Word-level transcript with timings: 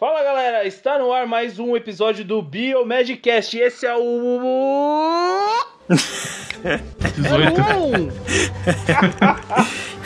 Fala 0.00 0.24
galera, 0.24 0.66
está 0.66 0.98
no 0.98 1.12
ar 1.12 1.26
mais 1.26 1.58
um 1.58 1.76
episódio 1.76 2.24
do 2.24 2.40
Biomedcast. 2.40 3.58
Esse 3.58 3.84
é 3.84 3.94
o. 3.94 5.60
É 6.54 7.76
o 7.76 7.84
um. 7.84 8.08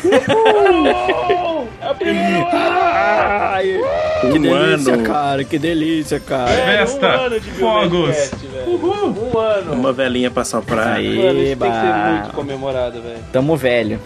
Uhul! 0.05 1.69
É 1.81 1.91
o 1.91 1.95
primeiro! 1.95 2.49
Ai, 2.51 3.81
que 4.21 4.27
Um 4.27 4.43
delícia, 4.43 4.95
ano. 4.95 5.05
cara, 5.05 5.45
que 5.45 5.59
delícia, 5.61 6.19
cara. 6.19 6.51
Um 6.51 6.57
Festa, 6.57 7.07
ano 7.07 7.39
de 7.39 7.51
fogos. 7.53 8.31
Velho. 8.43 8.85
Um 9.33 9.39
ano. 9.39 9.75
Uma 9.75 9.93
velhinha 9.93 10.29
pra 10.29 10.45
soprar. 10.45 10.97
Aí. 10.97 11.07
Isso 11.07 11.57
tem 11.57 11.71
que 11.71 11.77
ser 11.77 11.95
muito 12.11 12.33
comemorado, 12.35 13.01
velho. 13.01 13.25
Tamo 13.33 13.57
velho. 13.57 14.01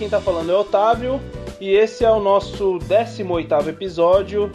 Quem 0.00 0.08
tá 0.08 0.18
falando 0.18 0.50
é 0.50 0.54
o 0.54 0.60
Otávio 0.60 1.20
e 1.60 1.74
esse 1.74 2.06
é 2.06 2.10
o 2.10 2.18
nosso 2.18 2.78
18º 2.78 3.68
episódio 3.68 4.50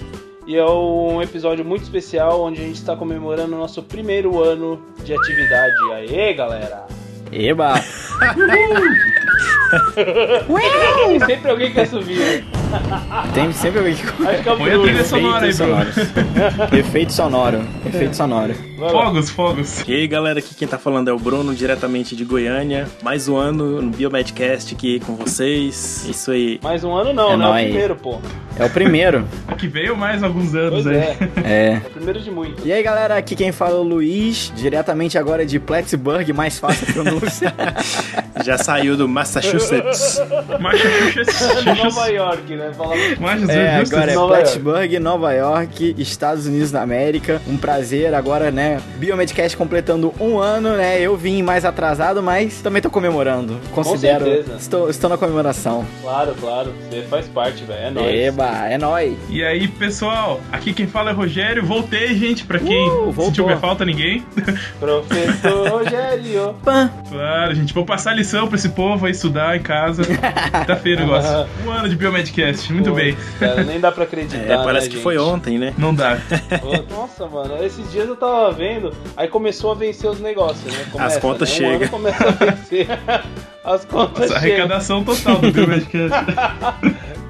e 0.47 0.55
é 0.55 0.65
um 0.65 1.21
episódio 1.21 1.63
muito 1.63 1.83
especial 1.83 2.41
onde 2.41 2.59
a 2.59 2.65
gente 2.65 2.77
está 2.77 2.95
comemorando 2.95 3.55
o 3.55 3.59
nosso 3.59 3.83
primeiro 3.83 4.43
ano 4.43 4.83
de 5.03 5.13
atividade. 5.13 5.75
Aê, 5.93 6.33
galera! 6.33 6.87
Eba! 7.31 7.75
Tem 9.95 11.19
sempre 11.19 11.51
alguém 11.51 11.71
que 11.71 11.85
subir. 11.85 12.45
Tem 13.33 13.51
sempre 13.53 13.79
alguém 13.79 13.95
que 13.95 14.03
Acho 14.25 14.43
que 14.43 14.49
é 14.49 14.51
o 14.53 14.57
Põe 14.57 14.67
a 14.67 14.69
Bruno. 14.71 14.83
trilha 14.83 15.03
sonora 15.05 15.45
aí, 15.45 15.49
Efeitos 15.51 15.57
Bruno. 15.59 15.93
sonoros. 15.93 16.73
Efeito 16.73 17.13
sonoro. 17.13 17.61
Efeito 17.85 18.15
sonoro. 18.15 18.55
Vai 18.77 18.91
lá. 18.93 19.05
Fogos, 19.05 19.29
fogos. 19.29 19.83
E 19.87 19.93
aí 19.93 20.07
galera, 20.07 20.39
aqui 20.39 20.53
quem 20.55 20.67
tá 20.67 20.77
falando 20.77 21.09
é 21.09 21.13
o 21.13 21.19
Bruno, 21.19 21.53
diretamente 21.55 22.15
de 22.15 22.25
Goiânia. 22.25 22.87
Mais 23.01 23.27
um 23.29 23.37
ano 23.37 23.81
no 23.81 23.91
Biomedcast 23.91 24.73
aqui 24.75 24.99
com 24.99 25.15
vocês. 25.15 26.05
Isso 26.09 26.31
aí. 26.31 26.59
Mais 26.61 26.83
um 26.83 26.93
ano 26.93 27.13
não, 27.13 27.31
É 27.33 27.37
né? 27.37 27.45
É 27.45 27.47
o 27.47 27.53
primeiro, 27.69 27.95
pô. 27.95 28.19
É 28.57 28.65
o 28.65 28.69
primeiro. 28.69 29.25
Aqui 29.47 29.67
veio 29.67 29.95
mais 29.97 30.23
alguns 30.23 30.53
anos 30.55 30.83
Pois 30.83 30.87
aí. 30.87 30.95
é. 30.97 31.17
É. 31.43 31.73
É 31.73 31.87
o 31.87 31.91
primeiro 31.91 32.19
de 32.19 32.31
muitos. 32.31 32.65
E 32.65 32.71
aí, 32.73 32.81
galera, 32.83 33.15
aqui 33.17 33.35
quem 33.35 33.51
fala 33.51 33.75
é 33.75 33.79
o 33.79 33.83
Luiz, 33.83 34.51
diretamente 34.55 35.17
agora 35.17 35.45
de 35.45 35.59
Plattsburgh, 35.59 36.33
mais 36.33 36.57
fácil 36.59 36.87
a 36.89 36.93
pronúncia. 36.93 37.53
Já 38.43 38.57
saiu 38.57 38.97
do 38.97 39.07
Massachusetts. 39.07 39.64
Nova 41.83 42.07
York, 42.07 42.55
né? 42.55 42.71
Fala... 42.75 42.95
É, 43.51 43.75
agora 43.77 44.11
é 44.11 44.15
Nova 44.15 44.33
Plattsburgh, 44.35 44.99
Nova 44.99 45.33
York, 45.33 45.95
Estados 45.97 46.45
Unidos 46.45 46.71
da 46.71 46.81
América. 46.81 47.41
Um 47.47 47.57
prazer 47.57 48.13
agora, 48.13 48.51
né? 48.51 48.81
Biomedcast 48.97 49.55
completando 49.57 50.13
um 50.19 50.39
ano, 50.39 50.75
né? 50.75 50.99
Eu 50.99 51.15
vim 51.15 51.41
mais 51.43 51.65
atrasado, 51.65 52.21
mas 52.21 52.61
também 52.61 52.81
tô 52.81 52.89
comemorando. 52.89 53.59
Considero. 53.71 54.25
certeza. 54.25 54.57
estou, 54.57 54.89
estou 54.89 55.09
na 55.09 55.17
comemoração. 55.17 55.85
Claro, 56.01 56.35
claro. 56.39 56.73
Você 56.89 57.01
faz 57.03 57.27
parte, 57.27 57.63
velho. 57.63 57.79
É 57.79 57.89
nóis. 57.91 58.15
Eba, 58.15 58.49
é 58.69 58.77
nóis. 58.77 59.13
E 59.29 59.43
aí, 59.43 59.67
pessoal, 59.67 60.39
aqui 60.51 60.73
quem 60.73 60.87
fala 60.87 61.11
é 61.11 61.13
Rogério. 61.13 61.63
Voltei, 61.65 62.15
gente, 62.15 62.45
pra 62.45 62.59
quem 62.59 62.85
Uh, 62.85 63.11
voltou. 63.11 63.25
sentiu 63.25 63.45
minha 63.45 63.57
falta, 63.57 63.83
ninguém. 63.85 64.25
Professor 64.79 65.69
Rogério. 65.69 66.55
Pã. 66.63 66.89
Claro, 67.09 67.55
gente, 67.55 67.73
vou 67.73 67.85
passar 67.85 68.13
lição 68.13 68.47
pra 68.47 68.57
esse 68.57 68.69
povo 68.69 69.05
aí 69.05 69.11
estudar 69.11 69.44
em 69.53 69.61
casa. 69.61 70.03
Tá 70.65 70.75
feio 70.77 70.95
o 70.95 70.99
negócio. 71.01 71.47
Um 71.65 71.71
ano 71.71 71.89
de 71.89 71.95
Biomedcast, 71.95 72.71
muito 72.71 72.89
Pô, 72.89 72.95
bem. 72.95 73.17
Cara, 73.39 73.63
nem 73.63 73.79
dá 73.79 73.91
pra 73.91 74.03
acreditar. 74.03 74.45
É, 74.45 74.63
parece 74.63 74.87
né, 74.87 74.95
que 74.95 75.01
foi 75.01 75.17
gente? 75.17 75.27
ontem, 75.27 75.57
né? 75.57 75.73
Não 75.77 75.93
dá. 75.93 76.17
Nossa, 76.89 77.25
mano, 77.27 77.63
esses 77.63 77.91
dias 77.91 78.07
eu 78.07 78.15
tava 78.15 78.51
vendo, 78.51 78.93
aí 79.17 79.27
começou 79.27 79.71
a 79.71 79.75
vencer 79.75 80.09
os 80.09 80.19
negócios, 80.19 80.71
né? 80.71 80.85
Começa, 80.91 81.19
contas 81.19 81.49
né? 81.49 81.55
Um 81.55 81.71
chegam. 81.71 81.87
começa 81.89 82.27
a 82.27 82.31
vencer. 82.31 82.87
As 83.65 83.83
contas 83.83 84.29
Nossa, 84.29 84.39
chegam. 84.41 84.57
arrecadação 84.57 85.03
total 85.03 85.37
do 85.37 85.51
Biomedcast. 85.51 86.15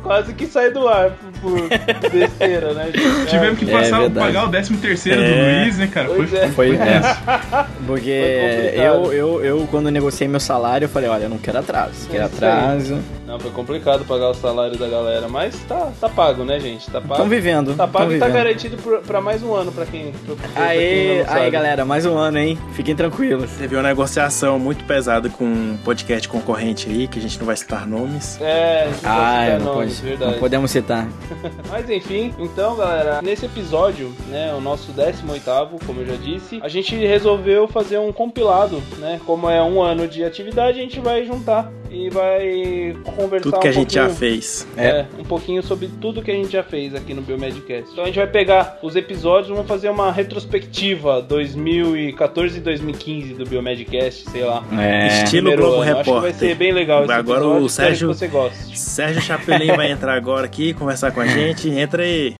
Quase 0.05 0.33
que 0.33 0.45
sai 0.45 0.69
do 0.69 0.87
ar 0.87 1.11
por, 1.41 1.51
por 1.51 1.69
besteira, 2.11 2.73
né? 2.73 2.91
gente? 2.93 3.25
Tivemos 3.29 3.57
que 3.59 3.69
É 3.69 3.71
passar, 3.71 3.99
verdade. 4.01 4.27
pagar 4.27 4.45
o 4.47 4.51
13 4.51 4.77
terceiro 4.77 5.19
do 5.21 5.27
É. 5.27 5.61
Luiz, 5.63 5.77
né, 5.77 5.87
cara? 5.87 6.09
Pois 6.15 6.29
Foi, 6.29 6.39
é. 6.39 6.47
Foi, 6.49 6.75
é. 6.75 7.01
Foi 7.01 7.65
Porque 7.87 8.65
complicado. 8.67 8.77
eu, 8.77 9.13
eu, 9.13 9.45
eu, 9.45 9.67
quando 9.71 9.89
negociei 9.89 10.27
meu 10.27 10.39
salário, 10.39 10.85
eu 10.85 10.89
falei, 10.89 11.09
olha, 11.09 11.23
eu 11.23 11.29
não 11.29 11.37
quero 11.37 11.57
atraso. 11.57 12.07
Quero 12.09 12.23
É 12.23 12.27
isso 12.27 12.45
aí. 12.45 13.01
Não, 13.25 13.39
foi 13.39 13.49
complicado 13.51 14.05
pagar 14.05 14.29
o 14.29 14.33
salário 14.35 14.77
da 14.77 14.87
galera, 14.87 15.27
mas 15.27 15.59
tá, 15.67 15.91
tá 15.99 16.07
pago, 16.07 16.43
né, 16.43 16.59
gente? 16.59 16.85
Tá 16.91 17.01
pago. 17.01 17.13
Estão 17.13 17.27
vivendo. 17.29 17.75
Tá 17.75 17.87
pago 17.87 18.11
e 18.13 18.19
tá 18.19 18.29
garantido 18.29 18.77
por- 18.77 18.99
pra 18.99 19.19
mais 19.19 19.41
um 19.41 19.53
ano 19.53 19.71
pra 19.71 19.85
quem. 19.85 20.11
Pra, 20.11 20.35
pra 20.53 20.63
Aê, 20.65 21.25
sabe. 21.25 21.39
aí 21.41 21.49
galera, 21.51 21.83
mais 21.85 22.05
um 22.05 22.15
ano, 22.17 22.37
hein? 22.37 22.57
Fiquem 22.73 22.95
tranquilos. 22.95 23.49
Teve 23.57 23.75
uma 23.75 23.81
negociação 23.83 24.59
muito 24.59 24.83
pesada 24.85 25.27
com 25.27 25.43
um 25.43 25.77
podcast 25.83 26.29
concorrente 26.29 26.87
aí, 26.89 27.07
que 27.07 27.17
a 27.17 27.21
gente 27.21 27.39
não 27.39 27.45
vai 27.47 27.55
citar 27.57 27.87
nomes. 27.87 28.39
É, 28.39 28.83
a 28.83 28.91
gente 28.91 29.03
não 29.03 29.11
Ah, 29.11 29.41
citar 29.45 29.59
não, 29.59 29.73
nomes, 29.73 29.95
pode, 29.95 30.07
verdade. 30.07 30.31
não 30.31 30.39
podemos 30.39 30.71
citar. 30.71 31.07
Mas 31.71 31.89
enfim, 31.89 32.33
então 32.37 32.75
galera, 32.75 33.21
nesse 33.23 33.45
episódio, 33.47 34.13
né, 34.27 34.53
o 34.55 34.61
nosso 34.61 34.91
18º, 34.93 35.79
como 35.85 36.01
eu 36.01 36.05
já 36.05 36.15
disse, 36.15 36.59
a 36.61 36.67
gente 36.67 36.95
resolveu 36.95 37.67
fazer 37.67 37.97
um 37.97 38.11
compilado, 38.11 38.81
né? 38.99 39.19
Como 39.25 39.49
é 39.49 39.61
um 39.63 39.81
ano 39.81 40.07
de 40.07 40.23
atividade, 40.23 40.79
a 40.79 40.81
gente 40.83 40.99
vai 40.99 41.25
juntar 41.25 41.71
e 41.91 42.09
vai 42.09 42.95
conversar 43.15 43.43
Tudo 43.51 43.59
que 43.59 43.67
um 43.67 43.69
a 43.69 43.73
gente 43.73 43.93
já 43.93 44.09
fez. 44.09 44.67
É, 44.77 45.05
um 45.19 45.23
pouquinho 45.23 45.63
sobre 45.63 45.89
tudo 46.01 46.21
que 46.21 46.31
a 46.31 46.33
gente 46.33 46.51
já 46.51 46.63
fez 46.63 46.93
aqui 46.95 47.13
no 47.13 47.21
Biomedcast. 47.21 47.89
Então 47.91 48.03
a 48.03 48.07
gente 48.07 48.17
vai 48.17 48.27
pegar 48.27 48.79
os 48.81 48.95
episódios, 48.95 49.49
vamos 49.49 49.67
fazer 49.67 49.89
uma 49.89 50.11
retrospectiva 50.11 51.21
2014 51.21 52.57
e 52.57 52.61
2015 52.61 53.33
do 53.33 53.45
Biomedcast, 53.45 54.29
sei 54.29 54.43
lá. 54.43 54.63
É. 54.77 55.07
Estilo 55.23 55.49
Primeiro 55.51 55.61
Globo 55.61 55.81
ano. 55.81 55.91
Acho 55.91 56.03
que 56.03 56.09
vai 56.09 56.15
Repórter. 56.21 56.35
ser 56.35 56.55
bem 56.55 56.71
legal 56.71 57.03
esse 57.03 57.11
Agora 57.13 57.39
episódio, 57.39 57.65
o 57.65 57.69
Sérgio- 57.69 58.09
que 58.09 58.15
você 58.15 58.27
goste. 58.27 58.77
Sérgio 58.79 59.21
Chapelin 59.21 59.75
vai 59.75 59.91
entrar 59.91 60.13
agora 60.15 60.45
aqui, 60.45 60.73
conversar 60.73 61.11
com 61.11 61.21
a 61.21 61.27
gente. 61.27 61.69
Entra 61.69 62.03
aí. 62.03 62.33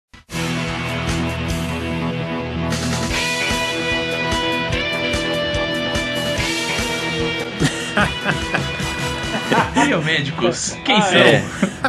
Biomédicos, 9.87 10.77
quem 10.83 10.95
Ah, 10.97 11.01
são? 11.01 11.17
é. 11.19 11.43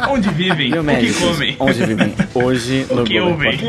Onde 0.09 0.29
vivem? 0.29 0.53
O 0.53 0.57
que 0.57 0.71
Biomédicos, 0.73 1.17
comem? 1.19 1.55
Onde 1.59 1.85
vivem? 1.85 2.15
Hoje 2.35 2.85
O 2.91 2.95
no 2.97 3.03
que 3.03 3.13
Globo 3.19 3.31
ouvem? 3.31 3.59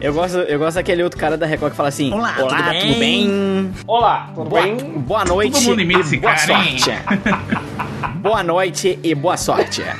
Eu 0.00 0.12
gosto, 0.14 0.36
eu 0.38 0.58
gosto 0.58 0.74
daquele 0.76 1.02
outro 1.02 1.18
cara 1.18 1.36
da 1.36 1.46
Record 1.46 1.72
que 1.72 1.76
fala 1.76 1.88
assim: 1.88 2.12
Olá, 2.12 2.32
tudo 2.34 2.54
bem? 2.98 3.70
Olá, 3.86 4.30
tudo 4.34 4.48
Boa, 4.50 4.62
bem? 4.62 4.76
boa 4.76 5.24
noite 5.24 5.52
Todo 5.52 5.62
mundo 5.64 5.80
imita 5.82 6.00
esse 6.00 6.16
e 6.16 6.20
boa 6.20 6.34
cara, 6.34 6.52
hein? 6.64 6.78
sorte. 6.78 7.00
boa 8.16 8.42
noite 8.42 8.98
e 9.02 9.14
boa 9.14 9.36
sorte. 9.36 9.82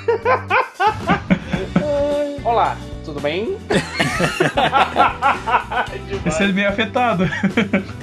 Olá, 2.44 2.76
tudo 3.08 3.20
bem? 3.20 3.56
Esse 6.26 6.44
é 6.44 6.48
meio 6.48 6.68
afetado. 6.68 7.24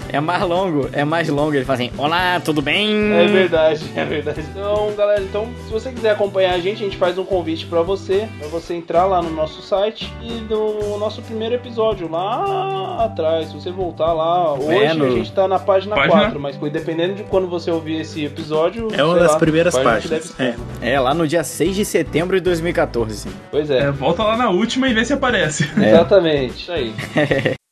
É 0.09 0.19
mais 0.19 0.41
longo, 0.41 0.89
é 0.91 1.05
mais 1.05 1.29
longo. 1.29 1.53
Ele 1.53 1.66
fala 1.66 1.79
assim: 1.79 1.91
Olá, 1.97 2.41
tudo 2.43 2.61
bem? 2.61 3.13
É 3.13 3.27
verdade, 3.27 3.85
é 3.95 4.03
verdade. 4.03 4.41
Então, 4.49 4.91
galera, 4.97 5.21
então, 5.21 5.47
se 5.66 5.71
você 5.71 5.91
quiser 5.91 6.11
acompanhar 6.11 6.53
a 6.53 6.59
gente, 6.59 6.81
a 6.81 6.85
gente 6.85 6.97
faz 6.97 7.17
um 7.17 7.25
convite 7.25 7.66
pra 7.67 7.81
você, 7.81 8.27
pra 8.39 8.47
você 8.47 8.73
entrar 8.73 9.05
lá 9.05 9.21
no 9.21 9.29
nosso 9.29 9.61
site 9.61 10.11
e 10.21 10.31
no 10.49 10.97
nosso 10.97 11.22
primeiro 11.22 11.55
episódio 11.55 12.09
lá 12.09 13.03
atrás, 13.05 13.49
se 13.49 13.53
você 13.53 13.72
voltar 13.72 14.11
lá, 14.13 14.53
hoje 14.53 14.67
Vendo? 14.67 15.05
a 15.05 15.09
gente 15.11 15.31
tá 15.31 15.47
na 15.47 15.59
página, 15.59 15.95
Página? 15.95 16.22
4, 16.22 16.39
mas 16.39 16.57
dependendo 16.72 17.16
de 17.16 17.23
quando 17.23 17.47
você 17.47 17.69
ouvir 17.69 18.01
esse 18.01 18.25
episódio, 18.25 18.87
É 18.93 19.03
uma 19.03 19.19
das 19.19 19.33
lá, 19.33 19.39
primeiras 19.39 19.77
páginas. 19.77 20.33
É. 20.39 20.55
É, 20.81 20.99
lá 20.99 21.13
no 21.13 21.27
dia 21.27 21.43
6 21.43 21.75
de 21.75 21.85
setembro 21.85 22.35
de 22.37 22.41
2014. 22.43 23.29
Pois 23.51 23.69
é, 23.69 23.79
É, 23.83 23.91
volta 23.91 24.23
lá 24.23 24.35
na 24.37 24.49
última 24.49 24.87
e 24.87 24.93
vê 24.95 25.06
se 25.06 25.13
aparece. 25.13 25.69
É. 25.79 25.89
exatamente, 25.89 26.56
isso 26.56 26.72
aí. 26.72 26.94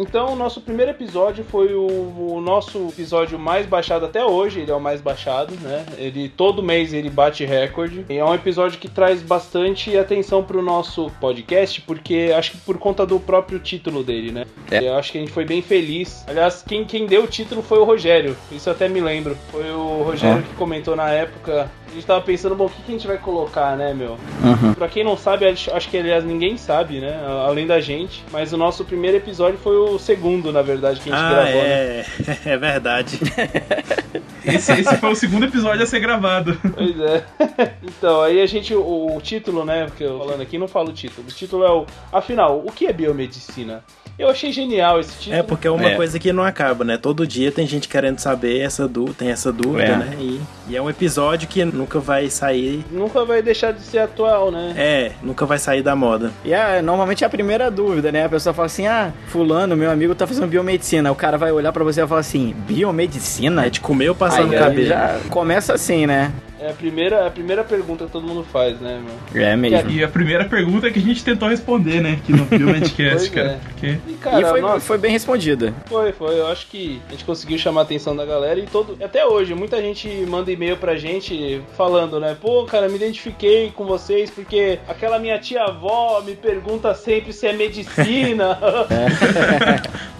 Então, 0.00 0.32
o 0.32 0.36
nosso 0.36 0.62
primeiro 0.62 0.92
episódio 0.92 1.44
foi 1.44 1.74
o, 1.74 1.86
o 1.86 2.40
nosso 2.40 2.88
episódio 2.88 3.38
mais 3.38 3.66
baixado 3.66 4.06
até 4.06 4.24
hoje. 4.24 4.60
Ele 4.60 4.70
é 4.70 4.74
o 4.74 4.80
mais 4.80 4.98
baixado, 5.02 5.54
né? 5.60 5.84
Ele 5.98 6.26
todo 6.26 6.62
mês 6.62 6.94
ele 6.94 7.10
bate 7.10 7.44
recorde. 7.44 8.06
E 8.08 8.16
é 8.16 8.24
um 8.24 8.34
episódio 8.34 8.78
que 8.78 8.88
traz 8.88 9.20
bastante 9.20 9.94
atenção 9.98 10.42
pro 10.42 10.62
nosso 10.62 11.10
podcast, 11.20 11.82
porque 11.82 12.32
acho 12.34 12.52
que 12.52 12.56
por 12.58 12.78
conta 12.78 13.04
do 13.04 13.20
próprio 13.20 13.58
título 13.58 14.02
dele, 14.02 14.32
né? 14.32 14.46
É. 14.70 14.88
Eu 14.88 14.94
acho 14.96 15.12
que 15.12 15.18
a 15.18 15.20
gente 15.20 15.32
foi 15.32 15.44
bem 15.44 15.60
feliz. 15.60 16.24
Aliás, 16.26 16.64
quem, 16.66 16.86
quem 16.86 17.04
deu 17.04 17.24
o 17.24 17.26
título 17.26 17.62
foi 17.62 17.78
o 17.78 17.84
Rogério. 17.84 18.34
Isso 18.50 18.70
até 18.70 18.88
me 18.88 19.02
lembro. 19.02 19.36
Foi 19.52 19.70
o 19.70 20.02
Rogério 20.02 20.42
Ó. 20.42 20.48
que 20.48 20.54
comentou 20.54 20.96
na 20.96 21.10
época. 21.10 21.70
A 21.90 21.94
gente 21.94 22.06
tava 22.06 22.20
pensando, 22.20 22.54
bom, 22.54 22.66
o 22.66 22.70
que, 22.70 22.82
que 22.82 22.92
a 22.92 22.94
gente 22.94 23.06
vai 23.06 23.18
colocar, 23.18 23.76
né, 23.76 23.92
meu? 23.92 24.16
Uhum. 24.44 24.74
Pra 24.74 24.86
quem 24.86 25.02
não 25.02 25.16
sabe, 25.16 25.44
acho 25.46 25.88
que 25.90 25.96
aliás 25.98 26.24
ninguém 26.24 26.56
sabe, 26.56 27.00
né? 27.00 27.20
Além 27.44 27.66
da 27.66 27.80
gente. 27.80 28.24
Mas 28.30 28.52
o 28.52 28.56
nosso 28.56 28.84
primeiro 28.84 29.16
episódio 29.16 29.58
foi 29.58 29.76
o 29.76 29.98
segundo, 29.98 30.52
na 30.52 30.62
verdade, 30.62 31.00
que 31.00 31.10
a 31.10 31.14
gente 31.16 31.24
Ah, 31.24 31.30
gravou, 31.42 31.62
né? 31.62 31.68
é. 31.68 32.04
É 32.46 32.56
verdade. 32.56 33.18
Esse, 34.44 34.72
esse 34.72 34.96
foi 34.96 35.12
o 35.12 35.14
segundo 35.16 35.44
episódio 35.46 35.82
a 35.82 35.86
ser 35.86 36.00
gravado. 36.00 36.56
Pois 36.74 36.98
é. 37.00 37.24
Então, 37.82 38.22
aí 38.22 38.40
a 38.40 38.46
gente, 38.46 38.74
o, 38.74 39.16
o 39.16 39.20
título, 39.20 39.64
né, 39.64 39.86
que 39.96 40.02
eu 40.04 40.18
falando 40.18 40.40
aqui, 40.40 40.56
não 40.58 40.68
falo 40.68 40.88
o 40.90 40.92
título. 40.92 41.26
O 41.28 41.32
título 41.32 41.64
é 41.64 41.70
o, 41.70 41.86
afinal, 42.12 42.62
o 42.64 42.70
que 42.72 42.86
é 42.86 42.92
biomedicina? 42.92 43.82
Eu 44.18 44.28
achei 44.28 44.52
genial 44.52 45.00
esse 45.00 45.16
título. 45.18 45.36
É, 45.36 45.42
porque 45.42 45.66
é 45.66 45.70
uma 45.70 45.90
É. 45.90 45.94
coisa 45.96 46.18
que 46.18 46.30
não 46.32 46.44
acaba, 46.44 46.84
né? 46.84 46.98
Todo 46.98 47.26
dia 47.26 47.50
tem 47.50 47.66
gente 47.66 47.88
querendo 47.88 48.18
saber 48.18 48.58
essa 48.60 48.86
dúvida, 48.86 49.16
tem 49.18 49.30
essa 49.30 49.50
dúvida, 49.50 49.82
É. 49.84 49.96
né? 49.96 50.16
E, 50.20 50.40
e 50.68 50.76
é 50.76 50.82
um 50.82 50.90
episódio 50.90 51.48
que 51.48 51.64
nunca 51.64 51.98
vai 51.98 52.28
sair. 52.28 52.84
Nunca 52.90 53.24
vai 53.24 53.40
deixar 53.40 53.72
de 53.72 53.80
ser 53.80 53.98
atual, 54.00 54.50
né? 54.50 54.74
É, 54.76 55.12
nunca 55.22 55.46
vai 55.46 55.58
sair 55.58 55.82
da 55.82 55.96
moda. 55.96 56.32
E 56.44 56.52
é, 56.52 56.82
normalmente 56.82 57.24
é 57.24 57.26
a 57.26 57.30
primeira 57.30 57.70
dúvida, 57.70 58.12
né? 58.12 58.26
A 58.26 58.28
pessoa 58.28 58.52
fala 58.52 58.66
assim: 58.66 58.86
ah, 58.86 59.10
fulano, 59.28 59.74
meu 59.74 59.90
amigo 59.90 60.14
tá 60.14 60.26
fazendo 60.26 60.46
biomedicina. 60.48 61.10
O 61.10 61.14
cara 61.16 61.38
vai 61.38 61.50
olhar 61.50 61.72
pra 61.72 61.82
você 61.82 62.00
e 62.00 62.02
vai 62.02 62.08
falar 62.08 62.20
assim: 62.20 62.54
biomedicina? 62.66 63.66
É 63.66 63.70
de 63.70 63.80
comer 63.80 64.10
ou 64.10 64.14
Aí, 64.38 64.50
cabelo. 64.50 64.86
já 64.86 65.16
começa 65.28 65.74
assim, 65.74 66.06
né? 66.06 66.32
É 66.60 66.70
a 66.70 66.74
primeira, 66.74 67.26
a 67.26 67.30
primeira 67.30 67.64
pergunta 67.64 68.04
que 68.04 68.12
todo 68.12 68.26
mundo 68.26 68.44
faz, 68.44 68.78
né, 68.80 69.00
meu? 69.02 69.42
É 69.42 69.56
mesmo. 69.56 69.90
E 69.90 70.04
a 70.04 70.08
primeira 70.08 70.44
pergunta 70.44 70.90
que 70.90 70.98
a 70.98 71.02
gente 71.02 71.24
tentou 71.24 71.48
responder, 71.48 72.00
né? 72.02 72.18
Aqui 72.22 72.32
no 72.32 72.44
Pois 72.46 73.28
cara. 73.30 73.52
é. 73.52 73.58
Porque 73.64 73.98
E, 74.06 74.12
cara, 74.14 74.40
e 74.40 74.44
foi, 74.44 74.60
nossa, 74.60 74.80
foi 74.80 74.98
bem 74.98 75.10
respondida. 75.10 75.72
Foi, 75.86 76.12
foi. 76.12 76.38
Eu 76.38 76.46
acho 76.48 76.66
que 76.66 77.00
a 77.08 77.12
gente 77.12 77.24
conseguiu 77.24 77.56
chamar 77.56 77.80
a 77.80 77.84
atenção 77.84 78.14
da 78.14 78.26
galera 78.26 78.60
e 78.60 78.66
todo. 78.66 78.96
Até 79.02 79.24
hoje, 79.24 79.54
muita 79.54 79.80
gente 79.80 80.06
manda 80.28 80.52
e-mail 80.52 80.76
pra 80.76 80.96
gente 80.96 81.62
falando, 81.76 82.20
né? 82.20 82.36
Pô, 82.40 82.64
cara, 82.64 82.88
me 82.88 82.96
identifiquei 82.96 83.72
com 83.74 83.86
vocês 83.86 84.30
porque 84.30 84.78
aquela 84.86 85.18
minha 85.18 85.38
tia 85.38 85.62
avó 85.64 86.20
me 86.24 86.34
pergunta 86.36 86.94
sempre 86.94 87.32
se 87.32 87.46
é 87.46 87.52
medicina. 87.54 88.58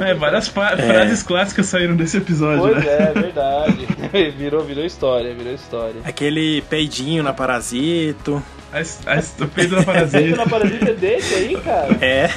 é, 0.00 0.14
várias 0.14 0.48
fa- 0.48 0.76
frases 0.76 1.22
clássicas 1.22 1.66
saíram 1.66 1.96
desse 1.96 2.16
episódio, 2.18 2.62
Pois 2.72 2.84
né? 2.84 2.92
é, 2.92 3.12
verdade. 3.12 3.86
virou, 4.36 4.62
virou 4.62 4.84
história, 4.84 5.32
virou 5.34 5.54
história. 5.54 5.61
Aquele 6.04 6.62
peidinho 6.62 7.22
na 7.22 7.32
parasito. 7.32 8.42
As, 8.72 9.06
as, 9.06 9.34
o 9.38 9.46
Pedro 9.48 9.84
da 9.84 9.92
Aceito 9.92 10.34
Parasita. 10.34 10.36
na 10.36 10.46
parasita 10.46 10.90
é 10.90 10.94
desse 10.94 11.34
aí, 11.34 11.56
cara? 11.60 11.88
É, 12.00 12.30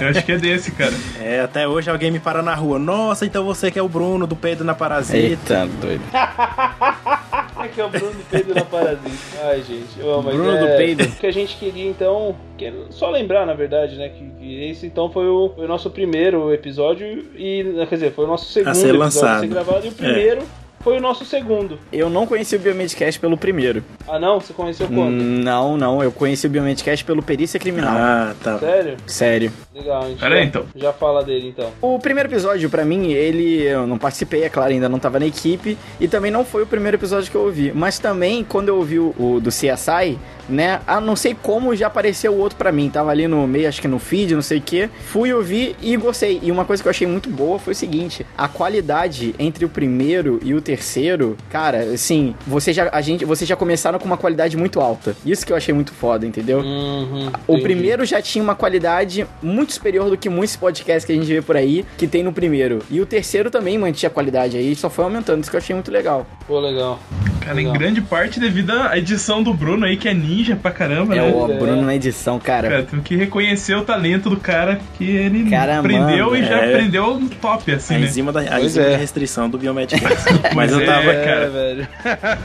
Eu 0.00 0.08
acho 0.08 0.24
que 0.24 0.32
é 0.32 0.38
desse, 0.38 0.70
cara. 0.72 0.94
é, 1.20 1.40
até 1.40 1.68
hoje 1.68 1.90
alguém 1.90 2.10
me 2.10 2.18
para 2.18 2.42
na 2.42 2.54
rua. 2.54 2.78
Nossa, 2.78 3.26
então 3.26 3.44
você 3.44 3.70
que 3.70 3.78
é 3.78 3.82
o 3.82 3.88
Bruno 3.88 4.26
do 4.26 4.34
peido 4.34 4.64
na 4.64 4.74
parasita. 4.74 5.18
Eita, 5.18 5.68
doido. 5.82 6.02
Aqui 7.56 7.80
é 7.80 7.84
o 7.84 7.88
Bruno 7.88 8.12
do 8.12 8.24
Peido 8.30 8.54
na 8.54 8.64
Parasita. 8.64 9.08
Ai, 9.42 9.62
gente. 9.62 10.00
Ô, 10.02 10.20
mas 10.20 10.34
Bruno 10.34 10.50
é, 10.52 10.60
do 10.60 10.76
Peido. 10.76 11.04
O 11.04 11.12
que 11.16 11.26
a 11.26 11.32
gente 11.32 11.56
queria, 11.56 11.88
então... 11.88 12.36
que- 12.58 12.72
só 12.90 13.10
lembrar, 13.10 13.46
na 13.46 13.54
verdade, 13.54 13.96
né? 13.96 14.10
Que, 14.10 14.30
que 14.38 14.64
esse, 14.64 14.86
então, 14.86 15.10
foi 15.10 15.26
o, 15.28 15.50
foi 15.54 15.64
o 15.64 15.68
nosso 15.68 15.88
primeiro 15.90 16.52
episódio 16.52 17.06
e... 17.34 17.64
Quer 17.88 17.94
dizer, 17.94 18.12
foi 18.12 18.24
o 18.26 18.28
nosso 18.28 18.52
segundo 18.52 18.74
ser 18.74 18.88
episódio 18.90 19.00
a 19.00 19.04
lançado. 19.04 19.40
ser 19.40 19.46
gravado. 19.48 19.86
E 19.86 19.88
o 19.88 19.92
primeiro 19.92 20.42
foi 20.84 20.98
o 20.98 21.00
nosso 21.00 21.24
segundo. 21.24 21.78
Eu 21.90 22.10
não 22.10 22.26
conheci 22.26 22.54
o 22.56 22.58
Biomedcast 22.58 23.18
pelo 23.18 23.38
primeiro. 23.38 23.82
Ah, 24.06 24.18
não? 24.18 24.38
Você 24.38 24.52
conheceu 24.52 24.86
quando? 24.86 25.12
Não, 25.12 25.78
não. 25.78 26.02
Eu 26.02 26.12
conheci 26.12 26.46
o 26.46 26.50
Biomedcast 26.50 27.02
pelo 27.06 27.22
Perícia 27.22 27.58
Criminal. 27.58 27.94
Ah, 27.96 28.34
tá. 28.42 28.58
Sério? 28.58 28.96
Sério. 29.06 29.52
Legal, 29.74 30.02
a 30.02 30.08
gente 30.08 30.20
Pera 30.20 30.34
aí, 30.34 30.40
já, 30.42 30.46
então. 30.46 30.66
já 30.76 30.92
fala 30.92 31.24
dele, 31.24 31.48
então. 31.48 31.70
O 31.80 31.98
primeiro 31.98 32.28
episódio, 32.28 32.68
pra 32.68 32.84
mim, 32.84 33.12
ele. 33.12 33.62
Eu 33.62 33.86
não 33.86 33.96
participei, 33.96 34.44
é 34.44 34.48
claro, 34.50 34.72
ainda 34.72 34.88
não 34.88 34.98
tava 34.98 35.18
na 35.18 35.26
equipe. 35.26 35.78
E 35.98 36.06
também 36.06 36.30
não 36.30 36.44
foi 36.44 36.62
o 36.62 36.66
primeiro 36.66 36.98
episódio 36.98 37.30
que 37.30 37.36
eu 37.36 37.44
ouvi. 37.44 37.72
Mas 37.74 37.98
também, 37.98 38.44
quando 38.44 38.68
eu 38.68 38.76
ouvi 38.76 38.98
o, 38.98 39.14
o 39.18 39.40
do 39.40 39.48
CSI, 39.48 40.18
né? 40.48 40.80
Ah, 40.86 41.00
não 41.00 41.16
sei 41.16 41.34
como 41.40 41.74
já 41.74 41.86
apareceu 41.86 42.32
o 42.32 42.38
outro 42.38 42.56
pra 42.58 42.70
mim. 42.72 42.90
Tava 42.90 43.10
ali 43.10 43.26
no 43.28 43.46
meio, 43.46 43.68
acho 43.68 43.80
que 43.80 43.88
no 43.88 43.98
feed, 43.98 44.34
não 44.34 44.42
sei 44.42 44.58
o 44.58 44.62
que. 44.62 44.88
Fui 45.06 45.32
ouvir 45.32 45.76
e 45.82 45.96
gostei. 45.96 46.40
E 46.42 46.50
uma 46.50 46.64
coisa 46.64 46.82
que 46.82 46.88
eu 46.88 46.90
achei 46.90 47.06
muito 47.06 47.28
boa 47.30 47.58
foi 47.58 47.72
o 47.72 47.76
seguinte: 47.76 48.24
a 48.36 48.48
qualidade 48.48 49.34
entre 49.38 49.64
o 49.64 49.68
primeiro 49.68 50.40
e 50.42 50.54
o 50.54 50.60
terceiro, 50.60 51.36
cara, 51.50 51.78
assim, 51.94 52.34
você 52.46 52.72
já, 52.72 52.88
a 52.92 53.00
gente, 53.00 53.24
vocês 53.24 53.48
já 53.48 53.56
começaram 53.56 53.98
com 53.98 54.04
uma 54.06 54.16
qualidade 54.16 54.56
muito 54.56 54.80
alta. 54.80 55.16
Isso 55.24 55.46
que 55.46 55.52
eu 55.52 55.56
achei 55.56 55.72
muito 55.74 55.92
foda, 55.92 56.26
entendeu? 56.26 56.60
Uhum, 56.60 57.26
O 57.46 57.52
entendi. 57.54 57.62
primeiro 57.62 58.04
já 58.04 58.20
tinha 58.20 58.42
uma 58.42 58.54
qualidade 58.54 59.26
muito 59.42 59.72
superior 59.72 60.08
do 60.10 60.16
que 60.16 60.28
muitos 60.28 60.56
podcasts 60.56 61.04
que 61.04 61.12
a 61.12 61.14
gente 61.14 61.26
vê 61.26 61.40
por 61.42 61.56
aí 61.56 61.84
que 61.96 62.06
tem 62.06 62.22
no 62.22 62.32
primeiro. 62.32 62.80
E 62.90 63.00
o 63.00 63.06
terceiro 63.06 63.50
também 63.50 63.78
mantinha 63.78 64.08
a 64.08 64.12
qualidade 64.12 64.56
aí, 64.56 64.74
só 64.74 64.90
foi 64.90 65.04
aumentando. 65.04 65.40
Isso 65.40 65.50
que 65.50 65.56
eu 65.56 65.60
achei 65.60 65.74
muito 65.74 65.90
legal. 65.90 66.26
Pô, 66.46 66.58
legal. 66.60 66.98
Cara, 67.40 67.54
Legal. 67.56 67.74
em 67.74 67.78
grande 67.78 68.00
parte 68.00 68.40
devido 68.40 68.70
à 68.70 68.96
edição 68.96 69.42
do 69.42 69.52
Bruno 69.52 69.84
aí, 69.84 69.98
que 69.98 70.08
é 70.08 70.14
ninja 70.14 70.33
pra 70.60 70.70
caramba, 70.70 71.14
É 71.14 71.20
né? 71.20 71.32
o 71.32 71.50
É. 71.50 71.56
Bruno 71.56 71.82
na 71.82 71.94
edição, 71.94 72.38
cara. 72.38 72.68
Cara, 72.68 72.82
tem 72.82 73.00
que 73.00 73.14
reconhecer 73.16 73.74
o 73.74 73.82
talento 73.82 74.28
do 74.30 74.36
cara 74.38 74.80
que 74.98 75.04
ele 75.08 75.48
Cara, 75.50 75.78
aprendeu 75.78 76.26
mano, 76.30 76.36
e 76.36 76.44
já 76.44 76.56
é. 76.60 76.68
aprendeu 76.74 77.18
no 77.20 77.28
top, 77.28 77.72
assim, 77.72 77.94
A 77.94 77.98
né? 77.98 78.06
enzima, 78.06 78.32
da, 78.32 78.40
a 78.40 78.60
enzima 78.60 78.86
é. 78.86 78.96
restrição 78.96 79.48
do 79.48 79.56
Biomedcast. 79.58 80.24
Mas 80.54 80.72
eu 80.72 80.80
é, 80.80 80.84
tava. 80.86 81.14
cara. 81.14 81.48
velho. 81.50 81.88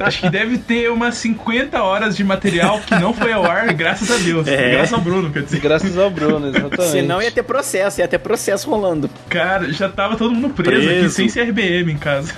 Acho 0.02 0.22
que 0.22 0.30
deve 0.30 0.58
ter 0.58 0.90
umas 0.92 1.16
50 1.16 1.82
horas 1.82 2.16
de 2.16 2.24
material 2.24 2.80
que 2.80 2.94
não 2.96 3.14
foi 3.14 3.32
ao 3.34 3.46
ar, 3.46 3.74
graças 3.74 4.12
a 4.12 4.18
Deus. 4.18 4.48
É. 4.48 4.72
Graças 4.72 4.94
ao 4.94 5.02
Bruno, 5.02 5.32
quer 5.32 5.44
dizer. 5.44 5.60
Graças 5.60 5.98
ao 5.98 6.10
Bruno, 6.10 6.48
exatamente. 6.50 6.84
Senão 6.92 7.22
ia 7.22 7.32
ter 7.32 7.44
processo, 7.44 8.00
ia 8.02 8.08
ter 8.08 8.20
processo 8.20 8.70
rolando. 8.70 9.10
Cara, 9.30 9.72
já 9.72 9.88
tava 9.90 10.16
todo 10.16 10.34
mundo 10.34 10.50
preso, 10.54 10.78
aqui, 10.88 11.00
Preso. 11.00 11.16
sem 11.16 11.28
CRBM 11.30 11.92
em 11.94 11.98
casa. 11.98 12.34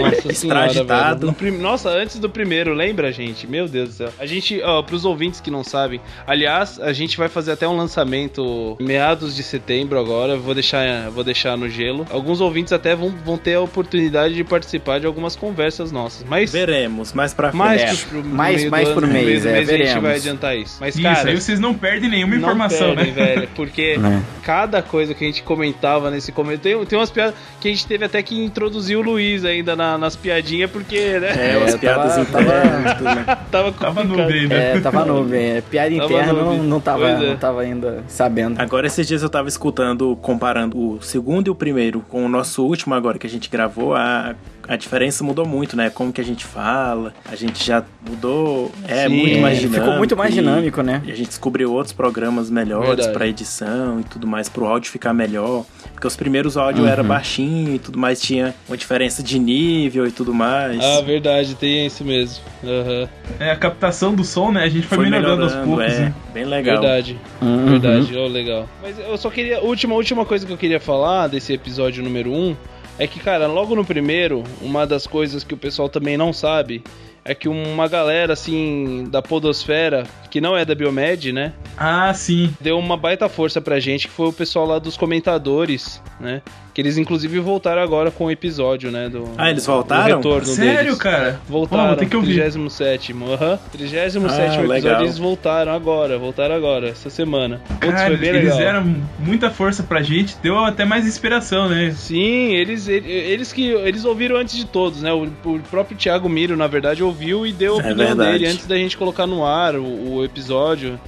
Nossa 0.00 0.32
senhora, 0.34 0.66
Extraditado. 0.66 1.20
velho. 1.20 1.26
No 1.26 1.34
prim- 1.34 1.58
Nossa, 1.58 1.88
antes 1.90 2.18
do 2.18 2.28
primeiro, 2.28 2.74
lembra, 2.74 3.10
gente? 3.12 3.46
Meu 3.46 3.66
Deus 3.68 3.88
do 3.90 3.94
céu. 3.94 4.08
A 4.18 4.26
gente, 4.26 4.60
ó, 4.70 4.82
pros 4.82 5.04
ouvintes 5.04 5.40
que 5.40 5.50
não 5.50 5.62
sabem, 5.64 6.00
aliás, 6.26 6.78
a 6.80 6.92
gente 6.92 7.16
vai 7.16 7.28
fazer 7.28 7.52
até 7.52 7.66
um 7.68 7.76
lançamento 7.76 8.76
meados 8.80 9.34
de 9.34 9.42
setembro 9.42 9.98
agora. 9.98 10.36
Vou 10.36 10.54
deixar, 10.54 11.10
vou 11.10 11.22
deixar 11.24 11.56
no 11.56 11.68
gelo. 11.68 12.06
Alguns 12.10 12.40
ouvintes 12.40 12.72
até 12.72 12.94
vão, 12.94 13.10
vão 13.24 13.36
ter 13.38 13.54
a 13.54 13.60
oportunidade 13.60 14.34
de 14.34 14.44
participar 14.44 15.00
de 15.00 15.06
algumas 15.06 15.36
conversas 15.36 15.92
nossas. 15.92 16.24
Mas 16.28 16.52
Veremos, 16.52 17.12
mais 17.12 17.32
pra 17.34 17.50
frente. 17.50 17.58
mais, 17.58 17.80
É, 17.82 17.94
pro, 18.08 18.20
pro 18.22 18.24
mais- 18.24 18.64
mais 18.70 18.86
ano, 18.88 18.94
por 18.94 19.06
no 19.06 19.12
mês, 19.12 19.42
do 19.42 19.48
é, 19.48 19.52
mês 19.52 19.68
a 19.68 19.72
gente 19.72 19.78
veremos. 19.82 20.02
vai 20.02 20.14
adiantar 20.16 20.56
isso. 20.56 20.76
Mas, 20.80 20.94
Isso, 20.94 21.02
cara, 21.02 21.28
aí 21.30 21.40
vocês 21.40 21.60
não 21.60 21.74
perdem 21.74 22.10
nenhuma 22.10 22.34
não 22.34 22.40
informação, 22.40 22.94
perdem, 22.94 23.12
né? 23.12 23.24
velho, 23.34 23.48
porque 23.54 23.96
Né? 23.98 24.22
cada 24.42 24.82
coisa 24.82 25.14
que 25.14 25.24
a 25.24 25.26
gente 25.26 25.42
comentava 25.42 26.10
nesse 26.10 26.32
começo. 26.32 26.60
Tem, 26.60 26.84
tem 26.84 26.98
umas 26.98 27.10
piadas 27.10 27.34
que 27.60 27.68
a 27.68 27.70
gente 27.70 27.86
teve 27.86 28.04
até 28.04 28.22
que 28.22 28.38
introduzir 28.42 28.96
o 28.96 29.02
Luiz 29.02 29.44
ainda 29.44 29.74
na- 29.76 29.96
nas 29.98 30.16
piadinhas, 30.16 30.70
porque, 30.70 31.18
né? 31.18 31.52
É, 31.54 31.58
umas 31.58 31.74
É, 31.74 31.78
piadas 31.78 32.28
tava- 32.28 32.44
né? 32.44 33.24
Tava 33.50 33.72
Tava 33.72 33.72
complicado. 33.72 34.04
nuvem, 34.04 34.46
né? 34.46 34.59
É, 34.60 34.80
tava 34.80 35.04
nuvem. 35.04 35.56
É, 35.56 35.60
piada 35.60 35.90
Tava 35.90 36.04
interna 36.04 36.32
não, 36.32 36.62
não, 36.62 36.80
tava, 36.80 37.08
é. 37.08 37.28
não 37.30 37.36
tava 37.36 37.60
ainda 37.62 38.04
sabendo. 38.08 38.60
Agora, 38.60 38.86
esses 38.86 39.06
dias 39.06 39.22
eu 39.22 39.30
tava 39.30 39.48
escutando, 39.48 40.16
comparando 40.16 40.78
o 40.78 41.02
segundo 41.02 41.48
e 41.48 41.50
o 41.50 41.54
primeiro 41.54 42.00
com 42.08 42.24
o 42.24 42.28
nosso 42.28 42.64
último 42.64 42.94
agora 42.94 43.18
que 43.18 43.26
a 43.26 43.30
gente 43.30 43.48
gravou, 43.50 43.94
a, 43.94 44.34
a 44.72 44.76
diferença 44.76 45.24
mudou 45.24 45.44
muito, 45.44 45.76
né? 45.76 45.90
Como 45.90 46.12
que 46.12 46.20
a 46.20 46.24
gente 46.24 46.44
fala, 46.44 47.12
a 47.28 47.34
gente 47.34 47.64
já 47.66 47.84
mudou, 48.08 48.70
é 48.86 49.08
Sim. 49.08 49.16
muito 49.16 49.38
mais 49.40 49.58
É, 49.58 49.60
dinâmico. 49.62 49.82
ficou 49.84 49.98
muito 49.98 50.16
mais 50.16 50.30
e- 50.32 50.34
dinâmico, 50.36 50.80
né? 50.82 51.02
E 51.04 51.10
a 51.10 51.14
gente 51.16 51.26
descobriu 51.26 51.72
outros 51.72 51.92
programas 51.92 52.48
melhores 52.48 53.06
pra 53.08 53.26
edição 53.26 53.98
e 53.98 54.04
tudo 54.04 54.28
mais, 54.28 54.48
pro 54.48 54.66
áudio 54.66 54.88
ficar 54.90 55.12
melhor. 55.12 55.64
Porque 55.92 56.06
os 56.06 56.14
primeiros 56.14 56.56
áudios 56.56 56.86
Uhum. 56.86 56.90
era 56.92 57.02
baixinho 57.02 57.74
e 57.74 57.78
tudo 57.80 57.98
mais, 57.98 58.20
tinha 58.20 58.54
uma 58.68 58.76
diferença 58.76 59.22
de 59.24 59.38
nível 59.40 60.06
e 60.06 60.12
tudo 60.12 60.32
mais. 60.32 60.78
Ah, 60.82 61.00
verdade, 61.02 61.54
tem 61.56 61.86
isso 61.86 62.04
mesmo. 62.04 62.42
Aham, 62.62 63.08
É, 63.40 63.50
a 63.50 63.56
captação 63.56 64.14
do 64.14 64.22
som, 64.22 64.52
né? 64.52 64.62
A 64.62 64.68
gente 64.68 64.86
foi, 64.86 64.98
melhorando, 65.10 65.42
aos 65.42 65.54
poucos, 65.56 65.84
é, 65.84 66.00
né? 66.00 66.14
bem 66.32 66.44
legal. 66.44 66.80
Verdade, 66.80 67.18
Uhum. 67.42 67.66
verdade, 67.78 68.16
oh, 68.16 68.28
legal. 68.28 68.68
Mas 68.80 68.98
eu 68.98 69.16
só 69.18 69.30
queria. 69.30 69.60
Última, 69.62 69.94
última 69.96 70.24
coisa 70.24 70.46
que 70.46 70.52
eu 70.52 70.56
queria 70.56 70.78
falar 70.78 71.26
desse 71.26 71.52
episódio 71.52 72.04
número 72.04 72.30
1 72.32 72.56
é 73.00 73.06
que, 73.06 73.18
cara, 73.18 73.46
logo 73.46 73.74
no 73.74 73.82
primeiro, 73.82 74.44
uma 74.60 74.86
das 74.86 75.06
coisas 75.06 75.42
que 75.42 75.54
o 75.54 75.56
pessoal 75.56 75.88
também 75.88 76.18
não 76.18 76.34
sabe 76.34 76.84
é 77.24 77.34
que 77.34 77.48
uma 77.48 77.88
galera, 77.88 78.34
assim, 78.34 79.06
da 79.10 79.22
Podosfera, 79.22 80.04
que 80.30 80.38
não 80.38 80.54
é 80.54 80.66
da 80.66 80.74
Biomed, 80.74 81.32
né? 81.32 81.54
Ah, 81.78 82.12
sim. 82.12 82.54
deu 82.60 82.78
uma 82.78 82.98
baita 82.98 83.26
força 83.26 83.58
pra 83.58 83.80
gente, 83.80 84.06
que 84.06 84.12
foi 84.12 84.28
o 84.28 84.32
pessoal 84.32 84.66
lá 84.66 84.78
dos 84.78 84.98
comentadores, 84.98 86.02
né? 86.20 86.42
Que 86.80 86.86
eles 86.86 86.96
inclusive 86.96 87.38
voltaram 87.40 87.82
agora 87.82 88.10
com 88.10 88.24
o 88.24 88.30
episódio, 88.30 88.90
né? 88.90 89.06
Do, 89.10 89.24
Ah, 89.36 89.50
eles 89.50 89.66
voltaram? 89.66 90.08
do 90.08 90.28
retorno 90.28 90.46
Sério, 90.46 90.82
deles. 90.84 90.98
cara? 90.98 91.38
Voltaram, 91.46 91.88
vou 91.88 91.96
ter 91.96 92.06
que 92.06 92.16
ouvir. 92.16 92.36
37 92.40 93.12
aham. 93.12 93.58
37 93.70 94.16
Ah, 94.16 94.20
episódio, 94.22 94.66
legal. 94.66 95.02
eles 95.02 95.18
voltaram 95.18 95.72
agora, 95.74 96.16
voltaram 96.18 96.54
agora, 96.54 96.88
essa 96.88 97.10
semana. 97.10 97.60
Putz, 97.80 97.92
Cara, 97.92 98.06
foi 98.06 98.16
bem 98.16 98.30
eles 98.30 98.42
legal. 98.44 98.58
deram 98.58 98.96
muita 99.18 99.50
força 99.50 99.82
pra 99.82 100.00
gente, 100.02 100.36
deu 100.42 100.58
até 100.64 100.86
mais 100.86 101.06
inspiração, 101.06 101.68
né? 101.68 101.90
Sim, 101.94 102.54
eles, 102.54 102.88
ele- 102.88 103.10
eles 103.10 103.52
que 103.52 103.66
eles 103.72 104.06
ouviram 104.06 104.36
antes 104.36 104.56
de 104.56 104.64
todos, 104.64 105.02
né? 105.02 105.12
O, 105.12 105.24
o 105.44 105.58
próprio 105.70 105.98
Thiago 105.98 106.30
Miro, 106.30 106.56
na 106.56 106.66
verdade, 106.66 107.02
ouviu 107.02 107.46
e 107.46 107.52
deu 107.52 107.74
a 107.74 107.82
É 107.82 107.86
opinião 107.92 108.06
verdade. 108.06 108.32
dele 108.32 108.46
antes 108.46 108.66
da 108.66 108.76
gente 108.76 108.96
colocar 108.96 109.26
no 109.26 109.44
ar 109.44 109.76
o, 109.76 110.14
o 110.14 110.24
episódio. 110.24 110.98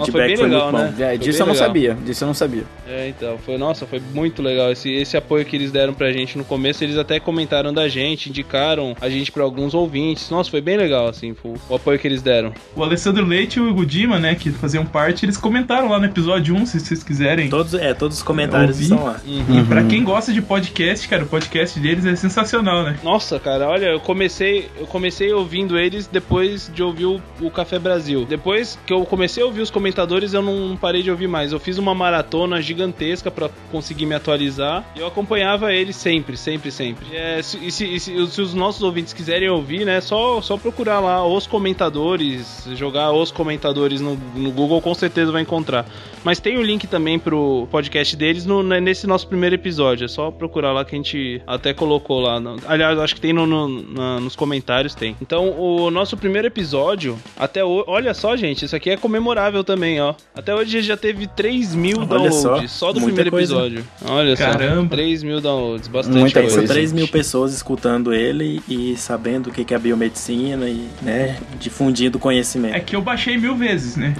Feedback 0.00 0.26
bem 0.28 0.36
foi, 0.36 0.48
legal, 0.48 0.72
muito 0.72 0.84
bom. 0.92 0.96
né? 0.98 1.04
É, 1.04 1.08
Foi 1.10 1.18
disso 1.18 1.30
bem 1.30 1.40
eu 1.40 1.46
não 1.46 1.52
legal. 1.52 1.66
sabia, 1.68 1.94
disso 2.04 2.24
eu 2.24 2.26
não 2.26 2.34
sabia. 2.34 2.64
É, 2.88 3.08
então, 3.08 3.38
foi, 3.38 3.56
nossa, 3.58 3.86
foi 3.86 4.00
muito 4.12 4.42
legal 4.42 4.70
esse, 4.72 4.90
esse 4.92 5.16
apoio 5.16 5.44
que 5.44 5.56
eles 5.56 5.70
deram 5.70 5.94
pra 5.94 6.10
gente 6.12 6.36
no 6.36 6.44
começo. 6.44 6.82
Eles 6.84 6.96
até 6.98 7.18
comentaram 7.20 7.72
da 7.72 7.88
gente, 7.88 8.28
indicaram 8.28 8.94
a 9.00 9.08
gente 9.08 9.30
pra 9.32 9.42
alguns 9.42 9.74
ouvintes. 9.74 10.28
Nossa, 10.30 10.50
foi 10.50 10.60
bem 10.60 10.76
legal, 10.76 11.08
assim, 11.08 11.34
foi 11.34 11.54
o 11.68 11.74
apoio 11.74 11.98
que 11.98 12.06
eles 12.06 12.22
deram. 12.22 12.52
O 12.76 12.82
Alessandro 12.82 13.24
Leite 13.24 13.58
e 13.58 13.62
o 13.62 13.72
Gudima, 13.74 14.18
né, 14.18 14.34
que 14.34 14.50
faziam 14.50 14.84
parte, 14.84 15.24
eles 15.24 15.36
comentaram 15.36 15.88
lá 15.88 15.98
no 15.98 16.06
episódio 16.06 16.54
1, 16.54 16.66
se 16.66 16.80
vocês 16.80 17.02
quiserem. 17.02 17.48
Todos, 17.48 17.74
é, 17.74 17.94
todos 17.94 18.18
os 18.18 18.22
comentários 18.22 18.76
ouvi. 18.76 18.82
estão 18.84 19.04
lá. 19.04 19.20
E 19.26 19.62
pra 19.68 19.84
quem 19.84 20.02
gosta 20.04 20.32
de 20.32 20.42
podcast, 20.42 21.08
cara, 21.08 21.22
o 21.24 21.26
podcast 21.26 21.78
deles 21.80 22.04
é 22.04 22.14
sensacional, 22.16 22.82
né? 22.84 22.98
Nossa, 23.02 23.38
cara, 23.38 23.68
olha, 23.68 23.86
eu 23.86 24.00
comecei, 24.00 24.68
eu 24.78 24.86
comecei 24.86 25.32
ouvindo 25.32 25.78
eles 25.78 26.06
depois 26.06 26.70
de 26.74 26.82
ouvir 26.82 27.06
o, 27.06 27.20
o 27.40 27.50
Café 27.50 27.78
Brasil. 27.78 28.24
Depois 28.28 28.78
que 28.86 28.92
eu 28.92 29.04
comecei 29.04 29.42
a 29.42 29.46
ouvir 29.46 29.60
os 29.60 29.70
comentadores, 29.86 30.32
eu 30.32 30.40
não 30.42 30.76
parei 30.76 31.02
de 31.02 31.10
ouvir 31.10 31.26
mais. 31.26 31.50
Eu 31.52 31.58
fiz 31.58 31.76
uma 31.76 31.92
maratona 31.92 32.62
gigantesca 32.62 33.32
pra 33.32 33.50
conseguir 33.72 34.06
me 34.06 34.14
atualizar 34.14 34.84
e 34.94 35.00
eu 35.00 35.06
acompanhava 35.08 35.72
eles 35.74 35.96
sempre, 35.96 36.36
sempre, 36.36 36.70
sempre. 36.70 37.04
É, 37.12 37.40
e 37.40 37.42
se, 37.42 37.98
se- 37.98 38.26
se 38.28 38.40
os 38.40 38.54
nossos 38.54 38.80
ouvintes 38.82 39.12
quiserem 39.12 39.48
ouvir, 39.50 39.84
né, 39.84 40.00
só 40.00 40.40
só 40.40 40.56
procurar 40.56 41.00
lá 41.00 41.26
os 41.26 41.46
comentadores, 41.48 42.64
jogar 42.76 43.10
os 43.12 43.32
comentadores 43.32 44.00
no, 44.00 44.16
no 44.36 44.52
Google, 44.52 44.80
com 44.80 44.94
certeza 44.94 45.32
vai 45.32 45.42
encontrar. 45.42 45.84
Mas 46.24 46.38
tem 46.38 46.56
o 46.56 46.62
link 46.62 46.86
também 46.86 47.18
pro 47.18 47.66
podcast 47.70 48.16
deles 48.16 48.46
no- 48.46 48.62
né, 48.62 48.80
nesse 48.80 49.06
nosso 49.08 49.26
primeiro 49.26 49.56
episódio. 49.56 50.04
É 50.04 50.08
só 50.08 50.30
procurar 50.30 50.72
lá 50.72 50.84
que 50.84 50.94
a 50.94 50.98
gente 50.98 51.42
até 51.44 51.74
colocou 51.74 52.20
lá. 52.20 52.38
no- 52.38 52.56
aliás, 52.66 52.96
acho 53.00 53.14
que 53.16 53.20
tem 53.20 53.32
no- 53.32 53.46
no- 53.46 53.68
na- 53.92 54.20
nos 54.20 54.36
comentários, 54.36 54.94
tem. 54.94 55.16
Então, 55.20 55.50
o 55.58 55.90
nosso 55.90 56.16
primeiro 56.16 56.46
episódio, 56.46 57.18
até 57.36 57.64
hoje. 57.64 57.84
Olha 57.88 58.14
só, 58.14 58.36
gente, 58.36 58.64
isso 58.64 58.76
aqui 58.76 58.90
é 58.90 58.96
comemorável 58.96 59.64
também, 59.64 59.71
ó. 60.00 60.14
Até 60.34 60.54
hoje 60.54 60.82
já 60.82 60.96
teve 60.96 61.26
3 61.26 61.74
mil 61.74 61.98
Olha 61.98 62.06
downloads 62.06 62.70
só, 62.70 62.86
só, 62.88 62.92
do 62.92 63.00
primeiro 63.00 63.30
coisa. 63.30 63.52
episódio. 63.54 63.84
Olha 64.06 64.36
Caramba. 64.36 64.82
só. 64.90 64.96
3 64.96 65.22
mil 65.22 65.40
downloads, 65.40 65.88
bastante 65.88 66.18
Muita 66.18 66.40
coisa. 66.40 66.50
São 66.54 66.60
coisa. 66.60 66.72
3 66.74 66.92
mil 66.92 67.08
pessoas 67.08 67.52
escutando 67.54 68.12
ele 68.12 68.60
e 68.68 68.96
sabendo 68.96 69.48
o 69.48 69.52
que 69.52 69.72
é 69.74 69.78
biomedicina 69.78 70.68
e, 70.68 70.88
né, 71.02 71.36
difundindo 71.58 72.18
conhecimento. 72.18 72.74
É 72.74 72.80
que 72.80 72.94
eu 72.96 73.02
baixei 73.02 73.36
mil 73.36 73.56
vezes, 73.56 73.96
né? 73.96 74.14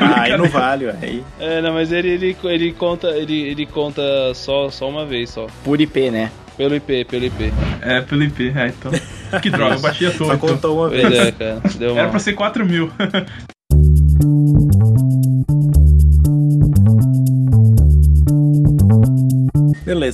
Ah, 0.00 0.22
aí 0.22 0.36
não 0.36 0.48
vale, 0.48 0.88
aí. 1.02 1.22
É, 1.38 1.60
não, 1.60 1.72
mas 1.74 1.92
ele, 1.92 2.08
ele, 2.08 2.36
ele 2.44 2.72
conta, 2.72 3.08
ele, 3.08 3.40
ele 3.42 3.66
conta 3.66 4.02
só, 4.34 4.70
só 4.70 4.88
uma 4.88 5.04
vez 5.04 5.30
só. 5.30 5.46
Por 5.64 5.80
IP, 5.80 6.10
né? 6.10 6.30
Pelo 6.56 6.74
IP, 6.76 7.04
pelo 7.06 7.24
IP. 7.24 7.52
É, 7.82 8.00
pelo 8.00 8.22
IP. 8.22 8.52
É, 8.56 8.68
então. 8.68 8.92
Que 9.40 9.50
droga, 9.50 9.74
eu 9.74 9.80
baixei 9.80 10.06
a 10.06 10.10
toa. 10.12 10.28
Só 10.28 10.34
Então. 10.34 10.48
contou 10.48 10.78
uma 10.78 10.88
Pois 10.88 11.02
vez. 11.02 11.18
é, 11.18 11.32
cara. 11.32 11.60
Deu 11.76 11.98
Era 11.98 12.08
pra 12.08 12.20
ser 12.20 12.34
4 12.34 12.64
mil. 12.64 12.88
Thank 14.20 14.73
you. 14.73 14.73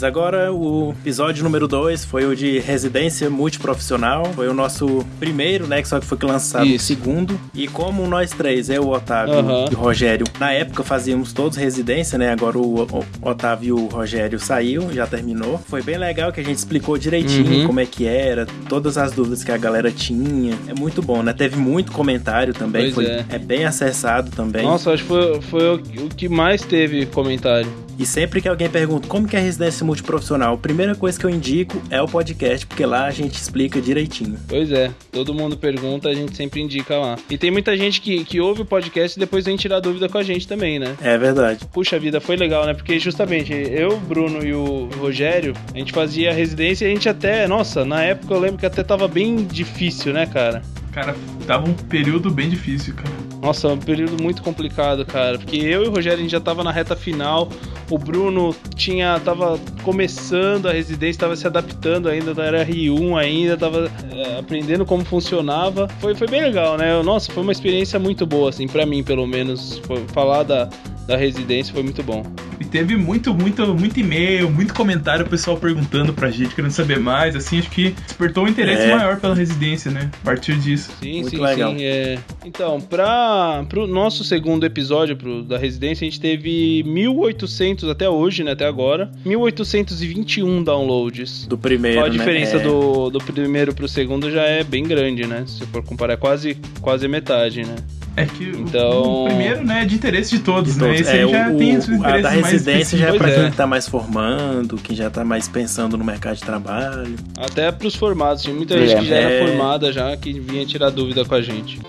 Agora 0.03 0.53
o 0.53 0.93
episódio 1.01 1.45
número 1.45 1.69
2 1.69 2.05
foi 2.05 2.25
o 2.25 2.35
de 2.35 2.59
residência 2.59 3.29
multiprofissional. 3.31 4.25
Foi 4.35 4.49
o 4.49 4.55
nosso 4.55 5.05
primeiro, 5.19 5.67
né? 5.67 5.83
que 5.83 5.89
Só 5.89 6.01
que 6.01 6.07
foi 6.07 6.19
lançado 6.23 6.65
o 6.65 6.69
Isso. 6.69 6.87
segundo. 6.87 7.39
E 7.55 7.67
como 7.69 8.07
nós 8.07 8.31
três, 8.31 8.71
eu, 8.71 8.85
o 8.85 8.93
Otávio 8.93 9.35
Aham. 9.35 9.67
e 9.71 9.75
o 9.75 9.79
Rogério, 9.79 10.27
na 10.39 10.53
época 10.53 10.83
fazíamos 10.83 11.33
todos 11.33 11.57
residência, 11.57 12.19
né? 12.19 12.31
Agora 12.31 12.59
o, 12.59 12.83
o 12.83 13.05
Otávio 13.23 13.69
e 13.69 13.73
o 13.73 13.87
Rogério 13.87 14.39
saiu, 14.39 14.93
já 14.93 15.07
terminou. 15.07 15.59
Foi 15.69 15.83
bem 15.83 15.99
legal 15.99 16.33
que 16.33 16.41
a 16.41 16.45
gente 16.45 16.57
explicou 16.57 16.97
direitinho 16.99 17.41
Uhum. 17.61 17.67
como 17.67 17.81
é 17.81 17.87
que 17.87 18.07
era, 18.07 18.47
todas 18.69 18.97
as 18.99 19.13
dúvidas 19.13 19.43
que 19.43 19.51
a 19.51 19.57
galera 19.57 19.91
tinha. 19.91 20.55
É 20.69 20.75
muito 20.75 21.03
bom, 21.03 21.23
né? 21.23 21.33
Teve 21.33 21.57
muito 21.57 21.93
comentário 21.93 22.53
também. 22.53 22.93
Pois 22.93 22.95
foi, 22.95 23.07
é. 23.07 23.25
é 23.29 23.39
bem 23.39 23.65
acessado 23.65 24.31
também. 24.31 24.63
Nossa, 24.63 24.93
acho 24.93 25.03
que 25.03 25.09
foi, 25.09 25.41
foi 25.43 25.75
o 25.75 26.09
que 26.09 26.29
mais 26.29 26.63
teve 26.63 27.07
comentário. 27.07 27.71
E 28.01 28.07
sempre 28.07 28.41
que 28.41 28.49
alguém 28.49 28.71
pergunta 28.71 29.07
como 29.07 29.29
que 29.29 29.37
é 29.37 29.41
residência 29.41 29.85
multiprofissional, 29.85 30.55
a 30.55 30.57
primeira 30.57 30.95
coisa 30.95 31.21
que 31.21 31.27
eu 31.27 31.29
indico 31.29 31.83
é 31.91 32.01
o 32.01 32.09
podcast, 32.09 32.67
porque 32.67 32.87
lá 32.87 33.05
a 33.05 33.11
gente 33.11 33.35
explica 33.35 33.79
direitinho. 33.79 34.39
Pois 34.49 34.73
é, 34.73 34.91
todo 35.13 35.35
mundo 35.35 35.55
pergunta, 35.55 36.09
a 36.09 36.15
gente 36.15 36.35
sempre 36.35 36.63
indica 36.63 36.97
lá. 36.97 37.19
E 37.29 37.37
tem 37.37 37.51
muita 37.51 37.77
gente 37.77 38.01
que, 38.01 38.25
que 38.25 38.41
ouve 38.41 38.63
o 38.63 38.65
podcast 38.65 39.19
e 39.19 39.21
depois 39.21 39.45
vem 39.45 39.55
tirar 39.55 39.81
dúvida 39.81 40.09
com 40.09 40.17
a 40.17 40.23
gente 40.23 40.49
também, 40.49 40.79
né? 40.79 40.97
É 41.03 41.19
verdade. 41.19 41.67
Puxa 41.71 41.99
vida, 41.99 42.23
foi 42.23 42.37
legal, 42.37 42.65
né? 42.65 42.73
Porque 42.73 42.99
justamente 42.99 43.53
eu, 43.53 43.93
o 43.93 44.01
Bruno 44.01 44.43
e 44.43 44.55
o 44.55 44.89
Rogério, 44.99 45.53
a 45.75 45.77
gente 45.77 45.93
fazia 45.93 46.33
residência 46.33 46.87
e 46.87 46.91
a 46.91 46.95
gente 46.95 47.07
até, 47.07 47.47
nossa, 47.47 47.85
na 47.85 48.03
época 48.03 48.33
eu 48.33 48.41
lembro 48.41 48.57
que 48.57 48.65
até 48.65 48.83
tava 48.83 49.07
bem 49.09 49.45
difícil, 49.45 50.15
né, 50.15 50.25
cara? 50.25 50.63
Cara, 50.93 51.15
tava 51.47 51.69
um 51.69 51.73
período 51.75 52.31
bem 52.31 52.49
difícil, 52.51 52.95
cara. 52.95 53.11
Nossa, 53.41 53.69
um 53.69 53.79
período 53.79 54.21
muito 54.23 54.43
complicado, 54.43 55.05
cara. 55.07 55.39
Porque 55.39 55.57
eu 55.57 55.85
e 55.85 55.89
o 55.89 55.91
Rogério 55.91 56.19
a 56.19 56.23
gente 56.23 56.33
já 56.33 56.41
tava 56.41 56.65
na 56.65 56.73
reta 56.73 56.97
final. 56.97 57.49
O 57.89 57.97
Bruno 57.99 58.55
tinha 58.75 59.19
tava 59.21 59.59
começando 59.83 60.67
a 60.69 60.73
residência, 60.73 61.21
tava 61.21 61.35
se 61.37 61.47
adaptando 61.47 62.09
ainda, 62.09 62.31
era 62.43 62.65
R1 62.65 63.17
ainda, 63.17 63.57
tava 63.57 63.91
é, 64.13 64.39
aprendendo 64.39 64.85
como 64.85 65.05
funcionava. 65.05 65.89
Foi, 66.01 66.15
foi 66.15 66.29
bem 66.29 66.43
legal, 66.43 66.77
né? 66.77 67.03
Nossa, 67.03 67.33
foi 67.33 67.43
uma 67.43 67.53
experiência 67.53 67.99
muito 67.99 68.27
boa, 68.27 68.51
assim, 68.51 68.67
pra 68.67 68.85
mim, 68.85 69.03
pelo 69.03 69.27
menos. 69.27 69.79
Foi- 69.87 70.05
falar 70.13 70.43
da, 70.43 70.69
da 71.11 71.17
residência 71.17 71.75
foi 71.75 71.83
muito 71.83 72.03
bom. 72.05 72.25
E 72.61 72.65
teve 72.65 72.95
muito, 72.97 73.35
muito, 73.35 73.67
muito 73.75 73.99
e-mail, 73.99 74.49
muito 74.49 74.73
comentário, 74.73 75.27
o 75.27 75.29
pessoal 75.29 75.57
perguntando 75.57 76.13
pra 76.13 76.31
gente, 76.31 76.55
querendo 76.55 76.71
saber 76.71 77.01
mais, 77.01 77.35
assim, 77.35 77.59
acho 77.59 77.69
que 77.71 77.91
despertou 78.07 78.45
um 78.45 78.49
interesse 78.49 78.83
É. 78.83 78.95
maior 78.95 79.19
pela 79.19 79.35
residência, 79.35 79.91
né? 79.91 80.09
A 80.23 80.25
partir 80.25 80.57
disso. 80.57 80.91
Sim, 81.03 81.23
Muito 81.23 81.31
sim, 81.31 81.39
legal. 81.43 81.73
sim. 81.73 81.83
é. 81.83 82.19
Então, 82.45 82.81
para 82.81 83.65
pro 83.69 83.87
nosso 83.89 84.23
segundo 84.23 84.65
episódio 84.65 85.17
pro, 85.17 85.43
da 85.43 85.59
residência, 85.59 86.07
a 86.07 86.09
gente 86.11 86.21
teve 86.21 86.85
1.800 86.87 87.91
até 87.91 88.09
hoje, 88.09 88.45
né? 88.45 88.53
Até 88.53 88.67
agora. 88.67 89.11
1.821 89.27 90.63
downloads. 90.63 91.47
Do 91.47 91.59
primeiro, 91.59 91.99
Qual 91.99 92.07
a 92.07 92.09
né? 92.09 92.17
diferença 92.17 92.57
É. 92.57 92.61
do, 92.61 93.11
do 93.11 93.19
primeiro 93.19 93.75
pro 93.75 93.89
segundo 93.89 94.31
já 94.31 94.43
é 94.43 94.63
bem 94.63 94.85
grande, 94.85 95.27
né? 95.27 95.45
Se 95.47 95.65
for 95.67 95.83
comparar, 95.83 96.15
é 96.15 96.17
quase, 96.17 96.57
quase 96.81 97.07
a 97.07 97.09
metade, 97.09 97.63
né? 97.63 97.75
É 98.17 98.27
que 98.27 98.45
o- 98.51 98.61
Então- 98.61 99.25
o 99.25 99.25
primeiro, 99.27 99.65
né, 99.65 99.83
é 99.83 99.85
de 99.85 99.95
interesse 99.95 100.31
de 100.37 100.41
todos, 100.41 100.75
De 100.75 100.81
né? 100.81 100.87
todos. 100.87 101.01
Esse 101.01 101.11
aí 101.11 101.21
É, 101.21 101.29
já 101.29 101.49
o- 101.51 101.57
tem 101.57 101.77
os 101.79 101.89
o- 101.89 101.93
a 101.93 101.95
interesses 101.97 102.23
da 102.23 102.31
mais 102.31 102.47
residência 102.53 102.99
já 102.99 103.09
é 103.09 103.13
pra 103.19 103.31
quem 103.31 103.45
é. 103.45 103.51
tá 103.51 103.67
mais 103.67 103.89
formando, 103.89 104.77
quem 104.77 104.97
já 104.97 105.09
tá 105.09 105.25
mais 105.25 105.49
pensando 105.49 105.97
no 105.97 106.05
mercado 106.05 106.35
de 106.37 106.43
trabalho. 106.43 107.15
Até 107.39 107.71
pros 107.73 107.95
formados. 107.95 108.43
Tinha 108.43 108.55
muita 108.55 108.77
gente 108.79 108.95
É. 108.95 108.99
que 109.01 109.07
já 109.07 109.17
era 109.17 109.31
É. 109.35 109.47
formada 109.47 109.93
já, 109.93 110.17
que 110.17 110.33
vinha 110.39 110.67
tirar 110.67 110.91
dúvida 110.91 111.25
com 111.25 111.35
a 111.35 111.41
gente. 111.41 111.81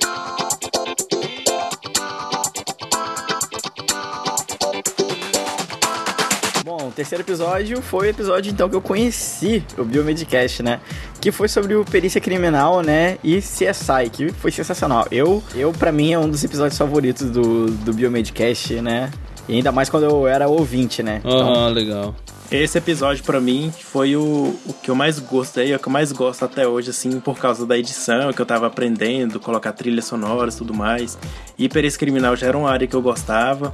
O 6.92 6.94
terceiro 6.94 7.24
episódio 7.24 7.82
foi 7.82 8.08
o 8.08 8.10
episódio 8.10 8.52
então 8.52 8.70
que 8.70 8.76
eu 8.76 8.82
conheci 8.82 9.64
o 9.78 9.84
Biomedcast, 9.86 10.62
né? 10.62 10.82
Que 11.22 11.32
foi 11.32 11.48
sobre 11.48 11.74
o 11.74 11.86
perícia 11.86 12.20
criminal, 12.20 12.82
né? 12.82 13.18
E 13.24 13.40
CSI, 13.40 14.10
que 14.12 14.30
foi 14.34 14.52
sensacional. 14.52 15.08
Eu, 15.10 15.42
eu 15.56 15.72
para 15.72 15.92
mim 15.92 16.12
é 16.12 16.20
um 16.20 16.30
dos 16.30 16.44
episódios 16.44 16.78
favoritos 16.78 17.30
do, 17.30 17.68
do 17.68 17.94
Biomedcast, 17.94 18.82
né? 18.82 19.10
E 19.48 19.56
ainda 19.56 19.72
mais 19.72 19.90
quando 19.90 20.04
eu 20.04 20.28
era 20.28 20.48
ouvinte, 20.48 21.02
né? 21.02 21.22
Então, 21.24 21.54
Aham, 21.54 21.70
legal. 21.70 22.14
Esse 22.52 22.78
episódio, 22.78 23.24
pra 23.24 23.40
mim, 23.40 23.72
foi 23.80 24.18
o, 24.18 24.54
o 24.66 24.74
que 24.84 24.92
eu 24.92 24.96
mais 24.96 25.18
gostei, 25.20 25.72
é 25.72 25.76
o 25.78 25.80
que 25.80 25.88
eu 25.88 25.92
mais 25.92 26.12
gosto 26.12 26.44
até 26.44 26.68
hoje, 26.68 26.90
assim, 26.90 27.22
por 27.22 27.38
causa 27.38 27.66
da 27.66 27.78
edição, 27.78 28.34
que 28.34 28.42
eu 28.42 28.46
tava 28.46 28.68
aprendendo, 28.68 29.40
colocar 29.40 29.72
trilhas 29.72 30.04
sonoras 30.04 30.56
e 30.56 30.58
tudo 30.58 30.74
mais. 30.74 31.18
E 31.58 31.70
Perícia 31.70 31.98
Criminal 31.98 32.36
já 32.36 32.48
era 32.48 32.58
uma 32.58 32.70
área 32.70 32.86
que 32.86 32.96
eu 32.96 33.02
gostava. 33.02 33.74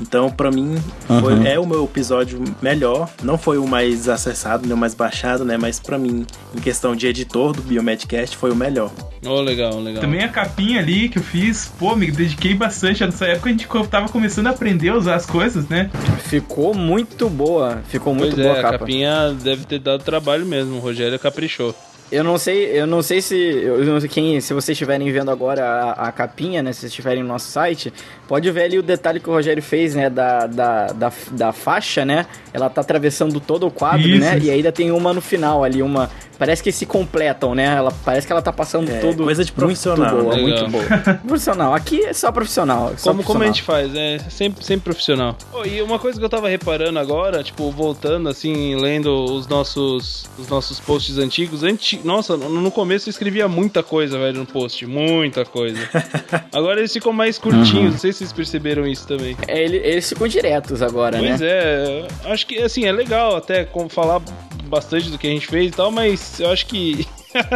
Então, 0.00 0.30
pra 0.30 0.50
mim, 0.50 0.76
foi- 1.20 1.34
Uhum. 1.34 1.46
é 1.46 1.58
o 1.58 1.66
meu 1.66 1.84
episódio 1.84 2.42
melhor. 2.62 3.08
Não 3.22 3.36
foi 3.36 3.58
o 3.58 3.66
mais 3.66 4.08
acessado, 4.08 4.64
nem 4.64 4.72
o 4.74 4.76
mais 4.76 4.94
baixado, 4.94 5.44
né? 5.44 5.56
Mas 5.56 5.80
pra 5.80 5.98
mim, 5.98 6.24
em 6.54 6.60
questão 6.60 6.94
de 6.94 7.06
editor 7.06 7.52
do 7.52 7.62
Biomedcast, 7.62 8.36
foi 8.36 8.50
o 8.50 8.56
melhor. 8.56 8.90
Oh, 9.26 9.40
legal, 9.40 9.80
legal. 9.80 10.00
Também 10.00 10.22
a 10.22 10.28
capinha 10.28 10.78
ali 10.78 11.08
que 11.08 11.18
eu 11.18 11.22
fiz, 11.22 11.72
pô, 11.78 11.96
me 11.96 12.10
dediquei 12.10 12.54
bastante. 12.54 13.04
Nessa 13.04 13.26
época 13.26 13.48
a 13.48 13.52
gente 13.52 13.66
tava 13.90 14.08
começando 14.08 14.46
a 14.46 14.50
aprender 14.50 14.90
a 14.90 14.96
usar 14.96 15.16
as 15.16 15.26
coisas, 15.26 15.68
né? 15.68 15.90
ficou 16.28 16.74
muito 16.74 17.28
boa. 17.28 17.78
Ficou 17.88 18.14
muito 18.14 18.34
pois 18.36 18.46
boa 18.46 18.56
é, 18.56 18.60
a 18.60 18.62
capa. 18.62 18.74
a 18.76 18.78
capinha 18.78 19.34
deve 19.42 19.64
ter 19.64 19.78
dado 19.78 20.04
trabalho 20.04 20.44
mesmo. 20.46 20.76
O 20.76 20.78
Rogério 20.78 21.18
caprichou. 21.18 21.74
Eu 22.10 22.24
não 22.24 22.38
sei, 22.38 22.64
eu 22.80 22.86
não 22.86 23.02
sei 23.02 23.20
se 23.20 23.36
eu 23.36 23.84
não 23.84 24.00
sei 24.00 24.08
quem, 24.08 24.40
se 24.40 24.54
vocês 24.54 24.74
estiverem 24.74 25.10
vendo 25.12 25.30
agora 25.30 25.62
a, 25.64 26.08
a 26.08 26.12
capinha, 26.12 26.62
né? 26.62 26.72
Se 26.72 26.80
vocês 26.80 26.90
estiverem 26.92 27.22
no 27.22 27.28
nosso 27.28 27.50
site, 27.50 27.92
pode 28.26 28.50
ver 28.50 28.62
ali 28.64 28.78
o 28.78 28.82
detalhe 28.82 29.20
que 29.20 29.28
o 29.28 29.32
Rogério 29.32 29.62
fez, 29.62 29.94
né? 29.94 30.08
Da, 30.08 30.46
da, 30.46 30.86
da, 30.86 31.12
da 31.32 31.52
faixa, 31.52 32.04
né? 32.06 32.24
Ela 32.52 32.70
tá 32.70 32.80
atravessando 32.80 33.38
todo 33.40 33.66
o 33.66 33.70
quadro, 33.70 34.08
Isso, 34.08 34.20
né? 34.20 34.38
isso. 34.38 34.46
E 34.46 34.50
ainda 34.50 34.72
tem 34.72 34.90
uma 34.90 35.12
no 35.12 35.20
final 35.20 35.62
ali, 35.62 35.82
uma. 35.82 36.10
Parece 36.38 36.62
que 36.62 36.70
se 36.70 36.86
completam, 36.86 37.52
né? 37.52 37.64
Ela, 37.64 37.92
parece 38.04 38.24
que 38.24 38.32
ela 38.32 38.40
tá 38.40 38.52
passando 38.52 38.88
É, 38.88 39.00
todo. 39.00 39.24
coisa 39.24 39.44
de 39.44 39.50
profissional, 39.50 40.14
Muito 40.14 40.22
boa, 40.24 40.36
né? 40.36 40.42
muito 40.42 40.64
Legal. 40.66 40.70
boa. 40.70 41.14
profissional. 41.26 41.74
Aqui 41.74 42.00
é 42.04 42.12
só 42.12 42.30
profissional. 42.30 42.92
Só 42.96 43.10
Como, 43.10 43.24
como 43.24 43.42
a 43.42 43.46
profissional. 43.46 43.82
gente 43.82 43.92
faz, 43.92 43.94
é 44.24 44.30
sempre, 44.30 44.64
sempre 44.64 44.84
profissional. 44.84 45.36
Oh, 45.52 45.64
e 45.64 45.82
uma 45.82 45.98
coisa 45.98 46.16
que 46.16 46.24
eu 46.24 46.28
tava 46.28 46.48
reparando 46.48 46.96
agora, 47.00 47.42
tipo, 47.42 47.68
voltando 47.72 48.28
assim, 48.28 48.76
lendo 48.76 49.08
os 49.24 49.48
nossos, 49.48 50.26
os 50.38 50.46
nossos 50.48 50.78
posts 50.78 51.18
antigos, 51.18 51.64
anti, 51.64 51.97
gente, 51.98 52.06
nossa, 52.06 52.36
no 52.36 52.48
no 52.48 52.70
começo 52.70 53.08
eu 53.08 53.10
escrevia 53.10 53.46
muita 53.48 53.82
coisa, 53.82 54.18
velho, 54.18 54.38
no 54.40 54.46
post. 54.46 54.86
Muita 54.86 55.44
coisa. 55.44 55.78
Agora 56.52 56.80
eles 56.80 56.92
ficam 56.92 57.12
mais 57.12 57.38
curtinhos, 57.38 57.92
não 57.92 57.98
sei 57.98 58.12
se 58.12 58.18
vocês 58.18 58.32
perceberam 58.32 58.86
isso 58.86 59.06
também. 59.06 59.36
É, 59.46 59.62
ele- 59.62 59.76
eles 59.78 60.08
ficam 60.08 60.26
diretos 60.28 60.82
agora, 60.82 61.18
Pois 61.18 61.40
né? 61.40 61.46
é, 61.48 62.06
acho 62.24 62.46
que 62.46 62.58
assim, 62.58 62.84
é 62.84 62.92
legal 62.92 63.36
até 63.36 63.68
falar 63.90 64.20
bastante 64.64 65.10
do 65.10 65.18
que 65.18 65.26
a 65.26 65.30
gente 65.30 65.46
fez 65.46 65.68
e 65.68 65.74
tal, 65.74 65.90
mas 65.90 66.38
eu 66.40 66.50
acho 66.50 66.66
que 66.66 67.06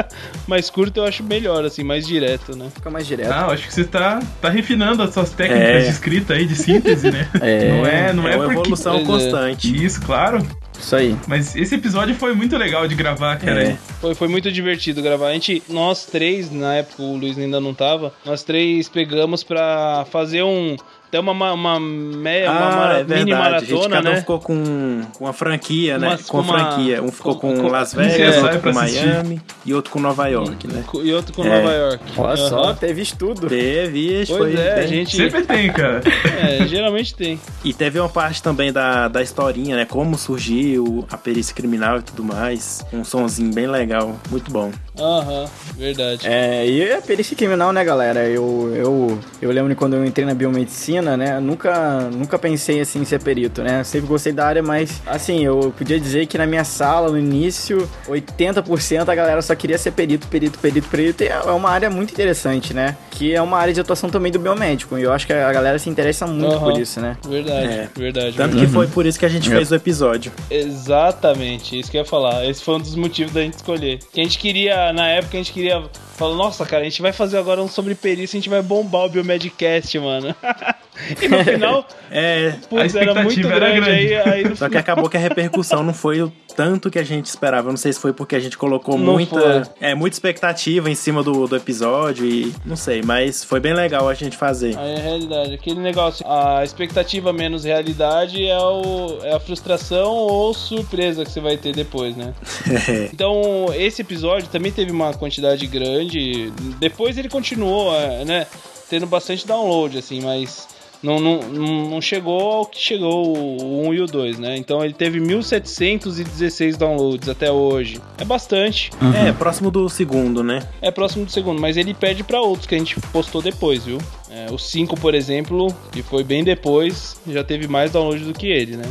mais 0.46 0.70
curto 0.70 0.98
eu 0.98 1.04
acho 1.04 1.22
melhor, 1.22 1.64
assim, 1.64 1.82
mais 1.82 2.06
direto, 2.06 2.56
né? 2.56 2.68
Fica 2.74 2.90
mais 2.90 3.06
direto. 3.06 3.30
Ah, 3.30 3.46
acho 3.46 3.66
que 3.66 3.74
você 3.74 3.84
tá, 3.84 4.22
tá 4.40 4.48
refinando 4.48 5.02
as 5.02 5.12
suas 5.12 5.30
técnicas 5.30 5.68
É. 5.68 5.80
de 5.80 5.88
escrita 5.90 6.34
aí, 6.34 6.46
de 6.46 6.56
síntese, 6.56 7.10
né? 7.10 7.28
É. 7.40 7.68
Não 7.68 7.86
é, 7.86 8.12
não 8.12 8.28
é 8.28 8.32
é, 8.32 8.36
uma 8.36 8.44
porque... 8.44 8.60
evolução 8.60 9.04
Pois 9.04 9.22
é. 9.22 9.30
constante. 9.30 9.84
Isso, 9.84 10.00
claro. 10.02 10.46
Isso 10.82 10.96
aí. 10.96 11.16
Mas 11.28 11.54
esse 11.56 11.74
episódio 11.76 12.14
foi 12.14 12.34
muito 12.34 12.56
legal 12.56 12.86
de 12.88 12.94
gravar, 12.94 13.36
cara. 13.38 13.62
É. 13.62 13.76
Foi, 14.00 14.14
foi 14.14 14.28
muito 14.28 14.50
divertido 14.50 15.00
gravar. 15.00 15.28
A 15.28 15.32
gente, 15.32 15.62
nós 15.68 16.04
três, 16.04 16.50
na 16.50 16.74
época 16.74 17.02
o 17.02 17.16
Luiz 17.16 17.38
ainda 17.38 17.60
não 17.60 17.72
tava, 17.72 18.12
nós 18.26 18.42
três 18.42 18.88
pegamos 18.88 19.42
pra 19.44 20.04
fazer 20.10 20.42
um. 20.42 20.76
Até 21.08 21.20
uma, 21.20 21.32
uma, 21.32 21.52
uma, 21.52 21.78
me- 21.78 22.42
uma 22.46 22.50
Ah, 22.58 22.76
mara- 22.76 22.92
é 23.00 23.04
verdade. 23.04 23.20
mini 23.26 23.32
a 23.34 23.58
gente, 23.58 23.70
maratona, 23.74 23.96
cada 23.96 24.08
um 24.08 24.12
né? 24.14 24.20
ficou 24.20 24.40
com, 24.40 25.02
com 25.12 25.24
uma 25.26 25.32
franquia, 25.34 25.98
né? 25.98 26.18
Com 26.26 26.40
uma- 26.40 26.58
franquia. 26.58 27.02
Um 27.02 27.12
ficou 27.12 27.36
com, 27.36 27.54
com- 27.54 27.68
Las 27.68 27.92
Vegas, 27.92 28.34
é, 28.36 28.40
outro 28.40 28.60
com 28.60 28.68
assistir. 28.70 29.06
Miami 29.08 29.40
e 29.66 29.74
outro 29.74 29.92
com 29.92 30.00
Nova 30.00 30.26
York, 30.28 30.66
né? 30.68 30.82
E 31.04 31.12
outro 31.12 31.34
com 31.34 31.44
É. 31.44 31.48
Nova 31.50 31.70
York. 31.70 32.04
Olha 32.16 32.36
só, 32.38 32.64
Aham. 32.64 32.74
teve 32.76 33.02
estudo. 33.02 33.46
Teve, 33.46 34.24
Pois 34.26 34.28
foi 34.30 34.54
é, 34.56 34.72
a 34.80 34.86
gente. 34.86 35.14
Sempre 35.14 35.42
tem, 35.42 35.70
cara. 35.70 36.00
É, 36.40 36.66
geralmente 36.66 37.14
tem. 37.14 37.38
E 37.62 37.74
teve 37.74 38.00
uma 38.00 38.08
parte 38.08 38.42
também 38.42 38.72
da, 38.72 39.06
da 39.06 39.20
historinha, 39.22 39.76
né? 39.76 39.84
Como 39.84 40.16
surgiu 40.16 40.71
a 41.10 41.16
perícia 41.16 41.54
criminal 41.54 41.98
e 41.98 42.02
tudo 42.02 42.22
mais. 42.24 42.84
Um 42.92 43.04
sonzinho 43.04 43.52
bem 43.52 43.66
legal, 43.66 44.16
muito 44.30 44.50
bom. 44.50 44.70
Aham, 44.98 45.46
verdade. 45.76 46.26
É, 46.26 46.66
e 46.66 46.92
a 46.92 47.00
perícia 47.00 47.36
criminal, 47.36 47.72
né, 47.72 47.82
galera? 47.84 48.24
Eu, 48.28 48.72
eu, 48.74 49.18
eu 49.40 49.50
lembro 49.50 49.74
quando 49.74 49.94
eu 49.96 50.04
entrei 50.04 50.26
na 50.26 50.34
biomedicina, 50.34 51.16
né? 51.16 51.40
Nunca, 51.40 52.00
nunca 52.12 52.38
pensei 52.38 52.80
assim 52.80 53.00
em 53.00 53.04
ser 53.04 53.20
perito, 53.22 53.62
né? 53.62 53.82
Sempre 53.84 54.08
gostei 54.08 54.32
da 54.32 54.46
área, 54.46 54.62
mas 54.62 55.00
assim, 55.06 55.44
eu 55.44 55.72
podia 55.76 55.98
dizer 55.98 56.26
que 56.26 56.36
na 56.36 56.46
minha 56.46 56.64
sala, 56.64 57.10
no 57.10 57.18
início, 57.18 57.88
80% 58.06 59.08
a 59.08 59.14
galera 59.14 59.40
só 59.42 59.54
queria 59.54 59.78
ser 59.78 59.92
perito, 59.92 60.26
perito, 60.28 60.58
perito, 60.58 60.88
perito. 60.88 61.22
E 61.24 61.28
é 61.28 61.40
uma 61.52 61.70
área 61.70 61.88
muito 61.90 62.12
interessante, 62.12 62.74
né? 62.74 62.96
Que 63.10 63.34
é 63.34 63.40
uma 63.40 63.58
área 63.58 63.72
de 63.72 63.80
atuação 63.80 64.10
também 64.10 64.30
do 64.30 64.38
biomédico. 64.38 64.98
E 64.98 65.02
eu 65.02 65.12
acho 65.12 65.26
que 65.26 65.32
a 65.32 65.52
galera 65.52 65.78
se 65.78 65.88
interessa 65.88 66.26
muito 66.26 66.54
Aham. 66.56 66.70
por 66.70 66.80
isso, 66.80 67.00
né? 67.00 67.16
Verdade, 67.26 67.66
É. 67.66 67.88
verdade. 67.96 68.36
Tanto 68.36 68.50
verdade. 68.50 68.66
que 68.66 68.72
foi 68.72 68.86
por 68.88 69.06
isso 69.06 69.18
que 69.18 69.24
a 69.26 69.28
gente 69.28 69.50
É. 69.50 69.56
fez 69.56 69.70
o 69.70 69.74
episódio. 69.74 70.30
Exatamente, 70.62 71.78
isso 71.78 71.90
que 71.90 71.96
eu 71.96 72.02
ia 72.02 72.06
falar. 72.08 72.44
Esse 72.48 72.62
foi 72.62 72.76
um 72.76 72.80
dos 72.80 72.94
motivos 72.94 73.32
da 73.32 73.42
gente 73.42 73.54
escolher. 73.54 73.98
Que 74.12 74.20
a 74.20 74.24
gente 74.24 74.38
queria, 74.38 74.92
na 74.92 75.08
época, 75.08 75.36
a 75.36 75.40
gente 75.40 75.52
queria. 75.52 75.82
Falar, 76.16 76.36
nossa, 76.36 76.64
cara, 76.66 76.82
a 76.82 76.84
gente 76.84 77.02
vai 77.02 77.12
fazer 77.12 77.38
agora 77.38 77.62
um 77.62 77.68
sobre 77.68 77.94
perícia, 77.94 78.36
a 78.36 78.40
gente 78.40 78.50
vai 78.50 78.62
bombar 78.62 79.06
o 79.06 79.08
Biomedcast, 79.08 79.98
mano. 79.98 80.34
e 81.20 81.28
no 81.28 81.44
final, 81.44 81.86
É, 82.14 82.50
putz, 82.68 82.94
A 82.94 83.00
era 83.00 83.12
expectativa 83.12 83.22
muito 83.22 83.46
era 83.48 83.70
grande. 83.70 83.80
grande. 83.80 84.14
Aí, 84.14 84.44
aí 84.46 84.56
Só 84.56 84.68
que 84.68 84.76
acabou 84.76 85.08
que 85.08 85.16
a 85.16 85.20
repercussão 85.20 85.82
não 85.82 85.94
foi 85.94 86.20
o 86.20 86.30
tanto 86.54 86.90
que 86.90 86.98
a 86.98 87.02
gente 87.02 87.24
esperava. 87.24 87.68
Eu 87.68 87.72
não 87.72 87.78
sei 87.78 87.90
se 87.90 87.98
foi 87.98 88.12
porque 88.12 88.36
a 88.36 88.38
gente 88.38 88.58
colocou 88.58 88.98
Não 88.98 89.14
muita, 89.14 89.62
é, 89.80 89.94
muita 89.94 90.14
expectativa 90.14 90.90
em 90.90 90.94
cima 90.94 91.22
do, 91.22 91.46
do 91.46 91.56
episódio 91.56 92.26
e 92.26 92.54
não 92.66 92.76
sei, 92.76 93.00
mas 93.02 93.42
foi 93.42 93.58
bem 93.58 93.72
legal 93.72 94.06
a 94.10 94.12
gente 94.12 94.36
fazer. 94.36 94.76
Aí 94.78 94.90
é 94.90 94.96
a 94.96 95.00
realidade. 95.00 95.54
Aquele 95.54 95.80
negócio, 95.80 96.26
a 96.28 96.62
expectativa 96.62 97.32
menos 97.32 97.64
realidade 97.64 98.46
é, 98.46 98.58
o, 98.58 99.18
é 99.22 99.32
a 99.32 99.40
frustração 99.40 100.12
ou 100.12 100.41
surpresa 100.54 101.24
que 101.24 101.30
você 101.30 101.40
vai 101.40 101.56
ter 101.56 101.74
depois, 101.74 102.16
né? 102.16 102.34
Então, 103.12 103.66
esse 103.74 104.02
episódio 104.02 104.48
também 104.48 104.72
teve 104.72 104.90
uma 104.90 105.12
quantidade 105.14 105.66
grande. 105.66 106.52
Depois 106.78 107.16
ele 107.18 107.28
continuou, 107.28 107.94
é, 107.94 108.24
né? 108.24 108.46
Tendo 108.88 109.06
bastante 109.06 109.46
download, 109.46 109.98
assim, 109.98 110.20
mas 110.20 110.66
não, 111.02 111.18
não, 111.18 111.40
não 111.88 112.00
chegou 112.00 112.40
ao 112.40 112.66
que 112.66 112.78
chegou 112.78 113.36
o 113.36 113.88
1 113.88 113.94
e 113.94 114.00
o 114.00 114.06
2, 114.06 114.38
né? 114.38 114.56
Então 114.56 114.84
ele 114.84 114.94
teve 114.94 115.18
1716 115.18 116.76
downloads 116.76 117.28
até 117.28 117.50
hoje. 117.50 118.00
É 118.18 118.24
bastante. 118.24 118.90
É, 119.26 119.32
próximo 119.32 119.70
do 119.70 119.88
segundo, 119.88 120.44
né? 120.44 120.62
É 120.80 120.90
próximo 120.90 121.24
do 121.24 121.32
segundo, 121.32 121.60
mas 121.60 121.76
ele 121.76 121.92
perde 121.92 122.22
pra 122.22 122.40
outros 122.40 122.66
que 122.66 122.74
a 122.74 122.78
gente 122.78 123.00
postou 123.12 123.42
depois, 123.42 123.84
viu? 123.84 123.98
É, 124.30 124.46
o 124.52 124.58
5, 124.58 124.98
por 125.00 125.14
exemplo, 125.14 125.74
que 125.90 126.02
foi 126.02 126.22
bem 126.22 126.44
depois, 126.44 127.20
já 127.26 127.42
teve 127.42 127.66
mais 127.66 127.90
download 127.90 128.24
do 128.24 128.32
que 128.32 128.46
ele, 128.46 128.76
né? 128.76 128.84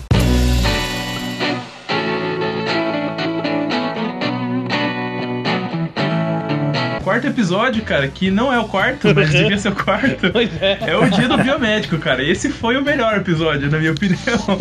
Quarto 7.11 7.27
episódio, 7.27 7.83
cara, 7.83 8.07
que 8.07 8.31
não 8.31 8.53
é 8.53 8.57
o 8.57 8.63
quarto, 8.63 9.13
mas 9.13 9.29
devia 9.31 9.57
ser 9.57 9.67
o 9.67 9.75
quarto. 9.75 10.31
Pois 10.31 10.49
é. 10.61 10.77
É 10.87 10.95
o 10.95 11.09
dia 11.09 11.27
do 11.27 11.37
biomédico, 11.37 11.97
cara. 11.97 12.23
Esse 12.23 12.49
foi 12.49 12.77
o 12.77 12.81
melhor 12.81 13.17
episódio, 13.17 13.69
na 13.69 13.79
minha 13.79 13.91
opinião. 13.91 14.17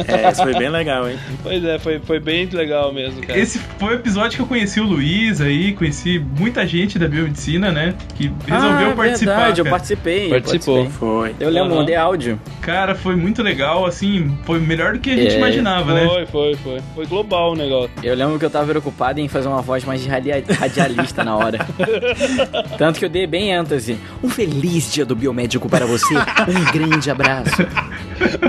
É, 0.08 0.28
esse 0.28 0.42
foi 0.42 0.54
bem 0.54 0.68
legal, 0.68 1.08
hein? 1.08 1.16
Pois 1.44 1.64
é, 1.64 1.78
foi, 1.78 2.00
foi 2.00 2.18
bem 2.18 2.46
legal 2.46 2.92
mesmo, 2.92 3.20
cara. 3.20 3.38
Esse 3.38 3.60
foi 3.78 3.90
o 3.90 3.94
episódio 3.94 4.36
que 4.36 4.42
eu 4.42 4.46
conheci 4.46 4.80
o 4.80 4.84
Luiz 4.84 5.40
aí, 5.40 5.72
conheci 5.74 6.18
muita 6.18 6.66
gente 6.66 6.98
da 6.98 7.06
biomedicina, 7.06 7.70
né? 7.70 7.94
Que 8.16 8.32
resolveu 8.48 8.90
ah, 8.90 8.94
participar. 8.96 9.36
verdade, 9.36 9.60
eu 9.60 9.64
cara. 9.64 9.76
participei. 9.76 10.26
eu 10.26 10.30
Participou. 10.30 10.74
participei. 10.78 11.08
Foi. 11.08 11.34
Eu 11.38 11.50
lembro, 11.50 11.76
mandei 11.76 11.94
áudio. 11.94 12.40
Cara, 12.62 12.96
foi 12.96 13.14
muito 13.14 13.44
legal, 13.44 13.86
assim, 13.86 14.36
foi 14.44 14.58
melhor 14.58 14.94
do 14.94 14.98
que 14.98 15.10
a 15.10 15.16
gente 15.16 15.34
É, 15.34 15.38
imaginava, 15.38 15.94
né? 15.94 16.04
Foi, 16.08 16.26
foi, 16.26 16.54
foi. 16.56 16.78
Foi 16.96 17.06
global 17.06 17.52
o 17.52 17.54
negócio. 17.54 17.90
Eu 18.02 18.16
lembro 18.16 18.40
que 18.40 18.44
eu 18.44 18.50
tava 18.50 18.66
preocupado 18.66 19.20
em 19.20 19.28
fazer 19.28 19.46
uma 19.46 19.62
voz 19.62 19.84
mais 19.84 20.04
radia- 20.04 20.42
radialista 20.58 21.22
na 21.22 21.36
hora. 21.36 21.58
Tanto 22.78 22.98
que 22.98 23.04
eu 23.04 23.08
dei 23.08 23.26
bem 23.26 23.52
ênfase. 23.52 23.98
Um 24.22 24.28
feliz 24.28 24.92
dia 24.92 25.04
do 25.04 25.14
biomédico 25.16 25.68
para 25.68 25.86
você. 25.86 26.14
Um 26.14 26.72
grande 26.72 27.10
abraço. 27.10 27.66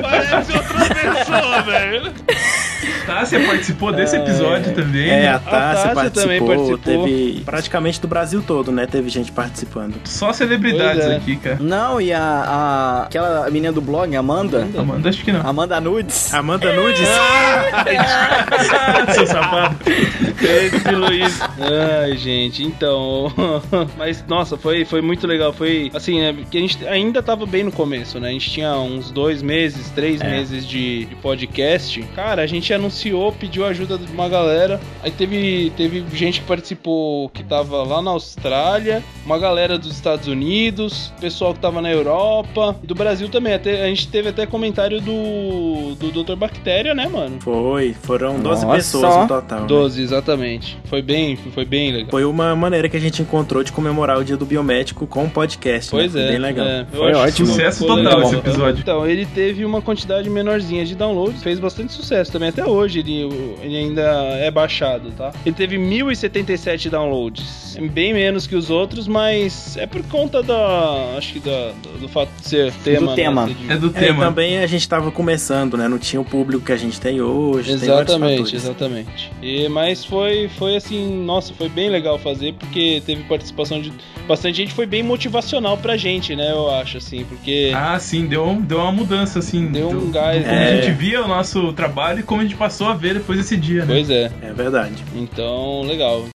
Parece 0.01 0.51
outra 0.51 0.95
pessoa, 0.95 1.61
velho. 1.61 2.13
Tássia 3.11 3.45
participou 3.45 3.91
desse 3.91 4.15
episódio 4.15 4.73
também. 4.73 5.09
É, 5.09 5.27
a 5.27 5.39
Tássia 5.39 5.59
Tássia 5.59 5.93
participou, 5.93 6.23
também 6.23 6.39
participou. 6.39 7.05
teve 7.05 7.41
praticamente 7.45 8.01
do 8.01 8.07
Brasil 8.07 8.41
todo, 8.41 8.71
né? 8.71 8.85
Teve 8.85 9.09
gente 9.09 9.31
participando. 9.31 9.95
Só 10.05 10.31
celebridades 10.31 11.05
é. 11.05 11.15
aqui, 11.17 11.35
cara. 11.35 11.57
Não, 11.59 11.99
e 11.99 12.13
a, 12.13 12.21
a- 12.21 13.03
aquela 13.03 13.49
menina 13.49 13.73
do 13.73 13.81
blog, 13.81 14.15
Amanda. 14.15 14.67
Amanda, 14.77 15.09
acho 15.09 15.23
que 15.23 15.31
não. 15.31 15.47
Amanda 15.47 15.79
Nudes. 15.81 16.33
Amanda 16.33 16.73
Nudes, 16.73 17.07
Seu 19.13 19.27
safado. 19.27 19.75
Esse 20.41 20.91
Luiz. 20.95 21.39
Ai, 21.41 22.17
gente, 22.17 22.63
então. 22.63 23.31
Mas, 23.97 24.23
nossa, 24.27 24.57
foi, 24.57 24.85
foi 24.85 25.01
muito 25.01 25.27
legal. 25.27 25.53
Foi 25.53 25.91
assim, 25.93 26.21
é, 26.21 26.33
que 26.49 26.57
a 26.57 26.61
gente 26.61 26.87
ainda 26.87 27.21
tava 27.21 27.45
bem 27.45 27.63
no 27.63 27.71
começo, 27.71 28.19
né? 28.19 28.29
A 28.29 28.31
gente 28.31 28.49
tinha 28.49 28.73
uns 28.77 29.11
dois 29.11 29.41
meses, 29.41 29.89
três 29.89 30.21
meses 30.21 30.65
de, 30.67 31.05
de 31.05 31.15
podcast. 31.15 32.01
Cara, 32.15 32.41
a 32.41 32.47
gente 32.47 32.73
anunciou, 32.73 33.00
pediu 33.39 33.65
ajuda 33.65 33.97
de 33.97 34.11
uma 34.11 34.27
galera. 34.27 34.79
Aí 35.03 35.11
teve, 35.11 35.71
teve 35.75 36.03
gente 36.13 36.41
que 36.41 36.47
participou 36.47 37.29
que 37.29 37.43
tava 37.43 37.83
lá 37.83 38.01
na 38.01 38.11
Austrália, 38.11 39.03
uma 39.25 39.37
galera 39.37 39.77
dos 39.77 39.91
Estados 39.91 40.27
Unidos, 40.27 41.11
pessoal 41.19 41.53
que 41.53 41.59
tava 41.59 41.81
na 41.81 41.91
Europa, 41.91 42.75
do 42.83 42.93
Brasil 42.93 43.29
também. 43.29 43.53
Até, 43.53 43.83
a 43.83 43.87
gente 43.87 44.07
teve 44.07 44.29
até 44.29 44.45
comentário 44.45 45.01
do, 45.01 45.95
do 45.95 46.23
Dr. 46.23 46.35
Bactéria, 46.35 46.93
né, 46.93 47.07
mano? 47.07 47.39
foi. 47.41 47.95
Foram 48.01 48.39
12 48.39 48.65
Nossa. 48.65 48.77
pessoas 48.77 49.15
no 49.15 49.27
total. 49.27 49.61
né? 49.61 49.67
12, 49.67 50.01
exatamente. 50.01 50.77
Foi 50.85 51.01
bem, 51.01 51.35
foi 51.35 51.65
bem 51.65 51.91
legal. 51.91 52.09
Foi 52.09 52.25
uma 52.25 52.55
maneira 52.55 52.89
que 52.89 52.97
a 52.97 52.99
gente 52.99 53.21
encontrou 53.21 53.63
de 53.63 53.71
comemorar 53.71 54.17
o 54.17 54.23
dia 54.23 54.37
do 54.37 54.45
biomédico 54.45 55.07
com 55.07 55.25
o 55.25 55.29
podcast. 55.29 55.91
Pois 55.91 56.13
né? 56.13 56.25
é. 56.25 56.31
Bem 56.31 56.39
legal. 56.39 56.65
é, 56.65 56.85
Foi 56.91 57.13
ótimo. 57.13 57.47
Sucesso 57.47 57.85
total 57.85 58.21
esse 58.23 58.35
episódio. 58.35 58.81
Então, 58.81 59.07
ele 59.07 59.25
teve 59.25 59.63
uma 59.63 59.81
quantidade 59.81 60.29
menorzinha 60.29 60.85
de 60.85 60.95
downloads, 60.95 61.41
fez 61.41 61.59
bastante 61.59 61.93
sucesso 61.93 62.31
também. 62.31 62.49
Até 62.49 62.65
hoje 62.65 62.80
ele, 62.85 63.29
ele 63.61 63.77
ainda 63.77 64.01
é 64.39 64.49
baixado, 64.51 65.11
tá? 65.11 65.31
Ele 65.45 65.55
teve 65.55 65.77
1077 65.77 66.89
downloads. 66.89 67.75
É 67.77 67.81
Bem 67.87 68.13
menos 68.13 68.45
que 68.47 68.55
os 68.55 68.69
outros, 68.69 69.07
mas 69.07 69.75
é 69.77 69.85
por 69.85 70.01
conta 70.03 70.41
da. 70.43 71.15
Acho 71.17 71.33
que 71.33 71.39
da, 71.39 71.71
do, 71.81 71.99
do 72.01 72.07
fato 72.09 72.29
de 72.41 72.47
ser 72.47 72.73
tema. 72.83 73.07
né? 73.11 73.15
tema. 73.15 73.47
De- 73.47 73.71
É 73.71 73.77
do 73.77 73.87
É, 73.87 73.89
e 73.89 73.93
tema. 73.93 74.25
também 74.25 74.57
a 74.59 74.67
gente 74.67 74.87
tava 74.87 75.11
começando, 75.11 75.77
né? 75.77 75.87
Não 75.87 75.97
tinha 75.97 76.21
o 76.21 76.25
público 76.25 76.63
que 76.65 76.71
a 76.71 76.77
gente 76.77 76.99
tem 76.99 77.21
hoje. 77.21 77.67
tem 77.77 77.89
Exatamente, 77.89 78.37
fatores. 78.37 78.53
exatamente. 78.53 79.31
E, 79.41 79.67
mas 79.69 80.03
foi, 80.05 80.49
foi 80.57 80.75
assim, 80.75 81.23
nossa, 81.23 81.53
foi 81.53 81.69
bem 81.69 81.89
legal 81.89 82.17
fazer, 82.19 82.53
porque 82.53 83.01
teve 83.05 83.23
participação 83.23 83.81
de 83.81 83.91
bastante 84.27 84.57
gente, 84.57 84.73
foi 84.73 84.85
bem 84.85 85.03
motivacional 85.03 85.77
pra 85.77 85.97
gente, 85.97 86.35
né? 86.35 86.51
Eu 86.51 86.69
acho, 86.71 86.97
assim, 86.97 87.23
porque. 87.25 87.71
Ah, 87.75 87.97
sim, 87.99 88.25
deu, 88.27 88.57
deu 88.61 88.79
uma 88.79 88.91
mudança, 88.91 89.39
assim. 89.39 89.67
Deu 89.67 89.89
um 89.89 89.99
do- 90.07 90.11
gás, 90.11 90.43
Como 90.43 90.55
né? 90.55 90.69
a 90.71 90.81
gente 90.81 90.91
via 90.97 91.23
o 91.23 91.27
nosso 91.27 91.71
trabalho 91.73 92.19
e 92.19 92.23
como 92.23 92.41
a 92.41 92.43
gente 92.43 92.55
passou 92.71 92.87
a 92.87 92.93
ver 92.93 93.15
depois 93.15 93.37
desse 93.37 93.57
dia, 93.57 93.83
né? 93.83 93.93
Pois 93.93 94.09
é. 94.09 94.31
É 94.41 94.53
verdade. 94.53 95.03
Então, 95.13 95.81
legal. 95.83 96.25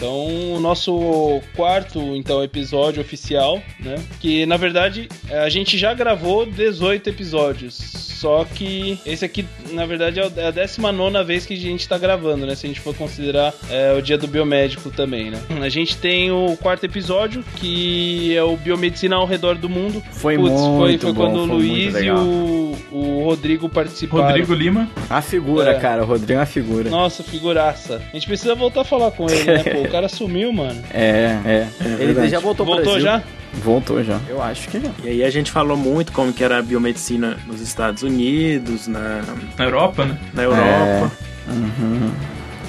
Então, 0.00 0.54
o 0.54 0.60
nosso 0.60 1.42
quarto 1.54 2.00
então 2.16 2.42
episódio 2.42 3.02
oficial, 3.02 3.62
né? 3.78 3.96
Que 4.18 4.46
na 4.46 4.56
verdade 4.56 5.10
a 5.30 5.48
gente 5.50 5.76
já 5.76 5.92
gravou 5.92 6.46
18 6.46 7.10
episódios. 7.10 7.74
Só 8.20 8.44
que 8.44 8.98
esse 9.06 9.24
aqui, 9.24 9.46
na 9.72 9.86
verdade, 9.86 10.20
é 10.20 10.26
o- 10.26 10.32
é 10.36 10.46
a 10.46 10.50
19 10.50 11.24
vez 11.24 11.46
que 11.46 11.54
a 11.54 11.56
gente 11.56 11.88
tá 11.88 11.96
gravando, 11.96 12.44
né? 12.46 12.54
Se 12.54 12.66
a 12.66 12.68
gente 12.68 12.80
for 12.80 12.94
considerar 12.94 13.54
é, 13.70 13.94
o 13.98 14.02
dia 14.02 14.18
do 14.18 14.26
biomédico 14.26 14.90
também, 14.90 15.30
né? 15.30 15.38
A 15.62 15.68
gente 15.70 15.96
tem 15.96 16.30
o 16.30 16.54
quarto 16.60 16.84
episódio, 16.84 17.42
que 17.56 18.34
é 18.36 18.42
o 18.42 18.56
Biomedicina 18.58 19.16
ao 19.16 19.26
Redor 19.26 19.56
do 19.56 19.68
Mundo. 19.70 20.02
Foi 20.12 20.36
Putz, 20.36 20.50
muito 20.50 20.76
foi, 20.78 20.98
foi 20.98 21.12
bom, 21.12 21.20
quando 21.24 21.36
o 21.36 21.46
foi 21.46 21.56
muito 21.56 21.62
Luiz 21.62 21.94
e 21.96 22.10
o, 22.10 22.76
o 22.92 23.24
Rodrigo 23.24 23.68
participaram. 23.70 24.26
Rodrigo 24.26 24.52
Lima. 24.52 24.88
A 25.08 25.22
figura, 25.22 25.70
É. 25.72 25.78
cara. 25.80 26.02
O 26.02 26.06
Rodrigo 26.06 26.32
é 26.32 26.36
uma 26.36 26.46
figura. 26.46 26.90
Nossa, 26.90 27.22
figuraça. 27.22 28.02
A 28.10 28.14
gente 28.14 28.26
precisa 28.26 28.54
voltar 28.54 28.82
a 28.82 28.84
falar 28.84 29.12
com 29.12 29.30
ele, 29.30 29.44
né? 29.44 29.62
Pô, 29.64 29.88
o 29.90 29.92
cara 29.92 30.08
sumiu, 30.08 30.52
mano. 30.52 30.80
É, 30.92 31.36
é. 31.44 31.68
Ele 31.84 32.06
verdade. 32.06 32.28
já 32.30 32.38
voltou 32.40 32.64
pro 32.64 32.74
Voltou 32.76 32.92
Brasil. 33.00 33.02
já? 33.10 33.22
Voltou 33.52 34.02
já. 34.04 34.20
Eu 34.28 34.40
acho 34.40 34.68
que 34.68 34.80
já. 34.80 34.90
E 35.04 35.08
aí 35.08 35.24
a 35.24 35.30
gente 35.30 35.50
falou 35.50 35.76
muito 35.76 36.12
como 36.12 36.32
que 36.32 36.42
era 36.44 36.58
a 36.58 36.62
biomedicina 36.62 37.36
nos 37.46 37.60
Estados 37.60 38.02
Unidos, 38.02 38.86
na, 38.86 39.22
Na 39.58 39.64
Europa, 39.64 40.04
né? 40.04 40.18
na 40.32 40.42
Europa. 40.44 41.10
Uhum. 41.48 42.10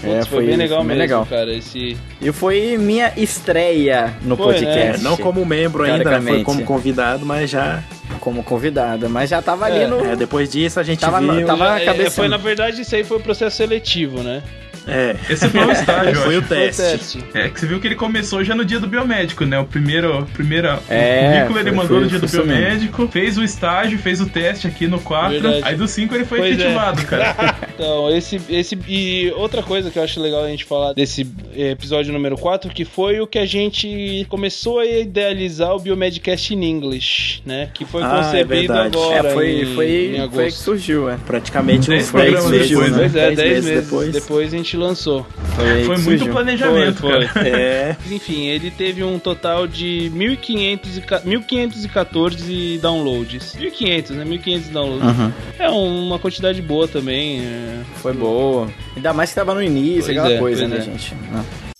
Putz, 0.01 0.13
É, 0.13 0.25
foi, 0.25 0.47
bem 0.47 0.55
legal 0.55 0.79
foi 0.79 0.88
bem 0.88 0.97
mesmo, 0.97 1.01
legal. 1.01 1.25
cara. 1.27 1.53
Esse... 1.53 1.95
E 2.19 2.31
foi 2.31 2.75
minha 2.79 3.13
estreia 3.15 4.13
no 4.23 4.36
Foi, 4.36 4.53
né? 4.53 4.62
É, 4.62 4.63
podcast. 4.65 5.03
não 5.03 5.15
como 5.15 5.45
membro 5.45 5.84
ainda, 5.84 6.19
né? 6.19 6.31
foi 6.31 6.43
como 6.43 6.63
convidado, 6.63 7.23
mas 7.23 7.51
já. 7.51 7.84
como 8.19 8.43
convidada, 8.43 9.07
mas 9.07 9.29
já 9.29 9.39
tava 9.43 9.65
ali 9.65 9.81
É, 9.84 9.88
no. 9.88 10.03
é, 10.03 10.15
depois 10.15 10.49
disso 10.49 10.79
a 10.79 10.84
gente 10.84 10.99
Tava 10.99 11.19
viu. 11.21 11.45
tava- 11.45 11.79
É, 11.79 11.86
cabeção. 11.86 12.12
foi, 12.23 12.27
na 12.27 12.38
verdade, 12.38 12.81
isso 12.81 12.95
aí 12.95 13.03
foi 13.03 13.17
o 13.17 13.19
processo 13.19 13.55
seletivo, 13.57 14.23
né? 14.23 14.41
É, 14.88 15.15
Esse 15.29 15.47
foi 15.49 15.63
o 15.65 15.71
estágio, 15.71 16.15
foi 16.21 16.36
o 16.36 16.39
acho. 16.39 16.47
Foi 16.47 16.57
o 16.57 16.62
teste. 16.71 16.81
teste. 16.81 17.23
É, 17.34 17.49
que 17.49 17.60
você 17.60 17.67
viu 17.67 17.79
que 17.79 17.88
ele 17.88 17.95
começou 17.95 18.43
já 18.43 18.55
no 18.55 18.65
dia 18.65 18.79
do 18.79 18.88
biomédico, 18.88 19.45
né? 19.45 19.60
O 19.60 19.65
primeiro, 19.65 20.25
primeira, 20.34 20.79
É, 20.89 21.19
o 21.19 21.31
currículo 21.47 21.60
ele 21.60 21.69
foi- 21.69 21.77
mandou 21.77 21.88
foi- 21.97 21.99
no 22.01 22.07
dia 22.10 22.19
do 22.19 22.27
foi 22.27 22.39
isso 22.39 22.47
mesmo. 22.47 22.62
biomédico, 22.65 23.07
fez 23.10 23.38
o 23.38 23.43
estágio, 23.43 23.97
fez 23.99 24.19
o 24.21 24.25
teste 24.27 24.67
aqui 24.67 24.88
no 24.88 24.99
4, 24.99 25.39
Verdade. 25.39 25.62
aí 25.63 25.75
do 25.75 25.88
5 25.88 26.15
ele 26.15 26.25
foi 26.25 26.39
Pois 26.39 26.51
é. 26.51 26.53
efetivado, 26.62 27.05
cara. 27.05 27.55
Então, 27.81 28.15
esse, 28.15 28.39
esse. 28.49 28.77
E 28.88 29.31
outra 29.36 29.63
coisa 29.63 29.89
que 29.89 29.97
eu 29.97 30.03
acho 30.03 30.21
legal 30.21 30.43
a 30.43 30.47
gente 30.47 30.65
falar 30.65 30.93
desse 30.93 31.27
episódio 31.55 32.13
número 32.13 32.38
4, 32.38 32.71
que 32.71 32.86
foi 32.86 33.19
o 33.19 33.25
que 33.25 33.39
a 33.39 33.45
gente 33.45 34.23
começou 34.29 34.79
a 34.79 34.86
idealizar 34.86 35.75
o 35.75 35.79
Biomedcast 35.79 36.53
in 36.53 36.63
English, 36.63 37.41
né? 37.43 37.69
Que 37.73 37.84
foi 37.84 38.03
Ah, 38.03 38.17
é 38.19 38.23
concebido 38.23 38.73
verdade. 38.73 38.97
agora. 38.97 39.29
É, 39.29 39.34
foi, 39.34 39.62
em, 39.62 39.65
foi, 39.75 39.88
em 39.88 40.10
foi 40.10 40.27
que 40.29 40.41
agosto. 40.41 40.57
surgiu, 40.63 41.10
é. 41.10 41.17
Praticamente 41.25 41.81
uns 41.81 41.88
10 41.88 42.12
programas 42.12 42.51
meses 42.51 42.69
depois, 42.69 42.91
né? 42.91 42.97
Pois 42.99 43.15
é, 43.15 43.25
10 43.31 43.36
Dez 43.38 43.65
meses 43.65 43.84
depois. 43.86 44.12
depois 44.13 44.53
a 44.53 44.57
gente 44.62 44.78
lançou. 44.78 45.26
Foi, 45.56 45.84
Foi 45.84 45.97
muito 45.97 46.02
surgiu. 46.19 46.32
planejamento, 46.34 47.02
Foi, 47.02 47.26
cara. 47.28 47.47
É, 47.47 47.95
Enfim, 48.12 48.45
ele 48.47 48.71
teve 48.71 49.04
um 49.04 49.17
total 49.19 49.67
de 49.67 50.12
1.500 50.15 50.97
e 50.97 51.02
ca- 51.02 51.21
1.514 51.21 52.80
downloads. 52.80 53.56
1.500, 53.60 54.10
né? 54.12 54.26
1.500 54.26 54.69
downloads. 54.71 55.19
Uhum. 55.19 55.32
É 55.60 55.69
uma 55.69 56.19
quantidade 56.19 56.62
boa 56.62 56.88
também. 56.88 57.41
é. 57.41 57.82
Foi 58.02 58.13
boa. 58.13 58.67
Ainda 58.95 59.13
mais 59.13 59.30
que 59.30 59.36
tava 59.36 59.54
no 59.54 59.62
início, 59.63 60.06
Pois 60.06 60.17
aquela 60.17 60.34
é, 60.34 60.38
coisa, 60.39 60.67
né, 60.67 60.78
é. 60.78 60.82
gente? 60.82 61.13
Não. 61.32 61.70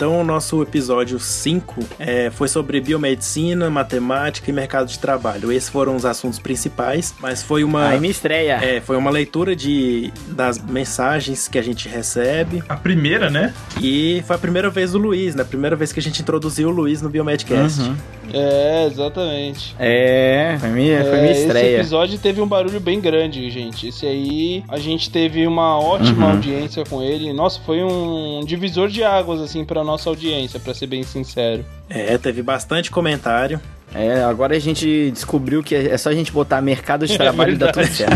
Então, 0.00 0.18
o 0.18 0.24
nosso 0.24 0.62
episódio 0.62 1.20
5 1.20 1.86
é, 1.98 2.30
foi 2.30 2.48
sobre 2.48 2.80
biomedicina, 2.80 3.68
matemática 3.68 4.48
e 4.48 4.52
mercado 4.54 4.88
de 4.88 4.98
trabalho. 4.98 5.52
Esses 5.52 5.68
foram 5.68 5.94
os 5.94 6.06
assuntos 6.06 6.38
principais, 6.38 7.14
mas 7.20 7.42
foi 7.42 7.62
uma, 7.62 7.88
Aí 7.88 8.00
me 8.00 8.08
estreia. 8.08 8.54
é, 8.64 8.80
foi 8.80 8.96
uma 8.96 9.10
leitura 9.10 9.54
de, 9.54 10.10
das 10.28 10.56
mensagens 10.56 11.48
que 11.48 11.58
a 11.58 11.62
gente 11.62 11.86
recebe 11.86 12.64
A 12.66 12.76
primeira, 12.76 13.28
né? 13.28 13.52
e 13.78 14.24
foi 14.26 14.36
a 14.36 14.38
primeira 14.38 14.70
vez 14.70 14.92
do 14.92 14.98
Luiz, 14.98 15.34
né? 15.34 15.42
A 15.42 15.44
primeira 15.44 15.76
vez 15.76 15.92
que 15.92 16.00
a 16.00 16.02
gente 16.02 16.22
introduziu 16.22 16.70
o 16.70 16.72
Luiz 16.72 17.02
no 17.02 17.10
Biomedcast. 17.10 17.82
Uhum. 17.82 17.96
É, 18.32 18.86
exatamente. 18.86 19.74
É, 19.78 20.56
foi 20.60 20.68
minha, 20.70 21.02
foi 21.04 21.18
É, 21.18 21.20
minha 21.20 21.32
Esse 21.32 21.42
estreia. 21.46 21.76
episódio 21.76 22.18
teve 22.18 22.40
um 22.40 22.46
barulho 22.46 22.80
bem 22.80 23.00
grande, 23.00 23.48
gente. 23.50 23.88
Esse 23.88 24.06
aí, 24.06 24.64
a 24.68 24.78
gente 24.78 25.10
teve 25.10 25.46
uma 25.46 25.78
ótima 25.78 26.26
Uhum. 26.26 26.32
audiência 26.32 26.84
com 26.88 27.02
ele. 27.02 27.32
Nossa, 27.32 27.60
foi 27.64 27.82
um 27.82 28.40
divisor 28.44 28.88
de 28.88 29.02
águas, 29.04 29.40
assim, 29.40 29.64
pra 29.64 29.82
nossa 29.84 30.08
audiência, 30.08 30.58
pra 30.60 30.72
ser 30.74 30.86
bem 30.86 31.02
sincero. 31.02 31.64
É, 31.88 32.16
teve 32.18 32.42
bastante 32.42 32.90
comentário. 32.90 33.60
É, 33.92 34.22
agora 34.22 34.54
a 34.54 34.58
gente 34.60 35.10
descobriu 35.10 35.64
que 35.64 35.74
é 35.74 35.98
só 35.98 36.10
a 36.10 36.14
gente 36.14 36.30
botar 36.30 36.60
mercado 36.60 37.08
de 37.08 37.16
trabalho 37.18 37.54
e 37.54 37.56
dá 37.56 37.72
tudo 37.72 37.86
certo. 37.88 38.12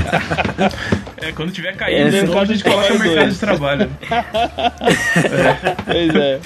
É, 1.20 1.32
quando 1.32 1.50
tiver 1.50 1.74
caído, 1.76 2.00
É, 2.16 2.22
mercado 2.22 2.42
a 2.42 2.44
gente 2.44 2.62
coloca 2.62 2.94
mercado 2.94 3.14
dois. 3.16 3.32
de 3.34 3.40
trabalho. 3.40 3.90
Pois 5.84 6.14
é. 6.14 6.40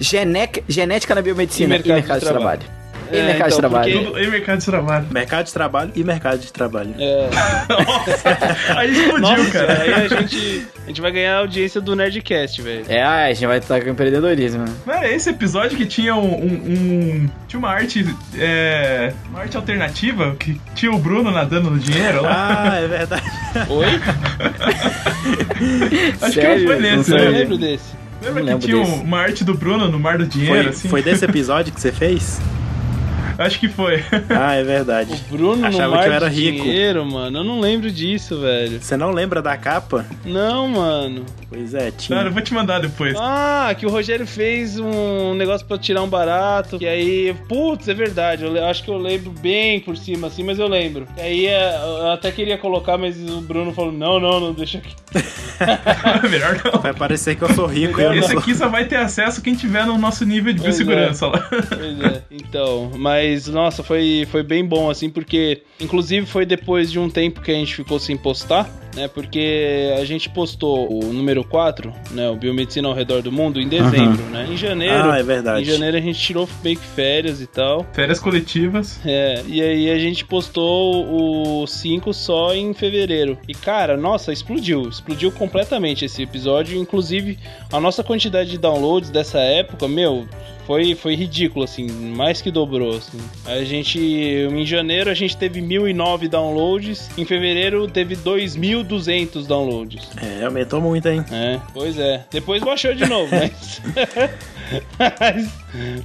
Genec- 0.00 0.64
genética 0.68 1.14
na 1.14 1.22
biomedicina 1.22 1.76
E 1.76 1.78
e 1.78 1.82
mercado 1.82 1.94
mercado, 1.96 2.20
de 2.20 2.26
de 2.26 2.32
trabalho. 2.32 2.60
E 3.10 3.16
É, 3.18 3.26
mercado 3.26 3.48
de 3.50 3.54
então, 3.58 3.70
trabalho. 3.70 4.04
porque- 4.04 4.20
em 4.24 4.30
mercado 4.30 4.58
de 4.58 4.64
trabalho. 4.64 5.06
Mercado 5.10 5.44
de 5.44 5.52
trabalho 5.52 5.92
e 5.94 6.02
mercado 6.04 6.38
de 6.38 6.50
trabalho. 6.52 6.94
É. 6.98 7.28
Aí 8.74 8.90
explodiu, 8.90 9.18
Nossa, 9.20 9.50
cara. 9.50 9.82
aí 9.82 9.92
a 9.92 10.08
gente, 10.08 10.66
a 10.84 10.88
gente 10.88 11.00
vai 11.02 11.10
ganhar 11.12 11.34
a 11.34 11.38
audiência 11.40 11.78
do 11.80 11.94
Nerdcast, 11.94 12.62
velho. 12.62 12.84
É, 12.88 13.02
a 13.02 13.32
gente 13.34 13.46
vai 13.46 13.58
estar 13.58 13.82
com 13.82 13.90
empreendedorismo. 13.90 14.64
né? 14.64 14.72
Era 14.86 15.10
esse 15.12 15.28
episódio 15.28 15.76
que 15.76 15.84
tinha 15.84 16.14
um. 16.16 16.24
um- 16.24 17.26
um- 17.26 17.30
tinha 17.46 17.58
uma 17.58 17.68
arte. 17.68 18.06
É, 18.38 19.12
uma 19.28 19.40
arte 19.40 19.58
alternativa 19.58 20.34
que 20.38 20.58
tinha 20.74 20.90
o 20.90 20.98
Bruno 20.98 21.30
nadando 21.30 21.70
no 21.70 21.78
dinheiro 21.78 22.22
lá. 22.22 22.70
Ah, 22.72 22.76
é 22.80 22.88
verdade. 22.88 23.22
Oi? 23.68 23.86
Acho 26.22 26.32
Sério? 26.34 26.60
que 26.60 26.66
foi 26.66 26.76
Não 26.80 26.96
nesse, 26.96 27.12
Eu 27.12 27.18
né? 27.18 27.28
lembro 27.28 27.58
desse. 27.58 28.01
Lembra 28.22 28.58
que 28.58 28.66
tinha 28.66 28.76
desse. 28.76 29.02
uma 29.02 29.18
arte 29.18 29.44
do 29.44 29.54
Bruno 29.54 29.88
no 29.90 29.98
Mar 29.98 30.18
do 30.18 30.26
Dinheiro, 30.26 30.54
Foi, 30.64 30.68
assim? 30.68 30.88
foi 30.88 31.02
desse 31.02 31.24
episódio 31.24 31.72
que 31.72 31.80
você 31.80 31.92
fez? 31.92 32.40
Acho 33.42 33.58
que 33.60 33.68
foi. 33.68 34.02
Ah, 34.30 34.54
é 34.54 34.62
verdade. 34.62 35.14
Bruno 35.30 35.66
Achava 35.66 35.84
no 35.84 35.90
mar 35.96 36.02
que 36.04 36.08
eu 36.08 36.12
era 36.12 36.30
de 36.30 36.50
rico. 36.50 36.64
dinheiro, 36.64 37.04
mano. 37.04 37.38
Eu 37.38 37.44
não 37.44 37.60
lembro 37.60 37.90
disso, 37.90 38.40
velho. 38.40 38.80
Você 38.80 38.96
não 38.96 39.10
lembra 39.10 39.40
da 39.42 39.56
capa? 39.56 40.04
Não, 40.24 40.68
mano. 40.68 41.24
Pois 41.48 41.74
é, 41.74 41.90
tinha. 41.90 42.16
Cara, 42.18 42.28
eu 42.28 42.32
vou 42.32 42.42
te 42.42 42.54
mandar 42.54 42.80
depois. 42.80 43.14
Ah, 43.18 43.74
que 43.78 43.84
o 43.84 43.90
Rogério 43.90 44.26
fez 44.26 44.78
um 44.78 45.34
negócio 45.34 45.66
pra 45.66 45.76
tirar 45.78 46.02
um 46.02 46.08
barato. 46.08 46.78
E 46.80 46.86
aí, 46.86 47.34
putz, 47.48 47.88
é 47.88 47.94
verdade. 47.94 48.44
Eu 48.44 48.64
acho 48.66 48.82
que 48.82 48.90
eu 48.90 48.96
lembro 48.96 49.30
bem 49.30 49.80
por 49.80 49.96
cima, 49.96 50.28
assim, 50.28 50.42
mas 50.42 50.58
eu 50.58 50.68
lembro. 50.68 51.06
E 51.16 51.20
aí 51.20 51.46
é, 51.46 51.76
eu 51.76 52.10
até 52.10 52.30
queria 52.30 52.56
colocar, 52.56 52.96
mas 52.96 53.16
o 53.18 53.40
Bruno 53.40 53.72
falou: 53.72 53.92
não, 53.92 54.18
não, 54.18 54.40
não, 54.40 54.52
deixa 54.52 54.78
aqui. 54.78 54.94
Melhor 56.30 56.60
não. 56.64 56.80
Vai 56.80 56.94
parecer 56.94 57.36
que 57.36 57.42
eu 57.42 57.52
sou 57.54 57.66
rico 57.66 58.00
eu 58.00 58.10
não 58.10 58.16
Esse 58.18 58.30
sou. 58.30 58.38
aqui 58.40 58.54
só 58.54 58.68
vai 58.68 58.84
ter 58.86 58.96
acesso 58.96 59.40
quem 59.42 59.54
tiver 59.54 59.84
no 59.86 59.98
nosso 59.98 60.24
nível 60.24 60.52
de 60.52 60.60
Pois 60.60 60.76
biossegurança 60.78 61.26
lá. 61.26 61.48
Pois 61.50 62.00
é. 62.00 62.22
Então, 62.30 62.90
mas 62.96 63.31
nossa, 63.46 63.82
foi, 63.82 64.26
foi 64.30 64.42
bem 64.42 64.64
bom, 64.64 64.90
assim, 64.90 65.10
porque 65.10 65.62
inclusive 65.80 66.26
foi 66.26 66.46
depois 66.46 66.90
de 66.90 66.98
um 66.98 67.08
tempo 67.08 67.40
que 67.40 67.50
a 67.50 67.54
gente 67.54 67.74
ficou 67.74 67.98
sem 67.98 68.16
postar, 68.16 68.70
né? 68.94 69.08
Porque 69.08 69.92
a 69.98 70.04
gente 70.04 70.28
postou 70.28 70.92
o 70.92 71.12
número 71.12 71.44
4, 71.44 71.92
né? 72.10 72.28
O 72.28 72.36
Biomedicina 72.36 72.88
ao 72.88 72.94
redor 72.94 73.22
do 73.22 73.32
mundo, 73.32 73.60
em 73.60 73.68
dezembro, 73.68 74.22
né? 74.26 74.46
Em 74.50 74.56
janeiro. 74.56 75.10
Ah, 75.10 75.18
é 75.18 75.22
verdade. 75.22 75.62
Em 75.62 75.64
janeiro 75.64 75.96
a 75.96 76.00
gente 76.00 76.18
tirou 76.18 76.48
meio 76.62 76.76
que 76.76 76.86
férias 76.86 77.40
e 77.40 77.46
tal. 77.46 77.86
Férias 77.92 78.20
coletivas. 78.20 79.00
É, 79.04 79.42
e 79.46 79.62
aí 79.62 79.90
a 79.90 79.98
gente 79.98 80.24
postou 80.24 81.62
o 81.62 81.66
5 81.66 82.12
só 82.12 82.54
em 82.54 82.72
fevereiro. 82.74 83.38
E 83.48 83.54
cara, 83.54 83.96
nossa, 83.96 84.32
explodiu. 84.32 84.88
Explodiu 84.88 85.32
completamente 85.32 86.04
esse 86.04 86.22
episódio. 86.22 86.78
Inclusive, 86.78 87.38
a 87.72 87.80
nossa 87.80 88.04
quantidade 88.04 88.50
de 88.50 88.58
downloads 88.58 89.10
dessa 89.10 89.38
época, 89.40 89.88
meu, 89.88 90.26
foi, 90.66 90.94
foi 90.94 91.14
ridículo, 91.14 91.64
assim, 91.64 91.90
mais 91.90 92.40
que 92.40 92.50
dobrou, 92.50 92.96
assim. 92.96 93.18
A 93.44 93.62
gente, 93.64 93.98
em 93.98 94.64
janeiro 94.64 95.10
a 95.10 95.14
gente 95.14 95.36
teve 95.36 95.60
1.009 95.60 96.28
downloads, 96.28 97.10
em 97.18 97.24
fevereiro 97.24 97.88
teve 97.88 98.16
2.200 98.16 99.46
downloads. 99.46 100.08
É, 100.22 100.44
aumentou 100.44 100.80
muito, 100.80 101.08
hein? 101.08 101.24
É, 101.30 101.60
pois 101.72 101.98
é. 101.98 102.24
Depois 102.30 102.62
baixou 102.62 102.94
de 102.94 103.06
novo, 103.06 103.28
mas. 103.34 103.80
mas, 104.98 105.50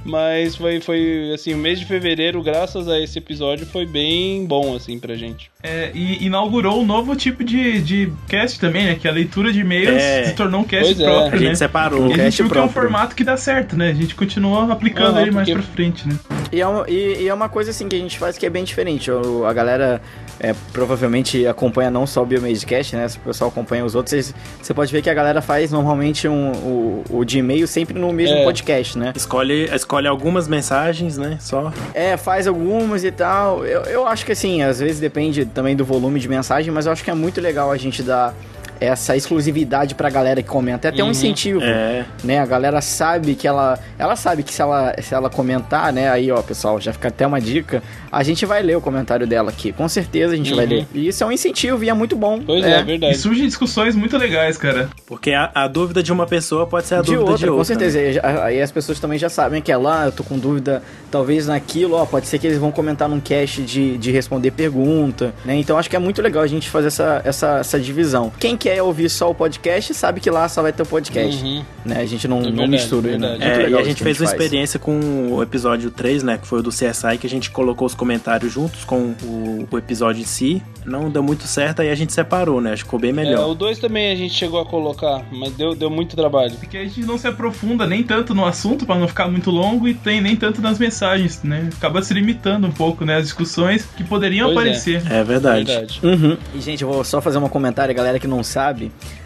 mas 0.04 0.56
foi, 0.56 0.80
foi, 0.80 1.30
assim, 1.34 1.54
o 1.54 1.58
mês 1.58 1.78
de 1.78 1.84
fevereiro, 1.86 2.42
graças 2.42 2.88
a 2.88 2.98
esse 2.98 3.18
episódio, 3.18 3.66
foi 3.66 3.86
bem 3.86 4.44
bom, 4.46 4.74
assim, 4.74 4.98
pra 4.98 5.14
gente. 5.14 5.50
É, 5.62 5.90
e 5.94 6.24
inaugurou 6.24 6.80
um 6.80 6.86
novo 6.86 7.14
tipo 7.16 7.42
de, 7.44 7.80
de 7.82 8.12
cast 8.28 8.60
também, 8.60 8.84
né? 8.86 8.94
Que 8.94 9.08
a 9.08 9.12
leitura 9.12 9.52
de 9.52 9.60
e-mails 9.60 10.00
É. 10.02 10.24
se 10.24 10.34
tornou 10.34 10.60
um 10.60 10.64
cast 10.64 10.94
Pois 10.94 11.00
é. 11.00 11.06
A 11.06 11.10
próprio, 11.10 11.38
gente 11.40 11.48
né? 11.48 11.54
separou. 11.56 12.08
E 12.08 12.12
a 12.20 12.24
gente 12.30 12.42
viu 12.42 12.50
que 12.50 12.58
é 12.58 12.62
um 12.62 12.68
formato 12.68 13.14
que 13.16 13.24
dá 13.24 13.36
certo, 13.36 13.76
né? 13.76 13.90
A 13.90 13.94
gente 13.94 14.14
continua 14.14 14.72
aplicando 14.72 15.10
Aham, 15.16 15.22
ele 15.22 15.30
mais 15.32 15.48
porque- 15.48 15.62
pra 15.62 15.72
frente, 15.74 16.06
né? 16.08 16.16
E 16.50 16.60
é, 16.60 16.66
uma, 16.66 16.88
e, 16.88 17.22
e 17.24 17.28
é 17.28 17.34
uma 17.34 17.48
coisa 17.48 17.70
assim 17.70 17.88
que 17.88 17.96
a 17.96 17.98
gente 17.98 18.18
faz 18.18 18.38
que 18.38 18.46
é 18.46 18.50
bem 18.50 18.64
diferente. 18.64 19.10
O- 19.10 19.44
a 19.44 19.52
galera 19.52 20.00
é, 20.40 20.54
provavelmente 20.72 21.46
acompanha 21.46 21.90
não 21.90 22.06
só 22.06 22.22
o 22.22 22.26
Biomedcast, 22.26 22.94
né? 22.96 23.08
Se 23.08 23.18
o 23.18 23.20
pessoal 23.20 23.50
acompanha 23.50 23.84
os 23.84 23.94
outros, 23.94 24.32
você 24.62 24.72
pode 24.72 24.90
ver 24.92 25.02
que 25.02 25.10
a 25.10 25.14
galera 25.14 25.42
faz 25.42 25.72
normalmente 25.72 26.28
um, 26.28 26.52
o, 26.52 27.04
o 27.10 27.24
de 27.24 27.38
e-mail 27.38 27.66
sempre 27.66 27.98
no 27.98 28.12
mesmo 28.12 28.36
É. 28.36 28.44
podcast, 28.44 28.57
né? 28.96 29.12
Escolhe, 29.14 29.64
escolhe 29.74 30.06
algumas 30.06 30.48
mensagens, 30.48 31.16
né? 31.16 31.38
Só. 31.40 31.72
É, 31.94 32.16
faz 32.16 32.46
algumas 32.46 33.04
e 33.04 33.10
tal. 33.10 33.64
Eu, 33.64 33.82
eu 33.82 34.06
acho 34.06 34.24
que 34.24 34.32
assim, 34.32 34.62
às 34.62 34.80
vezes 34.80 35.00
depende 35.00 35.44
também 35.44 35.76
do 35.76 35.84
volume 35.84 36.20
de 36.20 36.28
mensagem, 36.28 36.72
mas 36.72 36.86
eu 36.86 36.92
acho 36.92 37.04
que 37.04 37.10
é 37.10 37.14
muito 37.14 37.40
legal 37.40 37.70
a 37.70 37.76
gente 37.76 38.02
dar 38.02 38.34
essa 38.80 39.16
exclusividade 39.16 39.94
pra 39.94 40.10
galera 40.10 40.42
que 40.42 40.48
comenta. 40.48 40.88
É 40.88 40.90
até 40.90 41.02
um 41.02 41.06
Uhum. 41.06 41.10
incentivo, 41.12 41.60
É. 41.62 42.04
né? 42.24 42.38
A 42.38 42.46
galera 42.46 42.80
sabe 42.80 43.34
que 43.34 43.46
ela. 43.46 43.78
Ela 43.98 44.16
sabe 44.16 44.42
que 44.42 44.52
se 44.52 44.60
ela, 44.62 44.94
se 45.00 45.14
ela 45.14 45.28
comentar, 45.30 45.92
né? 45.92 46.10
Aí, 46.10 46.30
ó, 46.30 46.40
pessoal, 46.42 46.80
já 46.80 46.92
fica 46.92 47.08
até 47.08 47.26
uma 47.26 47.40
dica. 47.40 47.82
A 48.10 48.22
gente 48.22 48.44
vai 48.46 48.62
ler 48.62 48.76
o 48.76 48.80
comentário 48.80 49.26
dela 49.26 49.50
aqui. 49.50 49.72
Com 49.72 49.88
certeza 49.88 50.34
a 50.34 50.36
gente 50.36 50.54
vai 50.54 50.64
Uhum. 50.64 50.70
ler. 50.70 50.86
E 50.94 51.08
isso 51.08 51.22
é 51.22 51.26
um 51.26 51.32
incentivo 51.32 51.82
e 51.84 51.88
é 51.90 51.94
muito 51.94 52.16
bom. 52.16 52.40
Pois 52.44 52.64
é, 52.64 52.80
E 52.80 52.82
verdade. 52.84 53.16
surgem 53.18 53.46
discussões 53.46 53.94
muito 53.94 54.16
legais, 54.16 54.56
cara. 54.56 54.88
Porque 55.06 55.32
a, 55.32 55.50
a 55.54 55.68
dúvida 55.68 56.02
de 56.02 56.12
uma 56.12 56.26
pessoa 56.26 56.66
pode 56.66 56.86
ser 56.86 56.96
a 56.96 56.98
de 57.02 57.06
dúvida 57.12 57.20
outra, 57.22 57.36
de 57.38 57.44
outra. 57.50 57.58
com 57.58 57.64
certeza. 57.64 58.00
E 58.00 58.12
já- 58.14 58.44
Aí 58.44 58.60
as 58.62 58.70
pessoas 58.70 58.98
também 59.00 59.18
já 59.18 59.28
sabem 59.28 59.60
que 59.60 59.70
é 59.72 59.76
lá, 59.76 60.06
eu 60.06 60.12
tô 60.12 60.22
com 60.22 60.38
dúvida, 60.38 60.82
talvez 61.10 61.46
naquilo, 61.46 61.96
ó, 61.96 62.04
pode 62.06 62.26
ser 62.26 62.38
que 62.38 62.46
eles 62.46 62.58
vão 62.58 62.70
comentar 62.70 63.08
num 63.08 63.20
cast 63.20 63.62
de, 63.62 63.96
de 63.98 64.10
responder 64.10 64.50
pergunta, 64.50 65.34
né? 65.44 65.56
Então 65.56 65.78
acho 65.78 65.88
que 65.90 65.96
é 65.96 65.98
muito 65.98 66.20
legal 66.22 66.42
a 66.42 66.46
gente 66.46 66.68
fazer 66.68 66.88
essa, 66.88 67.20
essa, 67.24 67.58
essa 67.58 67.78
divisão. 67.80 68.30
Quem 68.38 68.56
quer 68.56 68.67
ouvir 68.82 69.08
só 69.08 69.30
o 69.30 69.34
podcast, 69.34 69.92
sabe 69.94 70.20
que 70.20 70.30
lá 70.30 70.48
só 70.48 70.62
vai 70.62 70.72
ter 70.72 70.82
o 70.82 70.86
podcast, 70.86 71.42
Uhum. 71.44 71.64
né? 71.84 72.00
A 72.00 72.06
gente 72.06 72.26
não, 72.28 72.38
É 72.38 72.40
não 72.42 72.46
verdade, 72.50 72.70
mistura, 72.70 73.08
verdade. 73.10 73.38
né? 73.38 73.44
É, 73.44 73.48
Muito 73.48 73.60
e 73.60 73.64
legal 73.64 73.80
a 73.80 73.84
gente 73.84 74.02
fez 74.02 74.20
uma 74.20 74.26
faz. 74.28 74.40
experiência 74.40 74.78
com 74.78 75.28
o 75.32 75.42
episódio 75.42 75.90
3, 75.90 76.22
né? 76.22 76.38
Que 76.38 76.46
foi 76.46 76.60
o 76.60 76.62
do 76.62 76.70
CSI, 76.70 77.18
que 77.20 77.26
a 77.26 77.30
gente 77.30 77.50
colocou 77.50 77.86
os 77.86 77.94
comentários 77.94 78.52
juntos 78.52 78.84
com 78.84 79.14
o, 79.22 79.66
o 79.70 79.78
episódio 79.78 80.20
em 80.22 80.24
si. 80.26 80.62
Não 80.84 81.10
deu 81.10 81.22
muito 81.22 81.44
certo, 81.46 81.80
aí 81.82 81.90
a 81.90 81.94
gente 81.94 82.12
separou, 82.12 82.60
né? 82.60 82.72
Acho 82.72 82.82
que 82.84 82.86
ficou 82.88 82.98
bem 83.00 83.10
É, 83.10 83.12
melhor. 83.12 83.48
o 83.50 83.54
2 83.54 83.78
também 83.78 84.10
a 84.12 84.16
gente 84.16 84.34
chegou 84.34 84.60
a 84.60 84.64
colocar, 84.66 85.22
mas 85.32 85.52
deu, 85.54 85.74
deu 85.74 85.90
muito 85.90 86.16
trabalho. 86.16 86.54
Porque 86.56 86.76
a 86.76 86.84
gente 86.84 87.00
não 87.02 87.18
se 87.18 87.26
aprofunda 87.26 87.86
nem 87.86 88.02
tanto 88.02 88.34
no 88.34 88.44
assunto 88.44 88.86
pra 88.86 88.96
não 88.96 89.06
ficar 89.08 89.28
muito 89.28 89.50
longo 89.50 89.86
e 89.86 89.94
tem 89.94 90.20
nem 90.20 90.34
tanto 90.36 90.60
nas 90.62 90.78
mensagens, 90.78 91.42
né? 91.42 91.68
Acaba 91.76 92.00
se 92.02 92.12
limitando 92.14 92.66
um 92.66 92.72
pouco, 92.72 93.04
né? 93.04 93.16
As 93.16 93.24
discussões 93.24 93.86
que 93.96 94.02
poderiam 94.04 94.46
Pois 94.52 94.56
é. 94.56 94.60
aparecer. 94.60 95.02
É, 95.12 95.22
verdade. 95.24 95.64
Verdade. 95.64 96.00
Uhum. 96.02 96.36
E, 96.54 96.60
gente, 96.60 96.82
eu 96.82 96.88
vou 96.90 97.04
só 97.04 97.20
fazer 97.20 97.38
um 97.38 97.48
comentário, 97.48 97.94
galera 97.94 98.18
que 98.18 98.26
não 98.26 98.42
sabe. 98.42 98.57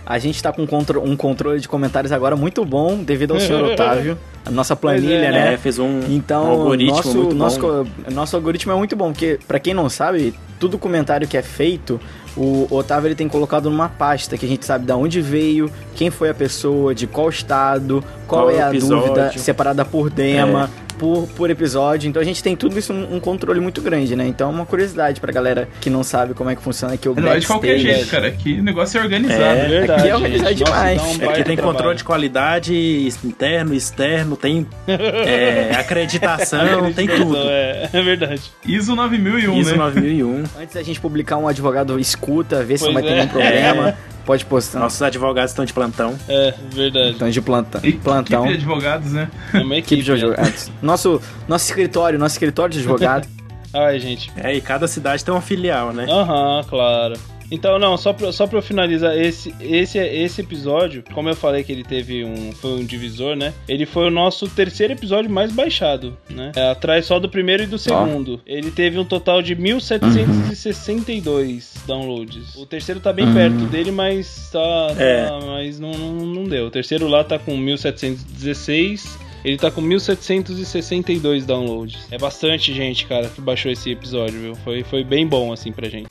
A 0.05 0.18
gente 0.18 0.42
tá 0.42 0.53
com 0.53 0.66
contro- 0.66 1.03
um 1.03 1.16
controle 1.16 1.61
de 1.61 1.68
comentários 1.68 2.12
agora 2.12 2.35
muito 2.37 2.64
bom, 2.64 2.97
devido 3.03 3.35
ao 3.35 3.40
senhor 3.40 3.64
Otávio. 3.73 4.18
A 4.45 4.51
nossa 4.51 4.75
planilha, 4.75 5.27
é, 5.27 5.31
né? 5.31 5.55
É, 5.55 5.57
fez 5.57 5.79
um, 5.79 6.01
Então, 6.09 6.45
um 6.45 6.51
algoritmo 6.51 6.97
nosso, 6.97 7.16
muito 7.18 7.35
nosso, 7.37 7.61
bom. 7.61 7.85
co- 8.05 8.11
nosso 8.11 8.35
algoritmo 8.37 8.73
é 8.73 8.75
muito 8.77 8.97
bom, 8.97 9.12
porque 9.12 9.38
pra 9.47 9.61
quem 9.61 9.73
não 9.73 9.88
sabe, 9.88 10.35
tudo 10.59 10.77
comentário 10.77 11.29
que 11.29 11.37
é 11.37 11.42
feito, 11.42 12.01
o 12.37 12.66
Otávio 12.71 13.07
ele 13.09 13.14
tem 13.14 13.29
colocado 13.29 13.71
numa 13.71 13.88
pasta 13.88 14.37
que 14.37 14.45
a 14.45 14.49
gente 14.49 14.66
sabe 14.66 14.85
de 14.85 14.92
onde 14.92 15.21
veio, 15.21 15.71
quem 15.95 16.11
foi 16.11 16.29
a 16.29 16.35
pessoa, 16.35 16.92
de 16.92 17.07
qual 17.07 17.29
estado, 17.29 18.03
qual, 18.27 18.47
Qual 18.47 18.51
é 18.51 18.61
a 18.62 18.68
episódio. 18.71 19.07
dúvida, 19.09 19.33
separada 19.38 19.85
por 19.85 20.11
tema. 20.11 20.68
Por, 21.02 21.26
por 21.34 21.50
episódio, 21.50 22.08
então 22.08 22.22
a 22.22 22.24
gente 22.24 22.40
tem 22.44 22.54
tudo 22.54 22.78
isso 22.78 22.92
um, 22.92 23.16
um 23.16 23.18
controle 23.18 23.58
muito 23.58 23.82
grande, 23.82 24.14
né? 24.14 24.24
Então 24.24 24.48
é 24.48 24.54
uma 24.54 24.64
curiosidade 24.64 25.20
pra 25.20 25.32
galera 25.32 25.68
que 25.80 25.90
não 25.90 26.04
sabe 26.04 26.32
como 26.32 26.48
é 26.48 26.54
que 26.54 26.62
funciona 26.62 26.94
aqui 26.94 27.08
o 27.08 27.14
Não 27.20 27.32
é 27.32 27.40
de 27.40 27.46
qualquer 27.48 27.76
jeito, 27.76 28.06
cara. 28.08 28.30
Que 28.30 28.60
o 28.60 28.62
negócio 28.62 29.00
é 29.00 29.02
organizado. 29.02 29.42
É, 29.42 29.66
verdade. 29.68 30.00
aqui 30.00 30.08
é 30.08 30.14
organizado 30.14 30.50
gente. 30.50 30.60
Nossa, 30.60 30.72
demais. 30.72 30.96
dá 30.96 31.02
um 31.02 31.10
Aqui 31.10 31.18
baita 31.18 31.34
tem 31.42 31.56
trabalho. 31.56 31.76
controle 31.76 31.96
de 31.96 32.04
qualidade 32.04 33.08
interno, 33.24 33.74
externo, 33.74 34.36
tem 34.36 34.64
é, 34.86 35.74
acreditação, 35.74 36.92
tem 36.92 37.08
tudo. 37.08 37.36
É, 37.36 37.90
é 37.92 38.02
verdade. 38.02 38.42
ISO 38.64 38.94
9001, 38.94 39.58
ISO 39.58 39.70
né? 39.72 39.76
9001. 39.78 40.44
Antes 40.62 40.74
da 40.76 40.82
gente 40.84 41.00
publicar 41.00 41.36
um 41.36 41.48
advogado 41.48 41.98
escuta, 41.98 42.62
ver 42.62 42.78
se 42.78 42.84
não 42.84 42.92
Pois 42.92 43.04
vai 43.04 43.12
ter 43.12 43.18
é. 43.18 43.20
nenhum 43.22 43.28
problema, 43.28 43.98
pode 44.24 44.44
postar. 44.44 44.78
Nossos 44.80 45.00
advogados 45.02 45.50
estão 45.52 45.64
de 45.64 45.72
plantão. 45.72 46.18
É, 46.28 46.54
verdade. 46.72 47.11
Então 47.11 47.28
de 47.30 47.40
planta, 47.40 47.80
E- 47.82 47.92
plantão. 47.92 48.44
Equipe 48.46 48.58
de 48.58 48.64
advogados, 48.64 49.12
né? 49.12 49.30
É 49.52 49.58
uma 49.58 49.76
Equipe 49.76 50.00
equipe. 50.00 50.02
de 50.02 50.12
advogados. 50.12 50.70
Nosso, 50.80 51.20
nosso 51.48 51.64
escritório, 51.66 52.18
nosso 52.18 52.35
escritório 52.35 52.72
de 52.72 52.78
advogado. 52.80 53.26
Ai, 53.74 53.98
gente. 53.98 54.30
É, 54.37 54.54
e 54.54 54.61
cada 54.61 54.87
cidade 54.87 55.24
tem 55.24 55.32
uma 55.32 55.40
filial, 55.40 55.92
né? 55.92 56.06
Aham, 56.08 56.62
claro. 56.68 57.14
Então, 57.52 57.78
não, 57.78 57.96
só 57.98 58.14
pra, 58.14 58.32
só 58.32 58.46
pra 58.46 58.56
eu 58.58 58.62
finalizar, 58.62 59.14
esse, 59.14 59.54
esse, 59.60 59.98
esse 59.98 60.40
episódio, 60.40 61.04
como 61.12 61.28
eu 61.28 61.36
falei 61.36 61.62
que 61.62 61.70
ele 61.70 61.84
teve 61.84 62.24
um. 62.24 62.50
Foi 62.52 62.70
um 62.72 62.82
divisor, 62.84 63.36
né? 63.36 63.52
Ele 63.68 63.84
foi 63.84 64.06
o 64.06 64.10
nosso 64.10 64.48
terceiro 64.48 64.94
episódio 64.94 65.30
mais 65.30 65.52
baixado, 65.52 66.16
né? 66.30 66.52
É, 66.56 66.70
atrás 66.70 67.04
só 67.04 67.18
do 67.20 67.28
primeiro 67.28 67.64
e 67.64 67.66
do 67.66 67.76
segundo. 67.76 68.40
Ele 68.46 68.70
teve 68.70 68.98
um 68.98 69.04
total 69.04 69.42
de 69.42 69.54
1762 69.54 71.74
downloads. 71.86 72.56
O 72.56 72.64
terceiro 72.64 73.00
tá 73.00 73.12
bem 73.12 73.30
perto 73.34 73.66
dele, 73.66 73.90
mas 73.90 74.48
tá. 74.50 74.94
É. 74.96 75.26
tá- 75.26 75.38
mas 75.44 75.78
não, 75.78 75.92
não, 75.92 76.14
não 76.24 76.44
deu. 76.44 76.68
O 76.68 76.70
terceiro 76.70 77.06
lá 77.06 77.22
tá 77.22 77.38
com 77.38 77.54
1716. 77.54 79.18
Ele 79.44 79.58
tá 79.58 79.70
com 79.70 79.82
1762 79.82 81.44
downloads. 81.44 82.06
É 82.10 82.16
bastante 82.16 82.72
gente, 82.72 83.04
cara, 83.04 83.28
que 83.28 83.42
baixou 83.42 83.70
esse 83.70 83.90
episódio, 83.90 84.40
viu? 84.40 84.54
Foi, 84.54 84.82
foi 84.84 85.04
bem 85.04 85.26
bom, 85.26 85.52
assim, 85.52 85.70
pra 85.70 85.86
gente. 85.88 86.06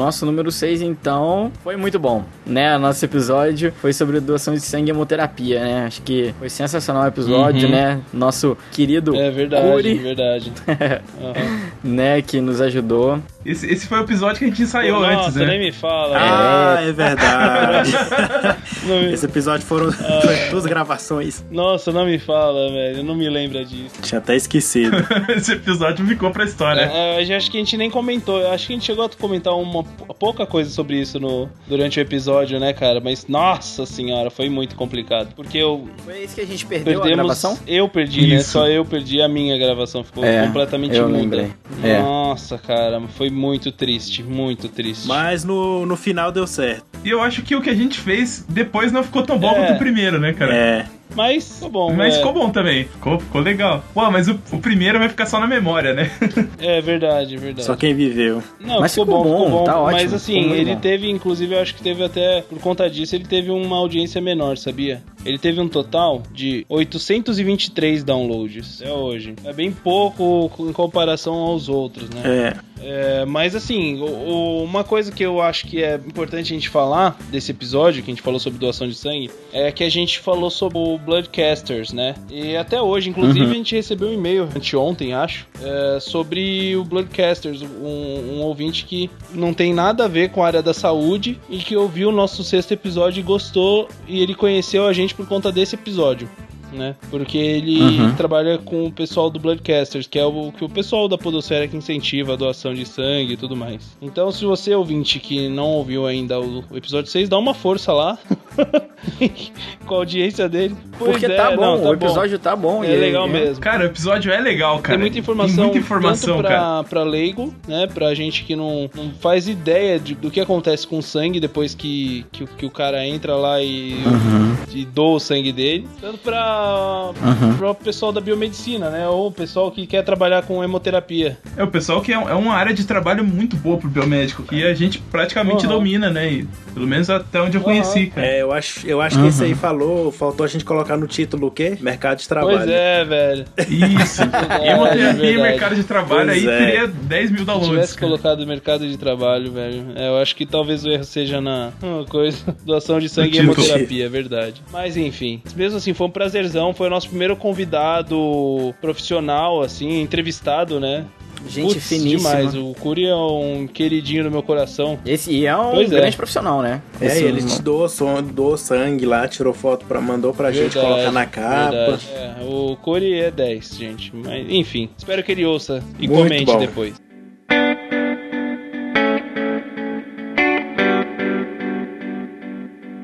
Nosso 0.00 0.24
número 0.24 0.50
6, 0.50 0.80
então, 0.80 1.52
foi 1.62 1.76
muito 1.76 1.98
bom, 1.98 2.24
né? 2.46 2.78
Nosso 2.78 3.04
episódio 3.04 3.70
foi 3.82 3.92
sobre 3.92 4.18
doação 4.18 4.54
de 4.54 4.60
sangue 4.60 4.90
e 4.90 4.92
hemoterapia, 4.92 5.60
né? 5.62 5.84
Acho 5.86 6.00
que 6.00 6.34
foi 6.38 6.48
sensacional 6.48 7.02
o 7.04 7.06
episódio, 7.06 7.66
Uhum. 7.68 7.74
né? 7.74 8.00
Nosso 8.10 8.56
querido 8.72 9.14
É 9.14 9.30
verdade, 9.30 9.68
Curi, 9.70 9.94
verdade. 9.98 10.52
Aham. 11.20 11.60
né, 11.84 12.22
que 12.22 12.40
nos 12.40 12.62
ajudou. 12.62 13.20
Esse, 13.44 13.66
esse 13.70 13.86
foi 13.86 13.98
o 13.98 14.02
episódio 14.02 14.38
que 14.38 14.44
a 14.46 14.48
gente 14.48 14.62
ensaiou 14.62 15.00
Nossa, 15.00 15.26
antes, 15.28 15.34
né? 15.36 15.46
nem 15.46 15.58
me 15.60 15.72
fala. 15.72 16.16
Ah, 16.18 16.78
é 16.82 16.92
verdade. 16.92 17.92
Não 18.84 19.00
me- 19.02 19.12
Esse 19.12 19.26
episódio 19.26 19.66
foram 19.66 19.92
foi 19.92 20.48
duas 20.50 20.64
gravações. 20.64 21.44
Nossa, 21.50 21.92
não 21.92 22.06
me 22.06 22.18
fala, 22.18 22.70
velho. 22.70 23.02
Não 23.02 23.14
me 23.14 23.28
lembra 23.28 23.64
disso. 23.64 24.00
Tinha 24.02 24.18
até 24.18 24.34
esquecido. 24.36 24.96
Esse 25.36 25.52
episódio 25.52 26.06
ficou 26.06 26.30
pra 26.30 26.44
história. 26.44 26.80
É, 26.82 27.22
é, 27.22 27.36
acho 27.36 27.50
que 27.50 27.56
a 27.58 27.60
gente 27.60 27.76
nem 27.76 27.90
comentou. 27.90 28.46
Acho 28.50 28.66
que 28.66 28.72
a 28.72 28.76
gente 28.76 28.86
chegou 28.86 29.04
a 29.04 29.08
comentar 29.08 29.54
uma 29.54 29.84
pouca 30.18 30.44
coisa 30.46 30.70
sobre 30.70 31.00
isso 31.00 31.18
no, 31.20 31.48
durante 31.66 31.98
o 31.98 32.02
episódio, 32.02 32.58
né, 32.60 32.72
cara? 32.72 33.00
Mas 33.00 33.26
nossa 33.28 33.86
senhora, 33.86 34.30
foi 34.30 34.48
muito 34.48 34.74
complicado. 34.76 35.34
Porque 35.34 35.58
eu 35.58 35.88
Foi 36.04 36.24
isso 36.24 36.34
que 36.34 36.40
a 36.40 36.46
gente 36.46 36.66
perdeu 36.66 36.98
a 36.98 37.02
perdemos. 37.02 37.16
gravação? 37.24 37.58
Eu 37.66 37.88
perdi, 37.88 38.26
né? 38.26 38.36
Isso. 38.36 38.50
Só 38.50 38.66
eu 38.68 38.84
perdi 38.84 39.20
a 39.22 39.28
minha 39.28 39.56
gravação. 39.58 40.02
Ficou 40.04 40.24
É, 40.24 40.46
completamente 40.46 40.96
eu 40.96 41.06
muda. 41.08 41.18
lembrei. 41.18 41.52
É. 41.82 42.00
Nossa, 42.00 42.58
cara, 42.58 43.00
foi 43.16 43.30
muito 43.30 43.70
triste, 43.72 44.22
muito 44.22 44.68
triste. 44.68 45.06
Mas 45.08 45.44
no, 45.44 45.86
no 45.86 45.96
final 45.96 46.30
deu 46.32 46.46
certo. 46.46 46.84
E 47.04 47.08
eu 47.10 47.22
acho 47.22 47.42
que 47.42 47.54
o 47.56 47.62
que 47.62 47.70
a 47.70 47.74
gente 47.74 47.98
fez 47.98 48.44
depois 48.48 48.92
não 48.92 49.02
ficou 49.02 49.22
tão 49.22 49.38
bom 49.38 49.50
É. 49.50 49.54
quanto 49.54 49.72
o 49.74 49.78
primeiro, 49.78 50.18
né, 50.18 50.32
cara? 50.32 50.54
É. 50.54 50.86
Mas 51.14 51.54
ficou 51.54 51.70
bom. 51.70 51.92
Mas 51.92 52.14
é, 52.14 52.18
ficou 52.18 52.32
bom 52.32 52.50
também. 52.50 52.84
Ficou, 52.84 53.18
ficou 53.18 53.40
legal. 53.40 53.82
Pô, 53.92 54.10
mas 54.10 54.28
o, 54.28 54.38
o 54.52 54.58
primeiro 54.58 54.98
vai 54.98 55.08
ficar 55.08 55.26
só 55.26 55.38
na 55.40 55.46
memória, 55.46 55.92
né? 55.92 56.10
É 56.60 56.80
verdade, 56.80 57.34
é 57.36 57.38
verdade. 57.38 57.64
Só 57.64 57.74
quem 57.74 57.94
viveu. 57.94 58.42
Não, 58.60 58.80
Mas 58.80 58.92
ficou, 58.92 59.06
ficou 59.06 59.24
bom, 59.24 59.44
ficou 59.44 59.50
bom, 59.50 59.64
tá 59.64 59.80
ótimo, 59.80 60.02
Mas 60.02 60.12
assim, 60.14 60.52
ele 60.52 60.74
bom. 60.74 60.80
teve, 60.80 61.10
inclusive, 61.10 61.54
eu 61.54 61.60
acho 61.60 61.74
que 61.74 61.82
teve 61.82 62.04
até, 62.04 62.42
por 62.42 62.58
conta 62.58 62.88
disso, 62.88 63.14
ele 63.14 63.24
teve 63.24 63.50
uma 63.50 63.76
audiência 63.76 64.20
menor, 64.20 64.56
sabia? 64.56 65.02
Ele 65.24 65.38
teve 65.38 65.60
um 65.60 65.68
total 65.68 66.22
de 66.32 66.64
823 66.68 68.02
downloads. 68.04 68.80
É 68.82 68.90
hoje. 68.92 69.34
É 69.44 69.52
bem 69.52 69.70
pouco 69.72 70.50
em 70.60 70.72
comparação 70.72 71.34
aos 71.34 71.68
outros, 71.68 72.08
né? 72.10 72.22
É. 72.24 72.70
É, 72.82 73.26
mas 73.26 73.54
assim, 73.54 74.00
o- 74.00 74.06
o- 74.06 74.64
uma 74.64 74.82
coisa 74.82 75.12
que 75.12 75.22
eu 75.22 75.42
acho 75.42 75.66
que 75.66 75.82
é 75.82 75.96
importante 75.96 76.50
a 76.50 76.54
gente 76.54 76.70
falar 76.70 77.18
desse 77.30 77.50
episódio, 77.50 78.02
que 78.02 78.10
a 78.10 78.14
gente 78.14 78.22
falou 78.22 78.40
sobre 78.40 78.58
doação 78.58 78.88
de 78.88 78.94
sangue, 78.94 79.30
é 79.52 79.70
que 79.70 79.84
a 79.84 79.90
gente 79.90 80.18
falou 80.18 80.48
sobre 80.48 80.78
o 80.78 80.96
Bloodcasters, 80.96 81.92
né? 81.92 82.14
E 82.30 82.56
até 82.56 82.80
hoje, 82.80 83.10
inclusive, 83.10 83.44
a 83.50 83.52
gente 83.54 83.74
recebeu 83.74 84.08
um 84.08 84.14
e-mail, 84.14 84.44
anteontem, 84.56 85.12
acho, 85.12 85.46
é, 85.62 85.98
sobre 86.00 86.74
o 86.74 86.82
Bloodcasters, 86.82 87.60
um, 87.60 88.36
um 88.36 88.40
ouvinte 88.40 88.86
que 88.86 89.10
não 89.34 89.52
tem 89.52 89.74
nada 89.74 90.06
a 90.06 90.08
ver 90.08 90.30
com 90.30 90.42
a 90.42 90.46
área 90.46 90.62
da 90.62 90.72
saúde 90.72 91.38
e 91.50 91.58
que 91.58 91.76
ouviu 91.76 92.08
o 92.08 92.12
nosso 92.12 92.42
sexto 92.42 92.72
episódio 92.72 93.20
e 93.20 93.22
gostou, 93.22 93.88
e 94.08 94.22
ele 94.22 94.34
conheceu 94.34 94.86
a 94.86 94.92
gente 94.94 95.09
por 95.14 95.26
conta 95.26 95.50
desse 95.52 95.74
episódio 95.74 96.28
né? 96.72 96.94
Porque 97.10 97.36
ele 97.36 97.80
Uhum. 97.80 98.14
trabalha 98.14 98.58
com 98.58 98.86
o 98.86 98.92
pessoal 98.92 99.28
do 99.30 99.38
Bloodcasters, 99.40 100.06
que 100.06 100.18
é 100.18 100.24
o 100.24 100.52
que 100.52 100.64
o 100.64 100.68
pessoal 100.68 101.08
da 101.08 101.18
Podosfera 101.18 101.66
que 101.66 101.76
incentiva 101.76 102.34
a 102.34 102.36
doação 102.36 102.74
de 102.74 102.86
sangue 102.86 103.32
e 103.32 103.36
tudo 103.36 103.56
mais. 103.56 103.96
Então, 104.00 104.30
se 104.30 104.44
você 104.44 104.74
ouvinte 104.74 105.18
que 105.18 105.48
não 105.48 105.66
ouviu 105.68 106.06
ainda 106.06 106.40
o, 106.40 106.64
o 106.70 106.76
episódio 106.76 107.10
6, 107.10 107.28
dá 107.28 107.38
uma 107.38 107.54
força 107.54 107.92
lá 107.92 108.18
com 109.86 109.94
a 109.94 109.98
audiência 109.98 110.48
dele. 110.48 110.74
Pois 110.98 111.12
Porque 111.12 111.26
é, 111.26 111.36
tá 111.36 111.50
bom, 111.56 111.60
não, 111.62 111.80
tá 111.82 111.88
o 111.88 111.92
episódio 111.94 112.38
tá 112.38 112.54
bom. 112.56 112.84
É 112.84 112.92
e- 112.92 112.96
legal 112.96 113.26
é- 113.26 113.30
mesmo. 113.32 113.60
Cara, 113.60 113.82
o 113.84 113.86
episódio 113.86 114.32
é 114.32 114.40
legal, 114.40 114.78
cara. 114.80 114.96
Tem 114.98 115.00
muita 115.00 115.18
informação, 115.18 115.54
Tem 115.56 115.64
muita 115.64 115.78
informação, 115.78 116.36
tanto 116.36 116.48
cara. 116.48 116.60
pra, 116.82 116.84
pra 116.84 117.02
leigo, 117.04 117.54
né? 117.66 117.86
Pra 117.92 118.14
gente 118.14 118.44
que 118.44 118.54
não, 118.54 118.88
não 118.94 119.10
faz 119.20 119.48
ideia 119.48 119.98
de- 119.98 120.14
do 120.14 120.30
que 120.30 120.40
acontece 120.40 120.86
com 120.86 120.98
o 120.98 121.02
sangue 121.02 121.40
depois 121.40 121.74
que, 121.74 122.24
que, 122.30 122.44
o- 122.44 122.46
que 122.46 122.66
o 122.66 122.70
cara 122.70 123.04
entra 123.06 123.34
lá 123.36 123.60
e, 123.62 123.94
Uhum. 124.04 124.56
e 124.72 124.84
doa 124.84 125.16
o 125.16 125.20
sangue 125.20 125.52
dele. 125.52 125.88
Tanto 126.00 126.18
pra, 126.18 127.10
Uhum. 127.22 127.54
pro 127.56 127.74
pessoal 127.74 128.12
da 128.12 128.20
biomedicina, 128.20 128.90
né? 128.90 129.08
Ou 129.08 129.28
o 129.28 129.32
pessoal 129.32 129.70
que 129.70 129.86
quer 129.86 130.02
trabalhar 130.04 130.42
com 130.42 130.62
hemoterapia. 130.62 131.38
É 131.56 131.62
o 131.64 131.68
pessoal 131.68 132.00
que 132.00 132.12
é, 132.12 132.16
é 132.16 132.34
uma 132.34 132.54
área 132.54 132.74
de 132.74 132.84
trabalho 132.84 133.24
muito 133.24 133.56
boa 133.56 133.78
pro 133.78 133.88
biomédico. 133.88 134.44
E 134.52 134.62
a 134.64 134.74
gente 134.74 134.98
praticamente 134.98 135.66
Uhum. 135.66 135.72
domina, 135.72 136.10
né? 136.10 136.30
E, 136.32 136.48
pelo 136.74 136.86
menos 136.86 137.08
até 137.10 137.40
onde 137.40 137.56
eu 137.56 137.60
Uhum. 137.60 137.64
conheci, 137.64 138.06
cara. 138.06 138.26
É, 138.26 138.42
eu 138.42 138.49
eu 138.50 138.56
acho, 138.56 138.86
eu 138.86 139.00
acho 139.00 139.20
que 139.20 139.28
esse 139.28 139.44
aí 139.44 139.54
falou, 139.54 140.10
faltou 140.10 140.44
a 140.44 140.48
gente 140.48 140.64
colocar 140.64 140.96
no 140.96 141.06
título 141.06 141.46
o 141.46 141.50
quê? 141.50 141.78
Mercado 141.80 142.18
de 142.18 142.28
trabalho. 142.28 142.58
Pois 142.58 142.68
é, 142.68 143.04
velho. 143.04 143.44
Isso. 143.68 144.22
Hemoterapia 144.22 145.10
e 145.30 145.36
verdade. 145.36 145.42
mercado 145.42 145.74
de 145.76 145.84
trabalho 145.84 146.30
Pois 146.30 146.46
aí 146.48 146.54
é. 146.54 146.58
teria 146.58 146.86
10 146.88 147.30
mil 147.30 147.40
Se 147.40 147.44
downloads. 147.46 147.68
tivesse 147.70 147.94
cara. 147.94 148.06
colocado 148.06 148.46
mercado 148.46 148.88
de 148.88 148.96
trabalho, 148.96 149.52
velho, 149.52 149.86
é, 149.94 150.08
eu 150.08 150.18
acho 150.18 150.34
que 150.34 150.44
talvez 150.44 150.84
o 150.84 150.88
erro 150.90 151.04
seja 151.04 151.40
na 151.40 151.72
coisa, 152.08 152.38
doação 152.64 152.98
de 152.98 153.08
sangue 153.08 153.36
e 153.36 153.40
hemoterapia, 153.40 154.06
é 154.06 154.08
verdade. 154.08 154.62
Mas 154.72 154.96
enfim, 154.96 155.40
mesmo 155.54 155.78
assim, 155.78 155.94
foi 155.94 156.06
um 156.06 156.10
prazerzão, 156.10 156.74
foi 156.74 156.88
o 156.88 156.90
nosso 156.90 157.08
primeiro 157.08 157.36
convidado 157.36 158.74
profissional, 158.80 159.62
assim, 159.62 160.00
entrevistado, 160.00 160.80
né? 160.80 161.04
Gente 161.48 161.74
Putz, 161.74 161.88
finíssima. 161.88 162.30
demais, 162.36 162.54
o 162.54 162.74
Curi 162.78 163.06
é 163.06 163.14
um 163.16 163.66
queridinho 163.66 164.24
no 164.24 164.30
meu 164.30 164.42
coração. 164.42 164.98
Esse 165.06 165.32
e 165.32 165.46
é 165.46 165.56
um 165.56 165.70
Pois 165.72 165.90
é. 165.90 165.94
grande 165.96 166.16
profissional, 166.16 166.60
né? 166.62 166.82
É, 167.00 167.06
Esse 167.06 167.24
ele 167.24 167.42
te 167.42 167.60
doou, 167.62 167.88
som- 167.88 168.22
doou 168.22 168.56
sangue 168.56 169.06
lá, 169.06 169.26
tirou 169.26 169.52
foto, 169.54 169.84
pra, 169.86 170.00
mandou 170.00 170.32
pra 170.34 170.52
gente 170.52 170.74
Verdade, 170.74 170.86
colocar 170.86 171.12
na 171.12 171.26
capa. 171.26 171.98
É, 172.14 172.34
o 172.44 172.76
Curi 172.76 173.18
é 173.20 173.30
10, 173.30 173.76
gente. 173.76 174.12
Mas, 174.14 174.46
enfim, 174.50 174.90
espero 174.96 175.22
que 175.22 175.32
ele 175.32 175.44
ouça 175.44 175.82
e 175.98 176.06
Muito 176.06 176.22
comente 176.22 176.44
bom. 176.44 176.58
depois. 176.58 176.94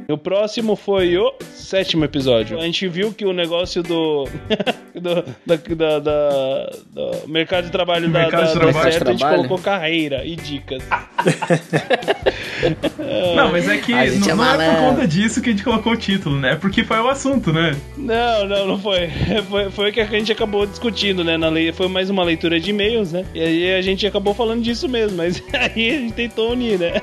O 0.08 0.16
próximo 0.16 0.76
foi 0.76 1.16
o 1.18 1.32
sétimo 1.52 2.04
episódio. 2.04 2.58
A 2.58 2.62
gente 2.62 2.86
viu 2.86 3.12
que 3.12 3.24
o 3.26 3.32
negócio 3.32 3.82
do. 3.82 4.24
do 4.94 5.24
da, 5.44 5.56
da- 5.56 5.98
da- 5.98 6.70
do 6.92 7.28
mercado 7.28 7.64
de 7.64 7.70
trabalho 7.72 8.08
da, 8.08 8.20
Mercado 8.20 8.40
da, 8.40 8.46
de 8.46 8.54
da 8.54 8.60
trabalho. 8.60 8.92
certo, 8.92 9.08
a 9.08 9.10
gente 9.10 9.18
Trabalho. 9.18 9.36
colocou 9.42 9.58
carreira 9.64 10.24
e 10.24 10.36
dicas. 10.36 10.82
Não, 13.36 13.52
mas 13.52 13.68
é 13.68 13.76
que 13.78 13.92
não, 13.92 13.98
é 13.98 14.10
não 14.34 14.60
é 14.62 14.70
por 14.70 14.76
conta 14.80 15.06
disso 15.06 15.40
que 15.42 15.50
a 15.50 15.52
gente 15.52 15.62
colocou 15.62 15.92
o 15.92 15.96
título, 15.96 16.36
né? 16.40 16.52
É 16.52 16.56
porque 16.56 16.82
foi 16.82 16.98
o 16.98 17.08
assunto, 17.08 17.52
né? 17.52 17.76
Não, 17.96 18.46
não, 18.46 18.66
não 18.66 18.78
foi. 18.78 19.08
Foi, 19.48 19.70
foi 19.70 19.90
o 19.90 19.92
que 19.92 20.00
a 20.00 20.04
gente 20.06 20.32
acabou 20.32 20.66
discutindo, 20.66 21.22
né? 21.22 21.36
Na 21.36 21.48
lei, 21.48 21.70
foi 21.72 21.88
mais 21.88 22.08
uma 22.10 22.24
leitura 22.24 22.58
de 22.58 22.70
e-mails, 22.70 23.12
né? 23.12 23.24
E 23.34 23.40
aí 23.40 23.74
a 23.74 23.80
gente 23.82 24.06
acabou 24.06 24.34
falando 24.34 24.62
disso 24.62 24.88
mesmo, 24.88 25.16
mas 25.18 25.42
aí 25.52 25.90
a 25.90 26.00
gente 26.00 26.12
tentou 26.14 26.52
unir, 26.52 26.78
né? 26.78 27.00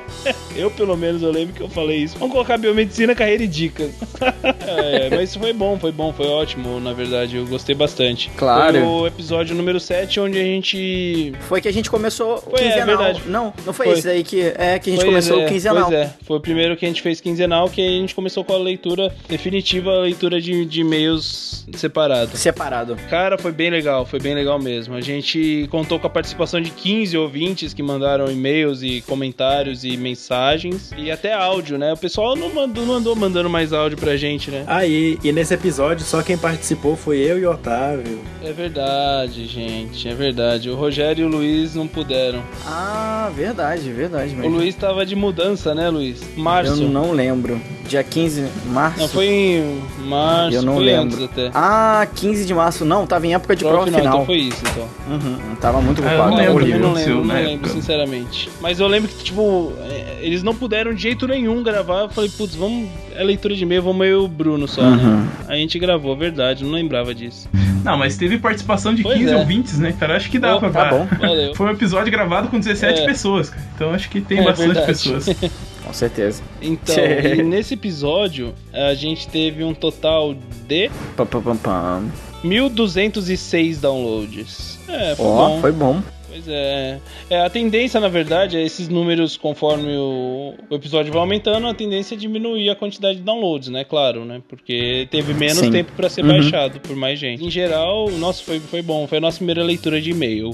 Eu, 0.56 0.70
pelo 0.70 0.96
menos, 0.96 1.22
eu 1.22 1.30
lembro 1.30 1.54
que 1.54 1.60
eu 1.62 1.68
falei 1.68 1.98
isso. 1.98 2.16
Vamos 2.18 2.32
colocar 2.32 2.58
biomedicina, 2.58 3.03
carreira 3.12 3.42
e 3.42 3.48
dicas. 3.48 3.90
É, 4.66 5.10
mas 5.10 5.34
foi 5.34 5.52
bom, 5.52 5.78
foi 5.78 5.92
bom, 5.92 6.12
foi 6.12 6.26
ótimo, 6.26 6.80
na 6.80 6.92
verdade. 6.92 7.36
Eu 7.36 7.46
gostei 7.46 7.74
bastante. 7.74 8.30
Claro. 8.36 8.72
Foi 8.72 8.82
o 8.82 9.06
episódio 9.06 9.54
número 9.54 9.78
7, 9.78 10.20
onde 10.20 10.38
a 10.38 10.42
gente. 10.42 11.32
Foi 11.40 11.60
que 11.60 11.68
a 11.68 11.72
gente 11.72 11.90
começou 11.90 12.38
Foi, 12.38 12.60
é 12.60 12.62
quinzenal. 12.70 12.86
verdade. 12.86 13.22
não, 13.26 13.52
não 13.64 13.72
foi, 13.72 13.86
Foi. 13.86 13.94
esse 13.94 14.06
daí 14.06 14.24
que 14.24 14.40
é 14.40 14.78
que 14.78 14.90
a 14.90 14.92
gente 14.92 15.00
Pois 15.00 15.04
começou 15.04 15.40
é, 15.40 15.44
o 15.44 15.48
quinzenal. 15.48 15.86
Pois 15.86 15.98
é, 15.98 16.14
foi 16.22 16.36
o 16.36 16.40
primeiro 16.40 16.76
que 16.76 16.84
a 16.84 16.88
gente 16.88 17.02
fez 17.02 17.20
quinzenal, 17.20 17.68
que 17.68 17.80
a 17.80 17.90
gente 17.90 18.14
começou 18.14 18.44
com 18.44 18.54
a 18.54 18.58
leitura 18.58 19.14
definitiva, 19.28 19.90
a 19.90 20.00
leitura 20.00 20.40
de, 20.40 20.64
de 20.64 20.80
e-mails 20.80 21.66
separados. 21.74 22.38
Separado. 22.40 22.96
Cara, 23.10 23.36
foi 23.38 23.52
bem 23.52 23.70
legal, 23.70 24.04
foi 24.06 24.20
bem 24.20 24.34
legal 24.34 24.58
mesmo. 24.58 24.94
A 24.94 25.00
gente 25.00 25.68
contou 25.70 25.98
com 25.98 26.06
a 26.06 26.10
participação 26.10 26.60
de 26.60 26.70
15 26.70 27.16
ouvintes 27.16 27.74
que 27.74 27.82
mandaram 27.82 28.30
e-mails 28.30 28.82
e 28.82 29.02
comentários 29.02 29.84
e 29.84 29.96
mensagens 29.96 30.90
e 30.96 31.10
até 31.10 31.32
áudio, 31.32 31.78
né? 31.78 31.92
O 31.92 31.96
pessoal 31.96 32.34
não 32.36 32.52
mandou, 32.52 32.83
não 32.84 32.94
andou 32.94 33.14
mandando 33.16 33.48
mais 33.50 33.72
áudio 33.72 33.96
pra 33.98 34.16
gente, 34.16 34.50
né? 34.50 34.64
Aí, 34.66 35.18
e 35.22 35.32
nesse 35.32 35.54
episódio, 35.54 36.04
só 36.04 36.22
quem 36.22 36.36
participou 36.36 36.96
foi 36.96 37.18
eu 37.18 37.38
e 37.38 37.46
o 37.46 37.50
Otávio. 37.50 38.18
É 38.42 38.52
verdade, 38.52 39.46
gente, 39.46 40.08
é 40.08 40.14
verdade. 40.14 40.68
O 40.70 40.74
Rogério 40.76 41.22
e 41.22 41.24
o 41.26 41.28
Luiz 41.28 41.74
não 41.74 41.86
puderam. 41.86 42.42
Ah, 42.66 43.30
verdade, 43.34 43.90
verdade 43.90 44.34
O 44.34 44.36
mesmo. 44.38 44.56
Luiz 44.56 44.74
tava 44.74 45.04
de 45.06 45.14
mudança, 45.16 45.74
né, 45.74 45.88
Luiz? 45.88 46.20
Março. 46.36 46.82
Eu 46.82 46.88
não 46.88 47.12
lembro. 47.12 47.60
Dia 47.88 48.02
15 48.02 48.40
de 48.64 48.68
março. 48.70 48.98
Não, 49.00 49.08
foi 49.08 49.26
em 49.26 49.82
março, 50.06 50.56
Eu 50.56 50.62
não 50.62 50.74
foi 50.76 50.84
lembro. 50.84 51.04
antes 51.16 51.22
até. 51.22 51.50
Ah, 51.52 52.06
15 52.14 52.46
de 52.46 52.54
março. 52.54 52.84
Não, 52.84 53.06
tava 53.06 53.26
em 53.26 53.34
época 53.34 53.54
de 53.54 53.62
Prova 53.62 53.82
prova 53.82 53.98
final. 53.98 54.14
Então 54.14 54.26
foi 54.26 54.36
isso, 54.38 54.62
então. 54.70 54.88
Uhum, 55.06 55.54
tava 55.60 55.82
muito 55.82 56.02
Ah, 56.02 56.06
eu 56.06 56.10
ocupado. 56.12 56.30
não 56.36 56.42
eu 56.42 56.56
lembro 56.56 56.64
o 56.64 56.66
que 56.66 56.78
não 56.78 56.92
lembro, 56.94 57.14
não 57.16 57.24
na 57.24 57.34
lembro, 57.34 57.68
sinceramente. 57.70 58.50
Mas 58.60 58.80
eu 58.80 58.86
lembro 58.86 59.10
que, 59.10 59.22
tipo, 59.22 59.72
é, 59.82 60.16
eles 60.22 60.42
não 60.42 60.54
puderam 60.54 60.94
de 60.94 61.02
jeito 61.02 61.26
nenhum 61.28 61.62
gravar. 61.62 62.00
Eu 62.04 62.08
falei, 62.08 62.30
putz, 62.30 62.54
vamos. 62.54 62.73
É 63.16 63.22
leitura 63.22 63.54
de 63.54 63.62
e-mail, 63.62 63.82
vamos 63.82 64.06
eu 64.06 64.22
e 64.22 64.24
o 64.24 64.28
Bruno 64.28 64.66
só, 64.66 64.82
Uhum. 64.82 64.96
né? 64.96 65.28
A 65.48 65.54
gente 65.56 65.78
gravou, 65.78 66.16
verdade, 66.16 66.64
não 66.64 66.72
lembrava 66.72 67.14
disso. 67.14 67.48
Não, 67.84 67.96
mas 67.98 68.16
teve 68.16 68.38
participação 68.38 68.94
de 68.94 69.02
Pois 69.02 69.16
15 69.18 69.32
é. 69.32 69.36
ouvintes, 69.36 69.78
né, 69.78 69.94
cara? 69.98 70.16
Acho 70.16 70.30
que 70.30 70.38
dá 70.38 70.56
Oh, 70.56 70.58
pra. 70.58 70.70
tá 70.70 70.84
bom. 70.90 71.06
Valeu. 71.20 71.54
Foi 71.54 71.66
um 71.66 71.70
episódio 71.70 72.10
gravado 72.10 72.48
com 72.48 72.58
17 72.58 73.02
É. 73.02 73.04
pessoas, 73.06 73.50
cara. 73.50 73.62
Então 73.74 73.90
acho 73.92 74.08
que 74.08 74.20
tem 74.20 74.38
É 74.38 74.42
bastante 74.42 74.66
verdade. 74.74 74.86
pessoas. 74.86 75.26
Com 75.84 75.92
certeza. 75.92 76.42
Então, 76.62 76.94
e 76.96 77.42
nesse 77.42 77.74
episódio, 77.74 78.54
a 78.72 78.94
gente 78.94 79.28
teve 79.28 79.62
um 79.62 79.74
total 79.74 80.34
de 80.66 80.90
pam, 81.14 81.26
pam, 81.26 81.56
pam. 81.56 82.02
1.206 82.42 83.80
downloads. 83.80 84.78
É, 84.88 85.14
foi 85.14 85.26
Ó, 85.26 85.48
bom. 85.48 85.60
foi 85.60 85.72
bom. 85.72 86.02
Pois 86.34 86.48
é. 86.48 86.98
é. 87.30 87.40
A 87.42 87.48
tendência, 87.48 88.00
na 88.00 88.08
verdade, 88.08 88.56
é 88.56 88.62
esses 88.62 88.88
números, 88.88 89.36
conforme 89.36 89.96
o, 89.96 90.54
o 90.68 90.74
episódio 90.74 91.12
vai 91.12 91.20
aumentando, 91.20 91.68
a 91.68 91.74
tendência 91.74 92.16
é 92.16 92.18
diminuir 92.18 92.68
a 92.70 92.74
quantidade 92.74 93.18
de 93.18 93.22
downloads, 93.22 93.68
né? 93.68 93.84
Claro, 93.84 94.24
né? 94.24 94.42
Porque 94.48 95.06
teve 95.12 95.32
menos 95.32 95.58
Sim. 95.58 95.70
tempo 95.70 95.92
pra 95.92 96.08
ser 96.08 96.24
Uhum. 96.24 96.32
baixado 96.32 96.80
por 96.80 96.96
mais 96.96 97.20
gente. 97.20 97.44
Em 97.44 97.50
geral, 97.50 98.10
nossa, 98.18 98.42
foi, 98.42 98.58
foi 98.58 98.82
bom. 98.82 99.06
Foi 99.06 99.18
a 99.18 99.20
nossa 99.20 99.36
primeira 99.36 99.62
leitura 99.62 100.00
de 100.00 100.10
e-mail. 100.10 100.50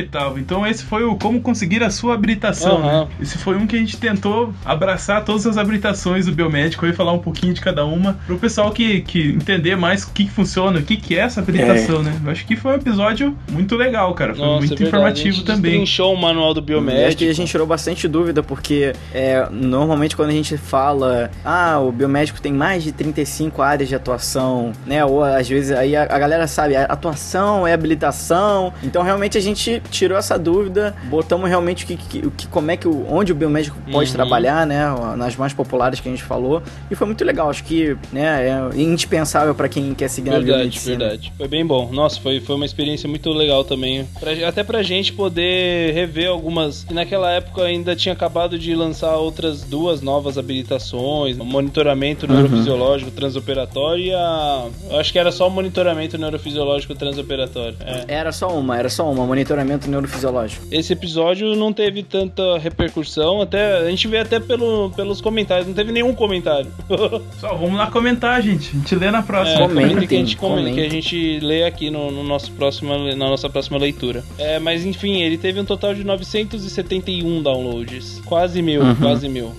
Oitavo. 0.00 0.38
Então 0.38 0.66
esse 0.66 0.84
foi 0.84 1.04
o 1.04 1.16
Como 1.16 1.40
Conseguir 1.40 1.82
a 1.82 1.90
Sua 1.90 2.14
Habilitação, 2.14 2.78
Aham. 2.78 3.00
né? 3.04 3.08
Esse 3.20 3.38
foi 3.38 3.56
um 3.56 3.66
que 3.66 3.76
a 3.76 3.78
gente 3.78 3.96
tentou 3.96 4.52
abraçar 4.64 5.24
todas 5.24 5.46
as 5.46 5.56
habilitações 5.56 6.26
do 6.26 6.32
biomédico 6.32 6.86
e 6.86 6.92
falar 6.92 7.12
um 7.12 7.18
pouquinho 7.18 7.52
de 7.54 7.60
cada 7.60 7.84
uma 7.84 8.14
pro 8.26 8.38
pessoal 8.38 8.70
que, 8.70 9.00
que 9.02 9.28
entender 9.30 9.76
mais 9.76 10.04
o 10.04 10.10
que, 10.12 10.24
que 10.24 10.30
funciona, 10.30 10.78
o 10.78 10.82
que, 10.82 10.96
que 10.96 11.16
é 11.18 11.20
essa 11.22 11.40
habilitação, 11.40 12.02
né? 12.02 12.18
Eu 12.24 12.30
acho 12.30 12.46
que 12.46 12.56
foi 12.56 12.72
um 12.72 12.76
episódio 12.76 13.36
muito 13.50 13.76
legal, 13.76 14.12
cara. 14.14 14.34
Foi 14.34 14.44
Nossa, 14.44 14.58
muito 14.58 14.72
é 14.72 14.76
verdade. 14.76 14.88
informativo 14.88 15.28
a 15.28 15.32
gente 15.38 15.44
também. 15.46 15.84
o 16.00 16.16
manual 16.16 16.54
do 16.54 16.60
E 16.60 16.62
acho 16.62 16.66
biomédico. 16.66 17.16
que 17.18 17.28
a 17.28 17.34
gente 17.34 17.50
tirou 17.50 17.66
bastante 17.66 18.06
dúvida, 18.08 18.42
porque 18.42 18.92
é, 19.12 19.46
normalmente 19.50 20.16
quando 20.16 20.30
a 20.30 20.32
gente 20.34 20.56
fala, 20.56 21.30
ah, 21.44 21.78
o 21.80 21.92
biomédico 21.92 22.40
tem 22.40 22.52
mais 22.52 22.82
de 22.82 22.92
35 22.92 23.62
áreas 23.62 23.88
de 23.88 23.94
atuação, 23.94 24.72
né? 24.86 25.04
Ou 25.04 25.22
às 25.22 25.48
vezes 25.48 25.70
aí 25.72 25.94
a, 25.96 26.02
a 26.02 26.18
galera 26.18 26.46
sabe, 26.46 26.76
a 26.76 26.84
atuação 26.84 27.66
é 27.66 27.72
habilitação. 27.72 28.72
Então 28.82 29.02
realmente 29.02 29.36
a 29.36 29.40
gente 29.40 29.82
tirou 29.90 30.16
essa 30.16 30.38
dúvida, 30.38 30.94
botamos 31.04 31.48
realmente 31.48 31.84
o 31.84 31.86
que, 31.86 31.96
que- 31.96 32.26
o 32.26 32.30
que 32.30 32.46
como 32.46 32.70
é 32.70 32.76
que 32.76 32.86
o, 32.88 33.06
onde 33.12 33.32
o 33.32 33.34
biomédico 33.34 33.76
pode 33.90 34.10
Uhum. 34.10 34.16
trabalhar, 34.16 34.66
né? 34.66 34.80
Nas 35.16 35.36
mais 35.36 35.52
populares 35.52 36.00
que 36.00 36.08
a 36.08 36.12
gente 36.12 36.22
falou. 36.24 36.62
E 36.90 36.94
foi 36.94 37.06
muito 37.06 37.24
legal, 37.24 37.50
acho 37.50 37.64
que 37.64 37.96
né, 38.12 38.48
é 38.48 38.80
indispensável 38.80 39.54
para 39.54 39.68
quem 39.68 39.94
quer 39.94 40.08
seguir 40.08 40.30
na 40.30 40.36
Verdade, 40.36 40.58
biomedicina. 40.58 40.98
verdade. 40.98 41.32
Foi 41.36 41.48
bem 41.48 41.64
bom. 41.66 41.90
Nossa, 41.92 42.20
foi, 42.20 42.40
foi 42.40 42.56
uma 42.56 42.64
experiência 42.64 43.08
muito 43.08 43.30
legal 43.30 43.64
também. 43.64 44.06
Pra- 44.18 44.48
até 44.48 44.62
pra 44.62 44.82
gente 44.82 45.12
poder 45.12 45.92
rever 45.94 46.28
algumas. 46.28 46.84
que 46.84 46.94
Naquela 46.94 47.30
época 47.32 47.62
ainda 47.62 47.94
tinha 47.96 48.12
acabado 48.12 48.58
de 48.58 48.74
lançar 48.74 49.16
outras 49.16 49.62
duas 49.62 50.00
novas 50.00 50.36
habilitações: 50.38 51.38
o 51.38 51.44
monitoramento 51.44 52.26
Uhum. 52.26 52.32
neurofisiológico 52.34 53.10
transoperatório 53.10 54.04
e 54.04 54.12
a. 54.14 54.66
Eu 54.90 54.98
acho 54.98 55.12
que 55.12 55.18
era 55.18 55.32
só 55.32 55.46
o 55.48 55.50
monitoramento 55.50 56.16
neurofisiológico 56.18 56.94
transoperatório. 56.94 57.76
É. 57.80 58.04
Era 58.08 58.32
só 58.32 58.48
uma, 58.48 58.78
era 58.78 58.88
só 58.88 59.10
uma, 59.10 59.24
monitoramento 59.26 59.69
neurofisiológico. 59.78 60.66
Esse 60.70 60.92
episódio 60.92 61.54
não 61.56 61.72
teve 61.72 62.02
tanta 62.02 62.58
repercussão, 62.58 63.40
até 63.40 63.78
a 63.78 63.90
gente 63.90 64.06
vê 64.08 64.18
até 64.18 64.38
pelo, 64.40 64.90
pelos 64.90 65.20
comentários, 65.20 65.66
não 65.66 65.74
teve 65.74 65.92
nenhum 65.92 66.14
comentário. 66.14 66.70
Só, 67.40 67.54
vamos 67.54 67.76
lá 67.76 67.90
comentar, 67.90 68.40
gente. 68.42 68.70
A 68.70 68.78
gente 68.78 68.94
lê 68.94 69.10
na 69.10 69.18
É, 69.18 69.22
próxima. 69.22 69.60
Comentem, 69.68 69.88
comentem 69.90 70.08
que 70.08 70.14
a 70.14 70.18
gente, 70.18 70.36
come- 70.36 70.56
comentem. 70.56 70.74
que 70.74 70.80
a 70.80 70.88
gente 70.90 71.40
lê 71.40 71.64
aqui 71.64 71.90
no, 71.90 72.10
no 72.10 72.22
nosso 72.24 72.50
próximo, 72.52 72.96
na 72.96 73.28
nossa 73.28 73.48
próxima 73.48 73.78
leitura. 73.78 74.24
É, 74.38 74.58
mas 74.58 74.84
enfim, 74.84 75.22
ele 75.22 75.36
teve 75.38 75.60
um 75.60 75.64
total 75.64 75.94
de 75.94 76.04
971 76.04 77.42
downloads. 77.42 78.20
Quase 78.24 78.60
mil, 78.62 78.82
Uhum. 78.82 78.94
quase 78.96 79.28
mil. 79.28 79.52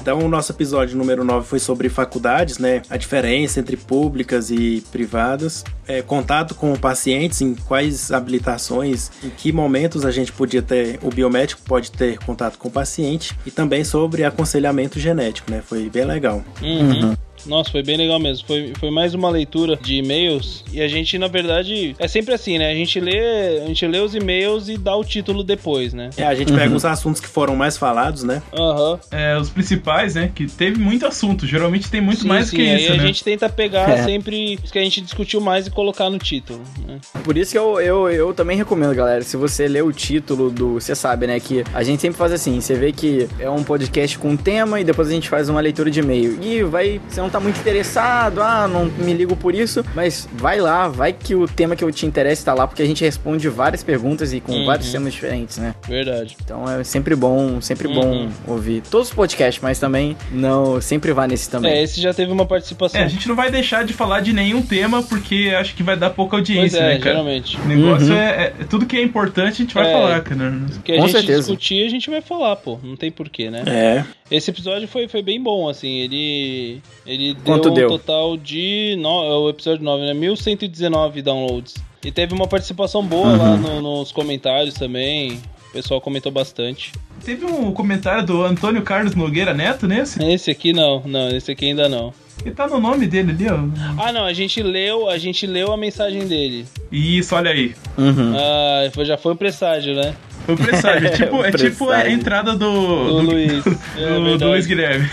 Então, 0.00 0.20
o 0.20 0.28
nosso 0.28 0.52
episódio 0.52 0.96
número 0.96 1.24
9 1.24 1.46
foi 1.46 1.58
sobre 1.58 1.88
faculdades, 1.88 2.58
né? 2.58 2.82
A 2.88 2.96
diferença 2.96 3.60
entre 3.60 3.76
públicas 3.76 4.50
e 4.50 4.82
privadas. 4.90 5.64
É, 5.86 6.02
contato 6.02 6.54
com 6.54 6.74
pacientes, 6.76 7.40
em 7.40 7.54
quais 7.54 8.12
habilitações, 8.12 9.10
em 9.22 9.30
que 9.30 9.52
momentos 9.52 10.04
a 10.04 10.10
gente 10.10 10.32
podia 10.32 10.62
ter, 10.62 10.98
o 11.02 11.10
biomédico 11.10 11.60
pode 11.62 11.90
ter 11.90 12.18
contato 12.18 12.58
com 12.58 12.68
o 12.68 12.70
paciente. 12.70 13.36
E 13.44 13.50
também 13.50 13.84
sobre 13.84 14.24
aconselhamento 14.24 14.98
genético, 14.98 15.50
né? 15.50 15.62
Foi 15.64 15.88
bem 15.90 16.04
legal. 16.04 16.44
Uhum. 16.62 17.14
Nossa, 17.48 17.70
foi 17.70 17.82
bem 17.82 17.96
legal 17.96 18.18
mesmo. 18.18 18.46
Foi, 18.46 18.72
foi 18.78 18.90
mais 18.90 19.14
uma 19.14 19.30
leitura 19.30 19.76
de 19.76 19.96
e-mails. 19.96 20.64
E 20.72 20.80
a 20.80 20.88
gente, 20.88 21.18
na 21.18 21.26
verdade, 21.28 21.96
é 21.98 22.06
sempre 22.06 22.34
assim, 22.34 22.58
né? 22.58 22.70
A 22.70 22.74
gente 22.74 23.00
lê, 23.00 23.60
a 23.62 23.66
gente 23.66 23.86
lê 23.86 23.98
os 23.98 24.14
e-mails 24.14 24.68
e 24.68 24.76
dá 24.76 24.94
o 24.94 25.04
título 25.04 25.42
depois, 25.42 25.92
né? 25.94 26.10
É, 26.16 26.24
a 26.24 26.34
gente 26.34 26.52
pega 26.52 26.74
os 26.74 26.84
assuntos 26.84 27.20
que 27.20 27.28
foram 27.28 27.56
mais 27.56 27.76
falados, 27.76 28.22
né? 28.22 28.42
Aham. 28.52 28.98
É, 29.10 29.38
os 29.38 29.48
principais, 29.48 30.14
né? 30.14 30.30
Que 30.34 30.46
teve 30.46 30.78
muito 30.78 31.06
assunto. 31.06 31.46
Geralmente 31.46 31.90
tem 31.90 32.00
muito 32.00 32.22
Sim, 32.22 32.28
mais 32.28 32.48
sim, 32.48 32.56
que 32.56 32.62
aí 32.62 32.82
isso, 32.82 32.92
a 32.92 32.96
né? 32.96 33.06
gente 33.06 33.24
tenta 33.24 33.48
pegar 33.48 33.88
É. 33.98 34.04
sempre 34.04 34.58
os 34.62 34.70
que 34.70 34.78
a 34.78 34.82
gente 34.82 35.00
discutiu 35.00 35.40
mais 35.40 35.66
e 35.66 35.70
colocar 35.70 36.10
no 36.10 36.18
título. 36.18 36.60
Né? 36.86 36.98
Por 37.24 37.36
isso 37.36 37.52
que 37.52 37.58
eu, 37.58 37.80
eu, 37.80 38.10
eu 38.10 38.34
também 38.34 38.56
recomendo, 38.56 38.94
galera. 38.94 39.22
Se 39.22 39.36
você 39.36 39.66
ler 39.66 39.82
o 39.82 39.92
título 39.92 40.50
do. 40.50 40.74
Você 40.74 40.94
sabe, 40.94 41.26
né? 41.26 41.40
Que 41.40 41.64
a 41.72 41.82
gente 41.82 42.00
sempre 42.00 42.18
faz 42.18 42.32
assim: 42.32 42.60
você 42.60 42.74
vê 42.74 42.92
que 42.92 43.28
é 43.38 43.48
um 43.48 43.62
podcast 43.62 44.18
com 44.18 44.30
um 44.30 44.36
tema 44.36 44.80
e 44.80 44.84
depois 44.84 45.08
a 45.08 45.12
gente 45.12 45.28
faz 45.28 45.48
uma 45.48 45.60
leitura 45.60 45.90
de 45.90 46.00
e-mail. 46.00 46.38
E 46.42 46.62
vai. 46.62 47.00
Você 47.08 47.20
não 47.20 47.30
tá 47.38 47.40
muito 47.40 47.60
interessado, 47.60 48.42
ah, 48.42 48.66
não 48.68 48.86
me 48.86 49.12
ligo 49.12 49.36
por 49.36 49.54
isso. 49.54 49.84
Mas 49.94 50.28
vai 50.32 50.60
lá, 50.60 50.88
vai 50.88 51.12
que 51.12 51.34
o 51.34 51.46
tema 51.46 51.76
que 51.76 51.84
eu 51.84 51.92
te 51.92 52.04
interessa 52.04 52.44
tá 52.46 52.54
lá, 52.54 52.66
porque 52.66 52.82
a 52.82 52.86
gente 52.86 53.04
responde 53.04 53.48
várias 53.48 53.82
perguntas 53.82 54.32
e 54.32 54.40
com 54.40 54.52
Uhum. 54.52 54.66
vários 54.66 54.90
temas 54.90 55.12
diferentes, 55.12 55.58
né? 55.58 55.74
Verdade. 55.86 56.36
Então 56.44 56.68
é 56.68 56.82
sempre 56.84 57.14
bom, 57.14 57.60
sempre 57.60 57.86
Uhum. 57.88 57.94
bom 57.94 58.28
ouvir 58.46 58.82
todos 58.90 59.08
os 59.08 59.14
podcasts, 59.14 59.62
mas 59.62 59.78
também 59.78 60.16
não 60.32 60.80
sempre 60.80 61.12
vá 61.12 61.26
nesse 61.26 61.48
também. 61.48 61.72
É, 61.72 61.82
esse 61.82 62.00
já 62.00 62.12
teve 62.12 62.32
uma 62.32 62.44
participação. 62.46 63.00
É, 63.00 63.04
a 63.04 63.08
gente 63.08 63.28
não 63.28 63.36
vai 63.36 63.50
deixar 63.50 63.84
de 63.84 63.92
falar 63.92 64.20
de 64.20 64.32
nenhum 64.32 64.62
tema 64.62 65.02
porque 65.02 65.52
acho 65.58 65.74
que 65.74 65.82
vai 65.82 65.96
dar 65.96 66.10
pouca 66.10 66.36
pois 66.36 66.40
audiência, 66.48 66.78
é, 66.78 66.80
né, 66.94 66.98
cara? 66.98 67.10
geralmente. 67.12 67.56
O 67.60 67.64
negócio 67.66 68.08
Uhum. 68.08 68.16
é, 68.18 68.52
é- 68.60 68.64
Tudo 68.68 68.84
que 68.86 68.96
é 68.96 69.02
importante 69.02 69.48
a 69.54 69.64
gente 69.64 69.74
vai 69.74 69.88
É. 69.88 69.92
falar, 69.92 70.20
cara. 70.22 70.52
O 70.76 70.82
que 70.82 70.92
a 70.92 70.96
Com 70.96 71.02
gente 71.02 71.12
certeza. 71.12 71.38
discutir, 71.40 71.86
a 71.86 71.88
gente 71.90 72.10
vai 72.10 72.20
falar, 72.20 72.56
pô. 72.56 72.78
Não 72.82 72.96
tem 72.96 73.10
porquê, 73.10 73.50
né? 73.50 73.62
É. 73.66 74.04
Esse 74.30 74.50
episódio 74.50 74.86
foi, 74.86 75.08
foi 75.08 75.22
bem 75.22 75.42
bom, 75.42 75.68
assim. 75.68 75.88
Ele. 76.00 76.82
Ele 77.06 77.34
Quanto 77.44 77.64
deu 77.64 77.72
um 77.72 77.74
deu? 77.74 77.88
total 77.88 78.36
de. 78.36 78.94
No, 78.98 79.24
é 79.24 79.34
o 79.36 79.48
episódio 79.48 79.82
9, 79.84 80.04
né? 80.06 80.14
1119 80.14 81.22
downloads. 81.22 81.74
E 82.04 82.12
teve 82.12 82.34
uma 82.34 82.46
participação 82.46 83.04
boa 83.04 83.36
lá 83.36 83.56
no- 83.56 83.80
nos 83.80 84.12
comentários 84.12 84.74
também. 84.74 85.40
O 85.70 85.72
pessoal 85.72 86.00
comentou 86.00 86.30
bastante. 86.32 86.92
Teve 87.24 87.44
um 87.44 87.72
comentário 87.72 88.24
do 88.24 88.42
Antônio 88.42 88.82
Carlos 88.82 89.14
Nogueira 89.14 89.52
Neto 89.52 89.86
nesse? 89.86 90.22
Esse 90.24 90.50
aqui 90.50 90.72
não, 90.72 91.02
não, 91.04 91.28
esse 91.30 91.50
aqui 91.50 91.66
ainda 91.66 91.88
não. 91.88 92.12
E 92.46 92.50
tá 92.52 92.68
no 92.68 92.78
nome 92.80 93.06
dele 93.06 93.32
ali, 93.32 93.46
ó. 93.50 93.58
Ah, 94.00 94.12
não, 94.12 94.24
a 94.24 94.32
gente 94.32 94.62
leu, 94.62 95.08
a 95.10 95.18
gente 95.18 95.44
leu 95.46 95.72
a 95.72 95.76
mensagem 95.76 96.26
dele. 96.26 96.64
Isso, 96.90 97.34
olha 97.34 97.50
aí. 97.50 97.74
Uhum. 97.98 98.32
Ah, 98.36 99.04
já 99.04 99.18
foi 99.18 99.32
um 99.32 99.36
presságio, 99.36 99.94
né? 99.94 100.14
O 100.48 100.56
presságio. 100.56 101.08
É 101.08 101.10
tipo, 101.12 101.44
é 101.44 101.52
tipo 101.52 101.90
a 101.90 102.10
entrada 102.10 102.52
do. 102.56 102.66
Do 102.68 103.20
Luiz. 103.22 103.64
É, 103.96 104.08
do, 104.08 104.14
do 104.14 104.24
verdade. 104.24 104.44
Luiz 104.44 104.66
Guilherme. 104.66 105.10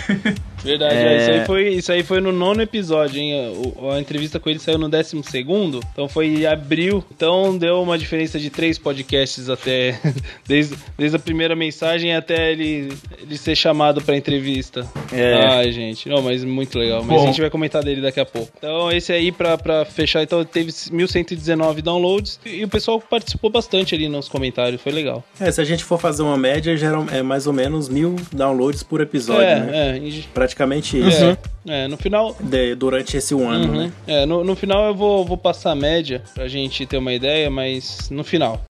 Verdade, 0.66 0.94
É. 0.94 0.98
é, 1.14 1.16
isso, 1.18 1.30
aí 1.30 1.44
foi, 1.46 1.68
isso 1.68 1.92
aí 1.92 2.02
foi 2.02 2.20
no 2.20 2.32
nono 2.32 2.60
episódio, 2.62 3.20
hein? 3.20 3.52
O- 3.76 3.90
a 3.90 4.00
entrevista 4.00 4.38
com 4.40 4.50
ele 4.50 4.58
saiu 4.58 4.78
no 4.78 4.88
décimo 4.88 5.22
segundo, 5.24 5.80
então 5.92 6.08
foi 6.08 6.26
em 6.26 6.46
abril. 6.46 7.04
Então 7.14 7.56
deu 7.56 7.80
uma 7.82 7.96
diferença 7.96 8.38
de 8.38 8.50
três 8.50 8.78
podcasts 8.78 9.48
até. 9.48 9.98
Desde, 10.46 10.76
desde 10.96 11.16
a 11.16 11.18
primeira 11.18 11.56
mensagem 11.56 12.14
até 12.14 12.52
ele, 12.52 12.88
ele 13.20 13.36
ser 13.36 13.54
chamado 13.56 14.00
pra 14.02 14.16
entrevista. 14.16 14.86
É. 15.12 15.34
Ai, 15.46 15.72
gente. 15.72 16.08
Não, 16.08 16.22
mas 16.22 16.44
muito 16.44 16.78
legal. 16.78 17.02
Mas 17.02 17.16
Bom. 17.18 17.24
a 17.24 17.26
gente 17.26 17.40
vai 17.40 17.50
comentar 17.50 17.82
dele 17.82 18.00
daqui 18.00 18.20
a 18.20 18.24
pouco. 18.24 18.50
Então, 18.56 18.90
esse 18.92 19.12
aí, 19.12 19.32
pra, 19.32 19.56
pra 19.58 19.84
fechar, 19.84 20.22
então 20.22 20.44
teve 20.44 20.70
1119 20.90 21.82
downloads 21.82 22.38
e 22.44 22.64
o 22.64 22.68
pessoal 22.68 23.00
participou 23.00 23.50
bastante 23.50 23.94
ali 23.94 24.08
nos 24.08 24.28
comentários, 24.28 24.80
foi 24.80 24.92
legal. 24.92 25.24
É, 25.40 25.50
se 25.50 25.60
a 25.60 25.64
gente 25.64 25.84
for 25.84 25.98
fazer 25.98 26.22
uma 26.22 26.36
média, 26.36 26.76
geral, 26.76 27.06
é 27.10 27.22
mais 27.22 27.46
ou 27.46 27.52
menos 27.52 27.88
mil 27.88 28.16
downloads 28.32 28.82
por 28.82 29.00
episódio, 29.00 29.42
é, 29.42 29.60
né? 29.60 29.70
é, 29.74 29.96
em- 29.98 30.24
Praticamente 30.60 30.96
isso. 30.98 31.22
é, 31.68 31.84
é, 31.84 31.86
no 31.88 31.98
final, 31.98 32.34
De- 32.40 32.74
durante 32.74 33.14
esse 33.14 33.34
um 33.34 33.46
ano, 33.46 33.68
Uhum. 33.74 33.76
né? 33.78 33.92
É, 34.06 34.24
no, 34.24 34.42
no 34.42 34.56
final 34.56 34.86
eu 34.86 34.94
vou, 34.94 35.22
vou 35.22 35.36
passar 35.36 35.72
a 35.72 35.74
média 35.74 36.22
pra 36.34 36.48
gente 36.48 36.86
ter 36.86 36.96
uma 36.96 37.12
ideia, 37.12 37.50
mas 37.50 38.08
no 38.10 38.24
final. 38.24 38.62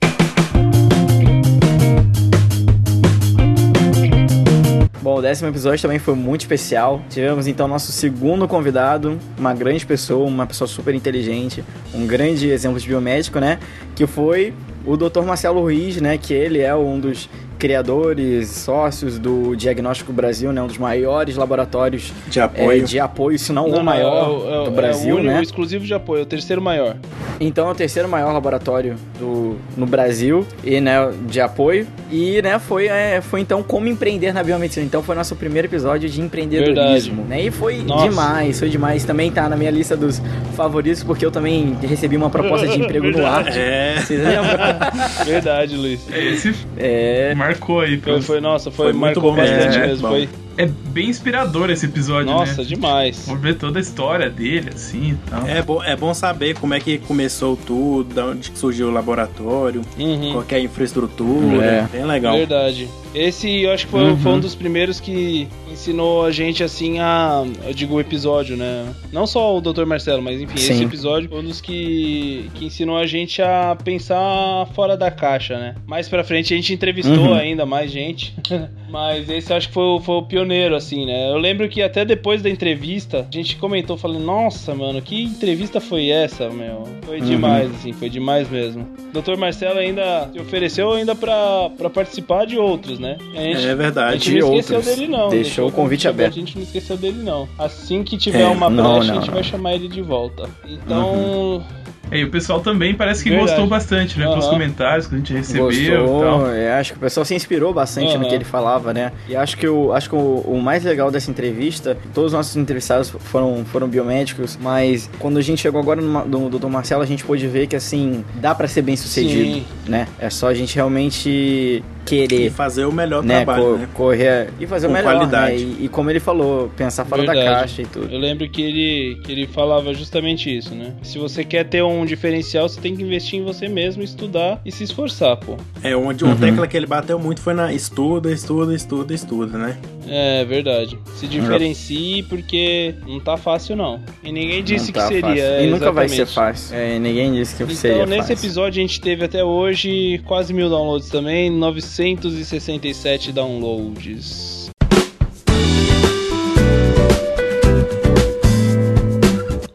Bom, 5.00 5.18
o 5.18 5.22
décimo 5.22 5.48
episódio 5.48 5.80
também 5.80 6.00
foi 6.00 6.16
muito 6.16 6.40
especial. 6.40 7.00
Tivemos 7.08 7.46
então 7.46 7.68
nosso 7.68 7.92
segundo 7.92 8.48
convidado, 8.48 9.16
uma 9.38 9.54
grande 9.54 9.86
pessoa, 9.86 10.26
uma 10.26 10.44
pessoa 10.44 10.66
super 10.66 10.92
inteligente, 10.92 11.62
um 11.94 12.04
grande 12.04 12.48
exemplo 12.50 12.80
de 12.80 12.88
biomédico, 12.88 13.38
né? 13.38 13.60
Que 13.94 14.04
foi 14.08 14.52
o 14.84 14.96
Dr. 14.96 15.22
Marcelo 15.22 15.60
Ruiz, 15.60 16.00
né? 16.00 16.18
Que 16.18 16.34
ele 16.34 16.58
é 16.60 16.74
um 16.74 16.98
dos 16.98 17.28
criadores, 17.58 18.48
sócios 18.48 19.18
do 19.18 19.54
Diagnóstico 19.56 20.12
Brasil, 20.12 20.52
né? 20.52 20.62
Um 20.62 20.66
dos 20.66 20.78
maiores 20.78 21.36
laboratórios 21.36 22.12
De 22.28 22.38
é, 22.38 22.42
apoio. 22.42 22.84
de 22.84 22.98
apoio, 23.00 23.38
se 23.38 23.52
não, 23.52 23.68
Não, 23.68 23.80
o 23.80 23.84
maior 23.84 24.28
não, 24.28 24.50
é 24.60 24.62
é 24.62 24.64
do 24.64 24.70
Brasil, 24.70 25.10
é 25.10 25.12
o, 25.12 25.16
único- 25.16 25.32
né? 25.34 25.40
o 25.40 25.42
exclusivo 25.42 25.84
de 25.84 25.94
apoio, 25.94 26.20
é 26.20 26.22
o 26.22 26.26
terceiro 26.26 26.60
maior. 26.62 26.96
Então 27.40 27.68
é 27.68 27.70
o 27.70 27.74
terceiro 27.74 28.08
maior 28.08 28.32
laboratório 28.32 28.96
do, 29.18 29.56
no 29.76 29.84
Brasil 29.86 30.46
e 30.64 30.80
né, 30.80 31.10
de 31.28 31.40
apoio. 31.40 31.86
E 32.10 32.40
né, 32.40 32.58
foi, 32.58 32.86
é, 32.86 33.20
foi 33.20 33.40
então 33.40 33.62
como 33.62 33.88
empreender 33.88 34.32
na 34.32 34.42
biomedicina. 34.42 34.86
Então 34.86 35.02
foi 35.02 35.14
nosso 35.14 35.36
primeiro 35.36 35.66
episódio 35.68 36.08
de 36.08 36.20
empreendedorismo. 36.20 37.24
Né? 37.24 37.42
E 37.42 37.50
foi 37.50 37.78
Nossa. 37.82 38.08
demais, 38.08 38.58
foi 38.58 38.68
demais. 38.70 39.04
Também 39.04 39.30
tá 39.30 39.48
na 39.48 39.56
minha 39.56 39.70
lista 39.70 39.96
dos 39.96 40.20
favoritos, 40.56 41.02
porque 41.02 41.26
eu 41.26 41.30
também 41.30 41.76
recebi 41.82 42.16
uma 42.16 42.30
proposta 42.30 42.66
de 42.68 42.78
emprego 42.80 43.10
no 43.10 43.26
ar. 43.26 43.46
É. 43.48 43.96
Vocês 44.00 44.20
lembram? 44.22 44.46
Verdade, 45.26 45.76
Luiz. 45.76 46.00
Esse 46.10 46.54
É. 46.78 47.34
marcou 47.56 47.80
aí. 47.80 47.98
Foi, 47.98 48.22
foi, 48.22 48.40
nossa, 48.40 48.70
foi, 48.70 48.86
Foi 48.86 48.92
muito 48.92 49.20
marcou 49.20 49.22
bom 49.30 49.36
bastante 49.36 49.78
mesmo, 49.78 49.86
mesmo. 49.86 50.06
é, 50.06 50.10
Foi, 50.10 50.28
É 50.58 50.64
bem 50.66 51.10
inspirador 51.10 51.68
esse 51.70 51.84
episódio, 51.84 52.32
nossa, 52.32 52.62
né? 52.62 52.68
demais. 52.68 53.24
Vamos 53.26 53.42
ver 53.42 53.54
toda 53.56 53.78
a 53.78 53.82
história 53.82 54.30
dele, 54.30 54.70
assim 54.74 55.10
e 55.12 55.30
tal. 55.30 55.46
É 55.46 55.60
bom, 55.62 55.82
é 55.84 55.94
bom 55.94 56.14
saber 56.14 56.54
como 56.58 56.72
é 56.72 56.80
que 56.80 56.96
começou 56.98 57.56
tudo, 57.58 58.14
da 58.14 58.24
onde 58.26 58.50
surgiu 58.54 58.88
o 58.88 58.90
laboratório, 58.90 59.82
Uhum. 59.98 60.32
qual 60.32 60.44
que 60.44 60.54
é 60.54 60.58
a 60.58 60.60
infraestrutura. 60.62 61.64
É. 61.64 61.88
Bem 61.92 62.06
legal. 62.06 62.36
Verdade. 62.36 62.88
Esse 63.14 63.62
eu 63.64 63.70
acho 63.72 63.84
que 63.86 63.90
foi, 63.90 64.04
Uhum. 64.04 64.16
foi 64.18 64.32
um 64.32 64.40
dos 64.40 64.54
primeiros 64.54 64.98
que 65.00 65.46
ensinou 65.76 66.24
a 66.24 66.30
gente 66.30 66.64
assim 66.64 66.98
a. 66.98 67.44
Eu 67.66 67.74
digo 67.74 67.94
o 67.94 68.00
episódio, 68.00 68.56
né? 68.56 68.86
Não 69.12 69.26
só 69.26 69.56
o 69.56 69.60
Dr. 69.60 69.84
Marcelo, 69.84 70.22
mas 70.22 70.40
enfim, 70.40 70.54
esse 70.56 70.74
Sim. 70.74 70.84
episódio 70.84 71.28
foi 71.28 71.38
um 71.38 71.44
dos 71.44 71.60
que, 71.60 72.50
que 72.54 72.64
ensinou 72.64 72.96
a 72.96 73.06
gente 73.06 73.40
a 73.42 73.76
pensar 73.84 74.66
fora 74.74 74.96
da 74.96 75.10
caixa, 75.10 75.56
né? 75.58 75.74
Mais 75.86 76.08
pra 76.08 76.24
frente 76.24 76.52
a 76.52 76.56
gente 76.56 76.72
entrevistou 76.72 77.16
Uhum. 77.16 77.34
ainda 77.34 77.66
mais 77.66 77.90
gente. 77.90 78.34
mas 78.90 79.28
esse 79.28 79.52
acho 79.52 79.68
que 79.68 79.74
foi, 79.74 79.82
o- 79.84 80.00
foi 80.00 80.14
o 80.16 80.22
pioneiro, 80.22 80.74
assim, 80.74 81.04
né? 81.06 81.30
Eu 81.30 81.36
lembro 81.38 81.68
que 81.68 81.82
até 81.82 82.04
depois 82.04 82.42
da 82.42 82.48
entrevista, 82.48 83.26
a 83.30 83.34
gente 83.34 83.56
comentou 83.56 83.96
falando, 83.96 84.24
nossa, 84.24 84.74
mano, 84.74 85.00
que 85.02 85.22
entrevista 85.24 85.80
foi 85.80 86.08
essa, 86.08 86.48
meu? 86.48 86.84
Foi 87.04 87.20
Uhum. 87.20 87.26
demais, 87.26 87.70
assim, 87.70 87.92
foi 87.92 88.08
demais 88.08 88.48
mesmo. 88.50 88.86
Dr. 89.12 89.36
Marcelo 89.36 89.78
ainda 89.78 90.28
se 90.32 90.38
ofereceu 90.40 90.92
ainda 90.92 91.14
pra, 91.14 91.70
pra 91.76 91.90
participar 91.90 92.46
de 92.46 92.56
outros, 92.58 92.98
né? 92.98 93.16
A 93.34 93.40
gente, 93.42 93.66
É 93.66 93.70
a 93.70 93.74
verdade. 93.74 94.12
gente 94.24 94.32
De 94.34 94.40
não 94.40 94.54
esqueceu 94.54 94.76
outros. 94.78 94.96
dele, 94.96 95.08
não. 95.10 95.28
Deixou 95.28 95.65
o 95.68 95.72
convite 95.72 96.06
aberto. 96.08 96.32
A 96.32 96.36
gente 96.36 96.56
não 96.56 96.62
esqueceu 96.64 96.96
dele, 96.96 97.22
não. 97.22 97.48
Assim 97.58 98.02
que 98.02 98.16
tiver 98.16 98.42
É, 98.42 98.46
uma 98.46 98.68
não, 98.70 98.94
brecha, 98.94 99.06
não, 99.06 99.12
a 99.12 99.14
gente 99.20 99.26
não. 99.28 99.34
vai 99.34 99.42
chamar 99.44 99.74
ele 99.74 99.88
de 99.88 100.02
volta. 100.02 100.48
Então, 100.66 101.64
É, 102.10 102.18
e 102.20 102.24
o 102.24 102.30
pessoal 102.30 102.60
também 102.60 102.94
parece 102.94 103.24
que 103.24 103.30
Verdade. 103.30 103.50
gostou 103.50 103.66
bastante, 103.66 104.16
né? 104.16 104.28
Pelos 104.28 104.44
Aham. 104.44 104.52
comentários 104.54 105.08
que 105.08 105.14
a 105.16 105.18
gente 105.18 105.32
recebeu 105.32 105.72
e 105.72 105.88
Gostou, 105.90 106.20
tal. 106.20 106.50
é, 106.54 106.78
acho 106.78 106.92
que 106.92 106.98
o 106.98 107.00
pessoal 107.00 107.24
se 107.26 107.34
inspirou 107.34 107.74
bastante 107.74 108.14
no 108.14 108.20
Aham. 108.20 108.28
que 108.28 108.34
ele 108.36 108.44
falava, 108.44 108.94
né? 108.94 109.10
E 109.28 109.34
acho 109.34 109.56
que, 109.56 109.66
o, 109.66 109.92
acho 109.92 110.08
que 110.10 110.14
o, 110.14 110.18
o 110.46 110.62
mais 110.62 110.84
legal 110.84 111.10
dessa 111.10 111.30
entrevista, 111.32 111.96
todos 112.14 112.32
os 112.32 112.36
nossos 112.36 112.54
entrevistados 112.56 113.10
foram, 113.10 113.64
foram 113.64 113.88
biomédicos, 113.88 114.56
mas 114.62 115.10
quando 115.18 115.36
a 115.38 115.42
gente 115.42 115.60
chegou 115.60 115.80
agora 115.80 116.00
no, 116.00 116.24
no 116.26 116.48
Dr. 116.48 116.68
Marcelo, 116.68 117.02
a 117.02 117.06
gente 117.06 117.24
pôde 117.24 117.44
ver 117.48 117.66
que, 117.66 117.74
assim, 117.74 118.24
dá 118.36 118.54
pra 118.54 118.68
ser 118.68 118.82
bem 118.82 118.94
sucedido, 118.96 119.54
Sim. 119.54 119.64
né? 119.88 120.06
É 120.20 120.30
só 120.30 120.46
a 120.46 120.54
gente 120.54 120.76
realmente 120.76 121.82
E 122.06 122.26
querer, 122.26 122.50
fazer 122.50 122.84
o 122.84 122.92
melhor 122.92 123.22
né? 123.22 123.36
trabalho, 123.44 123.64
co- 123.64 123.76
né? 123.78 123.88
Correr 123.94 124.50
e 124.60 124.66
fazer 124.66 124.86
o 124.86 124.90
Com 124.90 124.94
melhor, 124.96 125.12
qualidade. 125.16 125.64
né? 125.64 125.76
E, 125.80 125.84
e 125.84 125.88
como 125.88 126.08
ele 126.10 126.20
falou, 126.20 126.70
pensar 126.76 127.04
fora 127.04 127.24
da 127.24 127.32
Verdade. 127.32 127.54
caixa 127.60 127.82
e 127.82 127.86
tudo. 127.86 128.12
eu 128.12 128.18
lembro 128.18 128.48
que 128.48 128.62
ele, 128.62 129.20
que 129.24 129.32
ele 129.32 129.46
falava 129.46 129.92
justamente 129.92 130.54
isso, 130.56 130.74
né? 130.74 130.92
Se 131.02 131.18
você 131.18 131.42
quer 131.44 131.64
ter 131.64 131.82
um 131.82 132.04
diferencial, 132.04 132.68
você 132.68 132.80
tem 132.80 132.94
que 132.96 133.02
investir 133.02 133.40
em 133.40 133.44
você 133.44 133.68
mesmo, 133.68 134.02
estudar 134.02 134.60
e 134.64 134.70
se 134.72 134.84
esforçar, 134.84 135.36
pô. 135.36 135.56
É, 135.82 135.96
onde 135.96 136.22
uma 136.24 136.34
Uhum. 136.34 136.40
tecla 136.40 136.66
que 136.66 136.76
ele 136.76 136.86
bateu 136.86 137.18
muito 137.18 137.40
foi 137.40 137.54
na 137.54 137.72
estuda, 137.72 138.30
estuda, 138.32 138.74
estuda, 138.74 139.12
estuda, 139.14 139.58
né? 139.58 139.76
É 140.08 140.44
verdade. 140.44 140.96
Se 141.16 141.26
diferencie 141.26 142.22
porque 142.24 142.94
não 143.06 143.18
tá 143.18 143.36
fácil, 143.36 143.74
não. 143.74 144.00
E 144.22 144.30
ninguém 144.30 144.62
disse 144.62 144.86
Não 144.86 144.92
tá 144.92 145.00
que 145.02 145.08
seria. 145.08 145.22
fácil. 145.30 145.42
é, 145.44 145.64
E 145.64 145.70
nunca 145.70 145.90
vai 145.92 146.08
ser 146.08 146.26
fácil. 146.26 146.76
É, 146.76 146.98
ninguém 146.98 147.32
disse 147.34 147.56
que 147.56 147.62
Então, 147.64 147.74
seria 147.74 148.06
nesse 148.06 148.28
fácil. 148.28 148.34
episódio 148.34 148.78
a 148.82 148.86
gente 148.86 149.00
teve 149.00 149.24
até 149.24 149.42
hoje 149.44 150.20
quase 150.24 150.52
mil 150.54 150.68
downloads 150.68 151.08
também, 151.08 151.50
967 151.98 153.32
downloads. 153.32 154.70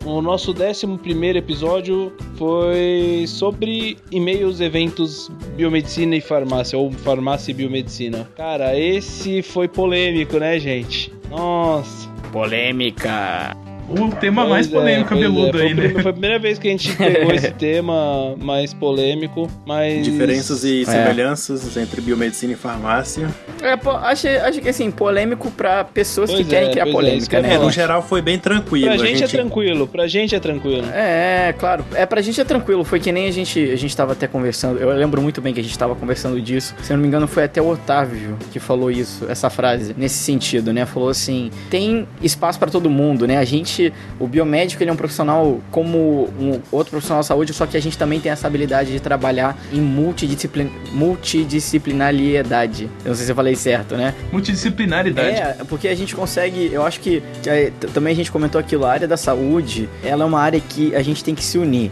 O 0.05 0.21
nosso 0.21 0.51
11 0.51 0.99
primeiro 0.99 1.39
episódio 1.39 2.13
foi 2.37 3.25
sobre 3.27 3.97
e-mails, 4.11 4.61
eventos, 4.61 5.29
biomedicina 5.55 6.15
e 6.15 6.21
farmácia, 6.21 6.77
ou 6.77 6.91
farmácia 6.91 7.49
e 7.51 7.55
biomedicina. 7.55 8.29
Cara, 8.35 8.77
esse 8.77 9.41
foi 9.41 9.67
polêmico, 9.67 10.37
né, 10.37 10.59
gente? 10.59 11.11
Nossa. 11.31 12.07
Polêmica. 12.31 13.57
O 13.89 14.09
tema 14.15 14.45
mais 14.45 14.67
Pois 14.67 14.77
é, 14.77 14.85
polêmico 14.85 15.13
é. 15.13 15.17
cabeludo 15.17 15.51
Foi 15.57 15.61
aí, 15.67 15.73
né? 15.73 15.89
Foi 15.89 16.09
a 16.09 16.13
primeira 16.13 16.39
vez 16.39 16.59
que 16.59 16.67
a 16.67 16.71
gente 16.71 16.95
pegou 16.95 17.33
esse 17.33 17.51
tema 17.53 18.35
mais 18.37 18.73
polêmico, 18.73 19.49
mas. 19.65 20.03
Diferenças 20.03 20.63
e 20.63 20.85
semelhanças 20.85 21.75
entre 21.77 22.01
biomedicina 22.01 22.53
e 22.53 22.55
farmácia. 22.55 23.29
É, 23.61 23.75
pô, 23.75 23.91
acho, 23.91 24.27
acho 24.27 24.61
que 24.61 24.69
assim, 24.69 24.89
polêmico 24.91 25.51
pra 25.51 25.83
pessoas 25.83 26.29
Pois 26.29 26.43
que 26.43 26.49
querem 26.49 26.69
é, 26.69 26.71
criar 26.71 26.87
é, 26.87 26.91
polêmica, 26.91 27.41
né? 27.41 27.55
É, 27.55 27.57
no 27.57 27.71
geral 27.71 28.01
foi 28.01 28.21
bem 28.21 28.37
tranquilo. 28.39 28.85
Pra 28.85 28.95
a 28.95 29.07
gente, 29.07 29.23
é 29.23 29.27
tranquilo, 29.27 29.87
pra 29.87 30.07
gente 30.07 30.35
é 30.35 30.39
tranquilo. 30.39 30.85
É, 30.93 31.53
claro. 31.57 31.85
É, 31.93 32.05
pra 32.05 32.21
gente 32.21 32.39
é 32.39 32.43
tranquilo. 32.43 32.83
Foi 32.83 32.99
que 32.99 33.11
nem 33.11 33.27
a 33.27 33.31
gente, 33.31 33.59
a 33.71 33.75
gente 33.75 33.95
tava 33.95 34.13
até 34.13 34.27
conversando. 34.27 34.79
Eu 34.79 34.89
lembro 34.91 35.21
muito 35.21 35.41
bem 35.41 35.53
que 35.53 35.59
a 35.59 35.63
gente 35.63 35.77
tava 35.77 35.95
conversando 35.95 36.39
disso. 36.41 36.75
Se 36.81 36.91
eu 36.91 36.97
não 36.97 37.01
me 37.01 37.07
engano, 37.07 37.27
foi 37.27 37.43
até 37.43 37.61
o 37.61 37.67
Otávio 37.67 38.37
que 38.51 38.59
falou 38.59 38.91
isso, 38.91 39.25
essa 39.29 39.49
frase, 39.49 39.95
nesse 39.97 40.15
sentido, 40.15 40.73
né? 40.73 40.85
Falou 40.85 41.09
assim: 41.09 41.51
tem 41.69 42.07
espaço 42.21 42.59
pra 42.59 42.69
todo 42.69 42.89
mundo, 42.89 43.27
né? 43.27 43.37
A 43.37 43.45
gente, 43.45 43.80
o 44.19 44.27
biomédico, 44.27 44.83
ele 44.83 44.89
é 44.89 44.93
um 44.93 44.97
profissional 44.97 45.59
como 45.71 46.29
um 46.39 46.59
outro 46.71 46.91
profissional 46.91 47.21
de 47.21 47.27
saúde, 47.27 47.53
só 47.53 47.65
que 47.65 47.77
a 47.77 47.81
gente 47.81 47.97
também 47.97 48.19
tem 48.19 48.31
essa 48.31 48.47
habilidade 48.47 48.91
de 48.91 48.99
trabalhar 48.99 49.57
em 49.71 49.81
multidisciplin... 49.81 50.69
multidisciplinariedade. 50.91 52.89
Eu 53.03 53.09
não 53.09 53.15
sei 53.15 53.25
se 53.25 53.31
eu 53.31 53.35
falei 53.35 53.55
certo, 53.55 53.95
né? 53.95 54.13
Multidisciplinaridade. 54.31 55.37
É, 55.37 55.57
porque 55.67 55.87
a 55.87 55.95
gente 55.95 56.15
consegue, 56.15 56.69
eu 56.71 56.83
acho 56.85 56.99
que, 56.99 57.23
é, 57.45 57.71
também 57.93 58.13
a 58.13 58.15
gente 58.15 58.31
comentou 58.31 58.59
aquilo, 58.59 58.85
a 58.85 58.91
área 58.91 59.07
da 59.07 59.17
saúde, 59.17 59.89
ela 60.03 60.23
é 60.23 60.25
uma 60.25 60.39
área 60.39 60.59
que 60.59 60.95
a 60.95 61.01
gente 61.01 61.23
tem 61.23 61.33
que 61.33 61.43
se 61.43 61.57
unir. 61.57 61.91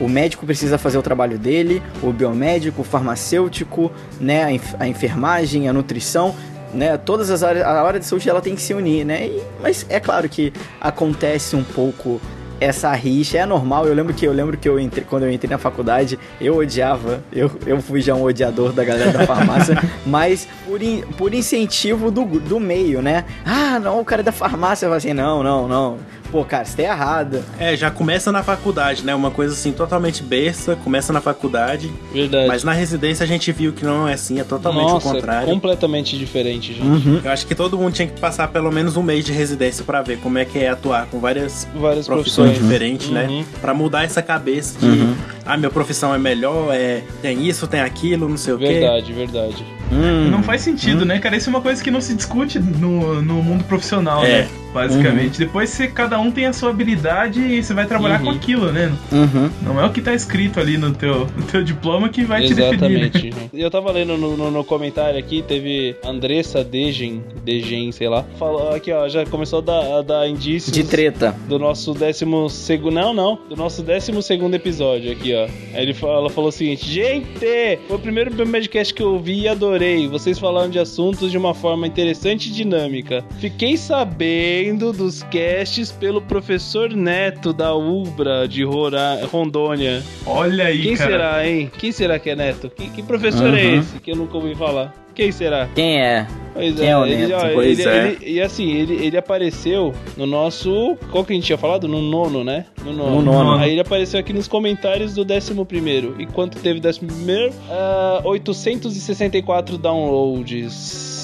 O 0.00 0.08
médico 0.08 0.46
precisa 0.46 0.78
fazer 0.78 0.96
o 0.96 1.02
trabalho 1.02 1.38
dele, 1.38 1.82
o 2.02 2.10
biomédico, 2.10 2.80
o 2.80 2.84
farmacêutico, 2.84 3.92
né, 4.18 4.58
a 4.78 4.88
enfermagem, 4.88 5.68
a 5.68 5.72
nutrição, 5.74 6.34
né, 6.72 6.96
todas 6.96 7.30
as 7.30 7.42
áreas, 7.42 7.64
a 7.66 7.82
área 7.82 7.98
de 8.00 8.06
saúde 8.06 8.28
ela 8.28 8.40
tem 8.40 8.54
que 8.54 8.62
se 8.62 8.72
unir, 8.74 9.04
né? 9.04 9.26
E- 9.26 9.42
mas 9.62 9.84
é 9.88 9.98
claro 10.00 10.28
que 10.28 10.52
acontece 10.80 11.54
um 11.56 11.62
pouco 11.64 12.20
essa 12.60 12.92
rixa 12.92 13.38
é 13.38 13.46
normal. 13.46 13.86
Eu 13.86 13.94
lembro 13.94 14.12
que 14.12 14.26
eu 14.26 14.32
lembro 14.32 14.54
que 14.58 14.68
eu 14.68 14.78
entrei, 14.78 15.02
quando 15.08 15.22
eu 15.22 15.32
entrei 15.32 15.50
na 15.50 15.56
faculdade, 15.56 16.18
eu 16.38 16.56
odiava, 16.58 17.22
eu, 17.32 17.50
eu 17.66 17.80
fui 17.80 18.02
já 18.02 18.14
um 18.14 18.22
odiador 18.22 18.72
da 18.72 18.84
galera 18.84 19.12
da 19.12 19.26
farmácia, 19.26 19.76
mas 20.04 20.46
por, 20.66 20.82
in- 20.82 21.00
por 21.16 21.32
incentivo 21.32 22.10
do, 22.10 22.22
do 22.24 22.60
meio, 22.60 23.00
né? 23.00 23.24
Ah, 23.46 23.78
não, 23.78 23.98
o 24.00 24.04
cara 24.04 24.20
é 24.20 24.24
da 24.24 24.30
farmácia 24.32 24.88
vai 24.90 24.98
assim, 24.98 25.14
não, 25.14 25.42
não, 25.42 25.66
não. 25.66 25.98
Pô, 26.30 26.44
cara, 26.44 26.64
você 26.64 26.76
tá 26.76 26.82
errado. 26.84 27.42
É, 27.58 27.76
já 27.76 27.90
começa 27.90 28.30
na 28.30 28.42
faculdade, 28.42 29.04
né? 29.04 29.14
Uma 29.14 29.30
coisa 29.30 29.52
assim 29.52 29.72
totalmente 29.72 30.22
besta, 30.22 30.76
começa 30.76 31.12
na 31.12 31.20
faculdade, 31.20 31.90
Verdade. 32.12 32.46
mas 32.46 32.62
na 32.62 32.72
residência 32.72 33.24
a 33.24 33.26
gente 33.26 33.50
viu 33.50 33.72
que 33.72 33.84
não 33.84 34.06
é 34.08 34.14
assim, 34.14 34.38
é 34.38 34.44
totalmente 34.44 34.86
Nossa, 34.92 35.08
o 35.08 35.12
contrário. 35.12 35.48
completamente 35.48 36.16
diferente, 36.16 36.72
gente. 36.74 36.86
Uhum. 36.86 37.20
Eu 37.24 37.30
acho 37.32 37.46
que 37.46 37.54
todo 37.54 37.76
mundo 37.76 37.92
tinha 37.92 38.06
que 38.06 38.20
passar 38.20 38.48
pelo 38.48 38.70
menos 38.70 38.96
um 38.96 39.02
mês 39.02 39.24
de 39.24 39.32
residência 39.32 39.84
pra 39.84 40.02
ver 40.02 40.18
como 40.18 40.38
é 40.38 40.44
que 40.44 40.58
é 40.58 40.68
atuar 40.68 41.06
com 41.06 41.18
várias 41.18 41.66
Várias 41.74 42.06
profissões 42.06 42.50
profissões. 42.50 42.58
diferentes, 42.58 43.08
Uhum. 43.08 43.14
né? 43.14 43.44
Pra 43.60 43.74
mudar 43.74 44.04
essa 44.04 44.22
cabeça 44.22 44.78
de, 44.78 44.86
Uhum. 44.86 45.16
ah, 45.44 45.56
minha 45.56 45.70
profissão 45.70 46.14
é 46.14 46.18
melhor, 46.18 46.72
é 46.72 47.02
tem 47.20 47.46
isso, 47.48 47.66
tem 47.66 47.80
aquilo, 47.80 48.28
não 48.28 48.36
sei 48.36 48.54
o 48.54 48.58
quê. 48.58 48.66
Verdade, 48.66 49.12
verdade. 49.12 49.64
Hum. 49.92 50.30
Não 50.30 50.42
faz 50.44 50.60
sentido, 50.62 51.04
né, 51.04 51.18
cara? 51.18 51.36
Isso 51.36 51.48
é 51.48 51.52
uma 51.52 51.60
coisa 51.60 51.82
que 51.82 51.90
não 51.90 52.00
se 52.00 52.14
discute 52.14 52.60
no, 52.60 53.20
no 53.20 53.34
mundo 53.42 53.64
profissional, 53.64 54.24
É. 54.24 54.42
né? 54.42 54.48
Basicamente. 54.72 55.38
Depois 55.38 55.70
você, 55.70 55.88
cada 55.88 56.18
um 56.20 56.30
tem 56.30 56.46
a 56.46 56.52
sua 56.52 56.70
habilidade 56.70 57.40
e 57.40 57.62
você 57.62 57.74
vai 57.74 57.86
trabalhar 57.86 58.18
Uhum. 58.20 58.26
com 58.26 58.30
aquilo, 58.30 58.72
né? 58.72 58.92
Uhum. 59.12 59.50
Não 59.62 59.80
é 59.80 59.84
o 59.86 59.90
que 59.90 60.00
tá 60.00 60.14
escrito 60.14 60.60
ali 60.60 60.76
no 60.78 60.92
teu, 60.92 61.26
no 61.36 61.42
teu 61.50 61.62
diploma 61.62 62.08
que 62.08 62.24
vai 62.24 62.42
te 62.46 62.54
definir. 62.54 62.80
né? 62.98 63.10
Exatamente. 63.12 63.30
Eu 63.52 63.70
tava 63.70 63.90
lendo 63.92 64.16
no, 64.16 64.36
no- 64.36 64.50
no 64.50 64.64
comentário 64.64 65.18
aqui, 65.18 65.42
teve 65.42 65.96
Andressa 66.04 66.62
Degen, 66.64 67.22
Degen, 67.44 67.90
sei 67.92 68.08
lá. 68.08 68.24
Falou 68.38 68.70
aqui, 68.74 68.92
ó, 68.92 69.08
já 69.08 69.24
começou 69.26 69.58
a 69.58 69.62
dar, 69.62 69.98
a 69.98 70.02
dar 70.02 70.28
indícios 70.28 70.72
De 70.72 70.84
treta. 70.84 71.34
do 71.48 71.58
nosso 71.58 71.92
décimo 71.94 72.48
segundo. 72.48 72.94
Não, 72.94 73.12
não. 73.14 73.38
Do 73.48 73.56
nosso 73.56 73.82
décimo 73.82 74.22
segundo 74.22 74.54
episódio 74.54 75.12
aqui, 75.12 75.34
ó. 75.34 75.44
Aí 75.74 75.82
ele 75.82 75.94
fala, 75.94 76.14
ela 76.18 76.30
falou 76.30 76.48
o 76.48 76.52
seguinte: 76.52 76.88
Gente, 76.90 77.78
foi 77.86 77.96
o 77.96 77.98
primeiro 77.98 78.30
Biomedcast 78.32 78.92
que 78.94 79.02
eu 79.02 79.18
vi 79.18 79.42
e 79.42 79.48
adorei. 79.48 80.06
Vocês 80.08 80.38
falaram 80.38 80.70
de 80.70 80.78
assuntos 80.78 81.30
de 81.30 81.38
uma 81.38 81.54
forma 81.54 81.86
interessante 81.86 82.48
e 82.48 82.52
dinâmica. 82.52 83.24
Fiquei 83.40 83.76
sabendo 83.76 84.59
dos 84.92 85.22
casts 85.24 85.90
pelo 85.90 86.20
professor 86.20 86.90
Neto 86.92 87.50
da 87.52 87.74
Ubra 87.74 88.46
de 88.46 88.62
Rora- 88.62 89.18
Rondônia. 89.32 90.02
Olha 90.26 90.66
aí, 90.66 90.82
Quem 90.82 90.96
cara. 90.96 91.10
será, 91.10 91.48
hein? 91.48 91.70
Quem 91.78 91.92
será 91.92 92.18
que 92.18 92.28
é 92.30 92.36
Neto? 92.36 92.68
Que, 92.68 92.90
que 92.90 93.02
professor 93.02 93.56
é 93.56 93.64
Uhum. 93.64 93.78
esse 93.80 93.98
que 94.00 94.10
eu 94.12 94.16
nunca 94.16 94.36
ouvi 94.36 94.54
falar? 94.54 94.94
Quem 95.14 95.32
será? 95.32 95.68
Quem 95.74 96.00
é? 96.00 96.26
Pois 96.54 96.76
Quem 96.76 96.88
é 96.88 96.96
o 96.96 97.04
ele, 97.06 97.26
Neto? 97.26 97.34
ó, 97.34 97.48
Pois 97.54 97.78
ele- 97.78 97.88
é. 97.88 98.06
ele- 98.08 98.18
e 98.34 98.40
assim, 98.40 98.70
ele, 98.70 98.94
ele 99.04 99.16
apareceu 99.16 99.92
no 100.16 100.26
nosso. 100.26 100.96
Qual 101.10 101.24
que 101.24 101.32
a 101.32 101.36
gente 101.36 101.46
tinha 101.46 101.58
falado? 101.58 101.88
No 101.88 102.00
nono, 102.02 102.44
né? 102.44 102.66
No 102.84 102.92
nono. 102.92 103.16
No 103.16 103.22
nono. 103.22 103.54
Aí 103.62 103.72
ele 103.72 103.80
apareceu 103.80 104.20
aqui 104.20 104.32
nos 104.32 104.46
comentários 104.46 105.14
do 105.14 105.24
décimo 105.24 105.64
primeiro. 105.64 106.14
E 106.18 106.26
quanto 106.26 106.58
teve 106.58 106.80
décimo 106.80 107.08
primeiro? 107.08 107.52
Ah, 107.70 108.20
864 108.24 109.76
downloads. 109.78 111.19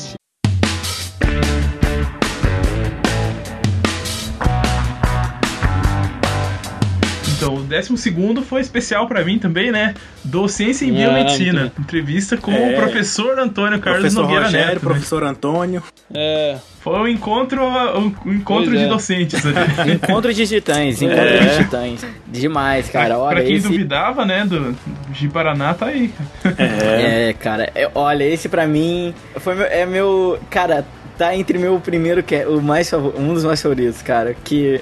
Então, 7.46 7.54
o 7.58 7.62
décimo 7.62 7.96
segundo 7.96 8.42
foi 8.42 8.60
especial 8.60 9.06
pra 9.06 9.24
mim 9.24 9.38
também, 9.38 9.70
né? 9.70 9.94
Docência 10.24 10.84
em 10.84 10.92
Biomedicina. 10.92 11.60
muito 11.60 11.80
Entrevista 11.80 12.36
com 12.36 12.50
É. 12.52 12.72
o 12.72 12.74
professor 12.74 13.38
Antônio 13.38 13.78
Carlos 13.78 14.00
Professor 14.02 14.22
Nogueira 14.22 14.44
Rogério, 14.46 14.66
Neto. 14.66 14.74
né? 14.74 14.80
professor 14.80 15.22
Antônio. 15.22 15.82
É. 16.12 16.56
Foi 16.80 16.98
um 16.98 17.06
encontro, 17.08 17.62
um 17.64 18.06
encontro 18.32 18.66
Pois 18.70 18.78
de 18.80 18.84
é. 18.84 18.88
docentes 18.88 19.42
ali. 19.46 19.92
Encontro 19.94 20.34
de 20.34 20.46
titãs, 20.46 21.00
encontro 21.00 21.20
É. 21.24 21.38
de 21.38 21.56
titãs. 21.64 22.06
Demais, 22.26 22.88
cara. 22.88 23.06
pra, 23.14 23.18
Olha, 23.18 23.36
pra 23.36 23.44
quem 23.44 23.54
esse. 23.56 23.68
duvidava, 23.68 24.24
né, 24.24 24.44
do 24.44 24.76
de 25.10 25.28
Paraná, 25.28 25.72
tá 25.74 25.86
aí. 25.86 26.12
É. 26.58 27.28
É, 27.28 27.32
cara, 27.32 27.70
é- 27.74 27.88
olha, 27.94 28.24
esse 28.24 28.48
pra 28.48 28.66
mim 28.66 29.14
foi 29.36 29.54
meu, 29.54 29.66
é 29.66 29.86
meu, 29.86 30.38
cara, 30.50 30.84
tá 31.16 31.34
entre 31.34 31.58
meu 31.58 31.78
primeiro 31.80 32.22
que 32.22 32.34
é 32.34 32.46
o 32.46 32.60
mais 32.60 32.90
favor- 32.90 33.14
um 33.18 33.32
dos 33.34 33.44
mais 33.44 33.60
favoritos, 33.62 34.02
cara, 34.02 34.34
que 34.44 34.80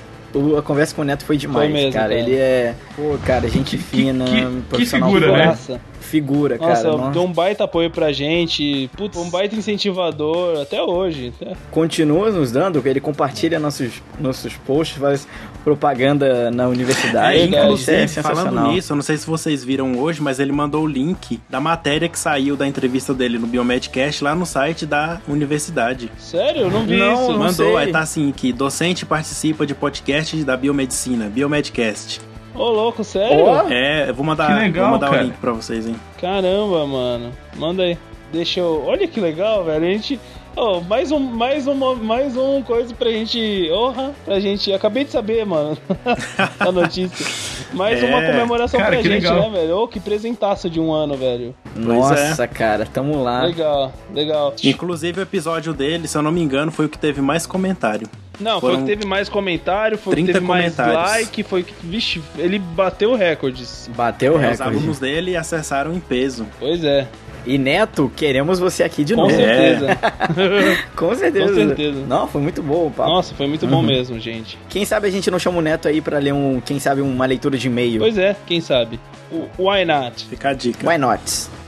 a 0.59 0.63
conversa 0.63 0.95
com 0.95 1.03
o 1.03 1.05
Neto 1.05 1.25
foi 1.25 1.37
demais, 1.37 1.71
mesmo, 1.71 1.93
cara. 1.93 2.09
cara. 2.09 2.21
Ele 2.21 2.35
é, 2.35 2.75
pô, 2.97 3.17
cara, 3.25 3.49
gente 3.49 3.77
fina, 3.79 4.25
que- 4.25 4.63
profissional 4.69 5.09
que 5.11 5.15
figura, 5.17 5.37
né? 5.39 5.47
Nossa, 5.47 5.81
Figura, 6.01 6.59
nossa, 6.59 6.83
cara. 6.83 6.97
nossa. 6.99 7.11
deu 7.13 7.23
um 7.25 7.33
baita 7.33 7.65
apoio 7.65 7.91
pra 7.91 8.13
gente. 8.13 8.89
Putz, 8.97 9.17
um 9.17 9.31
baita 9.31 9.57
incentivador 9.57 10.61
até 10.61 10.81
hoje. 10.83 11.33
né? 11.41 11.55
Continua 11.71 12.31
nos 12.31 12.53
dando, 12.53 12.81
ele 12.85 13.01
compartilha 13.01 13.59
nossos, 13.59 14.03
nossos 14.21 14.53
posts, 14.55 14.99
faz 14.99 15.27
propaganda 15.65 16.51
na 16.51 16.69
universidade. 16.69 17.39
É, 17.39 17.49
cara, 17.49 17.63
é 17.63 17.65
inclusive, 17.65 18.09
sensacional. 18.09 18.45
falando 18.45 18.73
nisso, 18.73 18.93
eu 18.93 18.97
não 18.97 19.03
sei 19.03 19.17
se 19.17 19.27
vocês 19.27 19.65
viram 19.65 19.99
hoje, 19.99 20.21
mas 20.23 20.39
ele 20.39 20.53
mandou 20.53 20.85
o 20.85 20.87
link 20.87 21.41
da 21.49 21.59
matéria 21.61 22.09
que 22.09 22.19
saiu 22.19 22.55
da 22.55 22.67
entrevista 22.69 23.15
dele 23.15 23.39
no 23.39 23.47
Biomedcast 23.47 24.23
lá 24.23 24.35
no 24.35 24.45
site 24.45 24.85
da 24.85 25.21
universidade. 25.27 26.11
Sério? 26.19 26.63
Eu 26.63 26.71
não 26.71 26.85
vi 26.85 26.97
Não, 26.99 27.15
isso. 27.15 27.33
não 27.33 27.39
mandou, 27.39 27.53
sei. 27.73 27.77
aí 27.77 27.91
tá 27.93 28.01
assim, 28.01 28.31
que 28.31 28.53
docente 28.53 29.07
participa 29.07 29.67
de 29.67 29.75
podcast 29.75 30.37
da 30.45 30.57
biomedicina, 30.57 31.29
Biomedcast. 31.29 32.21
Ô, 32.55 32.71
louco, 32.71 33.03
sério? 33.03 33.45
Ó. 33.45 33.69
É, 33.69 34.09
eu 34.11 34.15
vou 34.15 34.25
mandar, 34.25 34.47
Que 34.49 34.55
legal, 34.65 34.85
vou 34.85 34.93
mandar 34.95 35.11
cara. 35.11 35.23
o 35.23 35.25
link 35.27 35.37
pra 35.39 35.53
vocês, 35.53 35.87
hein. 35.87 35.97
Caramba, 36.21 36.87
mano. 36.87 37.33
Manda 37.57 37.83
aí. 37.83 37.99
Deixa 38.33 38.61
eu. 38.61 38.85
Olha 38.87 39.07
que 39.09 39.21
legal, 39.21 39.65
velho. 39.65 39.85
A 39.85 39.89
gente. 39.93 40.21
Oh, 40.57 40.81
mais 40.81 41.11
um, 41.11 41.19
mais 41.19 41.67
uma, 41.67 41.95
mais 41.97 42.37
um 42.37 42.63
coisa 42.63 42.95
pra 42.95 43.11
gente. 43.11 43.69
Honra, 43.73 44.13
pra 44.25 44.39
gente. 44.39 44.73
Acabei 44.73 45.05
de 45.05 45.11
saber, 45.11 45.45
mano. 45.45 45.77
a 46.61 46.71
notícia. 46.71 47.27
Mais 47.73 48.01
É, 48.01 48.07
uma 48.07 48.23
comemoração 48.23 48.79
cara, 48.79 48.93
pra 48.93 49.03
gente, 49.03 49.09
legal. 49.27 49.51
né, 49.51 49.59
velho? 49.61 49.79
Ô, 49.79 49.89
que 49.89 49.99
presentaço 49.99 50.71
de 50.71 50.79
um 50.79 50.93
ano, 50.93 51.17
velho. 51.17 51.55
Nossa, 51.75 52.47
cara, 52.47 52.87
tamo 52.87 53.21
lá. 53.21 53.43
Legal, 53.43 53.93
legal. 54.15 54.55
Inclusive 54.63 55.19
o 55.21 55.23
episódio 55.23 55.73
dele, 55.75 56.07
se 56.07 56.17
eu 56.17 56.23
não 56.23 56.31
me 56.31 56.41
engano, 56.41 56.71
foi 56.71 56.87
o 56.87 56.89
que 56.89 56.99
teve 56.99 57.21
mais 57.21 57.47
comentário. 57.47 58.07
Não, 58.39 58.61
foi 58.61 58.71
o 58.71 58.73
Foram 58.75 58.85
que 58.87 58.91
teve 58.93 59.07
mais 59.07 59.29
comentário, 59.29 59.97
foi 59.99 60.13
o 60.13 60.17
que 60.17 60.23
30 60.25 60.33
teve 60.39 60.47
mais 60.47 60.77
like, 60.77 61.43
foi 61.45 61.61
o 61.61 61.65
que. 61.65 61.75
Vixe, 61.85 62.21
ele 62.37 62.59
bateu 62.59 63.15
recordes. 63.15 63.89
Bateu 63.97 64.35
É, 64.35 64.37
os 64.53 64.59
recorde. 64.59 64.77
alunos 64.77 64.99
dele 64.99 65.37
acessaram 65.37 65.93
em 65.95 66.01
peso. 66.01 66.45
Pois 66.59 66.83
é, 66.85 67.07
E 67.47 67.59
Neto, 67.59 68.11
queremos 68.17 68.59
você 68.59 68.83
aqui 68.83 69.05
de 69.05 69.15
com 69.15 69.23
novo. 69.23 69.35
certeza. 69.35 69.99
Com 70.97 71.15
certeza. 71.15 71.47
Com 71.49 71.55
certeza. 71.55 72.01
Não, 72.07 72.27
foi 72.27 72.41
muito 72.41 72.63
bom 72.63 72.87
o 72.87 72.91
papo. 72.91 73.11
Nossa, 73.11 73.35
foi 73.35 73.47
muito 73.47 73.67
bom 73.67 73.83
mesmo, 73.83 74.19
gente. 74.19 74.59
Quem 74.69 74.85
sabe 74.85 75.09
a 75.09 75.11
gente 75.11 75.31
não 75.31 75.39
chama 75.39 75.59
o 75.59 75.63
Neto 75.63 75.87
aí 75.89 76.01
pra 76.01 76.19
ler 76.19 76.33
um, 76.33 76.61
quem 76.61 76.79
sabe 76.79 77.01
uma 77.03 77.27
leitura 77.27 77.59
de 77.59 77.67
e-mail. 77.67 78.01
Pois 78.01 78.17
é, 78.17 78.35
quem 78.47 78.61
sabe? 78.61 78.99
O 79.31 79.69
Why 79.69 79.85
Not? 79.85 80.25
Fica 80.27 80.51
a 80.51 80.53
dica. 80.55 80.89
Why 80.89 80.97
not? 80.97 81.23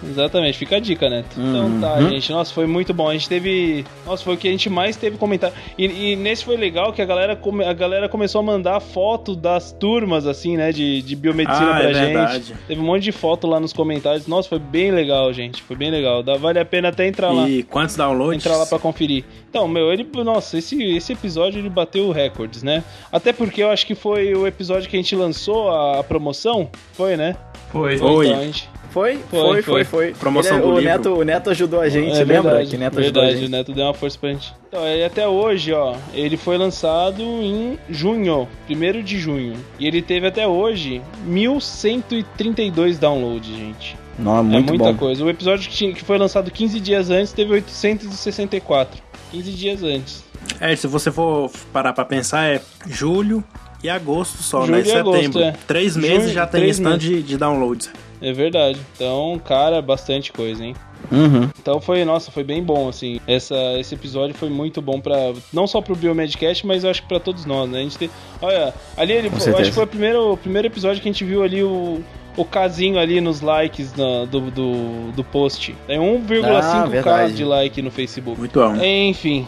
Exatamente, 0.04 0.58
fica 0.58 0.76
a 0.76 0.80
dica, 0.80 1.08
Neto. 1.08 1.28
Então 1.38 1.80
tá, 1.80 1.94
Uhum. 1.94 2.10
gente. 2.10 2.30
Nossa, 2.30 2.52
foi 2.52 2.66
muito 2.66 2.92
bom. 2.92 3.08
A 3.08 3.12
gente 3.14 3.28
teve. 3.28 3.84
Nossa, 4.04 4.22
foi 4.22 4.34
o 4.34 4.36
que 4.36 4.46
a 4.46 4.50
gente 4.50 4.68
mais 4.68 4.96
teve 4.96 5.16
comentário. 5.16 5.54
E, 5.78 6.12
e 6.12 6.16
nesse 6.16 6.44
foi 6.44 6.56
legal 6.56 6.92
que 6.92 7.00
a 7.00 7.04
galera, 7.04 7.34
come- 7.34 7.64
a 7.64 7.72
galera 7.72 8.08
começou 8.08 8.40
a 8.40 8.44
mandar 8.44 8.78
foto 8.80 9.34
das 9.34 9.72
turmas, 9.72 10.26
assim, 10.26 10.56
né? 10.56 10.70
De, 10.72 11.02
de 11.02 11.16
biomedicina 11.16 11.70
Ah, 11.70 11.80
pra 11.80 11.90
é 11.90 11.94
gente. 11.94 12.04
verdade. 12.06 12.54
Teve 12.68 12.80
um 12.80 12.84
monte 12.84 13.02
de 13.04 13.12
foto 13.12 13.46
lá 13.46 13.58
nos 13.58 13.72
comentários. 13.72 14.26
Nossa, 14.26 14.48
foi 14.48 14.58
bem 14.58 14.90
legal, 14.90 15.32
gente. 15.32 15.62
Foi 15.62 15.74
bem 15.76 15.90
legal. 15.90 16.22
Dá, 16.22 16.36
vale 16.36 16.58
a 16.58 16.64
pena 16.64 16.88
até 16.88 17.06
entrar 17.06 17.32
lá. 17.32 17.48
E 17.48 17.62
quantos 17.62 17.96
downloads? 17.96 18.44
Entrar 18.44 18.56
lá 18.58 18.66
pra 18.66 18.78
conferir. 18.78 19.24
Então, 19.48 19.66
meu, 19.66 19.92
ele. 19.92 20.06
Nossa, 20.24 20.58
esse, 20.58 20.82
esse 20.96 21.12
episódio 21.14 21.58
ele 21.58 21.70
bateu 21.70 22.10
recordes, 22.10 22.62
né? 22.62 22.84
Até 23.10 23.32
porque 23.32 23.62
eu 23.62 23.70
acho 23.70 23.86
que 23.86 23.94
foi 23.94 24.34
o 24.34 24.46
episódio 24.46 24.88
que 24.90 24.96
a 24.96 25.00
gente 25.00 25.16
lançou 25.16 25.70
a, 25.70 26.00
a 26.00 26.04
promoção. 26.04 26.68
Foi, 26.92 27.16
né? 27.16 27.34
Foi. 27.72 27.96
Foi. 27.98 28.26
Então, 28.28 28.40
a 28.40 28.44
gente, 28.44 28.68
Foi, 28.96 29.18
Foi, 29.30 29.40
foi, 29.40 29.62
foi. 29.62 29.84
foi. 29.84 30.12
Promoção 30.14 30.56
Ele- 30.56 30.62
do 30.62 30.68
o 30.68 30.78
livro. 30.78 30.84
Neto, 30.90 31.10
o 31.18 31.22
Neto 31.22 31.50
ajudou 31.50 31.80
a 31.82 31.88
gente, 31.90 32.12
É 32.16 32.24
lembra? 32.24 32.42
verdade, 32.42 32.70
que 32.70 32.76
o 32.76 32.78
Neto 32.78 32.98
ajudou 32.98 33.22
a 33.22 33.24
verdade, 33.26 33.40
gente. 33.46 33.48
o 33.54 33.56
Neto 33.58 33.72
deu 33.74 33.84
uma 33.84 33.92
força 33.94 34.18
pra 34.18 34.30
gente. 34.30 34.54
Então, 34.68 34.86
ele 34.86 35.04
até 35.04 35.28
hoje, 35.28 35.70
ó, 35.74 35.94
ele 36.14 36.38
foi 36.38 36.56
lançado 36.56 37.20
em 37.22 37.78
junho, 37.90 38.48
1 38.66 39.02
de 39.02 39.18
junho. 39.18 39.52
E 39.78 39.86
ele 39.86 40.00
teve 40.00 40.26
até 40.26 40.46
hoje 40.46 41.02
1132 41.26 42.98
downloads, 42.98 43.48
gente. 43.54 43.96
Não, 44.18 44.36
é 44.36 44.40
é 44.40 44.42
muito 44.42 44.68
muita 44.68 44.92
bom. 44.92 44.94
coisa. 44.98 45.22
O 45.24 45.28
episódio 45.28 45.68
que, 45.68 45.74
tinha- 45.76 45.92
que 45.92 46.02
foi 46.02 46.16
lançado 46.16 46.50
15 46.50 46.80
dias 46.80 47.10
antes 47.10 47.32
teve 47.32 47.52
864. 47.52 49.02
15 49.30 49.50
dias 49.52 49.82
antes. 49.82 50.24
É, 50.60 50.74
se 50.74 50.86
você 50.86 51.10
for 51.10 51.50
parar 51.72 51.92
pra 51.92 52.04
pensar, 52.04 52.46
é 52.48 52.62
julho 52.86 53.44
e 53.82 53.90
agosto 53.90 54.42
só, 54.42 54.64
Julho 54.64 54.78
né? 54.78 54.84
e 54.86 54.92
agosto, 54.92 55.16
Setembro. 55.20 55.40
é. 55.42 55.54
Três 55.66 55.96
meses 55.96 56.22
Junho, 56.22 56.32
já 56.34 56.46
tem 56.46 56.72
tanto 56.72 56.98
de, 56.98 57.22
de 57.22 57.36
downloads. 57.36 57.90
É 58.20 58.32
verdade. 58.32 58.78
Então, 58.94 59.40
cara, 59.44 59.80
bastante 59.82 60.32
coisa, 60.32 60.64
hein? 60.64 60.74
Uhum. 61.12 61.48
Então 61.60 61.80
foi, 61.80 62.04
nossa, 62.04 62.30
foi 62.30 62.42
bem 62.42 62.62
bom, 62.62 62.88
assim. 62.88 63.20
Essa, 63.26 63.54
esse 63.78 63.94
episódio 63.94 64.34
foi 64.34 64.48
muito 64.48 64.80
bom 64.82 65.00
para 65.00 65.32
não 65.52 65.66
só 65.66 65.80
pro 65.80 65.94
Biomedcast, 65.94 66.66
mas 66.66 66.82
eu 66.84 66.90
acho 66.90 67.02
que 67.02 67.08
pra 67.08 67.20
todos 67.20 67.44
nós, 67.44 67.68
né? 67.70 67.78
A 67.78 67.82
gente 67.82 67.98
tem, 67.98 68.10
olha, 68.42 68.74
ali 68.96 69.12
ele, 69.12 69.28
eu 69.28 69.56
acho 69.58 69.68
que 69.70 69.74
foi 69.74 69.84
o 69.84 69.86
primeiro, 69.86 70.32
o 70.32 70.36
primeiro 70.36 70.66
episódio 70.66 71.00
que 71.02 71.08
a 71.08 71.12
gente 71.12 71.24
viu 71.24 71.42
ali 71.42 71.62
o, 71.62 72.02
o 72.36 72.44
casinho 72.44 72.98
ali 72.98 73.20
nos 73.20 73.40
likes 73.40 73.94
na- 73.94 74.24
do, 74.24 74.50
do, 74.50 75.12
do 75.12 75.22
post. 75.24 75.76
Tem 75.86 75.98
1,5k 76.00 77.06
Ah, 77.06 77.28
de 77.28 77.44
like 77.44 77.80
no 77.82 77.90
Facebook. 77.90 78.38
Muito 78.40 78.58
bom. 78.58 78.74
Enfim, 78.82 79.46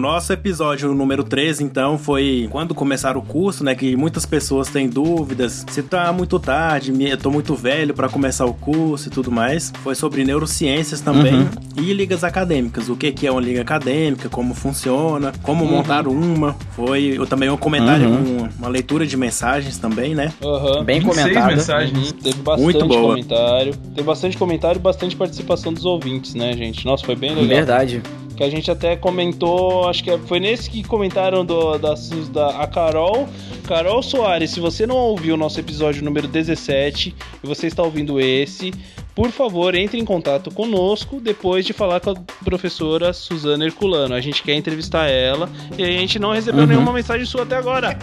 nosso 0.00 0.32
episódio 0.32 0.92
número 0.94 1.22
13, 1.22 1.62
então, 1.62 1.96
foi 1.98 2.48
quando 2.50 2.74
começar 2.74 3.16
o 3.16 3.22
curso, 3.22 3.62
né? 3.62 3.74
Que 3.74 3.94
muitas 3.96 4.26
pessoas 4.26 4.68
têm 4.68 4.88
dúvidas 4.88 5.64
se 5.70 5.82
tá 5.82 6.12
muito 6.12 6.38
tarde, 6.40 6.92
eu 7.08 7.16
tô 7.16 7.30
muito 7.30 7.54
velho 7.54 7.94
pra 7.94 8.08
começar 8.08 8.46
o 8.46 8.54
curso 8.54 9.08
e 9.08 9.10
tudo 9.10 9.30
mais. 9.30 9.72
Foi 9.82 9.94
sobre 9.94 10.24
neurociências 10.24 11.00
também 11.00 11.34
Uhum. 11.34 11.48
e 11.76 11.92
ligas 11.92 12.24
acadêmicas. 12.24 12.88
O 12.88 12.96
que 12.96 13.12
que 13.12 13.26
é 13.26 13.30
uma 13.30 13.40
liga 13.40 13.60
acadêmica, 13.60 14.28
como 14.28 14.54
funciona, 14.54 15.32
como 15.42 15.64
montar 15.64 16.08
uma. 16.08 16.56
Foi 16.72 17.14
eu 17.18 17.26
também 17.26 17.50
um 17.50 17.56
comentário, 17.56 18.08
Uhum. 18.08 18.42
um- 18.44 18.48
uma 18.58 18.68
leitura 18.68 19.06
de 19.06 19.16
mensagens 19.16 19.76
também, 19.78 20.14
né? 20.14 20.32
aham. 20.42 20.82
Bem 20.84 21.00
26 21.00 21.26
comentado. 21.28 21.50
mensagens. 21.56 22.10
Uhum, 22.12 22.18
teve 22.18 22.38
bastante 22.38 22.62
Muito 22.64 22.86
boa. 22.86 23.00
comentário. 23.10 23.74
Teve 23.94 24.02
bastante 24.06 24.36
comentário 24.38 24.78
e 24.78 24.82
bastante 24.82 25.14
participação 25.16 25.72
dos 25.72 25.84
ouvintes, 25.84 26.34
né, 26.34 26.52
gente? 26.54 26.84
Nossa, 26.86 27.04
foi 27.04 27.14
bem 27.16 27.30
legal. 27.30 27.46
Verdade. 27.48 28.02
Que 28.40 28.44
a 28.44 28.48
gente 28.48 28.70
até 28.70 28.96
comentou, 28.96 29.86
acho 29.86 30.02
que 30.02 30.16
foi 30.16 30.40
nesse 30.40 30.70
que 30.70 30.82
comentaram 30.82 31.44
do, 31.44 31.76
da, 31.76 31.92
da 32.32 32.62
a 32.62 32.66
Carol. 32.66 33.28
Carol 33.68 34.02
Soares, 34.02 34.50
se 34.52 34.60
você 34.60 34.86
não 34.86 34.96
ouviu 34.96 35.34
o 35.34 35.36
nosso 35.36 35.60
episódio 35.60 36.02
número 36.02 36.26
17 36.26 37.14
e 37.44 37.46
você 37.46 37.66
está 37.66 37.82
ouvindo 37.82 38.18
esse, 38.18 38.72
por 39.14 39.30
favor, 39.30 39.74
entre 39.74 40.00
em 40.00 40.06
contato 40.06 40.50
conosco 40.50 41.20
depois 41.20 41.66
de 41.66 41.74
falar 41.74 42.00
com 42.00 42.12
a 42.12 42.14
professora 42.42 43.12
Suzana 43.12 43.66
Herculano. 43.66 44.14
A 44.14 44.22
gente 44.22 44.42
quer 44.42 44.54
entrevistar 44.54 45.06
ela 45.06 45.46
e 45.76 45.84
a 45.84 45.86
gente 45.92 46.18
não 46.18 46.32
recebeu 46.32 46.62
Uhum. 46.62 46.66
nenhuma 46.66 46.94
mensagem 46.94 47.26
sua 47.26 47.42
até 47.42 47.56
agora. 47.56 47.94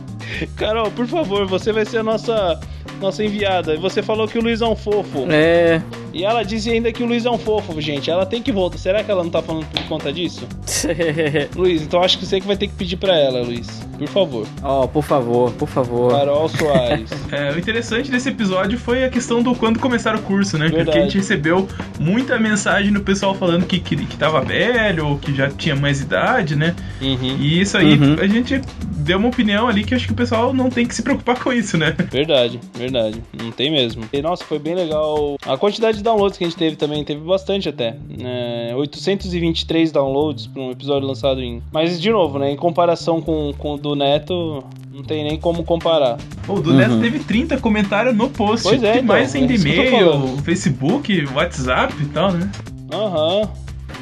Carol, 0.56 0.90
por 0.92 1.06
favor, 1.06 1.46
você 1.46 1.72
vai 1.74 1.84
ser 1.84 1.98
a 1.98 2.02
nossa, 2.02 2.58
nossa 3.00 3.22
enviada. 3.24 3.76
Você 3.78 4.02
falou 4.02 4.26
que 4.26 4.38
o 4.38 4.42
Luiz 4.42 4.60
é 4.60 4.66
um 4.66 4.76
fofo. 4.76 5.26
É. 5.30 5.80
E 6.12 6.24
ela 6.24 6.42
disse 6.44 6.70
ainda 6.70 6.92
que 6.92 7.02
o 7.02 7.06
Luiz 7.06 7.26
é 7.26 7.30
um 7.30 7.38
fofo, 7.38 7.80
gente. 7.80 8.08
Ela 8.10 8.24
tem 8.24 8.40
que 8.40 8.52
voltar. 8.52 8.78
Será 8.78 9.02
que 9.02 9.10
ela 9.10 9.22
não 9.24 9.30
tá 9.30 9.42
falando 9.42 9.66
por 9.66 9.82
conta 9.84 10.12
disso? 10.12 10.46
Luiz, 11.56 11.82
então 11.82 12.02
acho 12.02 12.18
que 12.18 12.24
você 12.26 12.40
que 12.40 12.46
vai 12.46 12.56
ter 12.56 12.68
que 12.68 12.74
pedir 12.74 12.96
pra 12.96 13.16
ela, 13.16 13.42
Luiz. 13.42 13.66
Por 13.98 14.08
favor. 14.08 14.46
Ó, 14.62 14.86
por 14.86 15.02
favor, 15.02 15.50
por 15.52 15.68
favor. 15.68 16.12
Carol 16.12 16.48
Soares. 16.48 17.10
É, 17.32 17.50
o 17.52 17.58
interessante 17.58 18.10
desse 18.10 18.28
episódio 18.28 18.78
foi 18.78 19.02
a 19.04 19.08
questão 19.08 19.42
do 19.42 19.54
quando 19.56 19.80
começar 19.80 20.14
o 20.14 20.22
curso, 20.22 20.56
né? 20.56 20.66
Verdade. 20.68 20.84
Porque 20.84 20.98
a 20.98 21.02
gente 21.02 21.16
recebeu 21.16 21.66
muita 21.98 22.38
mensagem 22.38 22.92
do 22.92 23.00
pessoal 23.00 23.34
falando 23.34 23.66
que, 23.66 23.80
que, 23.80 23.96
que 23.96 24.16
tava 24.16 24.40
velho 24.40 25.06
ou 25.08 25.18
que 25.18 25.34
já 25.34 25.50
tinha 25.50 25.74
mais 25.74 26.00
idade, 26.00 26.54
né? 26.54 26.76
Uhum. 27.02 27.36
E 27.40 27.60
isso 27.60 27.76
aí, 27.76 27.94
Uhum. 27.98 28.16
a 28.20 28.26
gente 28.26 28.60
deu 29.04 29.18
uma 29.18 29.28
opinião 29.28 29.68
ali 29.68 29.84
que 29.84 29.94
eu 29.94 29.96
acho 29.96 30.06
que 30.06 30.12
o 30.12 30.16
pessoal 30.16 30.52
não 30.54 30.70
tem 30.70 30.86
que 30.86 30.94
se 30.94 31.02
preocupar 31.02 31.38
com 31.42 31.52
isso, 31.52 31.76
né? 31.78 31.94
Verdade, 32.10 32.58
verdade. 32.74 33.22
Não 33.40 33.50
tem 33.50 33.70
mesmo. 33.70 34.04
E, 34.12 34.20
nossa, 34.22 34.44
foi 34.44 34.58
bem 34.58 34.74
legal. 34.74 35.36
A 35.46 35.56
quantidade 35.56 35.98
de 35.98 36.02
downloads 36.02 36.38
que 36.38 36.44
a 36.44 36.46
gente 36.48 36.56
teve 36.58 36.76
também, 36.76 37.04
teve 37.04 37.20
bastante 37.20 37.68
até. 37.68 37.96
É, 38.20 38.72
823 38.74 39.92
downloads 39.92 40.46
para 40.46 40.62
um 40.62 40.70
episódio 40.70 41.06
lançado 41.06 41.40
em. 41.42 41.62
Mas, 41.72 42.00
de 42.00 42.10
novo, 42.10 42.38
né? 42.38 42.50
Em 42.50 42.56
comparação 42.56 43.20
com, 43.20 43.52
com 43.58 43.74
o 43.74 43.78
do 43.78 43.94
Neto, 43.94 44.64
não 44.92 45.02
tem 45.02 45.24
nem 45.24 45.38
como 45.38 45.62
comparar. 45.64 46.16
Pô, 46.46 46.54
o 46.54 46.60
do 46.60 46.70
Uhum. 46.70 46.76
Neto 46.76 47.00
teve 47.00 47.18
30 47.20 47.58
comentários 47.58 48.16
no 48.16 48.28
post. 48.30 48.62
Pois 48.66 48.82
é, 48.82 48.94
então, 48.94 49.04
mais 49.04 49.34
ainda 49.34 49.52
é 49.52 49.56
e-mail. 49.56 50.36
Facebook, 50.44 51.26
WhatsApp 51.34 51.94
e 52.02 52.06
tal, 52.06 52.32
né? 52.32 52.50
Aham. 52.92 53.48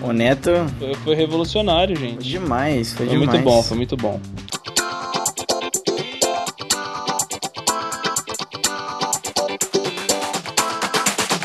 O 0.03 0.13
Neto, 0.13 0.51
Foi, 0.79 0.95
foi 0.95 1.15
revolucionário, 1.15 1.97
foi 1.97 2.09
gente. 2.09 2.29
demais, 2.29 2.93
foi, 2.93 3.07
Foi 3.07 3.17
demais. 3.19 3.31
muito 3.41 3.45
bom, 3.45 3.63
foi 3.63 3.77
muito 3.77 3.97
bom. 3.97 4.21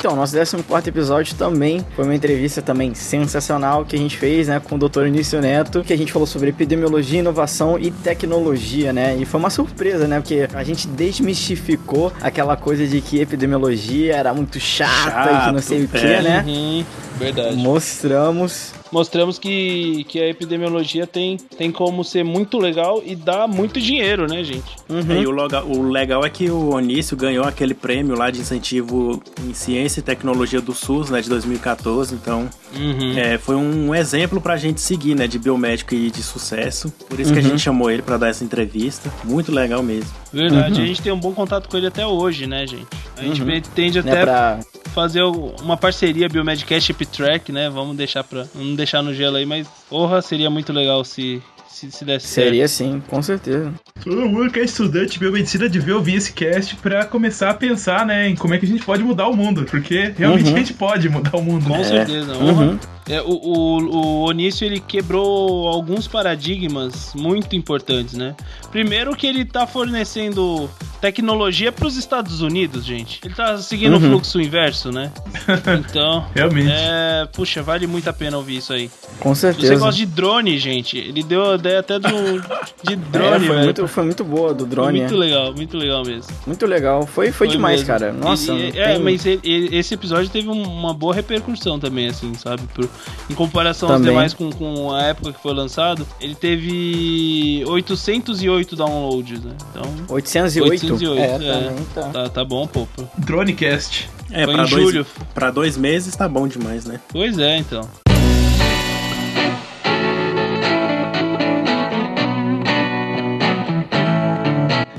Então, 0.07 0.15
nosso 0.15 0.37
14 0.37 0.87
episódio 0.87 1.35
também 1.35 1.85
foi 1.93 2.05
uma 2.05 2.15
entrevista 2.15 2.61
também 2.61 2.95
sensacional 2.95 3.83
que 3.83 3.93
a 3.93 3.99
gente 3.99 4.15
fez, 4.15 4.47
né, 4.47 4.57
com 4.57 4.75
o 4.75 4.79
Dr. 4.79 5.05
Início 5.05 5.41
Neto, 5.41 5.83
que 5.83 5.91
a 5.91 5.97
gente 5.97 6.13
falou 6.13 6.25
sobre 6.25 6.47
epidemiologia, 6.47 7.19
inovação 7.19 7.77
e 7.77 7.91
tecnologia, 7.91 8.93
né? 8.93 9.17
E 9.17 9.25
foi 9.25 9.37
uma 9.37 9.49
surpresa, 9.49 10.07
né? 10.07 10.21
Porque 10.21 10.47
a 10.53 10.63
gente 10.63 10.87
desmistificou 10.87 12.13
aquela 12.21 12.55
coisa 12.55 12.87
de 12.87 13.01
que 13.01 13.19
epidemiologia 13.19 14.15
era 14.15 14.33
muito 14.33 14.61
chata 14.61 15.29
e 15.29 15.45
que 15.45 15.51
não 15.51 15.61
sei 15.61 15.83
o 15.83 15.89
que, 15.89 15.97
Chato, 15.97 16.09
é. 16.09 16.21
né? 16.21 16.43
Uhum, 16.47 16.85
verdade. 17.19 17.57
Mostramos. 17.57 18.76
Mostramos 18.91 19.37
que, 19.37 20.03
que 20.07 20.19
a 20.21 20.27
epidemiologia 20.29 21.05
tem, 21.07 21.37
tem 21.37 21.71
como 21.71 22.03
ser 22.03 22.23
muito 22.23 22.57
legal 22.57 23.01
e 23.05 23.15
dá 23.15 23.47
muito 23.47 23.79
dinheiro, 23.79 24.27
né, 24.27 24.43
gente? 24.43 24.75
Uhum. 24.89 25.21
E 25.21 25.27
o, 25.27 25.31
loga- 25.31 25.63
o 25.63 25.89
legal 25.89 26.25
é 26.25 26.29
que 26.29 26.49
o 26.49 26.73
Onício 26.73 27.15
ganhou 27.17 27.45
aquele 27.45 27.73
prêmio 27.73 28.15
lá 28.17 28.29
de 28.31 28.39
incentivo 28.39 29.21
em 29.47 29.53
ciência 29.53 29.99
e 29.99 30.03
tecnologia 30.03 30.61
do 30.61 30.73
SUS, 30.73 31.09
né, 31.09 31.21
de 31.21 31.29
2014. 31.29 32.13
Então, 32.15 32.49
Uhum. 32.75 33.17
é, 33.17 33.37
foi 33.37 33.55
um 33.55 33.95
exemplo 33.95 34.41
pra 34.41 34.57
gente 34.57 34.81
seguir, 34.81 35.15
né, 35.15 35.27
de 35.27 35.39
biomédico 35.39 35.93
e 35.95 36.11
de 36.11 36.21
sucesso. 36.21 36.91
Por 37.09 37.19
isso 37.19 37.31
que 37.33 37.39
a 37.39 37.41
Uhum. 37.41 37.49
gente 37.49 37.61
chamou 37.61 37.89
ele 37.89 38.01
pra 38.01 38.17
dar 38.17 38.27
essa 38.29 38.43
entrevista. 38.43 39.11
Muito 39.23 39.51
legal 39.51 39.81
mesmo. 39.81 40.09
Verdade, 40.33 40.79
Uhum. 40.79 40.83
a 40.83 40.87
gente 40.87 41.01
tem 41.01 41.11
um 41.11 41.19
bom 41.19 41.33
contato 41.33 41.69
com 41.69 41.77
ele 41.77 41.87
até 41.87 42.05
hoje, 42.05 42.45
né, 42.47 42.67
gente? 42.67 42.85
A 43.17 43.21
gente 43.23 43.41
Uhum. 43.41 43.61
tende 43.73 44.01
Né, 44.03 44.11
até 44.11 44.21
pra... 44.23 44.59
fazer 44.97 45.21
uma 45.21 45.77
parceria 45.77 46.27
Biomedcast 46.27 46.91
e 46.99 47.05
Track, 47.05 47.51
né? 47.51 47.69
Vamos 47.69 47.95
deixar 47.95 48.23
pra. 48.23 48.45
Vamos 48.55 48.75
deixar 48.75 49.03
no 49.03 49.13
gelo 49.13 49.35
aí, 49.37 49.45
mas 49.45 49.67
porra, 49.87 50.23
seria 50.23 50.49
muito 50.49 50.73
legal 50.73 51.03
se, 51.05 51.39
se, 51.69 51.91
se 51.91 52.03
desse 52.03 52.25
certo. 52.25 52.47
Seria 52.47 52.67
sim, 52.67 52.99
com 53.07 53.21
certeza. 53.21 53.71
Todo 54.03 54.25
mundo 54.27 54.51
que 54.51 54.59
é 54.59 54.63
estudante 54.63 55.11
de 55.11 55.19
biomedicina 55.19 55.69
devia 55.69 55.95
ouvir 55.95 56.15
esse 56.15 56.33
cast 56.33 56.75
pra 56.77 57.05
começar 57.05 57.51
a 57.51 57.53
pensar, 57.53 58.07
né, 58.07 58.27
em 58.27 58.35
como 58.35 58.55
é 58.55 58.57
que 58.57 58.65
a 58.65 58.67
gente 58.67 58.83
pode 58.83 59.03
mudar 59.03 59.27
o 59.27 59.35
mundo. 59.35 59.65
Porque 59.69 60.13
realmente 60.17 60.49
Uhum. 60.49 60.55
a 60.55 60.57
gente 60.57 60.73
pode 60.73 61.07
mudar 61.09 61.37
o 61.37 61.43
mundo, 61.43 61.65
Com 61.67 61.77
né? 61.77 61.83
certeza. 61.83 62.35
Uhum. 62.35 62.79
É, 63.07 63.21
o, 63.21 63.25
o, 63.29 63.77
o 63.95 64.27
Onício 64.27 64.65
ele 64.65 64.79
quebrou 64.79 65.67
alguns 65.67 66.07
paradigmas 66.07 67.13
muito 67.15 67.55
importantes, 67.55 68.15
né? 68.15 68.35
Primeiro 68.71 69.15
que 69.15 69.27
ele 69.27 69.45
tá 69.45 69.67
fornecendo 69.67 70.67
tecnologia 71.01 71.71
pros 71.71 71.95
Estados 71.97 72.41
Unidos, 72.41 72.85
gente. 72.85 73.19
Ele 73.23 73.33
tá 73.33 73.57
seguindo 73.57 73.93
o 73.93 73.99
Uhum. 73.99 74.09
fluxo 74.09 74.39
inverso, 74.41 74.91
né? 74.91 75.11
Então, 75.89 76.25
Realmente. 76.33 76.71
é, 76.71 77.27
puxa, 77.33 77.61
vale 77.61 77.85
muito 77.87 78.09
a 78.09 78.13
pena 78.13 78.37
ouvir 78.37 78.57
isso 78.57 78.73
aí. 78.73 78.89
Com 79.19 79.33
Se 79.35 79.41
você 79.41 79.53
certeza. 79.53 79.75
gosta 79.75 79.95
de 79.97 80.05
drone, 80.05 80.57
gente, 80.57 80.97
ele 80.97 81.23
deu 81.23 81.51
a 81.51 81.55
ideia 81.55 81.79
até 81.79 81.97
do 81.99 82.07
de 82.07 82.93
É, 82.93 82.95
drone, 82.95 83.45
foi, 83.45 83.55
velho. 83.55 83.63
muito, 83.65 83.87
foi 83.87 84.03
muito 84.03 84.23
boa 84.23 84.53
do 84.53 84.59
Foi 84.65 84.69
drone. 84.69 84.99
muito 84.99 85.13
é. 85.13 85.17
legal, 85.17 85.53
muito 85.53 85.77
legal 85.77 86.03
mesmo. 86.05 86.33
Muito 86.45 86.65
legal. 86.65 87.05
Foi, 87.07 87.31
foi, 87.31 87.47
demais, 87.47 87.81
mesmo. 87.81 87.87
cara. 87.87 88.11
Nossa, 88.13 88.53
E- 88.53 88.77
é, 88.77 88.93
tem- 88.93 89.03
mas 89.03 89.25
ele- 89.25 89.39
ele- 89.43 89.77
esse 89.77 89.93
episódio 89.93 90.29
teve 90.29 90.49
um- 90.49 90.61
uma 90.63 90.93
boa 90.93 91.13
repercussão 91.13 91.79
também, 91.79 92.07
assim, 92.07 92.33
sabe? 92.35 92.63
Por- 92.73 92.89
em 93.29 93.33
comparação 93.33 93.89
aos 93.89 93.97
Também. 93.99 94.11
demais 94.13 94.33
com, 94.33 94.49
com 94.51 94.91
a 94.91 95.03
época 95.03 95.33
que 95.33 95.41
foi 95.41 95.53
lançado, 95.53 96.07
ele 96.19 96.35
teve 96.35 97.63
808 97.67 98.75
downloads, 98.75 99.41
né? 99.43 99.53
Então, 99.71 99.83
808, 100.09 100.86
408. 100.87 101.43
É, 101.43 101.47
É, 101.49 101.63
também 101.69 101.85
tá. 101.93 102.01
tá. 102.09 102.29
Tá 102.29 102.45
bom, 102.45 102.65
pô. 102.67 102.87
pô. 102.95 103.03
Dronecast. 103.17 104.09
É, 104.31 104.43
Foi 104.45 104.53
pra 104.53 104.63
em 104.65 104.69
dois, 104.69 104.83
julho. 104.83 105.05
pra 105.33 105.51
dois 105.51 105.77
meses 105.77 106.15
tá 106.15 106.27
bom 106.27 106.47
demais, 106.47 106.85
né? 106.85 106.99
Pois 107.11 107.37
é, 107.39 107.57
então. 107.57 107.87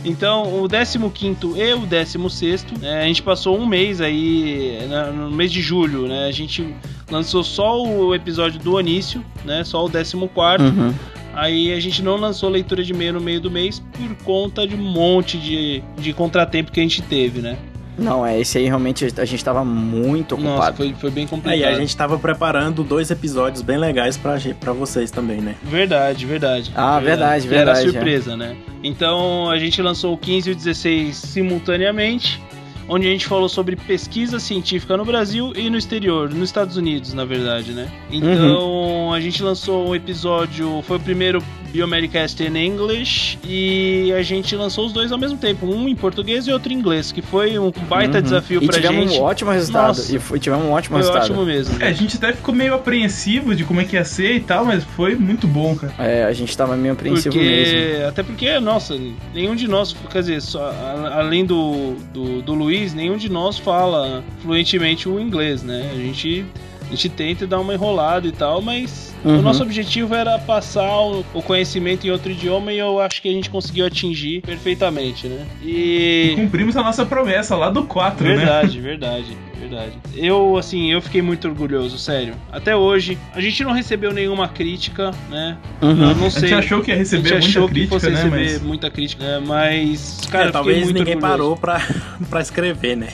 Então, 0.05 0.63
o 0.63 0.69
15 1.11 1.39
e 1.57 1.75
o 1.75 1.81
16, 1.85 2.67
né, 2.81 3.03
a 3.03 3.05
gente 3.05 3.23
passou 3.23 3.59
um 3.59 3.67
mês 3.67 4.01
aí, 4.01 4.79
né, 4.89 5.11
no 5.15 5.31
mês 5.31 5.53
de 5.53 5.61
julho, 5.61 6.09
né? 6.09 6.27
A 6.27 6.31
gente 6.33 6.75
lançou 7.11 7.45
só 7.45 7.83
o 7.83 8.15
episódio 8.15 8.59
do 8.59 8.79
Anício, 8.79 9.23
né? 9.45 9.63
Só 9.65 9.85
o 9.85 9.91
14. 9.91 10.65
Uhum. 10.65 10.95
Aí 11.39 11.73
a 11.73 11.79
gente 11.79 12.03
não 12.03 12.17
lançou 12.17 12.51
leitura 12.51 12.83
de 12.83 12.93
e-mail 12.93 13.13
no 13.13 13.21
meio 13.21 13.41
do 13.41 13.49
mês 13.49 13.79
por 13.79 14.25
conta 14.25 14.67
de 14.67 14.75
um 14.75 14.79
monte 14.79 15.39
de, 15.39 15.85
de 15.97 16.13
contratempo 16.13 16.73
que 16.73 16.81
a 16.81 16.83
gente 16.83 17.01
teve, 17.03 17.41
né? 17.41 17.57
Não, 17.97 18.27
é, 18.27 18.41
esse 18.41 18.59
aí 18.59 18.65
realmente 18.67 19.07
a 19.17 19.25
gente 19.25 19.45
tava 19.45 19.65
muito 19.65 20.37
Nossa, 20.37 20.49
ocupado. 20.51 20.77
foi, 20.77 20.95
foi 20.95 21.11
bem 21.11 21.25
Aí 21.25 21.29
complicado. 21.31 21.71
a 21.71 21.75
gente 21.75 21.97
tava 21.97 22.19
preparando 22.19 22.83
dois 22.83 23.11
episódios 23.13 23.63
bem 23.63 23.77
legais 23.79 24.17
pra, 24.17 24.37
pra 24.59 24.73
vocês 24.73 25.13
também, 25.13 25.41
né? 25.41 25.55
Verdade, 25.63 26.27
verdade. 26.27 26.73
Ah, 26.75 26.99
verdade, 26.99 27.47
Que 27.47 27.55
Era 27.55 27.73
verdade, 27.73 27.91
surpresa, 27.93 28.37
né? 28.37 28.57
Então 28.83 29.49
a 29.49 29.59
gente 29.59 29.81
lançou 29.81 30.15
o 30.15 30.19
15 30.19 30.49
e 30.49 30.53
o 30.53 30.57
16 30.57 31.17
simultaneamente, 31.17 32.41
onde 32.89 33.07
a 33.07 33.11
gente 33.11 33.27
falou 33.27 33.49
sobre 33.49 33.77
pesquisa 33.77 34.41
científica 34.41 34.97
no 34.97 35.05
Brasil 35.05 35.53
e 35.55 35.69
no 35.69 35.77
exterior, 35.77 36.31
nos 36.31 36.49
Estados 36.49 36.77
Unidos, 36.77 37.13
na 37.13 37.25
verdade, 37.25 37.73
né? 37.73 37.91
Então 38.11 39.13
a 39.13 39.21
gente 39.21 39.43
lançou 39.43 39.89
um 39.89 39.95
episódio, 39.95 40.83
foi 40.83 40.97
o 40.97 41.01
primeiro 41.01 41.43
Biomedcast 41.73 42.43
in 42.43 42.57
English 42.57 43.39
e 43.45 44.13
a 44.17 44.23
gente 44.23 44.55
lançou 44.57 44.87
os 44.87 44.93
dois 44.93 45.13
ao 45.13 45.19
mesmo 45.19 45.37
tempo, 45.39 45.67
um 45.67 45.89
em 45.89 45.95
português 45.95 46.47
e 46.47 46.53
outro 46.53 46.73
em 46.73 46.77
inglês, 46.77 47.13
que 47.13 47.21
foi 47.23 47.59
um 47.59 47.71
baita 47.89 48.17
Uhum. 48.19 48.23
desafio 48.23 48.63
e 48.63 48.67
pra 48.67 48.77
tivemos 48.81 49.11
gente. 49.11 49.21
um 49.21 49.25
ótimo 49.25 49.51
resultado. 49.51 49.89
Nossa. 49.89 50.17
E 50.17 50.19
foi, 50.19 50.39
tivemos 50.41 50.65
um 50.65 50.71
ótimo 50.73 50.95
Foi 50.97 51.03
resultado. 51.03 51.25
ótimo 51.25 51.45
mesmo. 51.45 51.83
É, 51.83 51.89
a 51.89 51.93
gente 51.93 52.17
até 52.17 52.33
ficou 52.33 52.55
meio 52.55 52.75
apreensivo 52.75 53.55
de 53.55 53.65
como 53.65 53.81
é 53.81 53.85
que 53.85 53.97
ia 53.97 54.05
ser 54.05 54.35
e 54.37 54.41
tal, 54.41 54.65
mas 54.65 54.83
foi 54.85 55.15
muito 55.15 55.47
bom, 55.47 55.75
cara. 55.77 55.93
É, 55.99 56.25
a 56.25 56.33
gente 56.33 56.57
tava 56.57 56.77
meio 56.77 56.95
apreensivo 56.95 57.35
Porque, 57.35 57.45
mesmo. 57.49 58.07
até 58.09 58.23
porque, 58.23 58.59
nossa, 58.61 58.97
nenhum 59.35 59.55
de 59.55 59.69
nós, 59.69 59.95
quer 60.11 60.21
dizer, 60.21 60.41
só- 60.43 60.73
além 61.13 61.45
do, 61.45 61.95
do, 62.13 62.43
do 62.43 62.55
Luiz, 62.55 62.95
nenhum 62.95 63.17
de 63.17 63.29
nós 63.31 63.59
fala 63.59 64.25
fluentemente 64.43 65.09
o 65.09 65.21
inglês, 65.21 65.63
né? 65.63 65.91
A 65.93 65.97
gente, 65.97 66.45
a 66.87 66.91
gente 66.91 67.09
tenta 67.11 67.47
dar 67.47 67.61
uma 67.61 67.75
enrolada 67.75 68.27
e 68.27 68.33
tal, 68.33 68.61
mas 68.63 69.08
Uhum. 69.25 69.39
o 69.39 69.43
nosso 69.43 69.63
objetivo 69.63 70.15
era 70.15 70.39
passar 70.39 71.01
o, 71.01 71.25
o 71.35 71.43
conhecimento 71.43 72.07
em 72.07 72.11
outro 72.11 72.31
idioma 72.31 72.73
e 72.73 72.79
eu 72.79 73.01
acho 73.01 73.21
que 73.21 73.29
a 73.29 73.33
gente 73.33 73.51
conseguiu 73.51 73.87
atingir 73.87 74.41
perfeitamente, 74.43 75.27
né? 75.27 75.47
E 75.63 76.33
E. 76.33 76.37
cumprimos 76.37 76.77
a 76.77 76.83
nossa 76.83 77.05
promessa 77.05 77.57
lá 77.57 77.71
do 77.71 77.85
4, 77.85 78.27
né? 78.27 78.37
Verdade, 78.37 78.81
verdade, 78.81 79.37
verdade. 79.69 79.93
Eu, 80.15 80.57
assim, 80.57 80.91
eu 80.91 81.01
fiquei 81.03 81.21
muito 81.23 81.47
orgulhoso, 81.49 81.99
sério. 81.99 82.35
Até 82.51 82.75
hoje, 82.75 83.19
a 83.35 83.41
gente 83.41 83.63
não 83.65 83.73
recebeu 83.73 84.13
nenhuma 84.13 84.49
crítica, 84.49 85.11
né? 85.31 85.57
Uhum. 85.83 85.95
Não 85.95 86.11
A 86.11 86.15
gente 86.15 86.41
sei. 86.41 86.53
achou 86.55 86.81
que 86.81 86.91
ia 86.91 86.95
A 86.95 86.99
gente 86.99 87.05
receber 87.17 87.31
muita 87.33 87.47
achou 87.47 87.67
que 87.69 87.75
crítica, 87.75 87.95
fosse 87.95 88.11
né? 88.11 88.17
receber 88.17 88.37
Mas 88.53 88.63
muita 88.63 88.91
crítica, 88.91 89.25
né? 89.25 89.45
mas, 89.47 90.21
cara, 90.31 90.49
É, 90.49 90.53
talvez 90.53 90.79
ninguém 90.87 91.15
orgulhoso. 91.15 91.21
parou 91.21 91.57
pra, 91.57 91.81
pra 92.31 92.41
escrever, 92.41 92.97
né? 92.97 93.09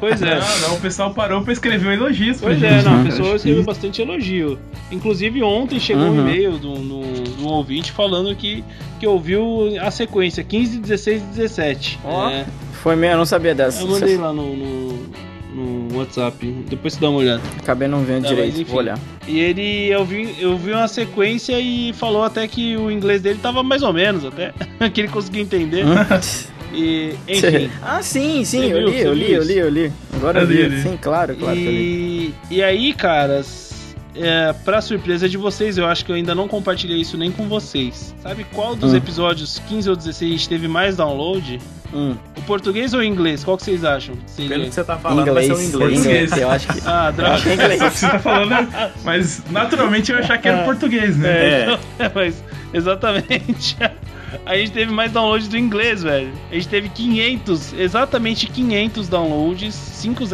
Pois 0.00 0.20
é. 0.22 0.38
Não, 0.38 0.68
não, 0.68 0.74
o 0.76 0.80
pessoal 0.80 1.12
parou 1.12 1.42
pra 1.42 1.52
escrever 1.52 1.88
um 1.88 1.92
elogio 1.92 2.34
pra 2.34 2.48
Pois 2.48 2.58
gente. 2.60 2.72
é, 2.72 2.82
não, 2.82 2.92
a 2.92 2.96
Uhum. 2.96 3.04
pessoa 3.04 3.36
escreveu 3.36 3.62
bastante 3.64 4.00
elogio. 4.02 4.58
Inclusive, 4.90 5.42
ontem 5.42 5.78
chegou 5.80 6.04
um 6.04 6.10
Uhum. 6.10 6.20
e-mail 6.28 6.58
de 6.58 6.66
um 6.66 7.06
um 7.40 7.46
ouvinte 7.48 7.92
falando 7.92 8.34
que, 8.34 8.64
que 8.98 9.06
ouviu 9.06 9.74
a 9.80 9.90
sequência 9.90 10.42
15, 10.42 10.78
16 10.78 11.22
e 11.22 11.26
17. 11.26 11.98
Ó, 12.04 12.28
É, 12.30 12.44
Foi 12.82 12.96
meio, 12.96 13.12
eu 13.12 13.18
não 13.18 13.24
sabia 13.26 13.54
dessa. 13.54 13.82
eu 13.82 13.86
mandei 13.88 14.16
lá 14.16 14.32
no, 14.32 14.56
no, 14.56 15.06
no 15.56 15.96
WhatsApp, 15.98 16.46
depois 16.68 16.94
você 16.94 17.00
dá 17.00 17.08
uma 17.10 17.18
olhada. 17.18 17.42
Acabei 17.58 17.88
não 17.88 18.02
vendo 18.04 18.24
Tá, 18.24 18.28
direito, 18.28 18.58
mas 18.58 18.68
vou 18.68 18.78
olhar. 18.78 18.98
E 19.26 19.38
ele, 19.40 19.88
eu 19.88 20.04
vi, 20.04 20.34
eu 20.38 20.56
vi 20.58 20.72
uma 20.72 20.86
sequência 20.88 21.58
e 21.58 21.92
falou 21.94 22.22
até 22.22 22.46
que 22.46 22.76
o 22.76 22.90
inglês 22.90 23.22
dele 23.22 23.38
tava 23.42 23.62
mais 23.62 23.82
ou 23.82 23.92
menos, 23.92 24.24
até, 24.24 24.52
que 24.92 25.00
ele 25.00 25.08
conseguia 25.08 25.42
entender. 25.42 25.84
E, 26.72 27.14
enfim. 27.28 27.70
ah, 27.82 28.02
sim, 28.02 28.44
sim, 28.44 28.66
eu 28.66 28.88
li, 28.88 29.00
eu 29.00 29.14
li, 29.14 29.32
eu 29.32 29.42
li, 29.42 29.56
eu 29.58 29.68
li. 29.68 29.92
Agora 30.14 30.40
eu 30.40 30.46
li, 30.46 30.56
li. 30.56 30.62
eu 30.62 30.68
li. 30.68 30.82
Sim, 30.82 30.98
claro, 31.00 31.34
claro 31.36 31.56
que 31.56 31.64
eu 31.64 31.70
li. 31.70 32.34
E, 32.50 32.56
e 32.56 32.62
aí, 32.62 32.92
caras, 32.92 33.94
é, 34.14 34.52
pra 34.64 34.80
surpresa 34.80 35.28
de 35.28 35.36
vocês, 35.36 35.78
eu 35.78 35.86
acho 35.86 36.04
que 36.04 36.10
eu 36.12 36.16
ainda 36.16 36.34
não 36.34 36.48
compartilhei 36.48 37.00
isso 37.00 37.16
nem 37.16 37.30
com 37.30 37.48
vocês. 37.48 38.14
Sabe 38.22 38.44
qual 38.52 38.74
dos 38.76 38.92
Hum. 38.92 38.96
episódios 38.96 39.60
15 39.68 39.90
ou 39.90 39.96
16 39.96 40.46
teve 40.46 40.68
mais 40.68 40.96
download? 40.96 41.58
Hum, 41.92 42.14
O 42.36 42.42
português 42.42 42.92
ou 42.94 43.00
o 43.00 43.02
inglês? 43.04 43.42
Qual 43.44 43.56
que 43.56 43.62
vocês 43.64 43.84
acham? 43.84 44.14
Sim, 44.26 44.48
Pelo 44.48 44.64
que 44.64 44.74
você 44.74 44.84
tá 44.84 44.96
falando, 44.96 45.28
inglês, 45.28 45.48
vai 45.48 45.56
ser 45.56 45.62
o 45.62 45.66
inglês. 45.68 46.00
inglês, 46.00 46.32
eu 46.36 46.50
acho 46.50 46.68
que... 46.68 46.80
Ah, 46.86 47.10
droga. 47.10 47.40
que 47.40 47.48
é 47.48 47.54
inglês. 47.54 47.82
Você 47.92 48.08
tá 48.08 48.18
falando, 48.18 48.68
mas 49.04 49.42
naturalmente 49.50 50.10
eu 50.10 50.18
ia 50.18 50.24
achar 50.24 50.38
que 50.38 50.48
era 50.48 50.64
português, 50.64 51.16
né? 51.16 51.28
É. 51.28 51.78
É, 51.98 52.10
mas 52.14 52.42
exatamente. 52.72 53.76
A 54.44 54.56
gente 54.56 54.72
teve 54.72 54.92
mais 54.92 55.12
downloads 55.12 55.48
do 55.48 55.56
inglês, 55.56 56.02
velho. 56.02 56.30
A 56.50 56.54
gente 56.54 56.68
teve 56.68 56.88
500, 56.88 57.72
exatamente 57.74 58.46
500 58.46 59.08
downloads, 59.08 60.00
500, 60.02 60.30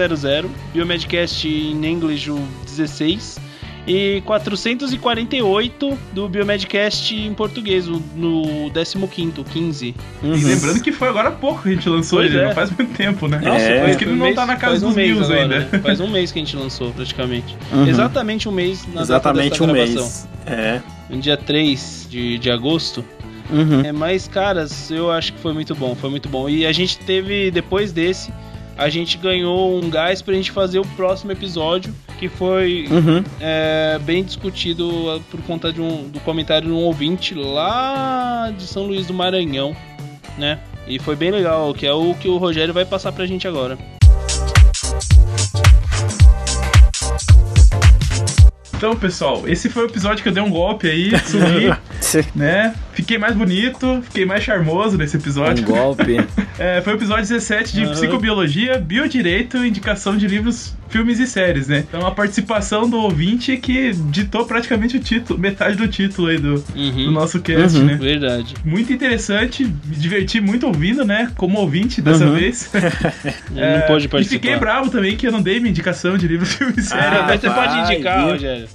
Biomedcast 0.72 1.46
em 1.46 1.86
English 1.86 2.30
o 2.30 2.40
16 2.64 3.38
e 3.86 4.22
448 4.26 5.98
do 6.12 6.28
Biomedcast 6.28 7.14
em 7.14 7.34
português, 7.34 7.88
o- 7.88 8.02
no 8.14 8.70
15º, 8.70 9.44
15. 9.44 9.94
Uhum. 10.22 10.34
E 10.36 10.44
lembrando 10.44 10.80
que 10.82 10.92
foi 10.92 11.08
agora 11.08 11.28
há 11.28 11.32
pouco 11.32 11.62
que 11.62 11.70
a 11.70 11.72
gente 11.72 11.88
lançou 11.88 12.18
Pois 12.20 12.30
ele, 12.32 12.42
é. 12.42 12.46
não 12.46 12.54
faz 12.54 12.70
muito 12.70 12.94
tempo, 12.96 13.26
né? 13.28 13.38
Nossa, 13.42 13.66
Por 13.66 13.78
foi- 13.80 13.88
isso 13.90 13.98
que 13.98 14.04
ele 14.04 14.12
um 14.12 14.16
não 14.16 14.24
mês- 14.26 14.36
tá 14.36 14.46
na 14.46 14.56
casa 14.56 14.84
um 14.86 14.88
dos 14.88 14.96
mil 14.96 15.24
ainda. 15.24 15.46
né? 15.60 15.68
Faz 15.82 16.00
um 16.00 16.08
mês 16.08 16.30
que 16.32 16.38
a 16.38 16.42
gente 16.44 16.56
lançou, 16.56 16.90
praticamente. 16.92 17.56
Uhum. 17.72 17.86
Exatamente 17.88 18.48
um 18.48 18.52
mês 18.52 18.86
na 18.92 19.02
Exatamente 19.02 19.50
data 19.58 19.64
um 19.64 19.74
dessa 19.74 19.92
gravação. 19.94 20.02
mês. 20.02 20.28
É. 20.46 20.80
No 21.10 21.20
dia 21.20 21.36
3 21.36 22.06
de, 22.08 22.38
de 22.38 22.50
agosto. 22.50 23.04
Uhum. 23.50 23.82
É, 23.84 23.92
mas, 23.92 24.26
caras, 24.28 24.90
eu 24.90 25.10
acho 25.10 25.32
que 25.34 25.40
foi 25.40 25.52
muito 25.52 25.74
bom, 25.74 25.94
foi 25.94 26.08
muito 26.08 26.28
bom. 26.28 26.48
E 26.48 26.64
a 26.64 26.72
gente 26.72 26.98
teve, 27.00 27.50
depois 27.50 27.92
desse, 27.92 28.32
a 28.76 28.88
gente 28.88 29.16
ganhou 29.18 29.76
um 29.82 29.88
gás 29.90 30.22
pra 30.22 30.34
gente 30.34 30.50
fazer 30.50 30.78
o 30.78 30.86
próximo 30.96 31.32
episódio, 31.32 31.94
que 32.18 32.28
foi 32.28 32.86
Uhum. 32.90 33.24
é, 33.40 33.98
bem 34.02 34.22
discutido 34.24 34.88
uh, 35.16 35.20
por 35.30 35.40
conta 35.42 35.72
de 35.72 35.80
um, 35.80 36.08
do 36.08 36.20
comentário 36.20 36.68
de 36.68 36.72
um 36.72 36.78
ouvinte 36.78 37.34
lá 37.34 38.52
de 38.56 38.64
São 38.66 38.84
Luís 38.84 39.06
do 39.06 39.14
Maranhão, 39.14 39.76
né? 40.38 40.58
E 40.86 40.98
foi 40.98 41.14
bem 41.14 41.30
legal, 41.30 41.72
que 41.72 41.86
é 41.86 41.92
o 41.92 42.14
que 42.14 42.28
o 42.28 42.38
Rogério 42.38 42.74
vai 42.74 42.84
passar 42.84 43.12
pra 43.12 43.24
gente 43.26 43.46
agora. 43.46 43.78
Então, 48.82 48.96
pessoal, 48.96 49.44
esse 49.46 49.68
foi 49.68 49.84
o 49.84 49.86
episódio 49.86 50.24
que 50.24 50.28
eu 50.28 50.32
dei 50.32 50.42
um 50.42 50.50
golpe 50.50 50.90
aí, 50.90 51.12
sumi, 51.24 51.72
né? 52.34 52.74
Fiquei 52.92 53.16
mais 53.16 53.32
bonito, 53.32 54.02
fiquei 54.02 54.26
mais 54.26 54.42
charmoso 54.42 54.98
nesse 54.98 55.16
Um 55.16 55.20
episódio. 55.20 55.64
golpe. 55.64 56.16
É, 56.58 56.80
foi 56.82 56.92
o 56.92 56.96
episódio 56.96 57.22
17 57.22 57.72
de 57.72 57.84
Aham. 57.84 58.18
Biologia, 58.18 58.78
Biodireito, 58.78 59.64
indicação 59.64 60.16
de 60.16 60.28
livros, 60.28 60.74
filmes 60.92 61.18
e 61.18 61.26
séries, 61.26 61.66
né? 61.66 61.84
Então 61.88 62.06
a 62.06 62.10
participação 62.12 62.88
do 62.88 62.98
ouvinte 62.98 63.56
que 63.56 63.92
ditou 64.10 64.44
praticamente 64.44 64.96
o 64.96 65.00
título, 65.00 65.38
metade 65.40 65.76
do 65.76 65.88
título 65.88 66.28
aí 66.28 66.38
do, 66.38 66.60
do 66.60 66.64
Uhum. 66.76 67.10
nosso 67.10 67.40
cast, 67.40 67.78
Uhum. 67.78 67.86
né? 67.86 67.94
Verdade. 67.96 68.54
Muito 68.64 68.92
interessante, 68.92 69.64
me 69.64 69.96
diverti 69.96 70.40
muito 70.40 70.66
ouvindo, 70.66 71.04
né? 71.04 71.32
Como 71.36 71.58
ouvinte 71.58 72.00
dessa 72.02 72.26
Uhum. 72.26 72.34
vez. 72.34 72.70
É, 73.56 73.78
não 73.78 73.86
pôde 73.86 74.06
E 74.06 74.08
participar. 74.08 74.40
fiquei 74.40 74.56
bravo 74.56 74.90
também 74.90 75.16
que 75.16 75.26
eu 75.26 75.32
não 75.32 75.40
dei 75.42 75.58
minha 75.58 75.70
indicação 75.70 76.16
de 76.16 76.26
livro, 76.28 76.44
filme 76.46 76.74
e 76.76 76.82
série. 76.82 77.00
Ah, 77.02 77.24
mas 77.26 77.40
você 77.40 77.50
pode 77.50 77.78
indicar, 77.78 78.18
viu? 78.18 78.32
Rogério. 78.32 78.68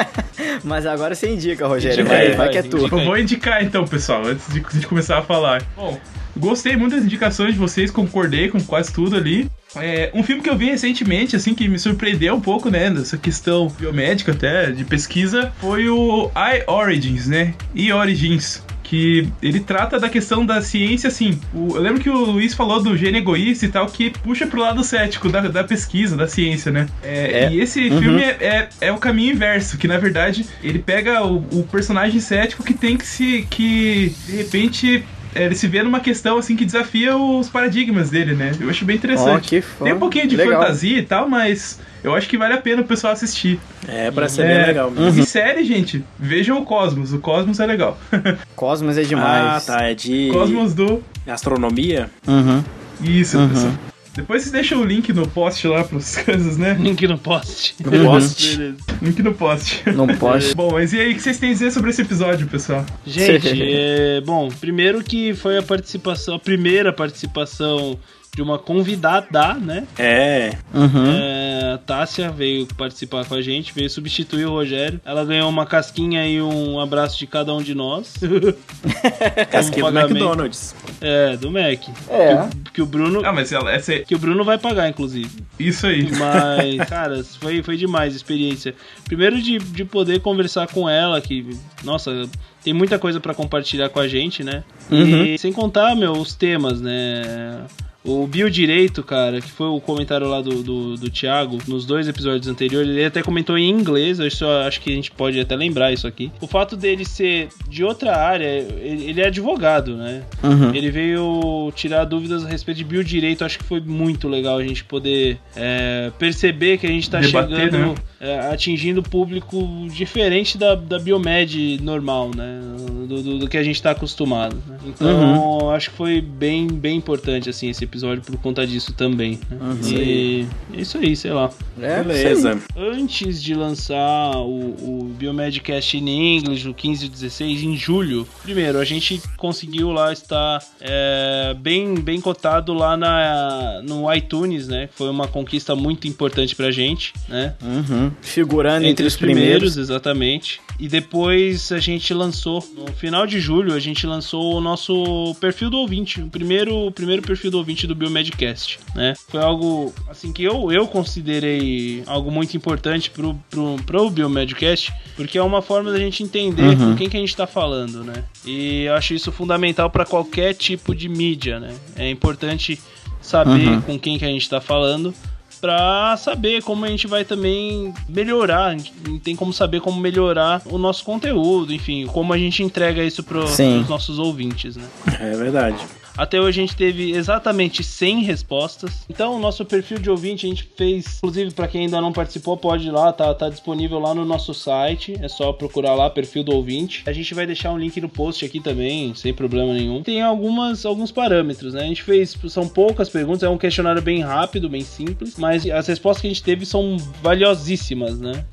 Mas 0.64 0.86
agora 0.86 1.14
você 1.14 1.32
indica, 1.32 1.66
Rogério. 1.66 2.00
Indica 2.00 2.08
Vai, 2.14 2.20
aí, 2.22 2.28
vai 2.28 2.36
vai, 2.36 2.48
que 2.50 2.58
é 2.58 2.62
tu. 2.62 2.76
indica. 2.78 2.96
Eu 2.96 3.04
vou 3.04 3.18
indicar 3.18 3.62
então, 3.64 3.84
pessoal, 3.84 4.26
antes 4.26 4.52
de, 4.52 4.60
de 4.60 4.86
começar 4.86 5.18
a 5.18 5.22
falar. 5.22 5.62
Bom, 5.76 5.98
gostei 6.36 6.76
muito 6.76 6.94
das 6.96 7.04
indicações 7.04 7.52
de 7.54 7.58
vocês, 7.58 7.90
concordei 7.90 8.48
com 8.48 8.60
quase 8.60 8.92
tudo 8.92 9.16
ali. 9.16 9.50
É, 9.76 10.10
um 10.14 10.22
filme 10.22 10.42
que 10.42 10.50
eu 10.50 10.56
vi 10.56 10.66
recentemente, 10.66 11.36
assim, 11.36 11.54
que 11.54 11.68
me 11.68 11.78
surpreendeu 11.78 12.34
um 12.34 12.40
pouco, 12.40 12.68
né, 12.70 12.90
dessa 12.90 13.16
questão 13.16 13.68
biomédica 13.78 14.32
até, 14.32 14.70
de 14.70 14.84
pesquisa, 14.84 15.52
foi 15.60 15.88
o 15.88 16.30
I 16.36 16.64
Origins, 16.66 17.26
né? 17.26 17.54
E 17.74 17.92
Origins. 17.92 18.62
Que 18.82 19.28
ele 19.40 19.60
trata 19.60 20.00
da 20.00 20.08
questão 20.08 20.44
da 20.44 20.60
ciência, 20.60 21.06
assim. 21.06 21.38
o- 21.54 21.76
eu 21.76 21.80
lembro 21.80 22.00
que 22.00 22.10
o 22.10 22.24
Luiz 22.24 22.54
falou 22.54 22.82
do 22.82 22.96
gene 22.96 23.18
egoísta 23.18 23.64
e 23.64 23.68
tal, 23.68 23.86
que 23.86 24.10
puxa 24.10 24.48
pro 24.48 24.60
lado 24.60 24.82
cético 24.82 25.28
da, 25.28 25.42
da 25.42 25.62
pesquisa, 25.62 26.16
da 26.16 26.26
ciência, 26.26 26.72
né? 26.72 26.88
É, 27.00 27.44
É. 27.44 27.52
E 27.52 27.60
esse 27.60 27.88
Uhum. 27.88 28.00
filme 28.02 28.20
é, 28.22 28.36
é, 28.40 28.68
é 28.80 28.92
o 28.92 28.96
caminho 28.98 29.32
inverso, 29.34 29.78
que 29.78 29.86
na 29.86 29.96
verdade 29.96 30.44
ele 30.60 30.80
pega 30.80 31.24
o, 31.24 31.36
o 31.52 31.68
personagem 31.70 32.18
cético 32.18 32.64
que 32.64 32.74
tem 32.74 32.96
que 32.96 33.06
se. 33.06 33.46
que 33.48 34.12
de 34.26 34.34
repente 34.38 35.04
ele 35.34 35.54
se 35.54 35.66
vê 35.68 35.82
numa 35.82 36.00
questão 36.00 36.38
assim 36.38 36.56
que 36.56 36.64
desafia 36.64 37.16
os 37.16 37.48
paradigmas 37.48 38.10
dele, 38.10 38.34
né? 38.34 38.52
Eu 38.60 38.68
acho 38.70 38.84
bem 38.84 38.96
interessante. 38.96 39.48
que 39.48 39.60
fã. 39.60 39.84
Tem 39.84 39.94
um 39.94 39.98
pouquinho 39.98 40.26
de 40.26 40.36
Legal. 40.36 40.60
fantasia 40.60 40.98
e 40.98 41.02
tal, 41.02 41.28
mas 41.28 41.78
eu 42.02 42.14
acho 42.14 42.28
que 42.28 42.36
vale 42.38 42.54
a 42.54 42.58
pena 42.58 42.82
o 42.82 42.84
pessoal 42.84 43.12
assistir. 43.12 43.58
É, 43.86 44.10
parece 44.10 44.36
ser 44.36 44.42
É. 44.42 44.56
bem 44.58 44.66
legal 44.66 44.90
mesmo. 44.90 45.06
Uhum. 45.06 45.18
E 45.18 45.26
série, 45.26 45.64
gente, 45.64 46.04
vejam 46.18 46.58
o 46.58 46.64
Cosmos. 46.64 47.12
O 47.12 47.18
Cosmos 47.18 47.60
é 47.60 47.66
legal. 47.66 47.98
Cosmos 48.56 48.96
é 48.98 49.02
Ah, 49.02 49.04
demais. 49.04 49.66
tá. 49.66 49.82
É 49.82 49.94
de 49.94 50.28
Cosmos 50.32 50.74
do. 50.74 51.02
astronomia? 51.26 52.10
Uhum. 52.26 52.62
Isso, 53.02 53.38
Uhum. 53.38 53.48
pessoal. 53.48 53.72
Depois 54.14 54.42
vocês 54.42 54.52
deixam 54.52 54.80
o 54.80 54.84
link 54.84 55.12
no 55.12 55.26
post 55.28 55.66
lá 55.68 55.84
pras 55.84 56.16
coisas, 56.24 56.56
né? 56.56 56.76
Link 56.78 57.06
no 57.06 57.18
post. 57.18 57.76
No 57.84 57.90
post. 57.90 58.56
Beleza. 58.56 58.76
Link 59.00 59.22
no 59.22 59.34
post. 59.34 59.82
Não 59.90 60.06
posso. 60.08 60.54
Bom, 60.56 60.72
mas 60.72 60.92
e 60.92 61.00
aí, 61.00 61.12
o 61.12 61.14
que 61.14 61.22
vocês 61.22 61.38
têm 61.38 61.50
a 61.50 61.52
dizer 61.52 61.70
sobre 61.70 61.90
esse 61.90 62.02
episódio, 62.02 62.46
pessoal? 62.46 62.84
Gente, 63.06 63.48
é, 63.62 64.20
bom, 64.20 64.48
primeiro 64.48 65.02
que 65.02 65.34
foi 65.34 65.58
a 65.58 65.62
participação, 65.62 66.34
a 66.34 66.38
primeira 66.38 66.92
participação 66.92 67.98
de 68.34 68.42
uma 68.42 68.58
convidada, 68.58 69.54
né? 69.54 69.86
É. 69.98 70.52
Uhum. 70.72 71.10
É, 71.18 71.72
a 71.74 71.78
Tássia 71.78 72.30
veio 72.30 72.66
participar 72.76 73.24
com 73.26 73.34
a 73.34 73.42
gente, 73.42 73.72
veio 73.74 73.90
substituir 73.90 74.44
o 74.46 74.50
Rogério. 74.50 75.00
Ela 75.04 75.24
ganhou 75.24 75.48
uma 75.48 75.66
casquinha 75.66 76.26
e 76.26 76.40
um 76.40 76.78
abraço 76.80 77.18
de 77.18 77.26
cada 77.26 77.52
um 77.54 77.60
de 77.62 77.74
nós. 77.74 78.14
Casquinha 79.50 79.84
do 79.84 79.92
pagamento. 79.92 80.10
McDonald's. 80.16 80.74
É, 81.00 81.36
do 81.36 81.50
Mac. 81.50 81.62
É. 82.08 82.28
Que, 82.28 82.34
o- 82.34 82.72
que 82.74 82.82
o 82.82 82.86
Bruno. 82.86 83.22
Ah, 83.24 83.32
mas 83.32 83.52
ela, 83.52 83.72
essa, 83.72 83.98
Que 84.00 84.14
o 84.14 84.18
Bruno 84.18 84.44
vai 84.44 84.58
pagar, 84.58 84.88
inclusive. 84.88 85.42
isso 85.58 85.86
aí. 85.86 86.08
Mas, 86.16 86.76
cara, 86.88 87.22
foi, 87.24 87.62
foi 87.62 87.76
demais 87.76 88.12
a 88.12 88.16
experiência. 88.16 88.74
Primeiro 89.04 89.40
de, 89.40 89.58
de 89.58 89.84
poder 89.84 90.20
conversar 90.20 90.66
com 90.68 90.88
ela, 90.88 91.20
que, 91.20 91.56
nossa, 91.82 92.28
tem 92.62 92.72
muita 92.72 92.98
coisa 92.98 93.18
pra 93.20 93.34
compartilhar 93.34 93.88
com 93.88 93.98
a 94.00 94.06
gente, 94.08 94.44
né? 94.44 94.62
E 94.90 95.36
sem 95.38 95.52
contar, 95.52 95.94
meu, 95.96 96.12
os 96.12 96.34
temas, 96.34 96.80
né? 96.80 97.62
O 98.02 98.26
biodireito, 98.26 99.02
cara, 99.02 99.40
que 99.40 99.50
foi 99.50 99.66
o 99.66 99.80
comentário 99.80 100.26
lá 100.26 100.40
do, 100.40 100.62
do, 100.62 100.96
do 100.96 101.10
Thiago 101.10 101.58
nos 101.68 101.84
dois 101.84 102.08
episódios 102.08 102.48
anteriores, 102.48 102.88
ele 102.88 103.04
até 103.04 103.22
comentou 103.22 103.58
em 103.58 103.68
inglês, 103.68 104.18
eu 104.18 104.30
só 104.30 104.62
acho 104.62 104.80
que 104.80 104.90
a 104.90 104.94
gente 104.94 105.10
pode 105.10 105.38
até 105.38 105.54
lembrar 105.54 105.92
isso 105.92 106.06
aqui. 106.06 106.32
O 106.40 106.46
fato 106.46 106.76
dele 106.76 107.04
ser 107.04 107.48
de 107.68 107.84
outra 107.84 108.16
área, 108.16 108.46
ele, 108.46 109.04
ele 109.04 109.20
é 109.20 109.26
advogado, 109.26 109.96
né? 109.96 110.22
Uhum. 110.42 110.74
Ele 110.74 110.90
veio 110.90 111.70
tirar 111.74 112.04
dúvidas 112.04 112.44
a 112.44 112.48
respeito 112.48 112.78
de 112.78 112.84
biodireito. 112.84 113.44
Acho 113.44 113.58
que 113.58 113.64
foi 113.64 113.80
muito 113.80 114.28
legal 114.28 114.56
a 114.56 114.64
gente 114.64 114.82
poder 114.82 115.38
é, 115.54 116.10
perceber 116.18 116.78
que 116.78 116.86
a 116.86 116.90
gente 116.90 117.02
está 117.02 117.20
Debater, 117.20 117.56
chegando, 117.56 117.88
né? 117.88 117.94
É, 118.20 118.38
atingindo 118.52 119.02
público 119.02 119.66
diferente 119.94 120.58
da, 120.58 120.74
da 120.74 120.98
biomed 120.98 121.80
normal, 121.82 122.30
né? 122.36 122.60
Do, 123.08 123.22
do- 123.22 123.38
do 123.40 123.48
que 123.48 123.56
a 123.56 123.62
gente 123.62 123.74
está 123.76 123.90
acostumado. 123.90 124.54
né? 124.68 124.76
Então, 124.86 125.70
acho 125.70 125.90
que 125.90 125.96
foi 125.96 126.20
bem, 126.20 126.66
bem 126.68 126.96
importante 126.98 127.48
assim 127.50 127.68
esse 127.70 127.82
episódio 127.82 128.22
por 128.22 128.36
conta 128.36 128.64
disso 128.66 128.92
também. 128.92 129.40
né? 129.50 129.56
E 129.90 130.46
é 130.74 130.80
isso 130.80 130.96
aí, 130.98 131.16
sei 131.16 131.32
lá. 131.32 131.50
É, 131.80 132.02
Beleza. 132.04 132.60
Antes 132.76 133.42
de 133.42 133.54
lançar 133.54 134.36
o, 134.36 134.76
o 135.00 135.14
Biomedcast 135.18 135.96
in 135.96 136.36
English, 136.36 136.68
o 136.68 136.74
15 136.74 137.06
e 137.06 137.08
16, 137.08 137.62
em 137.64 137.76
julho, 137.76 138.28
primeiro, 138.42 138.78
a 138.78 138.84
gente 138.84 139.20
conseguiu 139.36 139.90
lá 139.90 140.12
estar 140.12 140.62
é, 140.80 141.54
bem, 141.58 141.94
bem 141.96 142.20
cotado 142.20 142.72
lá 142.74 142.96
na, 142.96 143.82
no 143.82 144.12
iTunes, 144.14 144.68
né? 144.68 144.88
Foi 144.92 145.08
uma 145.10 145.26
conquista 145.26 145.74
muito 145.74 146.06
importante 146.06 146.54
pra 146.54 146.70
gente, 146.70 147.12
né? 147.28 147.54
Uhum. 147.62 148.09
Figurando 148.20 148.86
entre, 148.86 149.06
os 149.06 149.16
primeiros. 149.16 149.76
exatamente. 149.76 150.60
E 150.78 150.88
depois 150.88 151.70
a 151.72 151.78
gente 151.78 152.14
lançou, 152.14 152.66
no 152.74 152.92
final 152.92 153.26
de 153.26 153.38
julho, 153.38 153.74
a 153.74 153.78
gente 153.78 154.06
lançou 154.06 154.56
o 154.56 154.60
nosso 154.60 155.36
perfil 155.40 155.68
do 155.68 155.76
ouvinte, 155.78 156.22
o 156.22 156.28
primeiro, 156.28 156.86
o 156.86 156.90
primeiro 156.90 157.20
perfil 157.20 157.50
do 157.50 157.58
ouvinte 157.58 157.86
do 157.86 157.94
Biomedcast, 157.94 158.78
né? 158.94 159.14
Foi 159.28 159.42
algo, 159.42 159.92
assim, 160.08 160.32
que 160.32 160.42
eu, 160.42 160.72
eu 160.72 160.86
considerei 160.86 162.02
algo 162.06 162.30
muito 162.30 162.56
importante 162.56 163.10
pro, 163.10 163.34
pro, 163.50 163.76
pro 163.84 164.10
Biomedcast, 164.10 164.92
porque 165.16 165.36
é 165.36 165.42
uma 165.42 165.60
forma 165.60 165.92
da 165.92 165.98
gente 165.98 166.22
entender 166.22 166.76
com 166.76 166.96
quem 166.96 167.10
que 167.10 167.16
a 167.16 167.20
gente 167.20 167.36
tá 167.36 167.46
falando, 167.46 168.02
né? 168.02 168.24
E 168.46 168.84
eu 168.84 168.94
acho 168.94 169.12
isso 169.12 169.30
fundamental 169.30 169.90
para 169.90 170.06
qualquer 170.06 170.54
tipo 170.54 170.94
de 170.94 171.08
mídia, 171.08 171.60
né? 171.60 171.74
É 171.96 172.08
importante 172.08 172.80
saber 173.20 173.82
com 173.82 173.98
quem 173.98 174.18
que 174.18 174.24
a 174.24 174.28
gente 174.28 174.48
tá 174.48 174.60
falando 174.60 175.14
pra 175.60 176.16
saber 176.16 176.62
como 176.62 176.84
a 176.84 176.88
gente 176.88 177.06
vai 177.06 177.24
também 177.24 177.92
melhorar, 178.08 178.66
a 178.66 178.70
gente 178.72 178.92
tem 179.22 179.36
como 179.36 179.52
saber 179.52 179.80
como 179.80 180.00
melhorar 180.00 180.62
o 180.66 180.78
nosso 180.78 181.04
conteúdo, 181.04 181.72
enfim, 181.72 182.06
como 182.06 182.32
a 182.32 182.38
gente 182.38 182.62
entrega 182.62 183.02
isso 183.04 183.22
Sim. 183.48 183.78
pros 183.78 183.88
nossos 183.88 184.18
ouvintes, 184.18 184.76
né? 184.76 184.84
É 185.20 185.36
verdade. 185.36 185.76
Até 186.16 186.40
hoje 186.40 186.60
a 186.60 186.66
gente 186.66 186.76
teve 186.76 187.12
exatamente 187.12 187.82
100 187.82 188.22
respostas. 188.22 189.04
Então, 189.08 189.36
o 189.36 189.38
nosso 189.38 189.64
perfil 189.64 189.98
de 189.98 190.10
ouvinte 190.10 190.46
a 190.46 190.48
gente 190.48 190.68
fez, 190.76 191.18
inclusive 191.18 191.52
para 191.52 191.68
quem 191.68 191.82
ainda 191.82 192.00
não 192.00 192.12
participou, 192.12 192.56
pode 192.56 192.88
ir 192.88 192.90
lá, 192.90 193.12
tá, 193.12 193.32
tá 193.34 193.48
disponível 193.48 193.98
lá 193.98 194.14
no 194.14 194.24
nosso 194.24 194.52
site. 194.52 195.16
É 195.20 195.28
só 195.28 195.52
procurar 195.52 195.94
lá 195.94 196.10
perfil 196.10 196.42
do 196.42 196.52
ouvinte. 196.52 197.02
A 197.06 197.12
gente 197.12 197.34
vai 197.34 197.46
deixar 197.46 197.72
um 197.72 197.78
link 197.78 198.00
no 198.00 198.08
post 198.08 198.44
aqui 198.44 198.60
também, 198.60 199.14
sem 199.14 199.32
problema 199.32 199.72
nenhum. 199.72 200.02
Tem 200.02 200.22
algumas 200.22 200.84
alguns 200.84 201.10
parâmetros, 201.10 201.74
né? 201.74 201.82
A 201.82 201.86
gente 201.86 202.02
fez, 202.02 202.36
são 202.48 202.68
poucas 202.68 203.08
perguntas, 203.08 203.42
é 203.42 203.48
um 203.48 203.58
questionário 203.58 204.02
bem 204.02 204.20
rápido, 204.20 204.68
bem 204.68 204.82
simples, 204.82 205.36
mas 205.36 205.66
as 205.66 205.86
respostas 205.86 206.22
que 206.22 206.26
a 206.26 206.30
gente 206.30 206.42
teve 206.42 206.66
são 206.66 206.96
valiosíssimas, 207.22 208.18
né? 208.20 208.44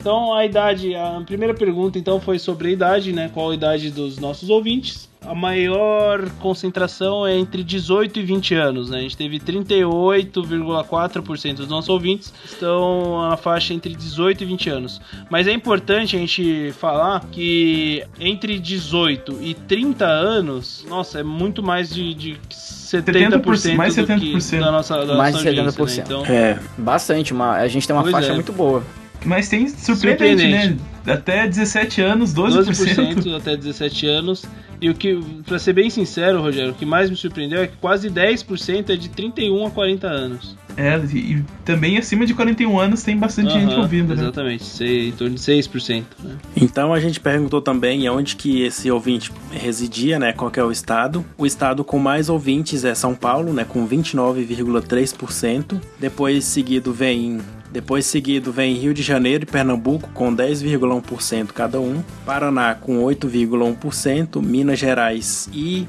Então 0.00 0.32
a 0.32 0.46
idade, 0.46 0.94
a 0.94 1.20
primeira 1.26 1.52
pergunta 1.52 1.98
então 1.98 2.18
foi 2.18 2.38
sobre 2.38 2.68
a 2.68 2.70
idade, 2.70 3.12
né? 3.12 3.30
Qual 3.34 3.50
a 3.50 3.54
idade 3.54 3.90
dos 3.90 4.16
nossos 4.18 4.48
ouvintes? 4.48 5.10
A 5.20 5.34
maior 5.34 6.30
concentração 6.40 7.26
é 7.26 7.36
entre 7.36 7.62
18 7.62 8.20
e 8.20 8.22
20 8.22 8.54
anos, 8.54 8.88
né? 8.88 9.00
A 9.00 9.02
gente 9.02 9.18
teve 9.18 9.38
38,4% 9.38 11.56
dos 11.56 11.68
nossos 11.68 11.90
ouvintes 11.90 12.32
estão 12.42 13.28
na 13.28 13.36
faixa 13.36 13.74
entre 13.74 13.94
18 13.94 14.42
e 14.42 14.46
20 14.46 14.70
anos. 14.70 14.98
Mas 15.28 15.46
é 15.46 15.52
importante 15.52 16.16
a 16.16 16.18
gente 16.18 16.72
falar 16.78 17.22
que 17.30 18.02
entre 18.18 18.58
18 18.58 19.36
e 19.42 19.52
30 19.52 20.06
anos, 20.06 20.86
nossa, 20.88 21.20
é 21.20 21.22
muito 21.22 21.62
mais 21.62 21.92
de, 21.92 22.14
de 22.14 22.38
70%, 22.48 23.74
mais 23.74 23.96
do 23.96 24.06
que 24.06 24.12
70%. 24.14 24.60
da 24.60 24.72
nossa, 24.72 25.04
da 25.04 25.14
Mais 25.14 25.34
nossa 25.34 25.52
de 25.52 25.60
audiência, 25.60 25.84
70%. 25.84 25.96
Né? 25.98 26.04
Então, 26.06 26.24
É. 26.24 26.58
Bastante, 26.78 27.34
uma, 27.34 27.56
a 27.56 27.68
gente 27.68 27.86
tem 27.86 27.94
uma 27.94 28.00
Pois 28.02 28.12
faixa 28.12 28.30
é. 28.30 28.34
muito 28.34 28.54
boa. 28.54 28.82
Mas 29.24 29.48
tem 29.48 29.68
surpreendente, 29.68 30.42
Surpreendente. 30.42 30.80
né? 31.04 31.12
Até 31.12 31.46
17 31.46 32.00
anos, 32.00 32.34
12%. 32.34 32.64
12% 32.64 33.36
até 33.36 33.56
17 33.56 34.06
anos. 34.06 34.44
E 34.80 34.88
o 34.88 34.94
que, 34.94 35.20
pra 35.44 35.58
ser 35.58 35.74
bem 35.74 35.90
sincero, 35.90 36.40
Rogério, 36.40 36.70
o 36.72 36.74
que 36.74 36.86
mais 36.86 37.10
me 37.10 37.16
surpreendeu 37.16 37.60
é 37.62 37.66
que 37.66 37.76
quase 37.76 38.08
10% 38.08 38.88
é 38.88 38.96
de 38.96 39.10
31 39.10 39.66
a 39.66 39.70
40 39.70 40.06
anos. 40.06 40.56
É, 40.74 40.98
e, 41.12 41.34
e 41.34 41.44
também 41.66 41.98
acima 41.98 42.24
de 42.24 42.32
41 42.32 42.78
anos 42.78 43.02
tem 43.02 43.14
bastante 43.14 43.52
gente 43.52 43.72
Aham, 43.72 43.82
ouvindo, 43.82 44.14
né? 44.14 44.22
Exatamente, 44.22 44.64
sei, 44.64 45.08
em 45.08 45.12
torno 45.12 45.34
de 45.34 45.40
6%. 45.40 46.04
Né? 46.24 46.36
Então 46.56 46.94
a 46.94 47.00
gente 47.00 47.20
perguntou 47.20 47.60
também 47.60 48.08
onde 48.08 48.36
que 48.36 48.62
esse 48.62 48.90
ouvinte 48.90 49.30
residia, 49.52 50.18
né? 50.18 50.32
Qual 50.32 50.50
que 50.50 50.58
é 50.58 50.64
o 50.64 50.72
estado. 50.72 51.22
O 51.36 51.44
estado 51.44 51.84
com 51.84 51.98
mais 51.98 52.30
ouvintes 52.30 52.82
é 52.84 52.94
São 52.94 53.14
Paulo, 53.14 53.52
né? 53.52 53.64
Com 53.68 53.86
29,3%. 53.86 55.78
Depois 55.98 56.44
seguido 56.44 56.92
vem 56.92 57.40
depois 57.72 58.06
seguido 58.06 58.52
vem 58.52 58.74
Rio 58.74 58.92
de 58.92 59.02
Janeiro 59.02 59.44
e 59.44 59.46
Pernambuco 59.46 60.08
com 60.10 60.34
10,1% 60.34 61.48
cada 61.48 61.80
um, 61.80 62.02
Paraná 62.24 62.74
com 62.74 63.04
8,1%, 63.04 64.42
Minas 64.42 64.78
Gerais 64.78 65.48
e 65.52 65.86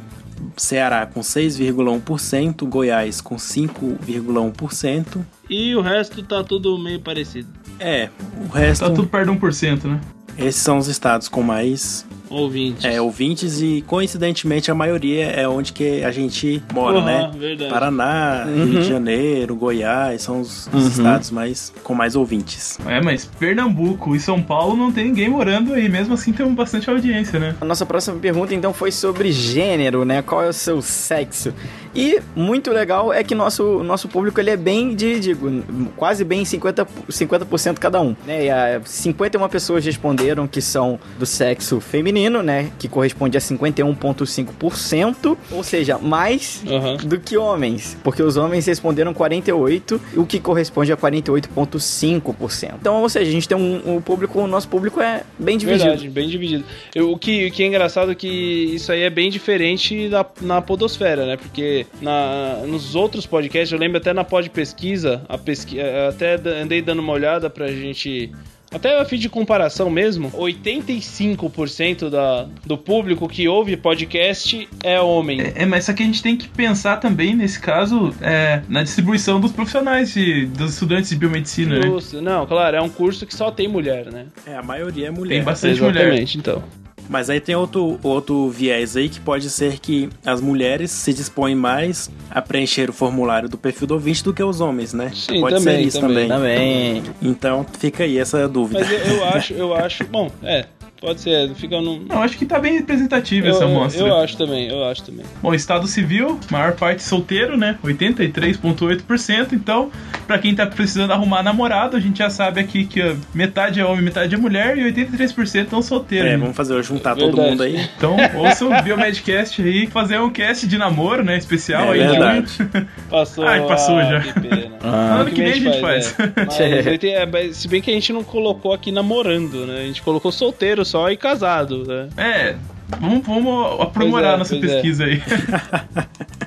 Ceará 0.57 1.05
com 1.05 1.21
6,1%, 1.21 2.67
Goiás 2.67 3.21
com 3.21 3.35
5,1%. 3.35 5.25
E 5.49 5.75
o 5.75 5.81
resto 5.81 6.23
tá 6.23 6.43
tudo 6.43 6.77
meio 6.77 6.99
parecido. 6.99 7.47
É, 7.79 8.09
o 8.37 8.47
resto, 8.47 8.85
Tá 8.87 8.91
tudo 8.93 9.07
perto 9.07 9.31
de 9.31 9.39
1%, 9.39 9.83
né? 9.85 9.99
esses 10.37 10.61
são 10.61 10.77
os 10.77 10.87
estados 10.87 11.27
com 11.27 11.41
mais 11.41 12.05
Ouvintes. 12.31 12.85
é, 12.85 13.01
ouvintes 13.01 13.61
e 13.61 13.83
coincidentemente 13.85 14.71
a 14.71 14.75
maioria 14.75 15.25
é 15.25 15.47
onde 15.47 15.73
que 15.73 16.03
a 16.03 16.11
gente 16.11 16.63
mora, 16.73 16.97
Aham, 16.99 17.05
né? 17.05 17.31
verdade. 17.37 17.71
Paraná, 17.71 18.45
Rio 18.45 18.81
de 18.81 18.87
Janeiro, 18.87 19.55
Goiás, 19.55 20.21
são 20.21 20.39
os, 20.39 20.69
os 20.73 20.97
estados 20.97 21.29
mais 21.29 21.73
com 21.83 21.93
mais 21.93 22.15
ouvintes. 22.15 22.79
É, 22.87 23.01
mas 23.01 23.25
Pernambuco 23.25 24.15
e 24.15 24.19
São 24.19 24.41
Paulo 24.41 24.77
não 24.77 24.91
tem 24.91 25.05
ninguém 25.05 25.29
morando 25.29 25.73
aí, 25.73 25.89
mesmo 25.89 26.13
assim 26.13 26.31
tem 26.31 26.47
bastante 26.53 26.89
audiência, 26.89 27.39
né? 27.39 27.55
A 27.59 27.65
nossa 27.65 27.85
próxima 27.85 28.17
pergunta 28.17 28.55
então 28.55 28.73
foi 28.73 28.91
sobre 28.91 29.31
gênero, 29.31 30.05
né? 30.05 30.21
Qual 30.21 30.41
é 30.41 30.47
o 30.47 30.53
seu 30.53 30.81
sexo? 30.81 31.53
E 31.93 32.21
muito 32.35 32.71
legal 32.71 33.11
é 33.11 33.23
que 33.23 33.35
nosso, 33.35 33.83
nosso 33.83 34.07
público 34.07 34.39
ele 34.39 34.51
é 34.51 34.57
bem 34.57 34.95
dividido, 34.95 35.63
quase 35.97 36.23
bem 36.23 36.43
50%, 36.43 36.87
50 37.09 37.45
cada 37.79 38.01
um. 38.01 38.15
Né? 38.25 38.45
E, 38.45 38.49
ah, 38.49 38.81
51 38.85 39.49
pessoas 39.49 39.83
responderam 39.83 40.47
que 40.47 40.61
são 40.61 40.97
do 41.19 41.25
sexo 41.25 41.81
feminino 41.81 42.20
feminino, 42.21 42.43
né, 42.43 42.71
que 42.77 42.87
corresponde 42.87 43.37
a 43.37 43.41
51,5%, 43.41 45.37
ou 45.51 45.63
seja, 45.63 45.97
mais 45.97 46.63
Aham. 46.67 46.97
do 46.97 47.19
que 47.19 47.37
homens, 47.37 47.97
porque 48.03 48.21
os 48.21 48.37
homens 48.37 48.65
responderam 48.65 49.13
48, 49.13 49.99
o 50.15 50.25
que 50.25 50.39
corresponde 50.39 50.91
a 50.91 50.97
48,5%. 50.97 52.75
Então, 52.79 53.01
ou 53.01 53.09
seja, 53.09 53.29
a 53.29 53.33
gente 53.33 53.47
tem 53.47 53.57
um, 53.57 53.95
um 53.95 54.01
público, 54.01 54.39
o 54.39 54.47
nosso 54.47 54.67
público 54.67 55.01
é 55.01 55.23
bem 55.39 55.57
dividido. 55.57 55.85
Verdade, 55.85 56.09
bem 56.09 56.27
dividido. 56.27 56.63
Eu, 56.93 57.11
o, 57.11 57.17
que, 57.17 57.47
o 57.47 57.51
que 57.51 57.63
é 57.63 57.67
engraçado 57.67 58.11
é 58.11 58.15
que 58.15 58.27
isso 58.27 58.91
aí 58.91 59.01
é 59.01 59.09
bem 59.09 59.29
diferente 59.29 60.09
da, 60.09 60.25
na 60.41 60.61
podosfera, 60.61 61.25
né? 61.25 61.37
Porque 61.37 61.85
na, 62.01 62.63
nos 62.67 62.95
outros 62.95 63.25
podcasts, 63.25 63.71
eu 63.71 63.79
lembro 63.79 63.97
até 63.97 64.13
na 64.13 64.23
pod 64.23 64.49
pesquisa, 64.49 65.23
a 65.27 65.37
pesqui, 65.37 65.77
até 65.79 66.35
andei 66.61 66.81
dando 66.81 66.99
uma 66.99 67.13
olhada 67.13 67.49
pra 67.49 67.67
gente... 67.67 68.31
Até 68.73 68.97
a 68.99 69.03
fim 69.03 69.17
de 69.17 69.27
comparação 69.27 69.89
mesmo, 69.89 70.31
85% 70.31 72.09
da, 72.09 72.47
do 72.65 72.77
público 72.77 73.27
que 73.27 73.45
ouve 73.45 73.75
podcast 73.75 74.67
é 74.81 74.99
homem. 74.99 75.41
É, 75.55 75.65
mas 75.65 75.85
só 75.85 75.93
que 75.93 76.01
a 76.01 76.05
gente 76.05 76.23
tem 76.23 76.37
que 76.37 76.47
pensar 76.47 76.97
também, 76.97 77.35
nesse 77.35 77.59
caso, 77.59 78.15
é, 78.21 78.61
na 78.69 78.81
distribuição 78.81 79.41
dos 79.41 79.51
profissionais, 79.51 80.13
de, 80.13 80.45
dos 80.45 80.73
estudantes 80.73 81.09
de 81.09 81.17
biomedicina, 81.17 81.79
né? 81.79 81.87
Justo. 81.87 82.21
Não, 82.21 82.47
claro, 82.47 82.77
é 82.77 82.81
um 82.81 82.89
curso 82.89 83.25
que 83.25 83.35
só 83.35 83.51
tem 83.51 83.67
mulher, 83.67 84.09
né? 84.09 84.27
É, 84.47 84.55
a 84.55 84.63
maioria 84.63 85.07
é 85.07 85.11
mulher. 85.11 85.35
Tem 85.35 85.43
bastante 85.43 85.81
mulher. 85.81 86.05
Exatamente, 86.05 86.37
então. 86.37 86.63
Mas 87.11 87.29
aí 87.29 87.41
tem 87.41 87.53
outro, 87.53 87.99
outro 88.01 88.49
viés 88.49 88.95
aí 88.95 89.09
que 89.09 89.19
pode 89.19 89.49
ser 89.49 89.79
que 89.79 90.07
as 90.25 90.39
mulheres 90.39 90.91
se 90.91 91.13
dispõem 91.13 91.53
mais 91.53 92.09
a 92.29 92.41
preencher 92.41 92.89
o 92.89 92.93
formulário 92.93 93.49
do 93.49 93.57
perfil 93.57 93.85
do 93.85 93.95
ouvinte 93.95 94.23
do 94.23 94.33
que 94.33 94.41
os 94.41 94.61
homens, 94.61 94.93
né? 94.93 95.11
Sim, 95.13 95.41
pode 95.41 95.57
também, 95.57 95.75
ser 95.75 95.81
isso 95.81 95.99
também. 95.99 96.29
também. 96.29 97.01
Também. 97.01 97.15
Então 97.21 97.65
fica 97.77 98.05
aí 98.05 98.17
essa 98.17 98.47
dúvida. 98.47 98.79
Mas 98.79 98.89
eu, 98.89 99.15
eu 99.17 99.25
acho, 99.25 99.53
eu 99.53 99.75
acho. 99.75 100.05
Bom, 100.05 100.31
é, 100.41 100.65
pode 101.01 101.19
ser, 101.19 101.49
fica 101.55 101.81
num. 101.81 102.05
Não, 102.07 102.21
acho 102.21 102.37
que 102.37 102.45
tá 102.45 102.59
bem 102.59 102.73
representativa 102.75 103.47
Eu, 103.47 103.51
essa 103.55 103.65
amostra. 103.65 104.07
eu 104.07 104.15
acho 104.15 104.37
também, 104.37 104.69
eu 104.69 104.83
acho 104.85 105.03
também. 105.03 105.25
Bom, 105.41 105.53
estado 105.53 105.87
civil, 105.87 106.39
maior 106.49 106.73
parte 106.73 107.01
solteiro, 107.03 107.57
né? 107.57 107.77
83,8%. 107.83 109.53
Então, 109.53 109.91
pra 110.27 110.37
quem 110.37 110.53
tá 110.55 110.65
precisando 110.65 111.11
arrumar 111.11 111.41
namorado, 111.43 111.97
a 111.97 111.99
gente 111.99 112.19
já 112.19 112.29
sabe 112.29 112.61
aqui 112.61 112.85
que 112.85 113.15
metade 113.33 113.79
é 113.79 113.85
homem, 113.85 114.03
metade 114.03 114.33
é 114.35 114.37
mulher 114.37 114.77
e 114.77 114.81
83% 114.93 115.63
estão 115.63 115.81
solteiros. 115.81 116.27
É, 116.27 116.31
né? 116.33 116.37
vamos 116.37 116.55
fazer 116.55 116.81
juntar 116.83 117.15
todo 117.15 117.35
Verdade. 117.35 117.49
mundo 117.49 117.63
aí. 117.63 117.89
Então, 117.97 118.15
ouça 118.35 118.65
o 118.65 118.81
Biomedcast 118.83 119.61
aí, 119.61 119.87
fazer 119.87 120.19
um 120.19 120.29
cast 120.29 120.67
de 120.67 120.77
namoro, 120.77 121.23
né? 121.23 121.37
Especial 121.37 121.93
É 121.93 121.99
aí. 121.99 122.01
de 122.01 122.07
verdade. 122.07 122.51
Passou. 123.09 123.45
Ai, 123.47 123.65
passou 123.67 123.97
ah, 123.97 124.03
já. 124.03 124.19
Que 124.21 124.39
pena. 124.39 124.71
Ah. 124.83 125.19
Ano 125.21 125.29
que 125.29 125.35
vem 125.41 125.51
a 125.51 125.55
gente 125.55 125.79
faz. 125.79 126.15
é. 126.19 126.31
Mas, 126.45 126.59
oitenta- 126.87 127.07
é, 127.21 127.25
mas 127.25 127.57
se 127.57 127.67
bem 127.67 127.81
que 127.81 127.91
a 127.91 127.93
gente 127.93 128.11
não 128.11 128.23
colocou 128.23 128.73
aqui 128.73 128.91
namorando, 128.91 129.65
né? 129.67 129.79
A 129.81 129.83
gente 129.83 130.01
colocou 130.01 130.31
solteiro 130.31 130.83
só 130.91 131.09
e 131.09 131.17
casado, 131.17 131.83
né? 131.87 132.09
É, 132.17 132.55
vamos, 132.99 133.25
vamos 133.25 133.81
aprimorar 133.81 134.35
é, 134.35 134.37
nossa 134.37 134.55
é. 134.55 134.59
pesquisa 134.59 135.05
aí. 135.05 135.21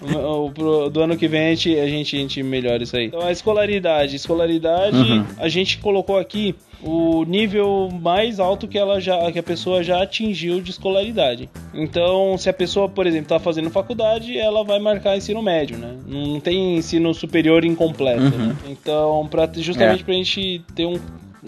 O- 0.04 0.46
o- 0.46 0.50
pro- 0.50 0.90
do 0.90 1.00
ano 1.00 1.16
que 1.16 1.26
vem 1.26 1.46
a 1.46 1.54
gente, 1.54 1.78
a 1.80 1.86
gente, 1.88 2.14
a 2.14 2.18
gente 2.18 2.42
melhora 2.42 2.82
isso 2.82 2.94
aí. 2.94 3.06
Então 3.06 3.22
a 3.22 3.32
escolaridade. 3.32 4.14
Escolaridade, 4.16 4.96
Uhum. 4.96 5.24
a 5.38 5.48
gente 5.48 5.78
colocou 5.78 6.18
aqui 6.18 6.54
o 6.82 7.24
nível 7.24 7.88
mais 8.02 8.38
alto 8.38 8.68
que 8.68 8.76
ela 8.76 9.00
já 9.00 9.32
que 9.32 9.38
a 9.38 9.42
pessoa 9.42 9.82
já 9.82 10.02
atingiu 10.02 10.60
de 10.60 10.70
escolaridade. 10.72 11.48
Então, 11.72 12.36
se 12.36 12.50
a 12.50 12.52
pessoa, 12.52 12.86
por 12.86 13.06
exemplo, 13.06 13.24
está 13.24 13.38
fazendo 13.40 13.70
faculdade, 13.70 14.36
ela 14.38 14.62
vai 14.62 14.78
marcar 14.78 15.16
ensino 15.16 15.40
médio, 15.42 15.78
né? 15.78 15.94
Não 16.06 16.38
tem 16.38 16.76
ensino 16.76 17.14
superior 17.14 17.64
incompleto, 17.64 18.20
Uhum. 18.24 18.48
né? 18.48 18.56
Então, 18.68 19.26
pra, 19.30 19.48
justamente 19.56 20.02
É. 20.02 20.04
pra 20.04 20.12
gente 20.14 20.62
ter 20.74 20.84
um 20.84 20.98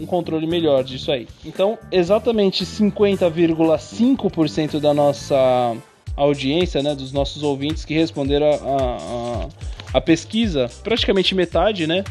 um 0.01 0.07
controle 0.07 0.47
melhor 0.47 0.83
disso 0.85 1.11
aí. 1.13 1.27
Então, 1.45 1.77
exatamente 1.91 2.65
50,5% 2.65 4.81
da 4.81 4.95
nossa 4.95 5.77
audiência, 6.17 6.83
né, 6.83 6.95
dos 6.95 7.13
nossos 7.13 7.43
ouvintes 7.43 7.85
que 7.85 7.93
responderam 7.95 8.47
a, 8.47 9.49
a, 9.95 9.99
a- 9.99 10.01
pesquisa, 10.01 10.71
praticamente 10.83 11.35
metade, 11.35 11.87
né, 11.87 12.03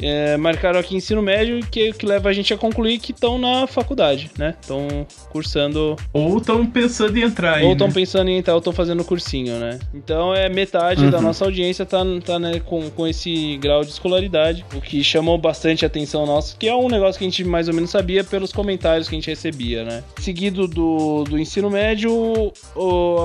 é, 0.00 0.36
marcaram 0.36 0.78
aqui 0.78 0.96
ensino 0.96 1.22
médio, 1.22 1.60
que, 1.70 1.92
que 1.92 2.06
leva 2.06 2.28
a 2.28 2.32
gente 2.32 2.52
a 2.52 2.58
concluir 2.58 2.98
que 2.98 3.12
estão 3.12 3.38
na 3.38 3.66
faculdade, 3.66 4.30
né, 4.38 4.54
estão 4.60 5.06
cursando, 5.30 5.96
Ou 6.12 6.38
estão 6.38 6.66
pensando 6.66 7.16
em 7.16 7.22
entrar 7.22 7.54
aí. 7.56 7.64
ou 7.64 7.72
estão 7.72 7.88
né? 7.88 7.94
pensando 7.94 8.28
em 8.28 8.38
entrar, 8.38 8.54
ou 8.54 8.58
estão 8.58 8.72
fazendo 8.72 9.04
cursinho, 9.04 9.58
né. 9.58 9.78
Então, 9.94 10.34
é 10.34 10.48
metade 10.48 11.10
da 11.10 11.20
nossa 11.20 11.44
audiência 11.44 11.84
tá, 11.84 12.00
tá 12.24 12.38
né, 12.38 12.60
com, 12.60 12.90
com 12.90 13.06
esse 13.06 13.56
grau 13.58 13.82
de 13.82 13.90
escolaridade, 13.90 14.64
o 14.74 14.80
que 14.80 15.02
chamou 15.02 15.38
bastante 15.38 15.84
atenção 15.84 16.26
nossa, 16.26 16.56
que 16.56 16.68
é 16.68 16.74
um 16.74 16.88
negócio 16.88 17.18
que 17.18 17.24
a 17.24 17.28
gente 17.28 17.44
mais 17.44 17.68
ou 17.68 17.74
menos 17.74 17.90
sabia 17.90 18.24
pelos 18.24 18.52
comentários 18.52 19.08
que 19.08 19.14
a 19.14 19.18
gente 19.18 19.28
recebia, 19.28 19.84
né. 19.84 20.02
Seguido 20.18 20.66
do, 20.66 21.24
do 21.24 21.38
ensino 21.38 21.70
médio, 21.70 22.52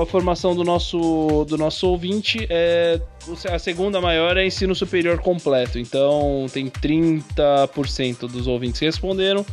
a 0.00 0.06
formação 0.06 0.54
do 0.54 0.64
nosso, 0.64 1.44
do 1.48 1.56
nosso 1.56 1.88
ouvinte 1.88 2.46
é 2.48 3.00
a 3.50 3.58
segunda 3.58 4.00
maior 4.00 4.36
é 4.36 4.46
ensino 4.46 4.74
superior 4.74 5.20
completo. 5.20 5.78
Então 5.78 6.46
tem 6.52 6.69
30% 6.70 8.28
dos 8.28 8.46
ouvintes 8.46 8.78
que 8.78 8.86
responderam 8.86 9.44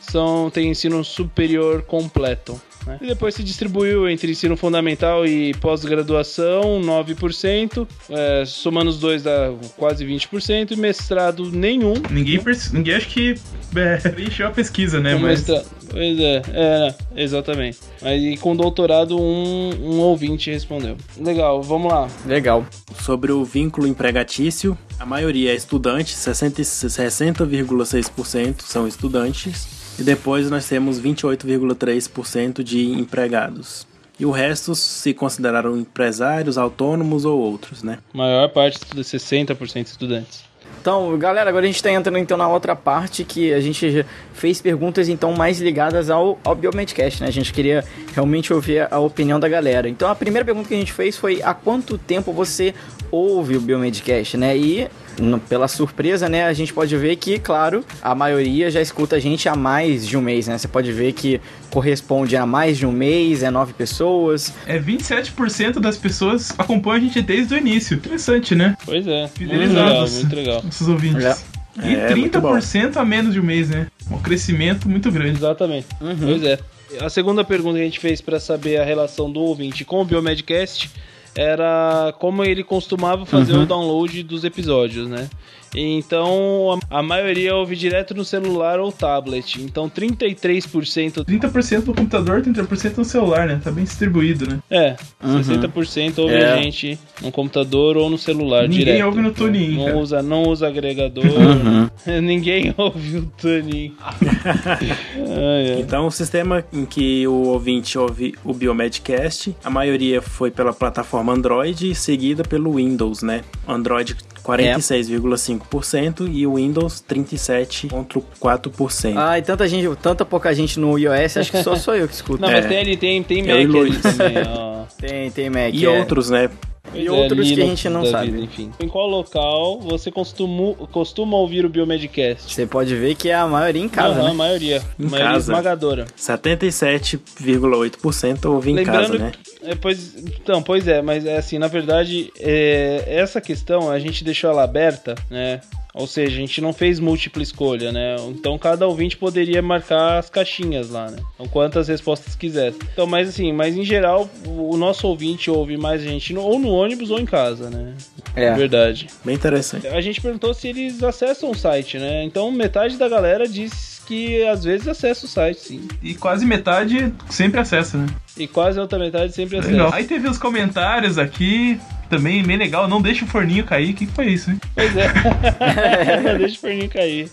são 0.00 0.50
tem 0.50 0.70
ensino 0.70 1.02
superior 1.04 1.82
completo. 1.82 2.60
Né? 2.86 2.98
E 3.00 3.06
depois 3.06 3.34
se 3.34 3.42
distribuiu 3.42 4.08
entre 4.08 4.30
ensino 4.30 4.56
fundamental 4.56 5.26
e 5.26 5.52
pós-graduação, 5.54 6.80
9%, 6.80 7.86
é, 8.10 8.44
somando 8.46 8.90
os 8.90 8.98
dois 8.98 9.22
dá 9.22 9.52
quase 9.76 10.04
20%, 10.04 10.70
e 10.72 10.76
mestrado 10.76 11.50
nenhum. 11.50 11.94
Ninguém, 12.10 12.40
ninguém 12.72 12.94
acho 12.94 13.08
que 13.08 13.34
é, 13.74 13.96
preencheu 14.10 14.46
a 14.46 14.50
pesquisa, 14.50 15.00
né? 15.00 15.14
Com 15.14 15.20
Mas 15.20 15.46
mestra- 15.48 15.64
Pois 15.90 16.18
é, 16.18 16.42
é, 16.52 16.94
exatamente. 17.16 17.78
Aí 18.02 18.36
com 18.36 18.54
doutorado, 18.56 19.18
um, 19.18 19.70
um 19.80 19.98
ouvinte 20.00 20.50
respondeu. 20.50 20.96
Legal, 21.18 21.62
vamos 21.62 21.90
lá. 21.92 22.08
Legal. 22.26 22.66
Sobre 23.00 23.30
o 23.32 23.44
vínculo 23.44 23.86
empregatício, 23.86 24.76
a 24.98 25.06
maioria 25.06 25.52
é 25.52 25.54
estudante, 25.54 26.12
60 26.14 26.60
e- 26.60 26.64
60,6% 26.64 28.62
são 28.62 28.86
estudantes. 28.86 29.75
E 29.98 30.02
depois 30.02 30.50
nós 30.50 30.68
temos 30.68 31.00
28,3% 31.00 32.62
de 32.62 32.90
empregados. 32.92 33.86
E 34.18 34.24
o 34.24 34.30
resto 34.30 34.74
se 34.74 35.12
consideraram 35.12 35.76
empresários, 35.76 36.56
autônomos 36.56 37.24
ou 37.24 37.38
outros, 37.38 37.82
né? 37.82 37.98
Maior 38.12 38.48
parte 38.48 38.78
estuda 38.78 39.02
60% 39.02 39.86
estudantes. 39.86 40.44
Então, 40.80 41.18
galera, 41.18 41.50
agora 41.50 41.64
a 41.64 41.66
gente 41.66 41.82
tá 41.82 41.90
entrando 41.90 42.18
então 42.18 42.38
na 42.38 42.48
outra 42.48 42.76
parte 42.76 43.24
que 43.24 43.52
a 43.52 43.60
gente 43.60 43.90
já 43.90 44.04
fez 44.32 44.60
perguntas 44.62 45.08
então 45.08 45.32
mais 45.32 45.60
ligadas 45.60 46.10
ao, 46.10 46.38
ao 46.44 46.54
Biomedcast, 46.54 47.22
né? 47.22 47.28
A 47.28 47.32
gente 47.32 47.52
queria 47.52 47.84
realmente 48.14 48.52
ouvir 48.52 48.86
a 48.90 48.98
opinião 48.98 49.40
da 49.40 49.48
galera. 49.48 49.88
Então, 49.88 50.08
a 50.08 50.14
primeira 50.14 50.44
pergunta 50.44 50.68
que 50.68 50.74
a 50.74 50.78
gente 50.78 50.92
fez 50.92 51.16
foi 51.16 51.42
há 51.42 51.52
quanto 51.52 51.98
tempo 51.98 52.32
você 52.32 52.72
ouve 53.10 53.56
o 53.56 53.60
Biomedcast, 53.60 54.36
né? 54.36 54.56
E 54.56 54.88
no- 55.18 55.38
pela 55.40 55.68
surpresa, 55.68 56.28
né, 56.28 56.44
a 56.44 56.52
gente 56.52 56.72
pode 56.72 56.96
ver 56.96 57.16
que, 57.16 57.38
claro, 57.38 57.84
a 58.02 58.14
maioria 58.14 58.70
já 58.70 58.80
escuta 58.80 59.16
a 59.16 59.18
gente 59.18 59.48
há 59.48 59.54
mais 59.56 60.06
de 60.06 60.16
um 60.16 60.20
mês, 60.20 60.46
né? 60.48 60.56
Você 60.58 60.68
pode 60.68 60.92
ver 60.92 61.12
que 61.12 61.40
corresponde 61.70 62.36
a 62.36 62.46
mais 62.46 62.78
de 62.78 62.86
um 62.86 62.92
mês, 62.92 63.42
é 63.42 63.50
nove 63.50 63.72
pessoas. 63.72 64.52
é 64.66 64.78
27% 64.78 65.78
das 65.80 65.96
pessoas 65.96 66.52
acompanham 66.58 66.96
a 66.96 67.00
gente 67.00 67.20
desde 67.22 67.54
o 67.54 67.56
início. 67.58 67.94
Interessante, 67.96 68.54
né? 68.54 68.76
Pois 68.84 69.06
é, 69.06 69.20
muito 69.20 69.40
legal, 69.40 69.58
Fidelizados. 69.58 70.12
muito 70.14 70.36
legal. 70.36 70.62
Nossos 70.62 70.88
ouvintes. 70.88 71.24
É. 71.24 71.36
E 71.82 71.94
É, 71.94 72.14
muito 72.14 72.40
30% 72.40 72.96
a 72.96 73.04
menos 73.04 73.34
de 73.34 73.40
um 73.40 73.42
mês, 73.42 73.68
né? 73.68 73.86
Um 74.10 74.18
crescimento 74.18 74.88
muito 74.88 75.10
grande. 75.10 75.36
Exatamente. 75.38 75.86
Uhum. 76.00 76.16
Pois 76.18 76.42
é. 76.42 76.58
A 77.00 77.10
segunda 77.10 77.44
pergunta 77.44 77.74
que 77.76 77.82
a 77.82 77.84
gente 77.84 77.98
fez 78.00 78.20
para 78.22 78.40
saber 78.40 78.78
a 78.78 78.84
relação 78.84 79.30
do 79.30 79.40
ouvinte 79.40 79.84
com 79.84 80.00
o 80.00 80.04
Biomedcast 80.04 80.90
era 81.36 82.14
como 82.18 82.42
ele 82.44 82.64
costumava 82.64 83.26
fazer 83.26 83.52
Uhum. 83.54 83.62
o 83.62 83.66
download 83.66 84.22
dos 84.22 84.42
episódios, 84.44 85.06
né? 85.08 85.28
Então, 85.76 86.78
a, 86.90 87.02
maioria 87.02 87.54
ouve 87.54 87.76
direto 87.76 88.14
no 88.14 88.24
celular 88.24 88.80
ou 88.80 88.90
tablet. 88.90 89.60
Então, 89.62 89.88
33%. 89.88 91.24
30% 91.24 91.86
no 91.86 91.94
computador, 91.94 92.40
30% 92.42 92.96
no 92.98 93.04
celular, 93.04 93.46
né? 93.46 93.60
Tá 93.62 93.70
bem 93.70 93.84
distribuído, 93.84 94.48
né? 94.48 94.58
É, 94.70 94.96
Uhum. 95.22 95.42
60% 95.42 96.18
ouve 96.18 96.34
É. 96.34 96.52
a 96.52 96.56
gente 96.56 96.98
no 97.22 97.30
computador 97.30 97.96
ou 97.96 98.08
no 98.08 98.16
celular 98.18 98.62
Ninguém 98.62 98.78
direto. 98.84 99.06
ouve 99.06 99.20
no 99.20 99.32
TuneIn, 99.32 99.76
Não 99.76 99.84
cara. 99.86 99.96
usa, 99.98 100.22
não 100.22 100.42
usa 100.44 100.66
agregador. 100.68 101.24
Uhum. 101.26 101.88
Ninguém 102.22 102.72
ouve 102.78 103.18
o 103.18 103.22
Tuning. 103.36 103.94
Ai, 104.46 105.72
ai. 105.72 105.80
Então, 105.80 106.06
o 106.06 106.10
sistema 106.10 106.64
em 106.72 106.84
que 106.84 107.26
o 107.26 107.48
ouvinte 107.48 107.98
ouve 107.98 108.34
o 108.44 108.52
Biomedcast, 108.52 109.54
a 109.64 109.70
maioria 109.70 110.20
foi 110.22 110.50
pela 110.50 110.72
plataforma 110.72 111.32
Android, 111.32 111.94
seguida 111.94 112.42
pelo 112.44 112.74
Windows, 112.74 113.22
né? 113.22 113.42
Android 113.66 114.16
46,5% 114.46 116.28
e 116.32 116.46
o 116.46 116.54
Windows 116.54 117.02
37,4%. 117.08 119.14
Ah, 119.16 119.38
e 119.38 119.42
tanta 119.42 119.66
gente, 119.68 119.94
tanta 119.96 120.24
pouca 120.24 120.54
gente 120.54 120.78
no 120.78 120.98
iOS, 120.98 121.36
acho 121.38 121.50
que 121.50 121.62
só 121.62 121.76
sou 121.76 121.94
eu 121.94 122.08
que 122.08 122.14
escuto. 122.14 122.40
Não, 122.40 122.48
É. 122.48 122.56
mas 122.56 122.66
tem 122.66 122.78
ali, 122.78 122.96
tem, 122.96 123.22
tem 123.22 123.46
Eu 123.46 123.68
Mac 123.68 123.94
e 123.94 123.98
também, 123.98 124.36
ó. 124.46 124.76
Tem, 124.98 125.30
tem 125.30 125.50
Mac. 125.50 125.74
e 125.74 125.84
é. 125.84 125.90
outros, 125.90 126.30
né? 126.30 126.48
E 126.94 127.06
é, 127.06 127.10
outros 127.10 127.46
que 127.46 127.62
a 127.62 127.66
gente 127.66 127.88
não 127.88 128.04
sabe. 128.06 128.30
Vida, 128.30 128.44
enfim. 128.44 128.70
Em 128.80 128.88
qual 128.88 129.08
local 129.08 129.80
você 129.80 130.10
costuma, 130.10 130.74
costuma 130.90 131.36
ouvir 131.36 131.64
o 131.64 131.68
Biomedcast? 131.68 132.52
Você 132.52 132.66
pode 132.66 132.92
ver 132.94 133.14
que 133.14 133.28
é 133.28 133.34
a 133.34 133.46
maioria 133.46 133.82
em 133.82 133.88
casa, 133.88 134.20
uhum, 134.20 134.24
né? 134.24 134.30
a 134.30 134.34
maioria. 134.34 134.82
Em 134.98 135.04
maioria 135.04 135.32
casa. 135.32 135.52
esmagadora. 135.52 136.06
77,8% 136.16 138.46
ouve 138.46 138.72
em 138.72 138.82
casa, 138.84 139.18
né? 139.18 139.32
É, 139.62 139.74
pois, 139.74 140.14
então, 140.16 140.62
pois 140.62 140.86
é, 140.86 141.00
mas 141.02 141.26
é 141.26 141.38
assim, 141.38 141.58
na 141.58 141.68
verdade, 141.68 142.30
é, 142.38 143.02
essa 143.06 143.40
questão 143.40 143.90
a 143.90 143.98
gente 143.98 144.22
deixou 144.22 144.50
ela 144.50 144.62
aberta, 144.62 145.14
né? 145.30 145.62
Ou 145.96 146.06
seja, 146.06 146.36
a 146.36 146.40
gente 146.40 146.60
não 146.60 146.74
fez 146.74 147.00
múltipla 147.00 147.42
escolha, 147.42 147.90
né? 147.90 148.16
Então 148.28 148.58
cada 148.58 148.86
ouvinte 148.86 149.16
poderia 149.16 149.62
marcar 149.62 150.18
as 150.18 150.28
caixinhas 150.28 150.90
lá, 150.90 151.10
né? 151.10 151.16
Então 151.34 151.48
quantas 151.48 151.88
respostas 151.88 152.36
quisesse. 152.36 152.78
Então, 152.92 153.06
mas 153.06 153.30
assim, 153.30 153.50
mas 153.52 153.74
em 153.74 153.84
geral, 153.84 154.28
o 154.44 154.76
nosso 154.76 155.08
ouvinte 155.08 155.50
ouve 155.50 155.76
mais 155.78 156.02
gente 156.02 156.34
no, 156.34 156.42
ou 156.42 156.58
no 156.58 156.68
ônibus 156.68 157.10
ou 157.10 157.18
em 157.18 157.24
casa, 157.24 157.70
né? 157.70 157.94
É. 158.34 158.52
Verdade. 158.52 159.08
Bem 159.24 159.34
interessante. 159.34 159.86
A 159.88 160.00
gente 160.02 160.20
perguntou 160.20 160.52
se 160.52 160.68
eles 160.68 161.02
acessam 161.02 161.50
o 161.50 161.54
site, 161.54 161.98
né? 161.98 162.22
Então 162.24 162.50
metade 162.52 162.98
da 162.98 163.08
galera 163.08 163.48
disse 163.48 163.96
que 164.06 164.46
às 164.46 164.64
vezes 164.64 164.86
acessa 164.86 165.26
o 165.26 165.28
site, 165.28 165.60
sim. 165.60 165.88
E 166.02 166.14
quase 166.14 166.44
metade 166.46 167.12
sempre 167.28 167.60
acessa, 167.60 167.98
né? 167.98 168.06
E 168.36 168.46
quase 168.46 168.78
a 168.78 168.82
outra 168.82 168.98
metade 168.98 169.34
sempre 169.34 169.56
acessa. 169.56 169.72
Legal. 169.72 169.92
Aí 169.92 170.04
teve 170.04 170.28
os 170.28 170.38
comentários 170.38 171.18
aqui, 171.18 171.80
também 172.08 172.42
bem 172.42 172.56
legal. 172.56 172.88
Não 172.88 173.00
deixa 173.00 173.24
o 173.24 173.28
forninho 173.28 173.64
cair. 173.64 173.92
O 173.92 173.94
que, 173.94 174.06
que 174.06 174.12
foi 174.12 174.26
isso, 174.26 174.50
hein? 174.50 174.60
Pois 174.74 174.96
é. 174.96 175.12
não 176.22 176.38
deixa 176.38 176.56
o 176.56 176.60
forninho 176.60 176.88
cair. 176.88 177.30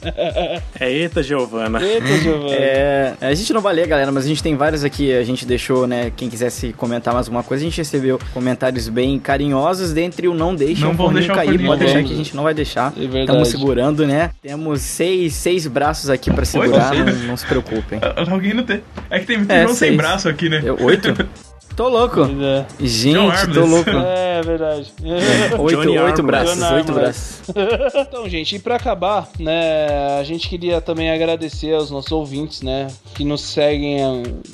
É 0.80 0.92
eita, 0.92 1.24
Giovana. 1.24 1.82
Eita, 1.82 2.18
Giovana. 2.20 2.56
É, 2.56 3.14
a 3.22 3.34
gente 3.34 3.54
não 3.54 3.62
vai 3.62 3.74
ler, 3.74 3.88
galera, 3.88 4.12
mas 4.12 4.26
a 4.26 4.28
gente 4.28 4.44
tem 4.44 4.56
vários 4.56 4.84
aqui. 4.84 5.14
A 5.14 5.24
gente 5.24 5.46
deixou, 5.46 5.88
né? 5.88 6.12
Quem 6.16 6.30
quisesse 6.30 6.74
comentar 6.74 7.14
mais 7.14 7.28
alguma 7.28 7.44
coisa, 7.44 7.64
a 7.64 7.66
gente 7.66 7.78
recebeu 7.78 8.20
comentários 8.34 8.88
bem 8.90 9.20
carinhosos. 9.20 9.94
Dentre 9.94 10.28
o 10.28 10.34
não 10.34 10.56
deixa 10.56 10.86
não 10.86 10.92
o 10.92 10.96
forninho 10.96 11.28
cair. 11.28 11.50
Forninho. 11.50 11.68
Pode 11.68 11.84
deixar 11.84 12.04
que 12.04 12.14
a 12.14 12.18
gente 12.18 12.36
não 12.36 12.44
vai 12.44 12.54
deixar. 12.54 12.94
É 12.98 13.20
Estamos 13.22 13.48
segurando, 13.48 14.06
né? 14.06 14.32
Temos 14.42 14.82
seis, 14.82 15.34
seis 15.34 15.68
braços 15.68 16.10
aqui 16.10 16.32
pra 16.32 16.46
segurar. 16.46 16.94
Não, 16.94 17.06
não, 17.28 17.38
se 17.38 17.46
preocupem. 17.46 18.00
Alguém 18.30 18.54
não 18.54 18.64
tem. 18.64 18.82
É 19.10 19.20
que 19.20 19.26
tem 19.26 19.38
muito 19.38 19.52
é, 19.52 19.68
sem 19.68 19.96
braço 19.96 20.28
aqui, 20.28 20.50
né? 20.50 20.62
Eu, 20.64 20.78
Oito? 20.82 21.14
Tô 21.76 21.90
louco. 21.90 22.22
É. 22.22 22.66
Gente, 22.80 23.54
tô 23.54 23.66
louco. 23.66 23.90
É, 23.90 24.24
é 24.40 24.42
verdade. 24.42 24.94
oito, 25.60 25.92
oito 25.92 26.24
braços, 26.24 26.62
oito 26.62 26.94
braços. 26.94 27.42
então, 27.96 28.30
gente, 28.30 28.56
e 28.56 28.60
pra 28.60 28.76
acabar, 28.76 29.30
né, 29.40 30.18
a 30.20 30.24
gente 30.24 30.48
queria 30.48 30.80
também 30.82 31.10
agradecer 31.10 31.74
aos 31.74 31.90
nossos 31.90 32.12
ouvintes, 32.12 32.62
né, 32.62 32.88
que 33.16 33.24
nos 33.24 33.42
seguem, 33.42 33.98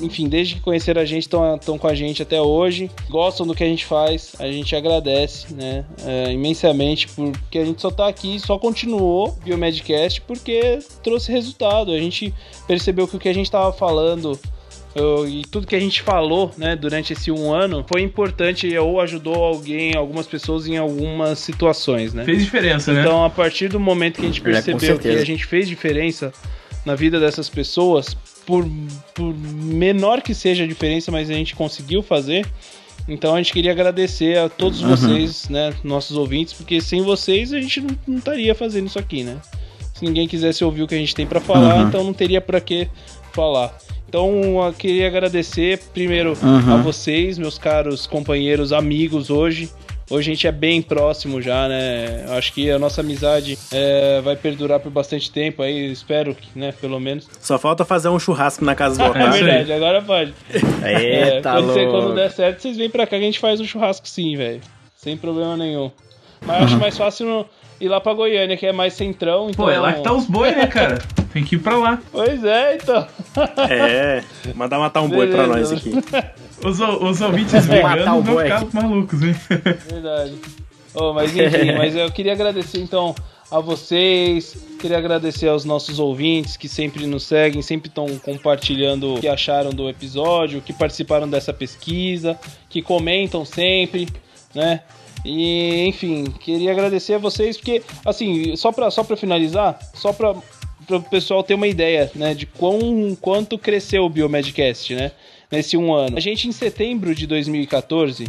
enfim, 0.02 0.28
desde 0.30 0.56
que 0.56 0.62
conheceram 0.62 1.02
a 1.02 1.06
gente, 1.06 1.24
estão 1.24 1.78
com 1.78 1.88
a 1.88 1.94
gente 1.96 2.22
até 2.22 2.42
hoje, 2.42 2.90
gostam 3.10 3.46
do 3.46 3.54
que 3.54 3.64
a 3.64 3.68
gente 3.68 3.86
faz, 3.86 4.34
a 4.40 4.48
gente 4.48 4.76
agradece, 4.76 5.54
né, 5.54 5.86
é, 6.06 6.32
imensamente, 6.32 7.08
porque 7.08 7.60
a 7.60 7.66
gente 7.66 7.82
só 7.82 7.92
tá 7.92 8.08
aqui, 8.08 8.40
só 8.40 8.58
continuou 8.58 9.30
o 9.30 9.32
Biomedcast 9.44 10.22
porque 10.22 10.80
trouxe 11.04 11.32
resultado, 11.32 11.92
a 11.92 11.98
gente 11.98 12.34
percebeu 12.68 13.08
que 13.08 13.16
o 13.16 13.20
que 13.20 13.30
a 13.30 13.34
gente 13.34 13.50
tava 13.50 13.74
falando 13.74 14.40
e 15.28 15.44
tudo 15.44 15.68
que 15.68 15.76
a 15.76 15.80
gente 15.80 16.02
falou, 16.02 16.52
né, 16.58 16.76
durante 16.76 17.14
esse 17.14 17.32
um 17.32 17.54
ano 17.54 17.86
foi 17.88 18.02
importante 18.02 18.76
ou 18.78 19.00
ajudou 19.00 19.36
alguém, 19.36 19.96
algumas 19.96 20.26
pessoas 20.26 20.68
em 20.68 20.78
algumas 20.78 21.40
situações, 21.40 22.14
né? 22.14 22.26
Fez 22.26 22.44
diferença, 22.44 22.92
né? 22.92 23.02
Então, 23.02 23.24
a 23.24 23.30
partir 23.30 23.68
do 23.68 23.80
momento 23.80 24.16
que 24.16 24.26
a 24.26 24.26
gente 24.26 24.42
é, 24.42 24.44
percebeu 24.44 24.96
é, 24.96 24.98
que 24.98 25.08
a 25.10 25.26
gente 25.26 25.46
fez 25.46 25.68
diferença 25.68 26.34
na 26.86 26.96
vida 26.96 27.20
dessas 27.20 27.48
pessoas, 27.48 28.18
por, 28.46 28.68
por 29.14 29.36
menor 29.36 30.22
que 30.22 30.34
seja 30.34 30.64
a 30.64 30.68
diferença, 30.68 31.12
mas 31.12 31.30
a 31.30 31.34
gente 31.34 31.56
conseguiu 31.56 32.02
fazer. 32.02 32.48
Então 33.08 33.36
a 33.36 33.38
gente 33.38 33.54
queria 33.54 33.72
agradecer 33.72 34.40
a 34.40 34.50
todos 34.50 34.82
uhum. 34.82 34.90
vocês, 34.90 35.50
né, 35.50 35.74
nossos 35.84 36.18
ouvintes, 36.18 36.54
porque 36.54 36.82
sem 36.82 37.04
vocês 37.04 37.54
a 37.54 37.62
gente 37.62 37.82
não, 37.82 37.96
não 38.08 38.18
estaria 38.18 38.56
fazendo 38.56 38.88
isso 38.88 38.98
aqui, 38.98 39.24
né? 39.24 39.38
Se 39.94 40.04
ninguém 40.04 40.28
quisesse 40.28 40.64
ouvir 40.64 40.82
o 40.82 40.88
que 40.88 40.96
a 40.96 40.98
gente 40.98 41.14
tem 41.14 41.28
para 41.28 41.40
falar, 41.40 41.76
uhum. 41.76 41.88
então 41.88 42.04
não 42.04 42.14
teria 42.14 42.42
para 42.42 42.60
que 42.60 42.88
falar. 43.34 43.78
Então, 44.10 44.66
eu 44.66 44.74
queria 44.74 45.06
agradecer 45.06 45.78
primeiro 45.94 46.36
uhum. 46.42 46.74
a 46.74 46.78
vocês, 46.78 47.38
meus 47.38 47.60
caros 47.60 48.08
companheiros, 48.08 48.74
amigos 48.74 49.30
hoje. 49.30 49.70
Hoje 50.10 50.32
a 50.32 50.34
gente 50.34 50.48
é 50.48 50.52
bem 50.52 50.82
próximo 50.82 51.40
já, 51.40 51.68
né? 51.68 52.26
Acho 52.30 52.52
que 52.52 52.72
a 52.72 52.80
nossa 52.80 53.02
amizade 53.02 53.56
é, 53.72 54.20
vai 54.22 54.36
perdurar 54.36 54.80
por 54.80 54.92
bastante 54.92 55.32
tempo 55.32 55.62
aí, 55.62 55.92
espero 55.92 56.34
que, 56.34 56.58
né, 56.58 56.72
pelo 56.72 57.00
menos. 57.00 57.30
Só 57.40 57.60
falta 57.60 57.86
fazer 57.86 58.10
um 58.10 58.18
churrasco 58.18 58.66
na 58.66 58.74
casa 58.74 58.98
do 58.98 59.06
Otávio. 59.12 59.28
é 59.28 59.44
verdade, 59.44 59.74
agora 59.74 60.02
pode. 60.02 60.34
Eita, 60.52 60.88
é, 60.88 61.42
quando, 61.44 61.68
você, 61.68 61.86
quando 61.86 62.16
der 62.16 62.32
certo, 62.32 62.64
vocês 62.64 62.78
vêm 62.78 62.90
pra 62.90 63.06
cá 63.06 63.12
que 63.12 63.16
a 63.18 63.20
gente 63.28 63.38
faz 63.38 63.62
um 63.62 63.66
churrasco 63.66 64.10
sim, 64.10 64.36
velho. 64.36 64.62
Sem 64.96 65.16
problema 65.16 65.56
nenhum. 65.56 65.92
Mas 66.42 66.58
uhum. 66.58 66.66
acho 66.66 66.78
mais 66.80 66.98
fácil 66.98 67.28
no, 67.28 67.46
ir 67.80 67.88
lá 67.88 68.00
pra 68.02 68.14
Goiânia, 68.14 68.58
que 68.58 68.66
é 68.66 68.72
mais 68.72 68.94
centrão. 68.94 69.50
Então... 69.50 69.66
Pô, 69.66 69.72
é 69.72 69.80
lá 69.80 69.94
que 69.94 70.02
tá 70.02 70.14
os 70.14 70.26
boi, 70.26 70.52
né, 70.52 70.68
cara? 70.68 71.00
Tem 71.32 71.44
que 71.44 71.56
ir 71.56 71.60
pra 71.60 71.78
lá. 71.78 72.00
Pois 72.12 72.44
é, 72.44 72.76
então. 72.76 73.08
É, 73.70 74.24
mandar 74.56 74.80
matar 74.80 75.02
um 75.02 75.10
boi 75.10 75.28
Beleza. 75.28 75.38
pra 75.38 75.48
nós 75.48 75.72
aqui. 75.72 75.92
Os, 76.66 76.80
os 76.80 77.22
ouvintes 77.22 77.66
veganos 77.66 78.26
vão 78.26 78.38
ficar 78.38 78.66
malucos, 78.74 79.22
hein? 79.22 79.36
Verdade. 79.90 80.34
Oh, 80.94 81.14
mas 81.14 81.36
enfim, 81.36 81.72
mas 81.78 81.96
eu 81.96 82.12
queria 82.12 82.34
agradecer 82.34 82.80
então 82.80 83.16
a 83.52 83.60
vocês, 83.60 84.58
queria 84.80 84.98
agradecer 84.98 85.48
aos 85.48 85.66
nossos 85.66 86.00
ouvintes 86.00 86.56
que 86.56 86.68
sempre 86.68 87.08
nos 87.08 87.24
seguem, 87.24 87.62
sempre 87.62 87.90
estão 87.90 88.08
compartilhando 88.20 89.16
o 89.16 89.20
que 89.20 89.28
acharam 89.28 89.72
do 89.72 89.90
episódio, 89.90 90.62
que 90.62 90.72
participaram 90.72 91.28
dessa 91.28 91.52
pesquisa, 91.52 92.40
que 92.70 92.82
comentam 92.82 93.44
sempre, 93.44 94.08
né? 94.54 94.82
E, 95.24 95.86
enfim, 95.86 96.26
queria 96.40 96.72
agradecer 96.72 97.16
a 97.16 97.18
vocês, 97.18 97.58
porque, 97.58 97.82
assim, 98.06 98.56
só 98.56 98.72
pra, 98.72 98.90
só 98.90 99.04
pra 99.04 99.18
finalizar, 99.18 99.78
só 99.94 100.14
pra, 100.14 100.34
pra 100.88 100.98
o 100.98 101.04
pessoal 101.04 101.44
ter 101.44 101.56
uma 101.56 101.68
ideia, 101.68 102.10
né, 102.16 102.34
de 102.34 102.46
quão, 102.46 103.18
quanto 103.20 103.58
cresceu 103.58 104.06
o 104.06 104.10
Biomedcast, 104.10 104.96
né, 104.96 105.12
nesse 105.52 105.76
um 105.76 105.94
ano. 105.94 106.18
A 106.18 106.22
gente, 106.22 106.48
em 106.48 106.52
setembro 106.52 107.14
de 107.14 107.28
2014, 107.28 108.28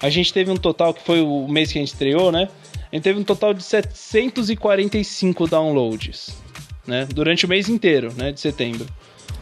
a 0.00 0.08
gente 0.08 0.32
teve 0.32 0.50
um 0.50 0.56
total, 0.56 0.94
que 0.94 1.02
foi 1.02 1.20
o 1.20 1.46
mês 1.46 1.70
que 1.70 1.78
a 1.78 1.82
gente 1.82 1.92
estreou, 1.92 2.32
né, 2.32 2.48
a 2.90 2.96
gente 2.96 3.04
teve 3.04 3.20
um 3.20 3.24
total 3.24 3.52
de 3.52 3.62
745 3.62 5.46
downloads, 5.46 6.30
né, 6.86 7.06
durante 7.12 7.44
o 7.44 7.48
mês 7.48 7.68
inteiro, 7.68 8.12
né, 8.16 8.32
de 8.32 8.40
setembro. 8.40 8.86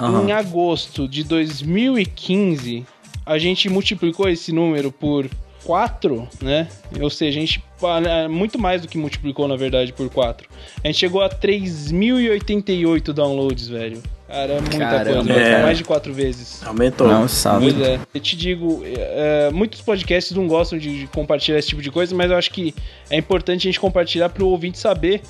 Uhum. 0.01 0.28
Em 0.28 0.32
agosto 0.32 1.09
de 1.09 1.22
2015, 1.24 2.84
a 3.24 3.38
gente 3.38 3.68
multiplicou 3.68 4.28
esse 4.28 4.53
número 4.53 4.90
por 4.90 5.28
4, 5.65 6.29
né? 6.43 6.69
Ou 7.01 7.11
seja, 7.11 7.39
a 7.39 7.41
gente 7.41 7.63
né, 8.03 8.29
muito 8.29 8.59
mais 8.59 8.83
do 8.83 8.89
que 8.89 8.99
multiplicou 8.99 9.47
na 9.47 9.57
verdade 9.57 9.93
por 9.93 10.09
4. 10.11 10.49
A 10.83 10.87
gente 10.87 10.99
chegou 10.99 11.23
a 11.23 11.29
3088 11.29 13.13
downloads, 13.13 13.69
velho. 13.69 14.03
Cara, 14.27 14.53
é 14.53 14.61
muita 14.61 14.79
Caramba, 14.79 15.25
coisa, 15.25 15.41
é. 15.41 15.63
mais 15.63 15.79
de 15.79 15.85
quatro 15.85 16.13
vezes. 16.13 16.63
Aumentou. 16.63 17.09
Não, 17.09 17.27
sabe. 17.27 17.73
Pois 17.73 17.89
é. 17.89 17.99
Eu 18.13 18.21
te 18.21 18.37
digo, 18.37 18.83
é, 18.85 19.51
muitos 19.51 19.81
podcasts 19.81 20.37
não 20.37 20.47
gostam 20.47 20.79
de, 20.79 21.01
de 21.01 21.07
compartilhar 21.07 21.59
esse 21.59 21.69
tipo 21.69 21.81
de 21.81 21.91
coisa, 21.91 22.15
mas 22.15 22.31
eu 22.31 22.37
acho 22.37 22.51
que 22.51 22.75
é 23.09 23.17
importante 23.17 23.67
a 23.67 23.71
gente 23.71 23.81
compartilhar 23.81 24.29
para 24.29 24.45
o 24.45 24.49
ouvinte 24.49 24.79
saber 24.79 25.23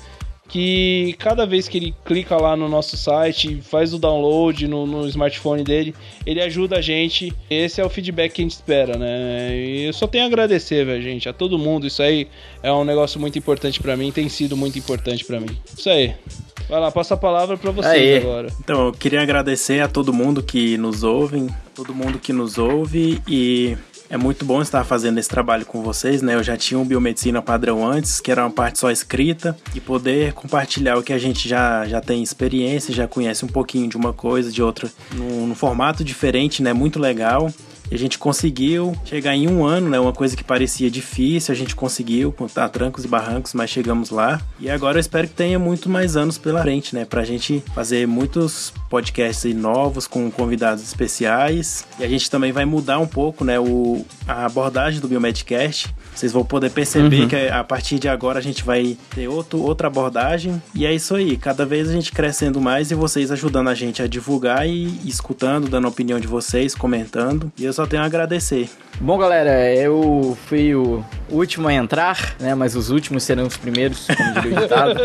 que 0.49 1.15
cada 1.19 1.45
vez 1.45 1.67
que 1.67 1.77
ele 1.77 1.95
clica 2.03 2.35
lá 2.35 2.57
no 2.57 2.67
nosso 2.67 2.97
site, 2.97 3.61
faz 3.61 3.93
o 3.93 3.99
download 3.99 4.67
no, 4.67 4.85
no, 4.85 5.07
smartphone 5.07 5.63
dele, 5.63 5.93
ele 6.25 6.41
ajuda 6.41 6.79
a 6.79 6.81
gente. 6.81 7.31
Esse 7.49 7.79
é 7.79 7.85
o 7.85 7.89
feedback 7.89 8.33
que 8.33 8.41
a 8.41 8.43
gente 8.43 8.51
espera, 8.51 8.97
né? 8.97 9.55
E 9.55 9.83
eu 9.85 9.93
só 9.93 10.07
tenho 10.07 10.23
a 10.23 10.27
agradecer, 10.27 10.83
velho, 10.83 11.01
gente, 11.03 11.29
a 11.29 11.33
todo 11.33 11.59
mundo. 11.59 11.85
Isso 11.85 12.01
aí 12.01 12.27
é 12.63 12.73
um 12.73 12.83
negócio 12.83 13.19
muito 13.19 13.37
importante 13.37 13.79
para 13.79 13.95
mim, 13.95 14.11
tem 14.11 14.27
sido 14.27 14.57
muito 14.57 14.77
importante 14.79 15.23
para 15.23 15.39
mim. 15.39 15.55
Isso 15.77 15.89
aí. 15.89 16.15
Vai 16.67 16.79
lá, 16.79 16.91
passa 16.91 17.13
a 17.13 17.17
palavra 17.17 17.55
para 17.55 17.71
vocês 17.71 17.93
aí. 17.93 18.17
agora. 18.17 18.47
Então, 18.59 18.87
eu 18.87 18.91
queria 18.91 19.21
agradecer 19.21 19.81
a 19.81 19.87
todo 19.87 20.11
mundo 20.11 20.41
que 20.41 20.77
nos 20.77 21.03
ouve, 21.03 21.47
todo 21.75 21.93
mundo 21.93 22.19
que 22.19 22.33
nos 22.33 22.57
ouve 22.57 23.21
e 23.27 23.75
é 24.09 24.17
muito 24.17 24.43
bom 24.43 24.61
estar 24.61 24.83
fazendo 24.83 25.19
esse 25.19 25.29
trabalho 25.29 25.65
com 25.65 25.83
vocês, 25.83 26.21
né? 26.21 26.35
Eu 26.35 26.43
já 26.43 26.57
tinha 26.57 26.79
um 26.79 26.85
biomedicina 26.85 27.41
padrão 27.41 27.87
antes, 27.87 28.19
que 28.19 28.31
era 28.31 28.43
uma 28.43 28.51
parte 28.51 28.79
só 28.79 28.89
escrita, 28.89 29.55
e 29.75 29.79
poder 29.79 30.33
compartilhar 30.33 30.97
o 30.97 31.03
que 31.03 31.13
a 31.13 31.17
gente 31.17 31.47
já, 31.47 31.85
já 31.85 32.01
tem 32.01 32.23
experiência, 32.23 32.93
já 32.93 33.07
conhece 33.07 33.45
um 33.45 33.47
pouquinho 33.47 33.87
de 33.87 33.95
uma 33.95 34.11
coisa, 34.11 34.51
de 34.51 34.63
outra, 34.63 34.89
num, 35.13 35.47
num 35.47 35.55
formato 35.55 36.03
diferente, 36.03 36.63
né? 36.63 36.73
Muito 36.73 36.99
legal. 36.99 37.51
E 37.91 37.95
a 37.95 37.97
gente 37.97 38.17
conseguiu 38.17 38.95
chegar 39.05 39.35
em 39.35 39.47
um 39.47 39.65
ano, 39.65 39.89
né? 39.89 39.99
Uma 39.99 40.13
coisa 40.13 40.35
que 40.35 40.43
parecia 40.43 40.89
difícil, 40.89 41.51
a 41.51 41.55
gente 41.55 41.75
conseguiu, 41.75 42.31
com 42.31 42.47
tá, 42.47 42.67
trancos 42.69 43.05
e 43.05 43.07
barrancos, 43.07 43.53
mas 43.53 43.69
chegamos 43.69 44.09
lá. 44.09 44.41
E 44.59 44.69
agora 44.69 44.97
eu 44.97 45.01
espero 45.01 45.27
que 45.27 45.33
tenha 45.33 45.57
muito 45.57 45.89
mais 45.89 46.15
anos 46.15 46.37
pela 46.37 46.61
frente, 46.61 46.93
né? 46.93 47.05
Pra 47.05 47.23
gente 47.23 47.63
fazer 47.73 48.07
muitos 48.07 48.73
podcasts 48.89 49.55
novos 49.55 50.07
com 50.07 50.29
convidados 50.29 50.83
especiais. 50.83 51.85
E 51.99 52.03
a 52.03 52.07
gente 52.07 52.29
também 52.29 52.51
vai 52.51 52.65
mudar 52.65 52.99
um 52.99 53.07
pouco, 53.07 53.43
né? 53.43 53.59
O, 53.59 54.05
a 54.27 54.45
abordagem 54.45 54.99
do 54.99 55.07
Biomedcast 55.07 55.93
Vocês 56.19 56.33
vão 56.33 56.43
poder 56.43 56.69
perceber 56.69 57.21
uhum. 57.21 57.27
que 57.29 57.47
a 57.47 57.63
partir 57.63 57.97
de 57.97 58.09
agora 58.09 58.39
a 58.39 58.41
gente 58.41 58.61
vai 58.61 58.97
ter 59.15 59.29
outro, 59.29 59.61
outra 59.61 59.87
abordagem. 59.87 60.61
E 60.75 60.85
é 60.85 60.93
isso 60.93 61.15
aí. 61.15 61.37
Cada 61.37 61.65
vez 61.65 61.87
a 61.89 61.93
gente 61.93 62.11
crescendo 62.11 62.59
mais 62.59 62.91
e 62.91 62.95
vocês 62.95 63.31
ajudando 63.31 63.69
a 63.69 63.73
gente 63.73 64.01
a 64.01 64.07
divulgar 64.07 64.67
e 64.67 64.99
escutando, 65.07 65.69
dando 65.69 65.85
a 65.85 65.89
opinião 65.89 66.19
de 66.19 66.27
vocês, 66.27 66.75
comentando. 66.75 67.49
E 67.57 67.63
eu 67.63 67.71
só 67.71 67.85
tenho 67.87 68.03
a 68.03 68.05
agradecer. 68.05 68.69
Bom, 68.99 69.17
galera, 69.17 69.73
eu 69.73 70.37
fui 70.47 70.75
o 70.75 71.05
último 71.29 71.69
a 71.69 71.73
entrar, 71.73 72.35
né? 72.37 72.53
Mas 72.53 72.75
os 72.75 72.89
últimos 72.89 73.23
serão 73.23 73.47
os 73.47 73.55
primeiros, 73.55 74.05
como 74.07 74.33
diria 74.33 74.57
o 74.57 74.61
ditado. 74.61 74.99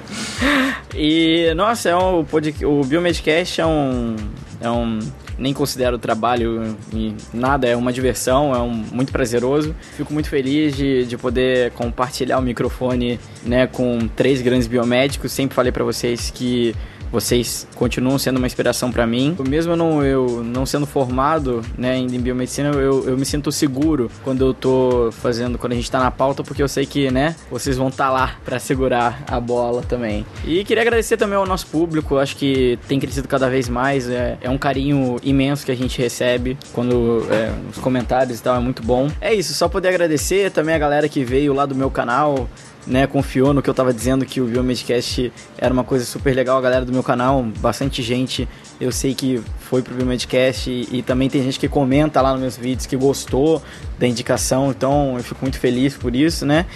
e, 0.96 1.52
nossa, 1.54 1.90
é 1.90 1.96
um, 1.96 2.20
o 2.20 2.84
Biomedcast 2.86 3.60
é 3.60 3.66
um, 3.66 4.16
é 4.62 4.70
um 4.70 4.98
nem 5.38 5.52
considero 5.52 5.98
trabalho 5.98 6.76
e 6.92 7.14
nada, 7.32 7.66
é 7.66 7.76
uma 7.76 7.92
diversão, 7.92 8.54
é 8.54 8.60
um, 8.60 8.70
muito 8.70 9.12
prazeroso. 9.12 9.74
Fico 9.96 10.12
muito 10.12 10.28
feliz 10.28 10.76
de, 10.76 11.04
de 11.06 11.16
poder 11.16 11.70
compartilhar 11.72 12.38
o 12.38 12.42
microfone 12.42 13.18
né, 13.44 13.66
com 13.66 14.08
três 14.14 14.40
grandes 14.42 14.66
biomédicos. 14.66 15.32
Sempre 15.32 15.54
falei 15.54 15.72
para 15.72 15.84
vocês 15.84 16.30
que 16.30 16.74
vocês 17.12 17.68
continuam 17.76 18.18
sendo 18.18 18.38
uma 18.38 18.46
inspiração 18.46 18.90
para 18.90 19.06
mim. 19.06 19.36
Mesmo 19.46 19.76
não, 19.76 20.04
eu 20.04 20.42
não 20.42 20.64
sendo 20.64 20.86
formado 20.86 21.62
né, 21.76 21.98
em 21.98 22.08
biomedicina, 22.18 22.70
eu, 22.70 23.06
eu 23.08 23.18
me 23.18 23.26
sinto 23.26 23.52
seguro 23.52 24.10
quando 24.24 24.44
eu 24.44 24.54
tô 24.54 25.10
fazendo, 25.12 25.58
quando 25.58 25.72
a 25.72 25.76
gente 25.76 25.90
tá 25.90 26.00
na 26.00 26.10
pauta, 26.10 26.42
porque 26.42 26.62
eu 26.62 26.68
sei 26.68 26.86
que, 26.86 27.10
né, 27.10 27.36
vocês 27.50 27.76
vão 27.76 27.88
estar 27.88 28.06
tá 28.06 28.10
lá 28.10 28.36
para 28.44 28.58
segurar 28.58 29.22
a 29.28 29.38
bola 29.38 29.82
também. 29.82 30.24
E 30.44 30.64
queria 30.64 30.82
agradecer 30.82 31.16
também 31.18 31.36
ao 31.36 31.46
nosso 31.46 31.66
público, 31.66 32.16
acho 32.16 32.36
que 32.36 32.78
tem 32.88 32.98
crescido 32.98 33.28
cada 33.28 33.48
vez 33.48 33.68
mais, 33.68 34.08
é, 34.08 34.38
é 34.40 34.48
um 34.48 34.58
carinho 34.58 35.16
imenso 35.22 35.66
que 35.66 35.72
a 35.72 35.76
gente 35.76 36.00
recebe 36.00 36.56
quando 36.72 37.26
é, 37.30 37.52
os 37.70 37.78
comentários 37.78 38.38
e 38.38 38.42
tal, 38.42 38.56
é 38.56 38.60
muito 38.60 38.82
bom. 38.82 39.10
É 39.20 39.34
isso, 39.34 39.52
só 39.52 39.68
poder 39.68 39.88
agradecer 39.88 40.50
também 40.50 40.74
a 40.74 40.78
galera 40.78 41.08
que 41.08 41.24
veio 41.24 41.52
lá 41.52 41.66
do 41.66 41.74
meu 41.74 41.90
canal, 41.90 42.48
né, 42.86 43.06
confiou 43.06 43.54
no 43.54 43.62
que 43.62 43.70
eu 43.70 43.74
tava 43.74 43.92
dizendo 43.92 44.24
que 44.26 44.40
o 44.40 44.46
Biomedcast 44.46 45.32
era 45.56 45.72
uma 45.72 45.84
coisa 45.84 46.04
super 46.04 46.34
legal, 46.34 46.58
a 46.58 46.60
galera 46.60 46.84
do 46.84 46.92
meu 46.92 47.02
canal, 47.02 47.42
bastante 47.58 48.02
gente, 48.02 48.48
eu 48.80 48.90
sei 48.90 49.14
que 49.14 49.40
foi 49.60 49.82
pro 49.82 49.94
Biomedcast 49.94 50.70
e, 50.70 50.88
e 50.98 51.02
também 51.02 51.30
tem 51.30 51.42
gente 51.42 51.58
que 51.58 51.68
comenta 51.68 52.20
lá 52.20 52.32
nos 52.32 52.40
meus 52.40 52.56
vídeos 52.56 52.86
que 52.86 52.96
gostou 52.96 53.62
da 53.98 54.06
indicação, 54.06 54.70
então 54.70 55.16
eu 55.16 55.22
fico 55.22 55.40
muito 55.42 55.58
feliz 55.58 55.96
por 55.96 56.14
isso, 56.14 56.44
né? 56.44 56.66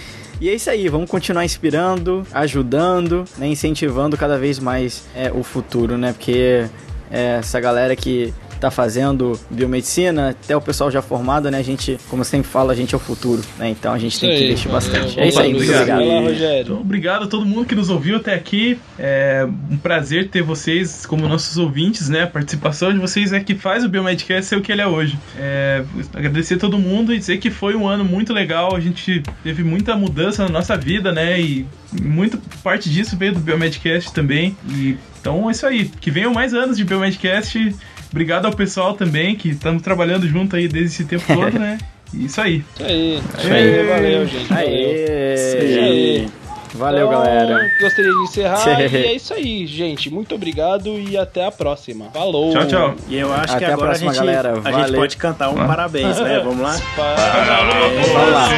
E 0.41 0.51
é 0.51 0.55
isso 0.55 0.69
aí, 0.69 0.87
vamos 0.89 1.11
continuar 1.11 1.45
inspirando, 1.45 2.23
ajudando, 2.33 3.25
né, 3.39 3.49
incentivando 3.49 4.17
cada 4.17 4.39
vez 4.39 4.59
mais 4.59 5.05
é, 5.15 5.33
o 5.33 5.43
futuro, 5.43 5.97
né? 5.97 6.13
Porque 6.13 6.67
é, 7.11 7.39
essa 7.39 7.59
galera 7.59 7.97
que 7.97 8.35
tá 8.59 8.71
fazendo 8.71 9.39
biomedicina, 9.51 10.31
até 10.31 10.57
o 10.57 10.61
pessoal 10.61 10.91
já 10.91 11.03
formado, 11.03 11.51
né? 11.51 11.59
A 11.59 11.63
gente, 11.63 11.99
como 12.09 12.21
eu 12.21 12.25
sempre 12.25 12.49
falo, 12.49 12.71
a 12.71 12.75
gente 12.75 12.95
é 12.95 12.97
o 12.97 13.01
futuro, 13.01 13.43
né? 13.59 13.71
Então 13.71 13.93
a 13.93 13.99
gente 13.99 14.19
tem 14.19 14.31
que 14.31 14.45
investir 14.45 14.71
bastante. 14.71 15.19
É 15.19 15.29
isso 15.29 15.41
aí, 15.41 15.53
muito 15.53 15.71
obrigado. 15.71 16.03
obrigado. 16.03 16.61
Então, 16.61 16.81
obrigado 16.81 17.25
a 17.25 17.27
todo 17.27 17.47
mundo 17.47 17.67
que 17.67 17.75
nos 17.75 17.91
ouviu 17.91 18.17
até 18.17 18.35
aqui. 18.35 18.79
É 18.99 19.47
um 19.71 19.77
prazer 19.77 20.29
ter 20.29 20.43
vocês 20.43 21.07
como 21.07 21.29
nossos 21.29 21.57
ouvintes, 21.57 22.09
né? 22.09 22.23
A 22.23 22.27
participação 22.27 22.93
de 22.93 22.99
vocês 22.99 23.33
é 23.33 23.41
que 23.41 23.55
faz 23.55 23.85
o 23.85 23.89
Biomedcast 23.89 24.47
ser 24.47 24.57
o 24.57 24.61
que 24.61 24.73
ele 24.73 24.81
é 24.81 24.87
hoje. 24.87 25.19
É, 25.39 25.85
agradecer 26.15 26.55
a 26.55 26.59
todo 26.59 26.79
mundo 26.79 27.13
e 27.13 27.19
dizer 27.19 27.39
que 27.39 27.51
foi 27.51 27.75
um 27.75 27.87
ano 27.87 28.05
muito 28.05 28.33
legal. 28.33 28.75
A 28.75 28.81
gente 28.81 29.23
teve 29.43 29.63
muita 29.63 29.97
mudança 29.97 30.45
na 30.45 30.49
nossa 30.49 30.77
vida, 30.77 31.13
né? 31.13 31.41
E 31.41 31.67
muita 32.03 32.39
parte 32.63 32.91
disso 32.91 33.17
veio 33.17 33.35
do 33.35 33.41
Biomedcast 33.41 34.13
também. 34.13 34.57
E 34.69 34.97
então 35.27 35.49
é 35.49 35.53
isso 35.53 35.67
aí. 35.67 35.91
Que 36.01 36.09
venham 36.09 36.33
mais 36.33 36.55
anos 36.55 36.77
de 36.77 36.85
Biomedcast 36.85 37.75
Obrigado 38.11 38.47
ao 38.47 38.53
pessoal 38.53 38.95
também, 38.95 39.37
que 39.37 39.51
estamos 39.51 39.83
trabalhando 39.83 40.27
junto 40.29 40.57
aí 40.57 40.69
desde 40.69 40.95
esse 40.95 41.05
tempo 41.05 41.25
todo, 41.27 41.59
né? 41.59 41.79
Isso 42.15 42.41
aí. 42.41 42.65
Isso 42.75 42.85
aí. 42.85 43.23
Isso 43.39 43.53
aí. 43.53 43.87
Valeu, 43.87 44.27
gente. 44.27 44.53
Aê. 44.53 45.35
Isso 45.35 45.57
aí. 45.57 46.29
Valeu, 46.77 47.07
então, 47.07 47.23
galera. 47.23 47.71
Gostaria 47.81 48.11
de 48.11 48.23
encerrar. 48.23 48.81
e 48.81 48.97
é 48.97 49.15
isso 49.15 49.33
aí, 49.33 49.67
gente. 49.67 50.11
Muito 50.11 50.35
obrigado 50.35 50.99
e 50.99 51.17
até 51.17 51.47
a 51.47 51.51
próxima. 51.51 52.11
Falou. 52.13 52.53
Tchau, 52.53 52.67
tchau. 52.67 52.95
E 53.09 53.17
eu 53.17 53.33
acho 53.33 53.55
até 53.55 53.67
que 53.67 53.73
agora 53.73 53.75
a, 53.75 53.89
próxima, 53.89 54.11
a, 54.11 54.15
gente, 54.15 54.27
galera. 54.27 54.61
a 54.63 54.73
gente 54.73 54.93
pode 54.95 55.17
cantar 55.17 55.51
um 55.51 55.61
ah. 55.61 55.67
parabéns, 55.67 56.21
né? 56.21 56.41
Vamos 56.41 56.61
lá? 56.61 56.79
Parabéns. 56.95 58.09
Vamos 58.09 58.33
lá. 58.33 58.49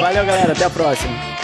Valeu, 0.00 0.26
galera. 0.26 0.52
Até 0.52 0.64
a 0.64 0.70
próxima. 0.70 1.41